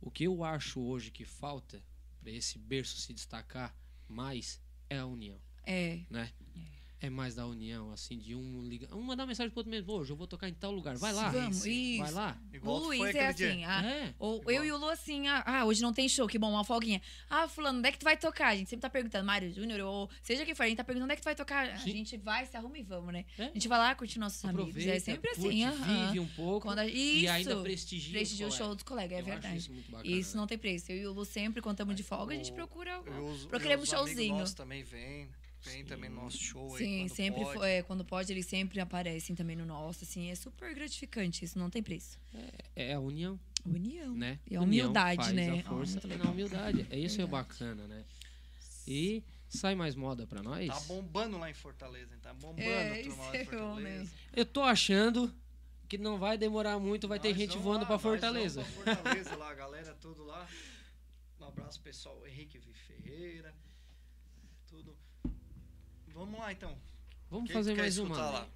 O 0.00 0.10
que 0.10 0.24
eu 0.24 0.44
acho 0.44 0.80
hoje 0.80 1.10
que 1.10 1.24
falta 1.24 1.82
para 2.20 2.30
esse 2.30 2.58
berço 2.58 2.96
se 2.98 3.14
destacar 3.14 3.74
mais 4.06 4.60
é 4.90 4.98
a 4.98 5.06
união, 5.06 5.40
É. 5.64 6.04
né? 6.10 6.32
É 6.54 6.75
mais 7.10 7.34
da 7.34 7.46
união, 7.46 7.92
assim, 7.92 8.18
de 8.18 8.34
um 8.34 8.62
ligar. 8.66 8.92
Um 8.94 9.02
mandar 9.02 9.26
mensagem 9.26 9.50
pro 9.50 9.60
outro 9.60 9.70
mesmo, 9.70 9.92
hoje 9.92 10.10
eu 10.10 10.16
vou 10.16 10.26
tocar 10.26 10.48
em 10.48 10.54
tal 10.54 10.72
lugar. 10.72 10.96
Vai 10.96 11.12
lá. 11.12 11.28
Vamos, 11.28 11.64
isso. 11.66 11.98
Vai 12.02 12.10
lá. 12.10 12.40
O 12.52 12.56
Igual 12.56 12.84
foi 12.84 12.98
Luiz 12.98 13.14
é 13.14 13.26
assim, 13.28 13.64
ah, 13.64 13.82
É. 13.84 14.14
ou 14.18 14.40
Igual. 14.40 14.54
eu 14.56 14.64
e 14.64 14.72
o 14.72 14.76
Lu 14.78 14.88
assim, 14.88 15.28
ah, 15.28 15.42
ah, 15.46 15.64
hoje 15.66 15.82
não 15.82 15.92
tem 15.92 16.08
show, 16.08 16.26
que 16.26 16.38
bom, 16.38 16.50
uma 16.50 16.64
folguinha. 16.64 17.00
Ah, 17.30 17.46
fulano, 17.48 17.78
onde 17.78 17.88
é 17.88 17.92
que 17.92 17.98
tu 17.98 18.04
vai 18.04 18.16
tocar? 18.16 18.48
A 18.48 18.56
gente 18.56 18.68
sempre 18.70 18.80
tá 18.82 18.90
perguntando, 18.90 19.24
Mário 19.26 19.52
Júnior, 19.52 19.80
ou 19.80 20.10
seja 20.22 20.44
quem 20.44 20.54
for, 20.54 20.62
a 20.64 20.68
gente 20.68 20.78
tá 20.78 20.84
perguntando 20.84 21.04
onde 21.04 21.12
é 21.12 21.16
que 21.16 21.22
tu 21.22 21.26
vai 21.26 21.34
tocar. 21.36 21.68
A 21.68 21.78
Sim. 21.78 21.92
gente 21.92 22.16
vai, 22.16 22.46
se 22.46 22.56
arruma 22.56 22.78
e 22.78 22.82
vamos, 22.82 23.12
né? 23.12 23.24
É. 23.38 23.44
A 23.44 23.52
gente 23.52 23.68
vai 23.68 23.78
lá 23.78 23.94
curtir 23.94 24.18
nossos 24.18 24.42
amigos. 24.44 24.70
Aproveita, 24.70 24.92
É 24.96 24.98
sempre 24.98 25.30
assim, 25.30 25.42
curte, 25.42 25.82
vive 26.06 26.20
um 26.20 26.26
pouco 26.28 26.66
Quando 26.66 26.78
a- 26.80 26.86
e 26.86 27.24
Isso. 27.24 27.32
ainda 27.32 27.56
prestigia, 27.62 28.12
Prestigia 28.12 28.46
o 28.46 28.48
os 28.48 28.54
show 28.56 28.74
dos 28.74 28.82
colegas, 28.84 29.12
é 29.12 29.20
Eu 29.20 29.24
acho 29.24 29.30
verdade. 29.32 29.56
isso 29.58 29.72
muito 29.72 29.90
bacana, 29.90 30.14
Isso 30.16 30.34
né? 30.34 30.40
não 30.40 30.46
tem 30.46 30.56
preço. 30.58 30.90
Eu 30.90 30.96
e 30.96 31.06
o 31.06 31.12
Lu 31.12 31.24
sempre, 31.26 31.60
quando 31.60 31.74
estamos 31.74 31.94
de 31.94 32.02
folga, 32.02 32.32
a 32.32 32.36
gente 32.38 32.50
O- 32.52 32.54
procura. 32.54 32.92
Eu 33.06 33.46
procuramos 33.48 33.86
uso 33.88 33.96
showzinho. 33.96 34.36
Nós 34.38 34.54
também 34.54 34.82
vem, 34.82 35.28
vem 35.62 35.84
também 35.84 36.10
no 36.10 36.22
nosso 36.22 36.38
show 36.38 36.74
aí. 36.76 36.84
Sim, 36.84 36.98
quando 37.00 37.16
sempre 37.16 37.44
pode. 37.44 37.58
foi. 37.58 37.70
é, 37.70 37.82
quando 37.82 38.04
pode, 38.04 38.32
eles 38.32 38.46
sempre 38.46 38.80
aparecem 38.80 39.34
também 39.36 39.56
no 39.56 39.66
nosso, 39.66 40.04
assim, 40.04 40.30
é 40.30 40.34
super 40.34 40.74
gratificante, 40.74 41.44
isso 41.44 41.58
não 41.58 41.70
tem 41.70 41.82
preço. 41.82 42.18
É 42.74 42.94
a 42.94 43.00
união. 43.00 43.38
União. 43.64 44.14
né? 44.14 44.38
E 44.48 44.54
a 44.56 44.60
União 44.60 44.86
humildade, 44.86 45.22
faz 45.22 45.32
né? 45.34 45.58
A 45.58 45.62
força 45.64 46.00
muito 46.00 46.24
na 46.24 46.30
humildade. 46.30 46.86
É 46.88 46.98
isso 46.98 47.20
é 47.20 47.26
bacana, 47.26 47.86
né? 47.88 48.04
E 48.86 49.24
sai 49.48 49.74
mais 49.74 49.94
moda 49.96 50.26
pra 50.26 50.42
nós. 50.42 50.68
Tá 50.68 50.80
bombando 50.80 51.36
lá 51.38 51.50
em 51.50 51.54
Fortaleza, 51.54 52.14
hein? 52.14 52.20
tá 52.22 52.32
bombando 52.32 52.60
É, 52.60 53.00
a 53.00 53.02
turma 53.02 53.24
lá 53.24 53.30
isso 53.30 53.36
em 53.36 53.40
é 53.40 53.44
bom, 53.44 53.74
né? 53.74 53.90
Fortaleza. 53.90 54.12
Eu 54.32 54.46
tô 54.46 54.62
achando 54.62 55.34
que 55.88 55.98
não 55.98 56.18
vai 56.18 56.38
demorar 56.38 56.78
muito, 56.78 57.08
vai 57.08 57.18
ter 57.18 57.28
Nós 57.30 57.38
gente 57.38 57.50
vamos 57.50 57.64
voando 57.64 57.80
lá, 57.80 57.86
pra 57.86 57.94
nós 57.94 58.02
vamos 58.02 58.20
Fortaleza. 58.20 58.62
pra 58.62 58.94
Fortaleza 58.94 59.36
lá, 59.36 59.50
a 59.50 59.54
galera 59.54 59.94
tudo 59.94 60.24
lá. 60.24 60.48
Um 61.40 61.44
abraço 61.44 61.80
pessoal, 61.80 62.24
Henrique 62.26 62.58
V. 62.58 62.72
Ferreira. 62.72 63.54
Vamos 66.16 66.40
lá 66.40 66.50
então. 66.50 66.74
Vamos 67.30 67.48
Quem 67.48 67.54
fazer 67.54 67.76
mais 67.76 67.98
uma. 67.98 68.08
escutar 68.08 68.32
né? 68.32 68.38
lá? 68.38 68.48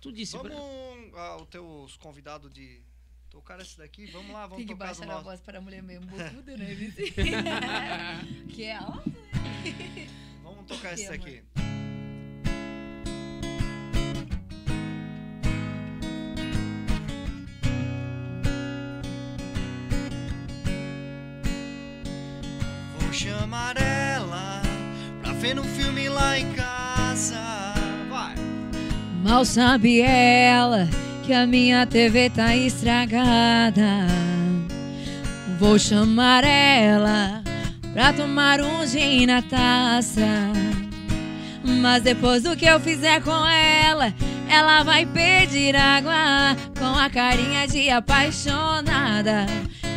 Tu 0.00 0.12
disse 0.12 0.36
Vamos 0.36 0.52
pra... 1.10 1.20
ah, 1.20 1.36
os 1.42 1.48
teus 1.48 1.96
convidados 1.96 2.48
de 2.54 2.80
tocar 3.28 3.58
esse 3.60 3.76
daqui. 3.76 4.06
Vamos 4.06 4.30
lá, 4.32 4.42
vamos 4.42 4.58
Tem 4.58 4.66
que 4.66 4.72
tocar 4.72 4.86
baixar 4.86 5.02
a 5.02 5.06
nosso. 5.06 5.24
voz 5.24 5.40
para 5.40 5.58
a 5.58 5.60
mulher 5.60 5.82
mesmo 5.82 6.06
bocuda, 6.06 6.56
né, 6.56 6.66
Vici? 6.66 7.10
que 8.54 8.62
é 8.62 8.76
alto. 8.76 9.12
Vamos 10.44 10.64
tocar 10.66 10.94
esse 10.94 11.06
amor. 11.06 11.16
aqui. 11.16 11.42
Vou 23.00 23.12
chamar 23.12 23.76
ela 23.76 24.59
ver 25.40 25.58
um 25.58 25.64
filme 25.64 26.06
lá 26.10 26.38
em 26.38 26.52
casa. 26.52 27.40
Vai! 28.10 28.34
Mal 29.24 29.42
sabe 29.46 30.02
ela 30.02 30.86
que 31.24 31.32
a 31.32 31.46
minha 31.46 31.86
TV 31.86 32.28
tá 32.28 32.54
estragada. 32.54 34.06
Vou 35.58 35.78
chamar 35.78 36.44
ela 36.44 37.42
pra 37.94 38.12
tomar 38.12 38.60
um 38.60 38.86
gin 38.86 39.24
na 39.26 39.40
taça. 39.40 40.20
Mas 41.64 42.02
depois 42.02 42.42
do 42.42 42.54
que 42.54 42.66
eu 42.66 42.78
fizer 42.78 43.22
com 43.22 43.46
ela, 43.46 44.12
ela 44.50 44.82
vai 44.82 45.06
pedir 45.06 45.76
água 45.76 46.56
com 46.76 46.98
a 46.98 47.08
carinha 47.08 47.68
de 47.68 47.88
apaixonada. 47.88 49.46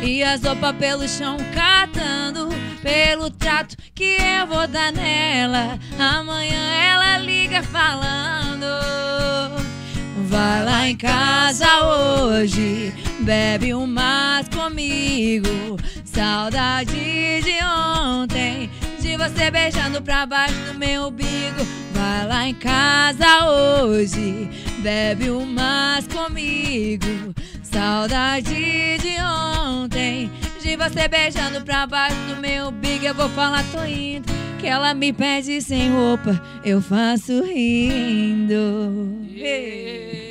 E 0.00 0.22
as 0.22 0.42
roupas 0.42 0.76
pelo 0.76 1.08
chão 1.08 1.36
catando 1.52 2.48
pelo 2.80 3.30
trato 3.30 3.76
que 3.94 4.16
eu 4.20 4.46
vou 4.46 4.66
dar 4.68 4.92
nela. 4.92 5.78
Amanhã 5.98 6.72
ela 6.72 7.18
liga 7.18 7.62
falando. 7.62 8.66
Vai 10.28 10.64
lá 10.64 10.88
em 10.88 10.96
casa 10.96 11.66
hoje, 11.84 12.92
bebe 13.20 13.74
um 13.74 13.86
mais 13.86 14.48
comigo. 14.48 15.76
Saudade 16.04 16.92
de 17.42 17.64
ontem, 17.64 18.70
de 19.14 19.16
você 19.16 19.48
beijando 19.48 20.02
pra 20.02 20.26
baixo 20.26 20.56
do 20.66 20.74
meu 20.74 21.06
umbigo. 21.06 21.64
Vai 21.92 22.26
lá 22.26 22.48
em 22.48 22.54
casa 22.54 23.48
hoje, 23.48 24.50
bebe 24.80 25.30
um 25.30 25.46
mais 25.46 26.06
comigo. 26.08 27.32
Saudade 27.62 28.98
de 28.98 29.16
ontem, 29.22 30.30
de 30.60 30.76
você 30.76 31.06
beijando 31.06 31.64
pra 31.64 31.86
baixo 31.86 32.16
do 32.28 32.40
meu 32.40 32.68
umbigo. 32.68 33.04
Eu 33.04 33.14
vou 33.14 33.28
falar, 33.30 33.64
tô 33.70 33.84
indo, 33.84 34.26
que 34.58 34.66
ela 34.66 34.92
me 34.92 35.12
pede 35.12 35.60
sem 35.60 35.92
roupa, 35.92 36.42
eu 36.64 36.82
faço 36.82 37.44
rindo. 37.44 39.16
Uia! 39.32 40.23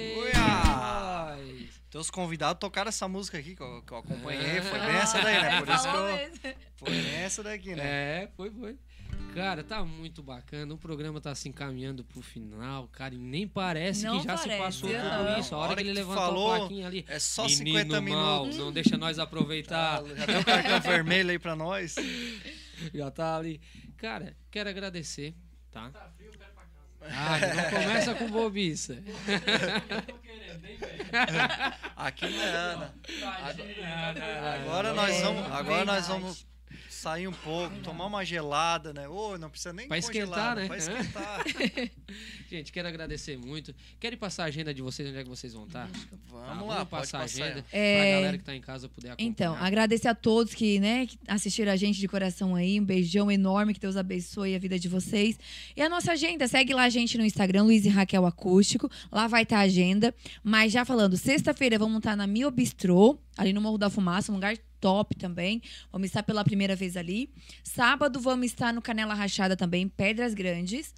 Teus 2.03 2.09
convidados 2.11 2.59
tocaram 2.59 2.89
essa 2.89 3.07
música 3.07 3.37
aqui 3.37 3.55
que 3.55 3.61
eu, 3.63 3.81
que 3.81 3.93
eu 3.93 3.97
acompanhei. 3.97 4.61
Foi 4.61 4.77
bem 4.77 4.95
essa 4.97 5.21
daí, 5.21 5.41
né? 5.41 5.61
Por 5.61 5.69
isso 5.73 5.83
que 5.89 6.47
eu. 6.47 6.55
Foi 6.75 7.05
essa 7.15 7.41
daqui, 7.41 7.75
né? 7.75 7.83
É, 8.23 8.29
foi, 8.35 8.51
foi. 8.51 8.77
Cara, 9.33 9.63
tá 9.63 9.85
muito 9.85 10.21
bacana. 10.21 10.73
O 10.73 10.77
programa 10.77 11.21
tá 11.21 11.33
se 11.33 11.47
encaminhando 11.47 12.03
pro 12.03 12.21
final, 12.21 12.89
cara. 12.89 13.15
E 13.15 13.17
nem 13.17 13.47
parece 13.47 14.03
Não 14.05 14.19
que 14.19 14.25
já 14.25 14.35
se 14.35 14.49
parece, 14.49 14.63
passou 14.63 14.89
aham. 14.93 15.25
tudo 15.27 15.39
isso. 15.39 15.55
A 15.55 15.57
hora, 15.59 15.75
que 15.75 15.81
ele 15.81 15.93
levantou 15.93 16.23
falou, 16.23 16.53
a 16.53 16.57
plaquinha 16.59 16.87
ali. 16.87 17.05
É 17.07 17.19
só 17.19 17.43
Menino 17.43 17.79
50 17.79 18.01
mal, 18.01 18.39
minutos. 18.41 18.57
não 18.57 18.73
deixa 18.73 18.97
nós 18.97 19.17
aproveitar. 19.17 20.03
Já 20.17 20.25
deu 20.25 20.41
o 20.41 20.45
cartão 20.45 20.81
vermelho 20.81 21.29
aí 21.31 21.39
pra 21.39 21.55
nós. 21.55 21.95
Já 22.93 23.09
tá 23.11 23.37
ali. 23.37 23.61
Cara, 23.95 24.35
quero 24.51 24.69
agradecer, 24.69 25.33
tá? 25.71 25.89
Ah, 27.11 27.39
não 27.55 27.69
começa 27.69 28.15
com 28.15 28.29
bobiça. 28.29 28.97
Aqui 31.95 32.27
não 32.29 32.41
é 32.41 32.47
Ana. 32.49 32.93
Agora 34.55 34.93
nós 34.93 35.21
vamos, 35.21 35.51
agora 35.51 35.85
nós 35.85 36.07
vamos 36.07 36.45
sair 37.03 37.27
um 37.27 37.33
pouco, 37.33 37.75
tomar 37.79 38.05
uma 38.05 38.23
gelada, 38.23 38.93
né? 38.93 39.09
Ô, 39.09 39.37
não 39.37 39.49
precisa 39.49 39.73
nem 39.73 39.89
Pra 39.89 39.97
esquentar, 39.97 40.55
né? 40.55 40.67
Pra 40.67 40.77
esquentar. 40.77 41.43
Gente, 42.49 42.71
quero 42.71 42.87
agradecer 42.87 43.37
muito. 43.37 43.75
Querem 43.99 44.17
passar 44.17 44.43
a 44.43 44.45
agenda 44.45 44.73
de 44.73 44.81
vocês, 44.81 45.09
onde 45.09 45.17
é 45.17 45.23
que 45.23 45.29
vocês 45.29 45.51
vão 45.51 45.65
estar? 45.65 45.89
Vamos 46.27 46.65
lá, 46.65 46.85
pode 46.85 47.01
passar 47.01 47.17
a 47.17 47.21
passar. 47.21 47.43
agenda 47.43 47.65
É. 47.73 47.97
pra 47.97 48.11
galera 48.11 48.37
que 48.37 48.43
tá 48.45 48.55
em 48.55 48.61
casa 48.61 48.87
poder 48.87 49.09
acompanhar. 49.09 49.29
Então, 49.29 49.53
agradecer 49.55 50.07
a 50.07 50.15
todos 50.15 50.53
que, 50.53 50.79
né, 50.79 51.05
que 51.05 51.19
assistiram 51.27 51.73
a 51.73 51.75
gente 51.75 51.99
de 51.99 52.07
coração 52.07 52.55
aí. 52.55 52.79
Um 52.79 52.85
beijão 52.85 53.29
enorme, 53.29 53.73
que 53.73 53.81
Deus 53.81 53.97
abençoe 53.97 54.55
a 54.55 54.59
vida 54.59 54.79
de 54.79 54.87
vocês. 54.87 55.37
E 55.75 55.81
a 55.81 55.89
nossa 55.89 56.13
agenda, 56.13 56.47
segue 56.47 56.73
lá 56.73 56.83
a 56.83 56.89
gente 56.89 57.17
no 57.17 57.25
Instagram, 57.25 57.63
Luiz 57.63 57.85
e 57.85 57.89
Raquel 57.89 58.25
Acústico. 58.25 58.89
Lá 59.11 59.27
vai 59.27 59.43
estar 59.43 59.57
a 59.57 59.61
agenda. 59.61 60.15
Mas 60.41 60.71
já 60.71 60.85
falando, 60.85 61.17
sexta-feira 61.17 61.77
vamos 61.77 61.97
estar 61.97 62.15
na 62.15 62.25
Mio 62.25 62.49
Bistrô, 62.49 63.19
ali 63.37 63.51
no 63.51 63.59
Morro 63.59 63.77
da 63.77 63.89
Fumaça, 63.89 64.31
um 64.31 64.35
lugar 64.35 64.55
top 64.83 65.15
também. 65.15 65.61
Vamos 65.93 66.07
estar 66.07 66.23
pela 66.23 66.43
primeira 66.43 66.75
vez 66.75 66.97
ali. 66.97 67.29
Sábado 67.63 68.19
vamos 68.19 68.47
estar 68.47 68.73
no 68.73 68.81
Canela 68.81 69.13
Rachada 69.13 69.55
também, 69.55 69.87
Pedras 69.87 70.33
Grandes. 70.33 70.93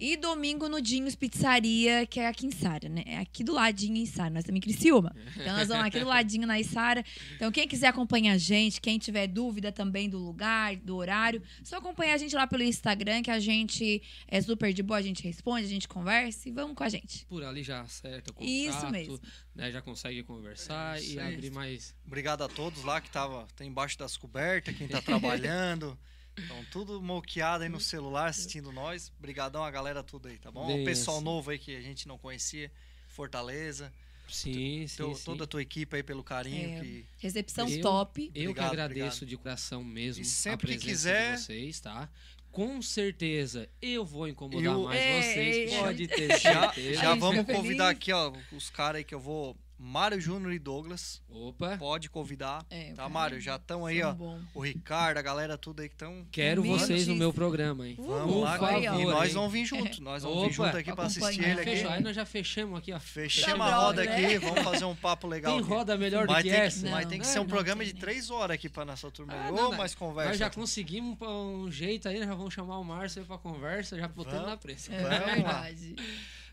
E 0.00 0.16
domingo 0.16 0.68
no 0.68 0.80
Dinhos 0.80 1.14
Pizzaria, 1.14 2.06
que 2.06 2.20
é 2.20 2.28
aqui 2.28 2.46
em 2.46 2.50
Sara, 2.50 2.88
né? 2.88 3.02
É 3.06 3.18
aqui 3.18 3.42
do 3.44 3.52
ladinho 3.52 3.96
em 3.96 4.06
Sara. 4.06 4.30
Nós 4.30 4.44
também 4.44 4.58
em 4.58 4.62
Criciúma. 4.62 5.14
Então 5.36 5.56
nós 5.56 5.68
vamos 5.68 5.86
aqui 5.86 6.00
do 6.00 6.06
ladinho 6.06 6.46
na 6.46 6.58
Isara. 6.58 7.04
Então 7.34 7.50
quem 7.50 7.66
quiser 7.66 7.88
acompanhar 7.88 8.32
a 8.32 8.38
gente, 8.38 8.80
quem 8.80 8.98
tiver 8.98 9.26
dúvida 9.26 9.72
também 9.72 10.08
do 10.08 10.18
lugar, 10.18 10.76
do 10.76 10.96
horário, 10.96 11.42
só 11.62 11.76
acompanhar 11.76 12.14
a 12.14 12.18
gente 12.18 12.34
lá 12.34 12.46
pelo 12.46 12.62
Instagram, 12.62 13.22
que 13.22 13.30
a 13.30 13.40
gente 13.40 14.02
é 14.26 14.40
super 14.40 14.72
de 14.72 14.82
boa, 14.82 14.98
a 14.98 15.02
gente 15.02 15.22
responde, 15.22 15.64
a 15.64 15.68
gente 15.68 15.88
conversa 15.88 16.48
e 16.48 16.52
vamos 16.52 16.74
com 16.74 16.84
a 16.84 16.88
gente. 16.88 17.26
Por 17.26 17.44
ali 17.44 17.62
já 17.62 17.80
acerta 17.80 18.30
o 18.30 18.34
contato, 18.34 18.50
Isso 18.50 18.90
mesmo. 18.90 19.20
Né, 19.54 19.70
já 19.70 19.80
consegue 19.80 20.22
conversar 20.22 21.00
Isso 21.00 21.14
e 21.14 21.20
abrir 21.20 21.50
mais. 21.50 21.94
Obrigado 22.06 22.42
a 22.42 22.48
todos 22.48 22.84
lá 22.84 23.00
que 23.00 23.10
tava 23.10 23.46
tá 23.54 23.64
embaixo 23.64 23.98
das 23.98 24.16
cobertas, 24.16 24.76
quem 24.76 24.88
tá 24.88 25.00
trabalhando. 25.00 25.98
Então, 26.36 26.64
tudo 26.70 27.00
moqueado 27.00 27.62
aí 27.64 27.68
no 27.68 27.80
celular, 27.80 28.28
assistindo 28.28 28.72
nós. 28.72 29.12
Brigadão 29.20 29.62
a 29.64 29.70
galera 29.70 30.02
tudo 30.02 30.28
aí, 30.28 30.36
tá 30.38 30.50
bom? 30.50 30.66
Bem 30.66 30.82
o 30.82 30.84
pessoal 30.84 31.16
assim. 31.18 31.24
novo 31.24 31.50
aí 31.50 31.58
que 31.58 31.76
a 31.76 31.80
gente 31.80 32.08
não 32.08 32.18
conhecia, 32.18 32.70
Fortaleza. 33.08 33.92
Sim, 34.28 34.86
sim, 34.88 34.96
Teu- 34.96 35.14
sim. 35.14 35.24
Toda 35.24 35.44
a 35.44 35.46
tua 35.46 35.60
equipe 35.62 35.94
aí 35.96 36.02
pelo 36.02 36.24
carinho 36.24 36.78
É, 36.78 36.80
que... 36.80 37.04
Recepção 37.18 37.68
Eu- 37.68 37.80
top. 37.82 38.32
Eu 38.34 38.50
Obrigado, 38.50 38.54
que 38.54 38.60
agradeço 38.72 39.06
obrigado. 39.18 39.28
de 39.28 39.36
coração 39.36 39.84
mesmo 39.84 40.22
E 40.22 40.24
sempre 40.24 40.72
a 40.72 40.78
que 40.78 40.84
quiser- 40.86 41.34
de 41.36 41.42
vocês, 41.42 41.78
tá? 41.80 42.08
Com 42.50 42.80
certeza 42.80 43.68
eu 43.82 44.04
vou 44.04 44.26
incomodar 44.26 44.64
Eu- 44.64 44.84
mais 44.84 45.00
Ei, 45.00 45.22
vocês, 45.22 45.72
ei, 45.72 45.78
pode 45.78 46.08
ter 46.08 46.38
Já, 46.40 46.72
certeza. 46.72 47.00
já 47.02 47.14
vamos 47.14 47.44
convidar 47.46 47.88
feliz. 47.88 47.96
aqui, 47.98 48.12
ó, 48.12 48.32
os 48.52 48.70
caras 48.70 48.98
aí 48.98 49.04
que 49.04 49.14
eu 49.14 49.20
vou... 49.20 49.56
Mário 49.78 50.20
Júnior 50.20 50.52
e 50.52 50.58
Douglas. 50.58 51.20
Opa, 51.28 51.76
Pode 51.76 52.08
convidar. 52.08 52.64
É, 52.70 52.92
tá, 52.92 53.08
Mário? 53.08 53.40
Já 53.40 53.56
estão 53.56 53.84
aí, 53.84 54.02
ó. 54.02 54.12
bom. 54.12 54.40
O 54.54 54.60
Ricardo, 54.62 55.18
a 55.18 55.22
galera 55.22 55.58
tudo 55.58 55.82
aí 55.82 55.88
que 55.88 55.94
estão... 55.94 56.24
quero 56.30 56.62
vocês 56.62 57.06
no 57.08 57.14
meu 57.16 57.32
programa, 57.32 57.86
hein? 57.88 57.96
Vamos 57.98 58.32
Uhul, 58.32 58.40
lá, 58.42 58.58
favor, 58.58 58.82
E 58.82 59.04
nós 59.04 59.28
hein? 59.28 59.34
vamos 59.34 59.52
vir 59.52 59.66
junto. 59.66 60.00
Nós 60.02 60.22
vamos 60.22 60.38
vir 60.38 60.44
Opa, 60.44 60.52
junto 60.66 60.76
aqui 60.76 60.92
pra 60.94 61.04
assistir 61.04 61.42
ele 61.44 61.60
aqui. 61.60 61.70
Fechou. 61.70 61.90
Aí 61.90 62.02
nós 62.02 62.14
já 62.16 62.24
fechamos 62.24 62.78
aqui, 62.78 62.92
ó. 62.92 63.00
Fechamos 63.00 63.58
Tá 63.66 63.74
a 63.74 63.76
roda 63.76 64.02
brother, 64.04 64.12
aqui, 64.12 64.26
né? 64.34 64.38
vamos 64.38 64.62
fazer 64.62 64.84
um 64.84 64.94
papo 64.96 65.26
legal. 65.26 65.52
Tem 65.52 65.60
aqui. 65.60 65.68
roda 65.68 65.96
melhor 65.98 66.26
do 66.26 66.32
Mas 66.32 66.42
que 66.44 66.50
tem, 66.50 66.60
essa? 66.60 66.90
mas 66.90 67.02
Não, 67.04 67.10
tem 67.10 67.20
que 67.20 67.26
não, 67.26 67.32
ser 67.32 67.38
um 67.40 67.42
não 67.42 67.48
programa 67.50 67.82
tem, 67.82 67.88
de 67.88 67.94
né? 67.94 68.00
três 68.00 68.30
horas 68.30 68.54
aqui 68.54 68.68
pra 68.68 68.84
nossa 68.84 69.10
turma. 69.10 69.32
Ah, 69.34 69.50
Ô, 69.50 69.54
não, 69.56 69.68
mais 69.70 69.78
nós- 69.78 69.94
conversa. 69.96 70.30
Nós 70.30 70.38
já 70.38 70.50
conseguimos 70.50 71.18
um 71.20 71.70
jeito 71.70 72.08
aí, 72.08 72.18
já 72.18 72.34
vamos 72.34 72.54
chamar 72.54 72.78
o 72.78 72.84
Márcio 72.84 73.20
aí 73.22 73.26
pra 73.26 73.38
conversa, 73.38 73.96
já 73.98 74.08
botando 74.08 74.34
Vamos. 74.34 74.48
na 74.50 74.56
pressa. 74.56 74.92
É 74.94 75.02
Vamos 75.02 75.44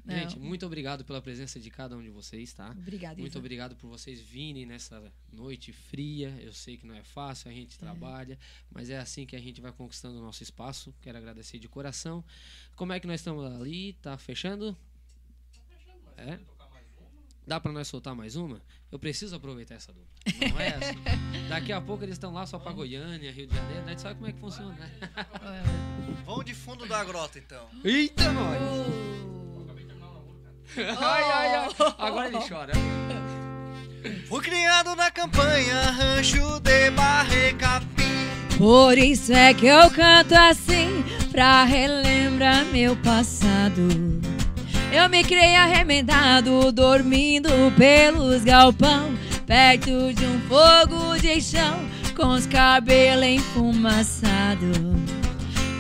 Não. 0.04 0.16
Gente, 0.16 0.40
muito 0.40 0.66
obrigado 0.66 1.06
pela 1.06 1.22
presença 1.22 1.60
de 1.60 1.70
cada 1.70 1.96
um 1.96 2.02
de 2.02 2.10
vocês, 2.10 2.52
tá? 2.54 2.72
Obrigada, 2.72 3.16
Muito 3.20 3.34
Ivan. 3.34 3.40
obrigado 3.40 3.76
por 3.76 3.88
vocês 3.88 4.20
virem 4.20 4.66
nessa 4.66 5.12
noite 5.32 5.72
fria. 5.72 6.36
Eu 6.42 6.54
sei 6.54 6.76
que 6.78 6.86
não 6.88 6.96
é 6.96 7.04
fácil, 7.04 7.52
a 7.52 7.54
gente 7.54 7.78
trabalha, 7.78 8.38
mas 8.72 8.90
é 8.90 8.98
assim 8.98 9.26
que 9.26 9.36
a 9.36 9.40
gente 9.40 9.62
vai 9.62 9.72
conquistando 9.72 10.18
o 10.18 10.22
nosso 10.22 10.42
espaço. 10.42 10.94
Quero 11.02 11.18
agradecer 11.18 11.60
de 11.60 11.68
coração. 11.68 12.24
Como 12.76 12.92
é 12.94 13.00
que 13.00 13.06
nós 13.08 13.20
estamos 13.20 13.46
ali? 13.46 13.94
Tá 14.02 14.18
fechando? 14.18 14.76
É? 16.18 16.40
Dá 17.46 17.60
pra 17.60 17.72
nós 17.72 17.88
soltar 17.88 18.16
mais 18.16 18.36
uma? 18.36 18.62
Eu 18.92 19.00
preciso 19.00 19.36
aproveitar 19.36 19.76
essa 19.76 19.92
dupla. 19.92 20.10
Não 20.52 20.60
é 20.60 20.76
assim? 20.76 21.02
Daqui 21.50 21.72
a 21.72 21.82
pouco 21.82 22.04
eles 22.04 22.14
estão 22.16 22.32
lá 22.32 22.46
só 22.46 22.60
pra 22.60 22.72
Goiânia, 22.72 23.32
Rio 23.32 23.48
de 23.48 23.56
Janeiro, 23.56 23.86
a 23.86 23.90
gente 23.90 24.02
sabe 24.02 24.16
como 24.16 24.28
é 24.28 24.32
que 24.32 24.40
funciona, 24.40 24.74
né? 24.76 24.92
Vamos 26.26 26.46
de 26.46 26.54
fundo 26.54 26.86
da 26.88 27.04
grota, 27.04 27.40
então. 27.40 27.68
Eita, 27.84 28.32
nós! 28.32 29.11
Ai, 30.78 31.24
ai, 31.24 31.56
ai. 31.56 31.70
Agora 31.98 32.28
ele 32.28 32.40
chora. 32.48 32.74
Fui 34.28 34.42
criado 34.42 34.96
na 34.96 35.12
campanha, 35.12 35.92
rancho 35.92 36.60
de 36.62 36.92
Barrecapim. 36.92 38.02
Por 38.58 38.98
isso 38.98 39.34
é 39.34 39.54
que 39.54 39.68
eu 39.68 39.90
canto 39.92 40.34
assim, 40.34 41.04
pra 41.32 41.64
relembrar 41.66 42.64
meu 42.66 42.96
passado. 42.98 44.22
Eu 44.94 45.10
me 45.10 45.24
criei 45.24 45.56
arremendado, 45.56 46.72
dormindo 46.72 47.50
pelos 47.78 48.44
galpão, 48.44 49.14
perto 49.46 50.14
de 50.14 50.26
um 50.26 50.40
fogo 50.48 51.18
de 51.20 51.42
chão, 51.42 51.86
com 52.16 52.28
os 52.28 52.46
cabelos 52.46 53.26
enfumaçados. 53.26 55.21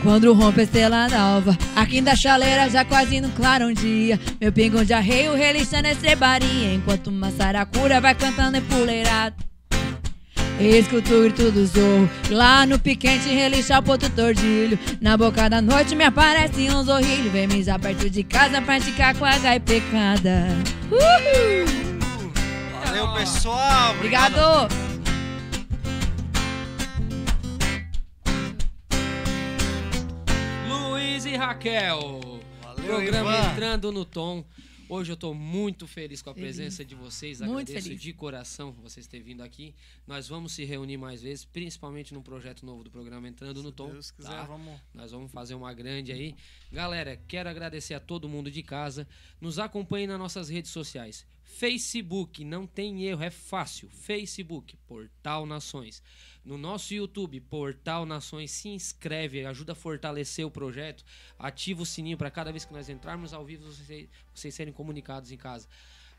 Quando 0.03 0.33
rompe 0.33 0.61
a 0.61 0.63
estrela 0.63 1.07
d'alva, 1.07 1.55
aqui 1.75 2.01
da 2.01 2.15
chaleira 2.15 2.67
já 2.69 2.83
quase 2.83 3.21
no 3.21 3.29
claro 3.29 3.67
um 3.67 3.73
dia. 3.73 4.19
Meu 4.39 4.51
pingo 4.51 4.83
de 4.83 4.93
arreio 4.93 5.35
relixando 5.35 5.87
a 5.87 5.91
estrebaria, 5.91 6.73
enquanto 6.73 7.07
uma 7.07 7.29
saracura 7.31 8.01
vai 8.01 8.15
cantando 8.15 8.57
empoleirado. 8.57 9.35
Escuto 10.59 11.13
o 11.13 11.23
grito 11.23 11.51
do 11.51 11.65
zorro 11.65 12.07
Lá 12.29 12.67
no 12.67 12.77
piquente 12.77 13.27
relixa 13.27 13.79
o 13.79 13.81
ponto 13.81 14.07
tordilho 14.11 14.77
Na 15.01 15.17
boca 15.17 15.49
da 15.49 15.59
noite 15.59 15.95
me 15.95 16.03
aparece 16.03 16.69
um 16.69 16.83
zorrilho 16.83 17.31
Vem 17.31 17.47
mijar 17.47 17.79
perto 17.79 18.07
de 18.07 18.23
casa 18.23 18.61
praticar 18.61 19.15
com 19.15 19.25
H 19.25 19.55
e 19.55 19.59
pecada 19.59 20.49
Uhul! 20.91 21.65
Valeu, 22.85 23.07
pessoal. 23.13 23.95
Obrigado! 23.95 24.67
Luiz 24.67 24.90
Raquel. 31.41 32.21
Valeu, 32.61 32.85
Programa 32.85 33.35
Ivan. 33.35 33.51
entrando 33.53 33.91
no 33.91 34.05
tom. 34.05 34.45
Hoje 34.87 35.11
eu 35.11 35.17
tô 35.17 35.33
muito 35.33 35.87
feliz 35.87 36.21
com 36.21 36.29
a 36.29 36.35
Feliz. 36.35 36.55
presença 36.55 36.85
de 36.85 36.93
vocês. 36.93 37.41
Muito 37.41 37.51
Agradeço 37.69 37.87
feliz. 37.87 37.99
de 37.99 38.13
coração 38.13 38.71
vocês 38.73 39.07
terem 39.07 39.25
vindo 39.25 39.41
aqui. 39.41 39.73
Nós 40.05 40.27
vamos 40.27 40.51
se 40.51 40.63
reunir 40.65 40.97
mais 40.97 41.23
vezes, 41.23 41.43
principalmente 41.43 42.13
no 42.13 42.21
projeto 42.21 42.63
novo 42.63 42.83
do 42.83 42.91
programa 42.91 43.27
Entrando 43.27 43.63
no 43.63 43.71
Tom. 43.71 43.87
Se 43.87 43.93
Deus 43.93 44.11
quiser, 44.11 44.29
tá? 44.29 44.43
vamos. 44.43 44.79
Nós 44.93 45.09
vamos 45.11 45.31
fazer 45.31 45.55
uma 45.55 45.73
grande 45.73 46.11
aí. 46.11 46.35
Galera, 46.71 47.19
quero 47.27 47.49
agradecer 47.49 47.95
a 47.95 47.99
todo 47.99 48.29
mundo 48.29 48.51
de 48.51 48.61
casa. 48.61 49.07
Nos 49.39 49.57
acompanhe 49.57 50.05
nas 50.05 50.19
nossas 50.19 50.47
redes 50.47 50.69
sociais. 50.69 51.25
Facebook, 51.43 52.45
não 52.45 52.67
tem 52.67 53.03
erro, 53.05 53.23
é 53.23 53.31
fácil. 53.31 53.89
Facebook, 53.89 54.77
Portal 54.87 55.47
Nações. 55.47 56.03
No 56.43 56.57
nosso 56.57 56.93
YouTube, 56.93 57.39
Portal 57.41 58.05
Nações, 58.05 58.49
se 58.49 58.69
inscreve, 58.69 59.45
ajuda 59.45 59.73
a 59.73 59.75
fortalecer 59.75 60.45
o 60.45 60.49
projeto. 60.49 61.03
Ativa 61.37 61.83
o 61.83 61.85
sininho 61.85 62.17
para 62.17 62.31
cada 62.31 62.51
vez 62.51 62.65
que 62.65 62.73
nós 62.73 62.89
entrarmos 62.89 63.33
ao 63.33 63.45
vivo 63.45 63.71
vocês, 63.71 64.09
vocês 64.33 64.53
serem 64.53 64.73
comunicados 64.73 65.31
em 65.31 65.37
casa. 65.37 65.67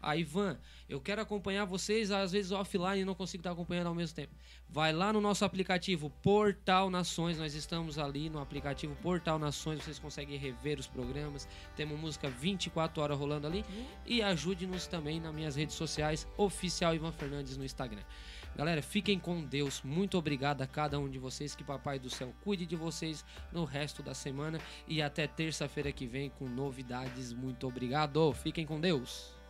Ah, 0.04 0.16
Ivan, 0.16 0.58
eu 0.88 1.00
quero 1.00 1.22
acompanhar 1.22 1.64
vocês, 1.64 2.10
às 2.10 2.32
vezes 2.32 2.50
offline 2.50 3.00
e 3.00 3.04
não 3.04 3.14
consigo 3.14 3.40
estar 3.40 3.52
acompanhando 3.52 3.86
ao 3.86 3.94
mesmo 3.94 4.16
tempo. 4.16 4.34
Vai 4.68 4.92
lá 4.92 5.12
no 5.12 5.20
nosso 5.20 5.44
aplicativo 5.44 6.10
Portal 6.20 6.90
Nações, 6.90 7.38
nós 7.38 7.54
estamos 7.54 8.00
ali 8.00 8.28
no 8.28 8.40
aplicativo 8.40 8.96
Portal 8.96 9.38
Nações, 9.38 9.80
vocês 9.80 10.00
conseguem 10.00 10.36
rever 10.36 10.80
os 10.80 10.88
programas, 10.88 11.46
temos 11.76 11.98
música 12.00 12.28
24 12.28 13.00
horas 13.00 13.16
rolando 13.16 13.46
ali 13.46 13.64
e 14.04 14.20
ajude-nos 14.22 14.88
também 14.88 15.20
nas 15.20 15.32
minhas 15.32 15.54
redes 15.54 15.76
sociais, 15.76 16.26
oficial 16.36 16.96
Ivan 16.96 17.12
Fernandes 17.12 17.56
no 17.56 17.64
Instagram. 17.64 18.02
Galera, 18.56 18.82
fiquem 18.82 19.18
com 19.18 19.42
Deus. 19.42 19.82
Muito 19.82 20.18
obrigado 20.18 20.62
a 20.62 20.66
cada 20.66 20.98
um 20.98 21.08
de 21.08 21.18
vocês. 21.18 21.54
Que 21.54 21.64
Papai 21.64 21.98
do 21.98 22.10
Céu 22.10 22.32
cuide 22.42 22.66
de 22.66 22.76
vocês 22.76 23.24
no 23.50 23.64
resto 23.64 24.02
da 24.02 24.14
semana. 24.14 24.60
E 24.86 25.00
até 25.00 25.26
terça-feira 25.26 25.90
que 25.90 26.06
vem 26.06 26.30
com 26.30 26.48
novidades. 26.48 27.32
Muito 27.32 27.66
obrigado. 27.66 28.32
Fiquem 28.32 28.66
com 28.66 28.80
Deus. 28.80 29.41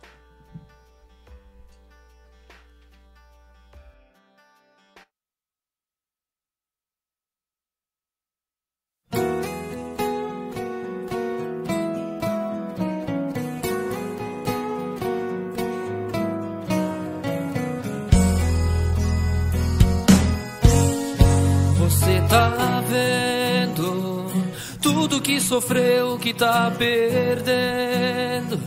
Sofreu, 25.53 26.17
que 26.17 26.33
tá 26.33 26.73
perdendo. 26.75 28.59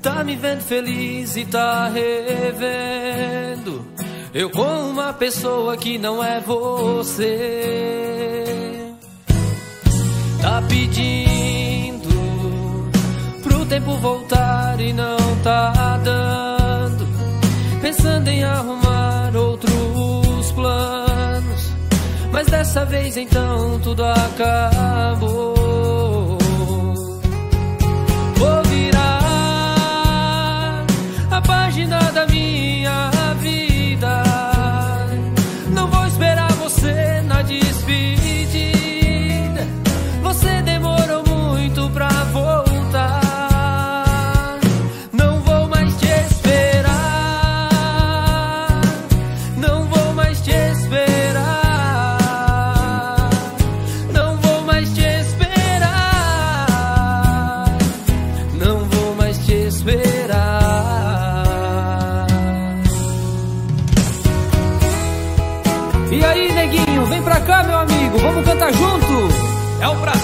Tá 0.00 0.24
me 0.24 0.34
vendo 0.36 0.62
feliz 0.62 1.36
e 1.36 1.44
tá 1.44 1.86
revendo. 1.88 3.84
Eu 4.32 4.48
com 4.48 4.88
uma 4.90 5.12
pessoa 5.12 5.76
que 5.76 5.98
não 5.98 6.24
é 6.24 6.40
você. 6.40 7.34
Tá 10.40 10.62
pedindo 10.66 12.08
pro 13.42 13.66
tempo 13.66 13.94
voltar 13.98 14.80
e 14.80 14.94
não 14.94 15.18
tá 15.42 16.00
dando. 16.02 17.06
Pensando 17.82 18.28
em 18.28 18.42
arrumar 18.44 19.36
outros 19.36 20.52
planos. 20.52 21.70
Mas 22.32 22.46
dessa 22.46 22.86
vez 22.86 23.14
então 23.18 23.78
tudo 23.80 24.02
acabou. 24.04 25.64
Minha 32.84 33.13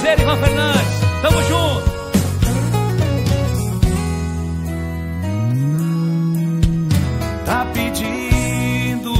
prazer, 0.00 0.20
Ivan 0.20 0.36
Fernandes. 0.36 1.00
Tamo 1.22 1.42
junto! 1.42 1.90
Tá 7.44 7.66
pedindo 7.74 9.12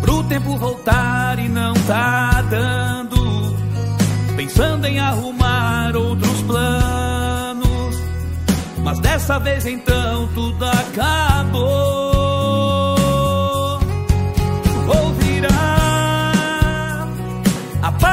pro 0.00 0.24
tempo 0.24 0.56
voltar 0.56 1.38
e 1.38 1.48
não 1.48 1.74
tá 1.86 2.42
dando. 2.48 3.56
Pensando 4.36 4.86
em 4.86 4.98
arrumar 4.98 5.94
outros 5.96 6.42
planos. 6.42 7.96
Mas 8.78 8.98
dessa 9.00 9.38
vez 9.38 9.66
então 9.66 10.28
tudo 10.34 10.64
acabou. 10.64 12.01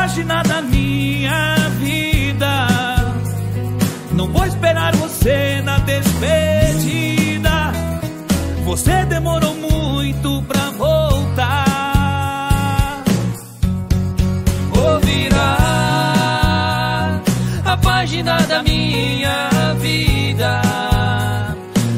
Página 0.10 0.41
da 0.41 0.60
minha 0.64 1.56
vida. 1.80 2.68
Não 4.11 4.27
vou 4.27 4.44
esperar 4.44 4.95
você 4.95 5.61
na 5.64 5.77
despedida. 5.80 7.72
Você 8.65 9.06
demorou 9.06 9.53
muito 9.53 10.44
pra 10.48 10.72
voltar. 10.72 11.44
Vou 14.73 14.99
virar 15.02 15.52
a 17.65 17.77
página 17.77 18.41
da 18.48 18.64
minha 18.64 19.49
vida. 19.80 20.60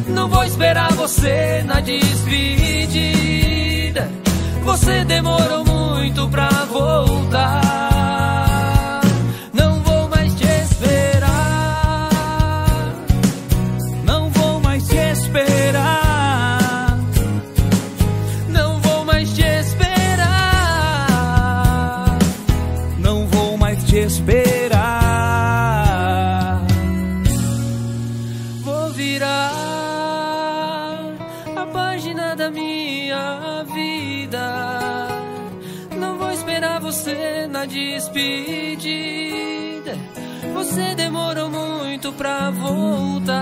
Não 0.10 0.28
vou 0.28 0.44
esperar 0.44 0.92
você 0.96 1.64
na 1.66 1.80
despedida. 1.80 2.12
Você 4.66 5.06
demorou 5.06 5.51
muito 6.02 6.28
pra 6.30 6.50
voltar. 6.66 8.51
Despedida. 37.92 38.82
Você 40.54 40.96
demorou 40.96 41.50
muito 41.50 42.14
pra 42.14 42.50
voltar. 42.52 43.42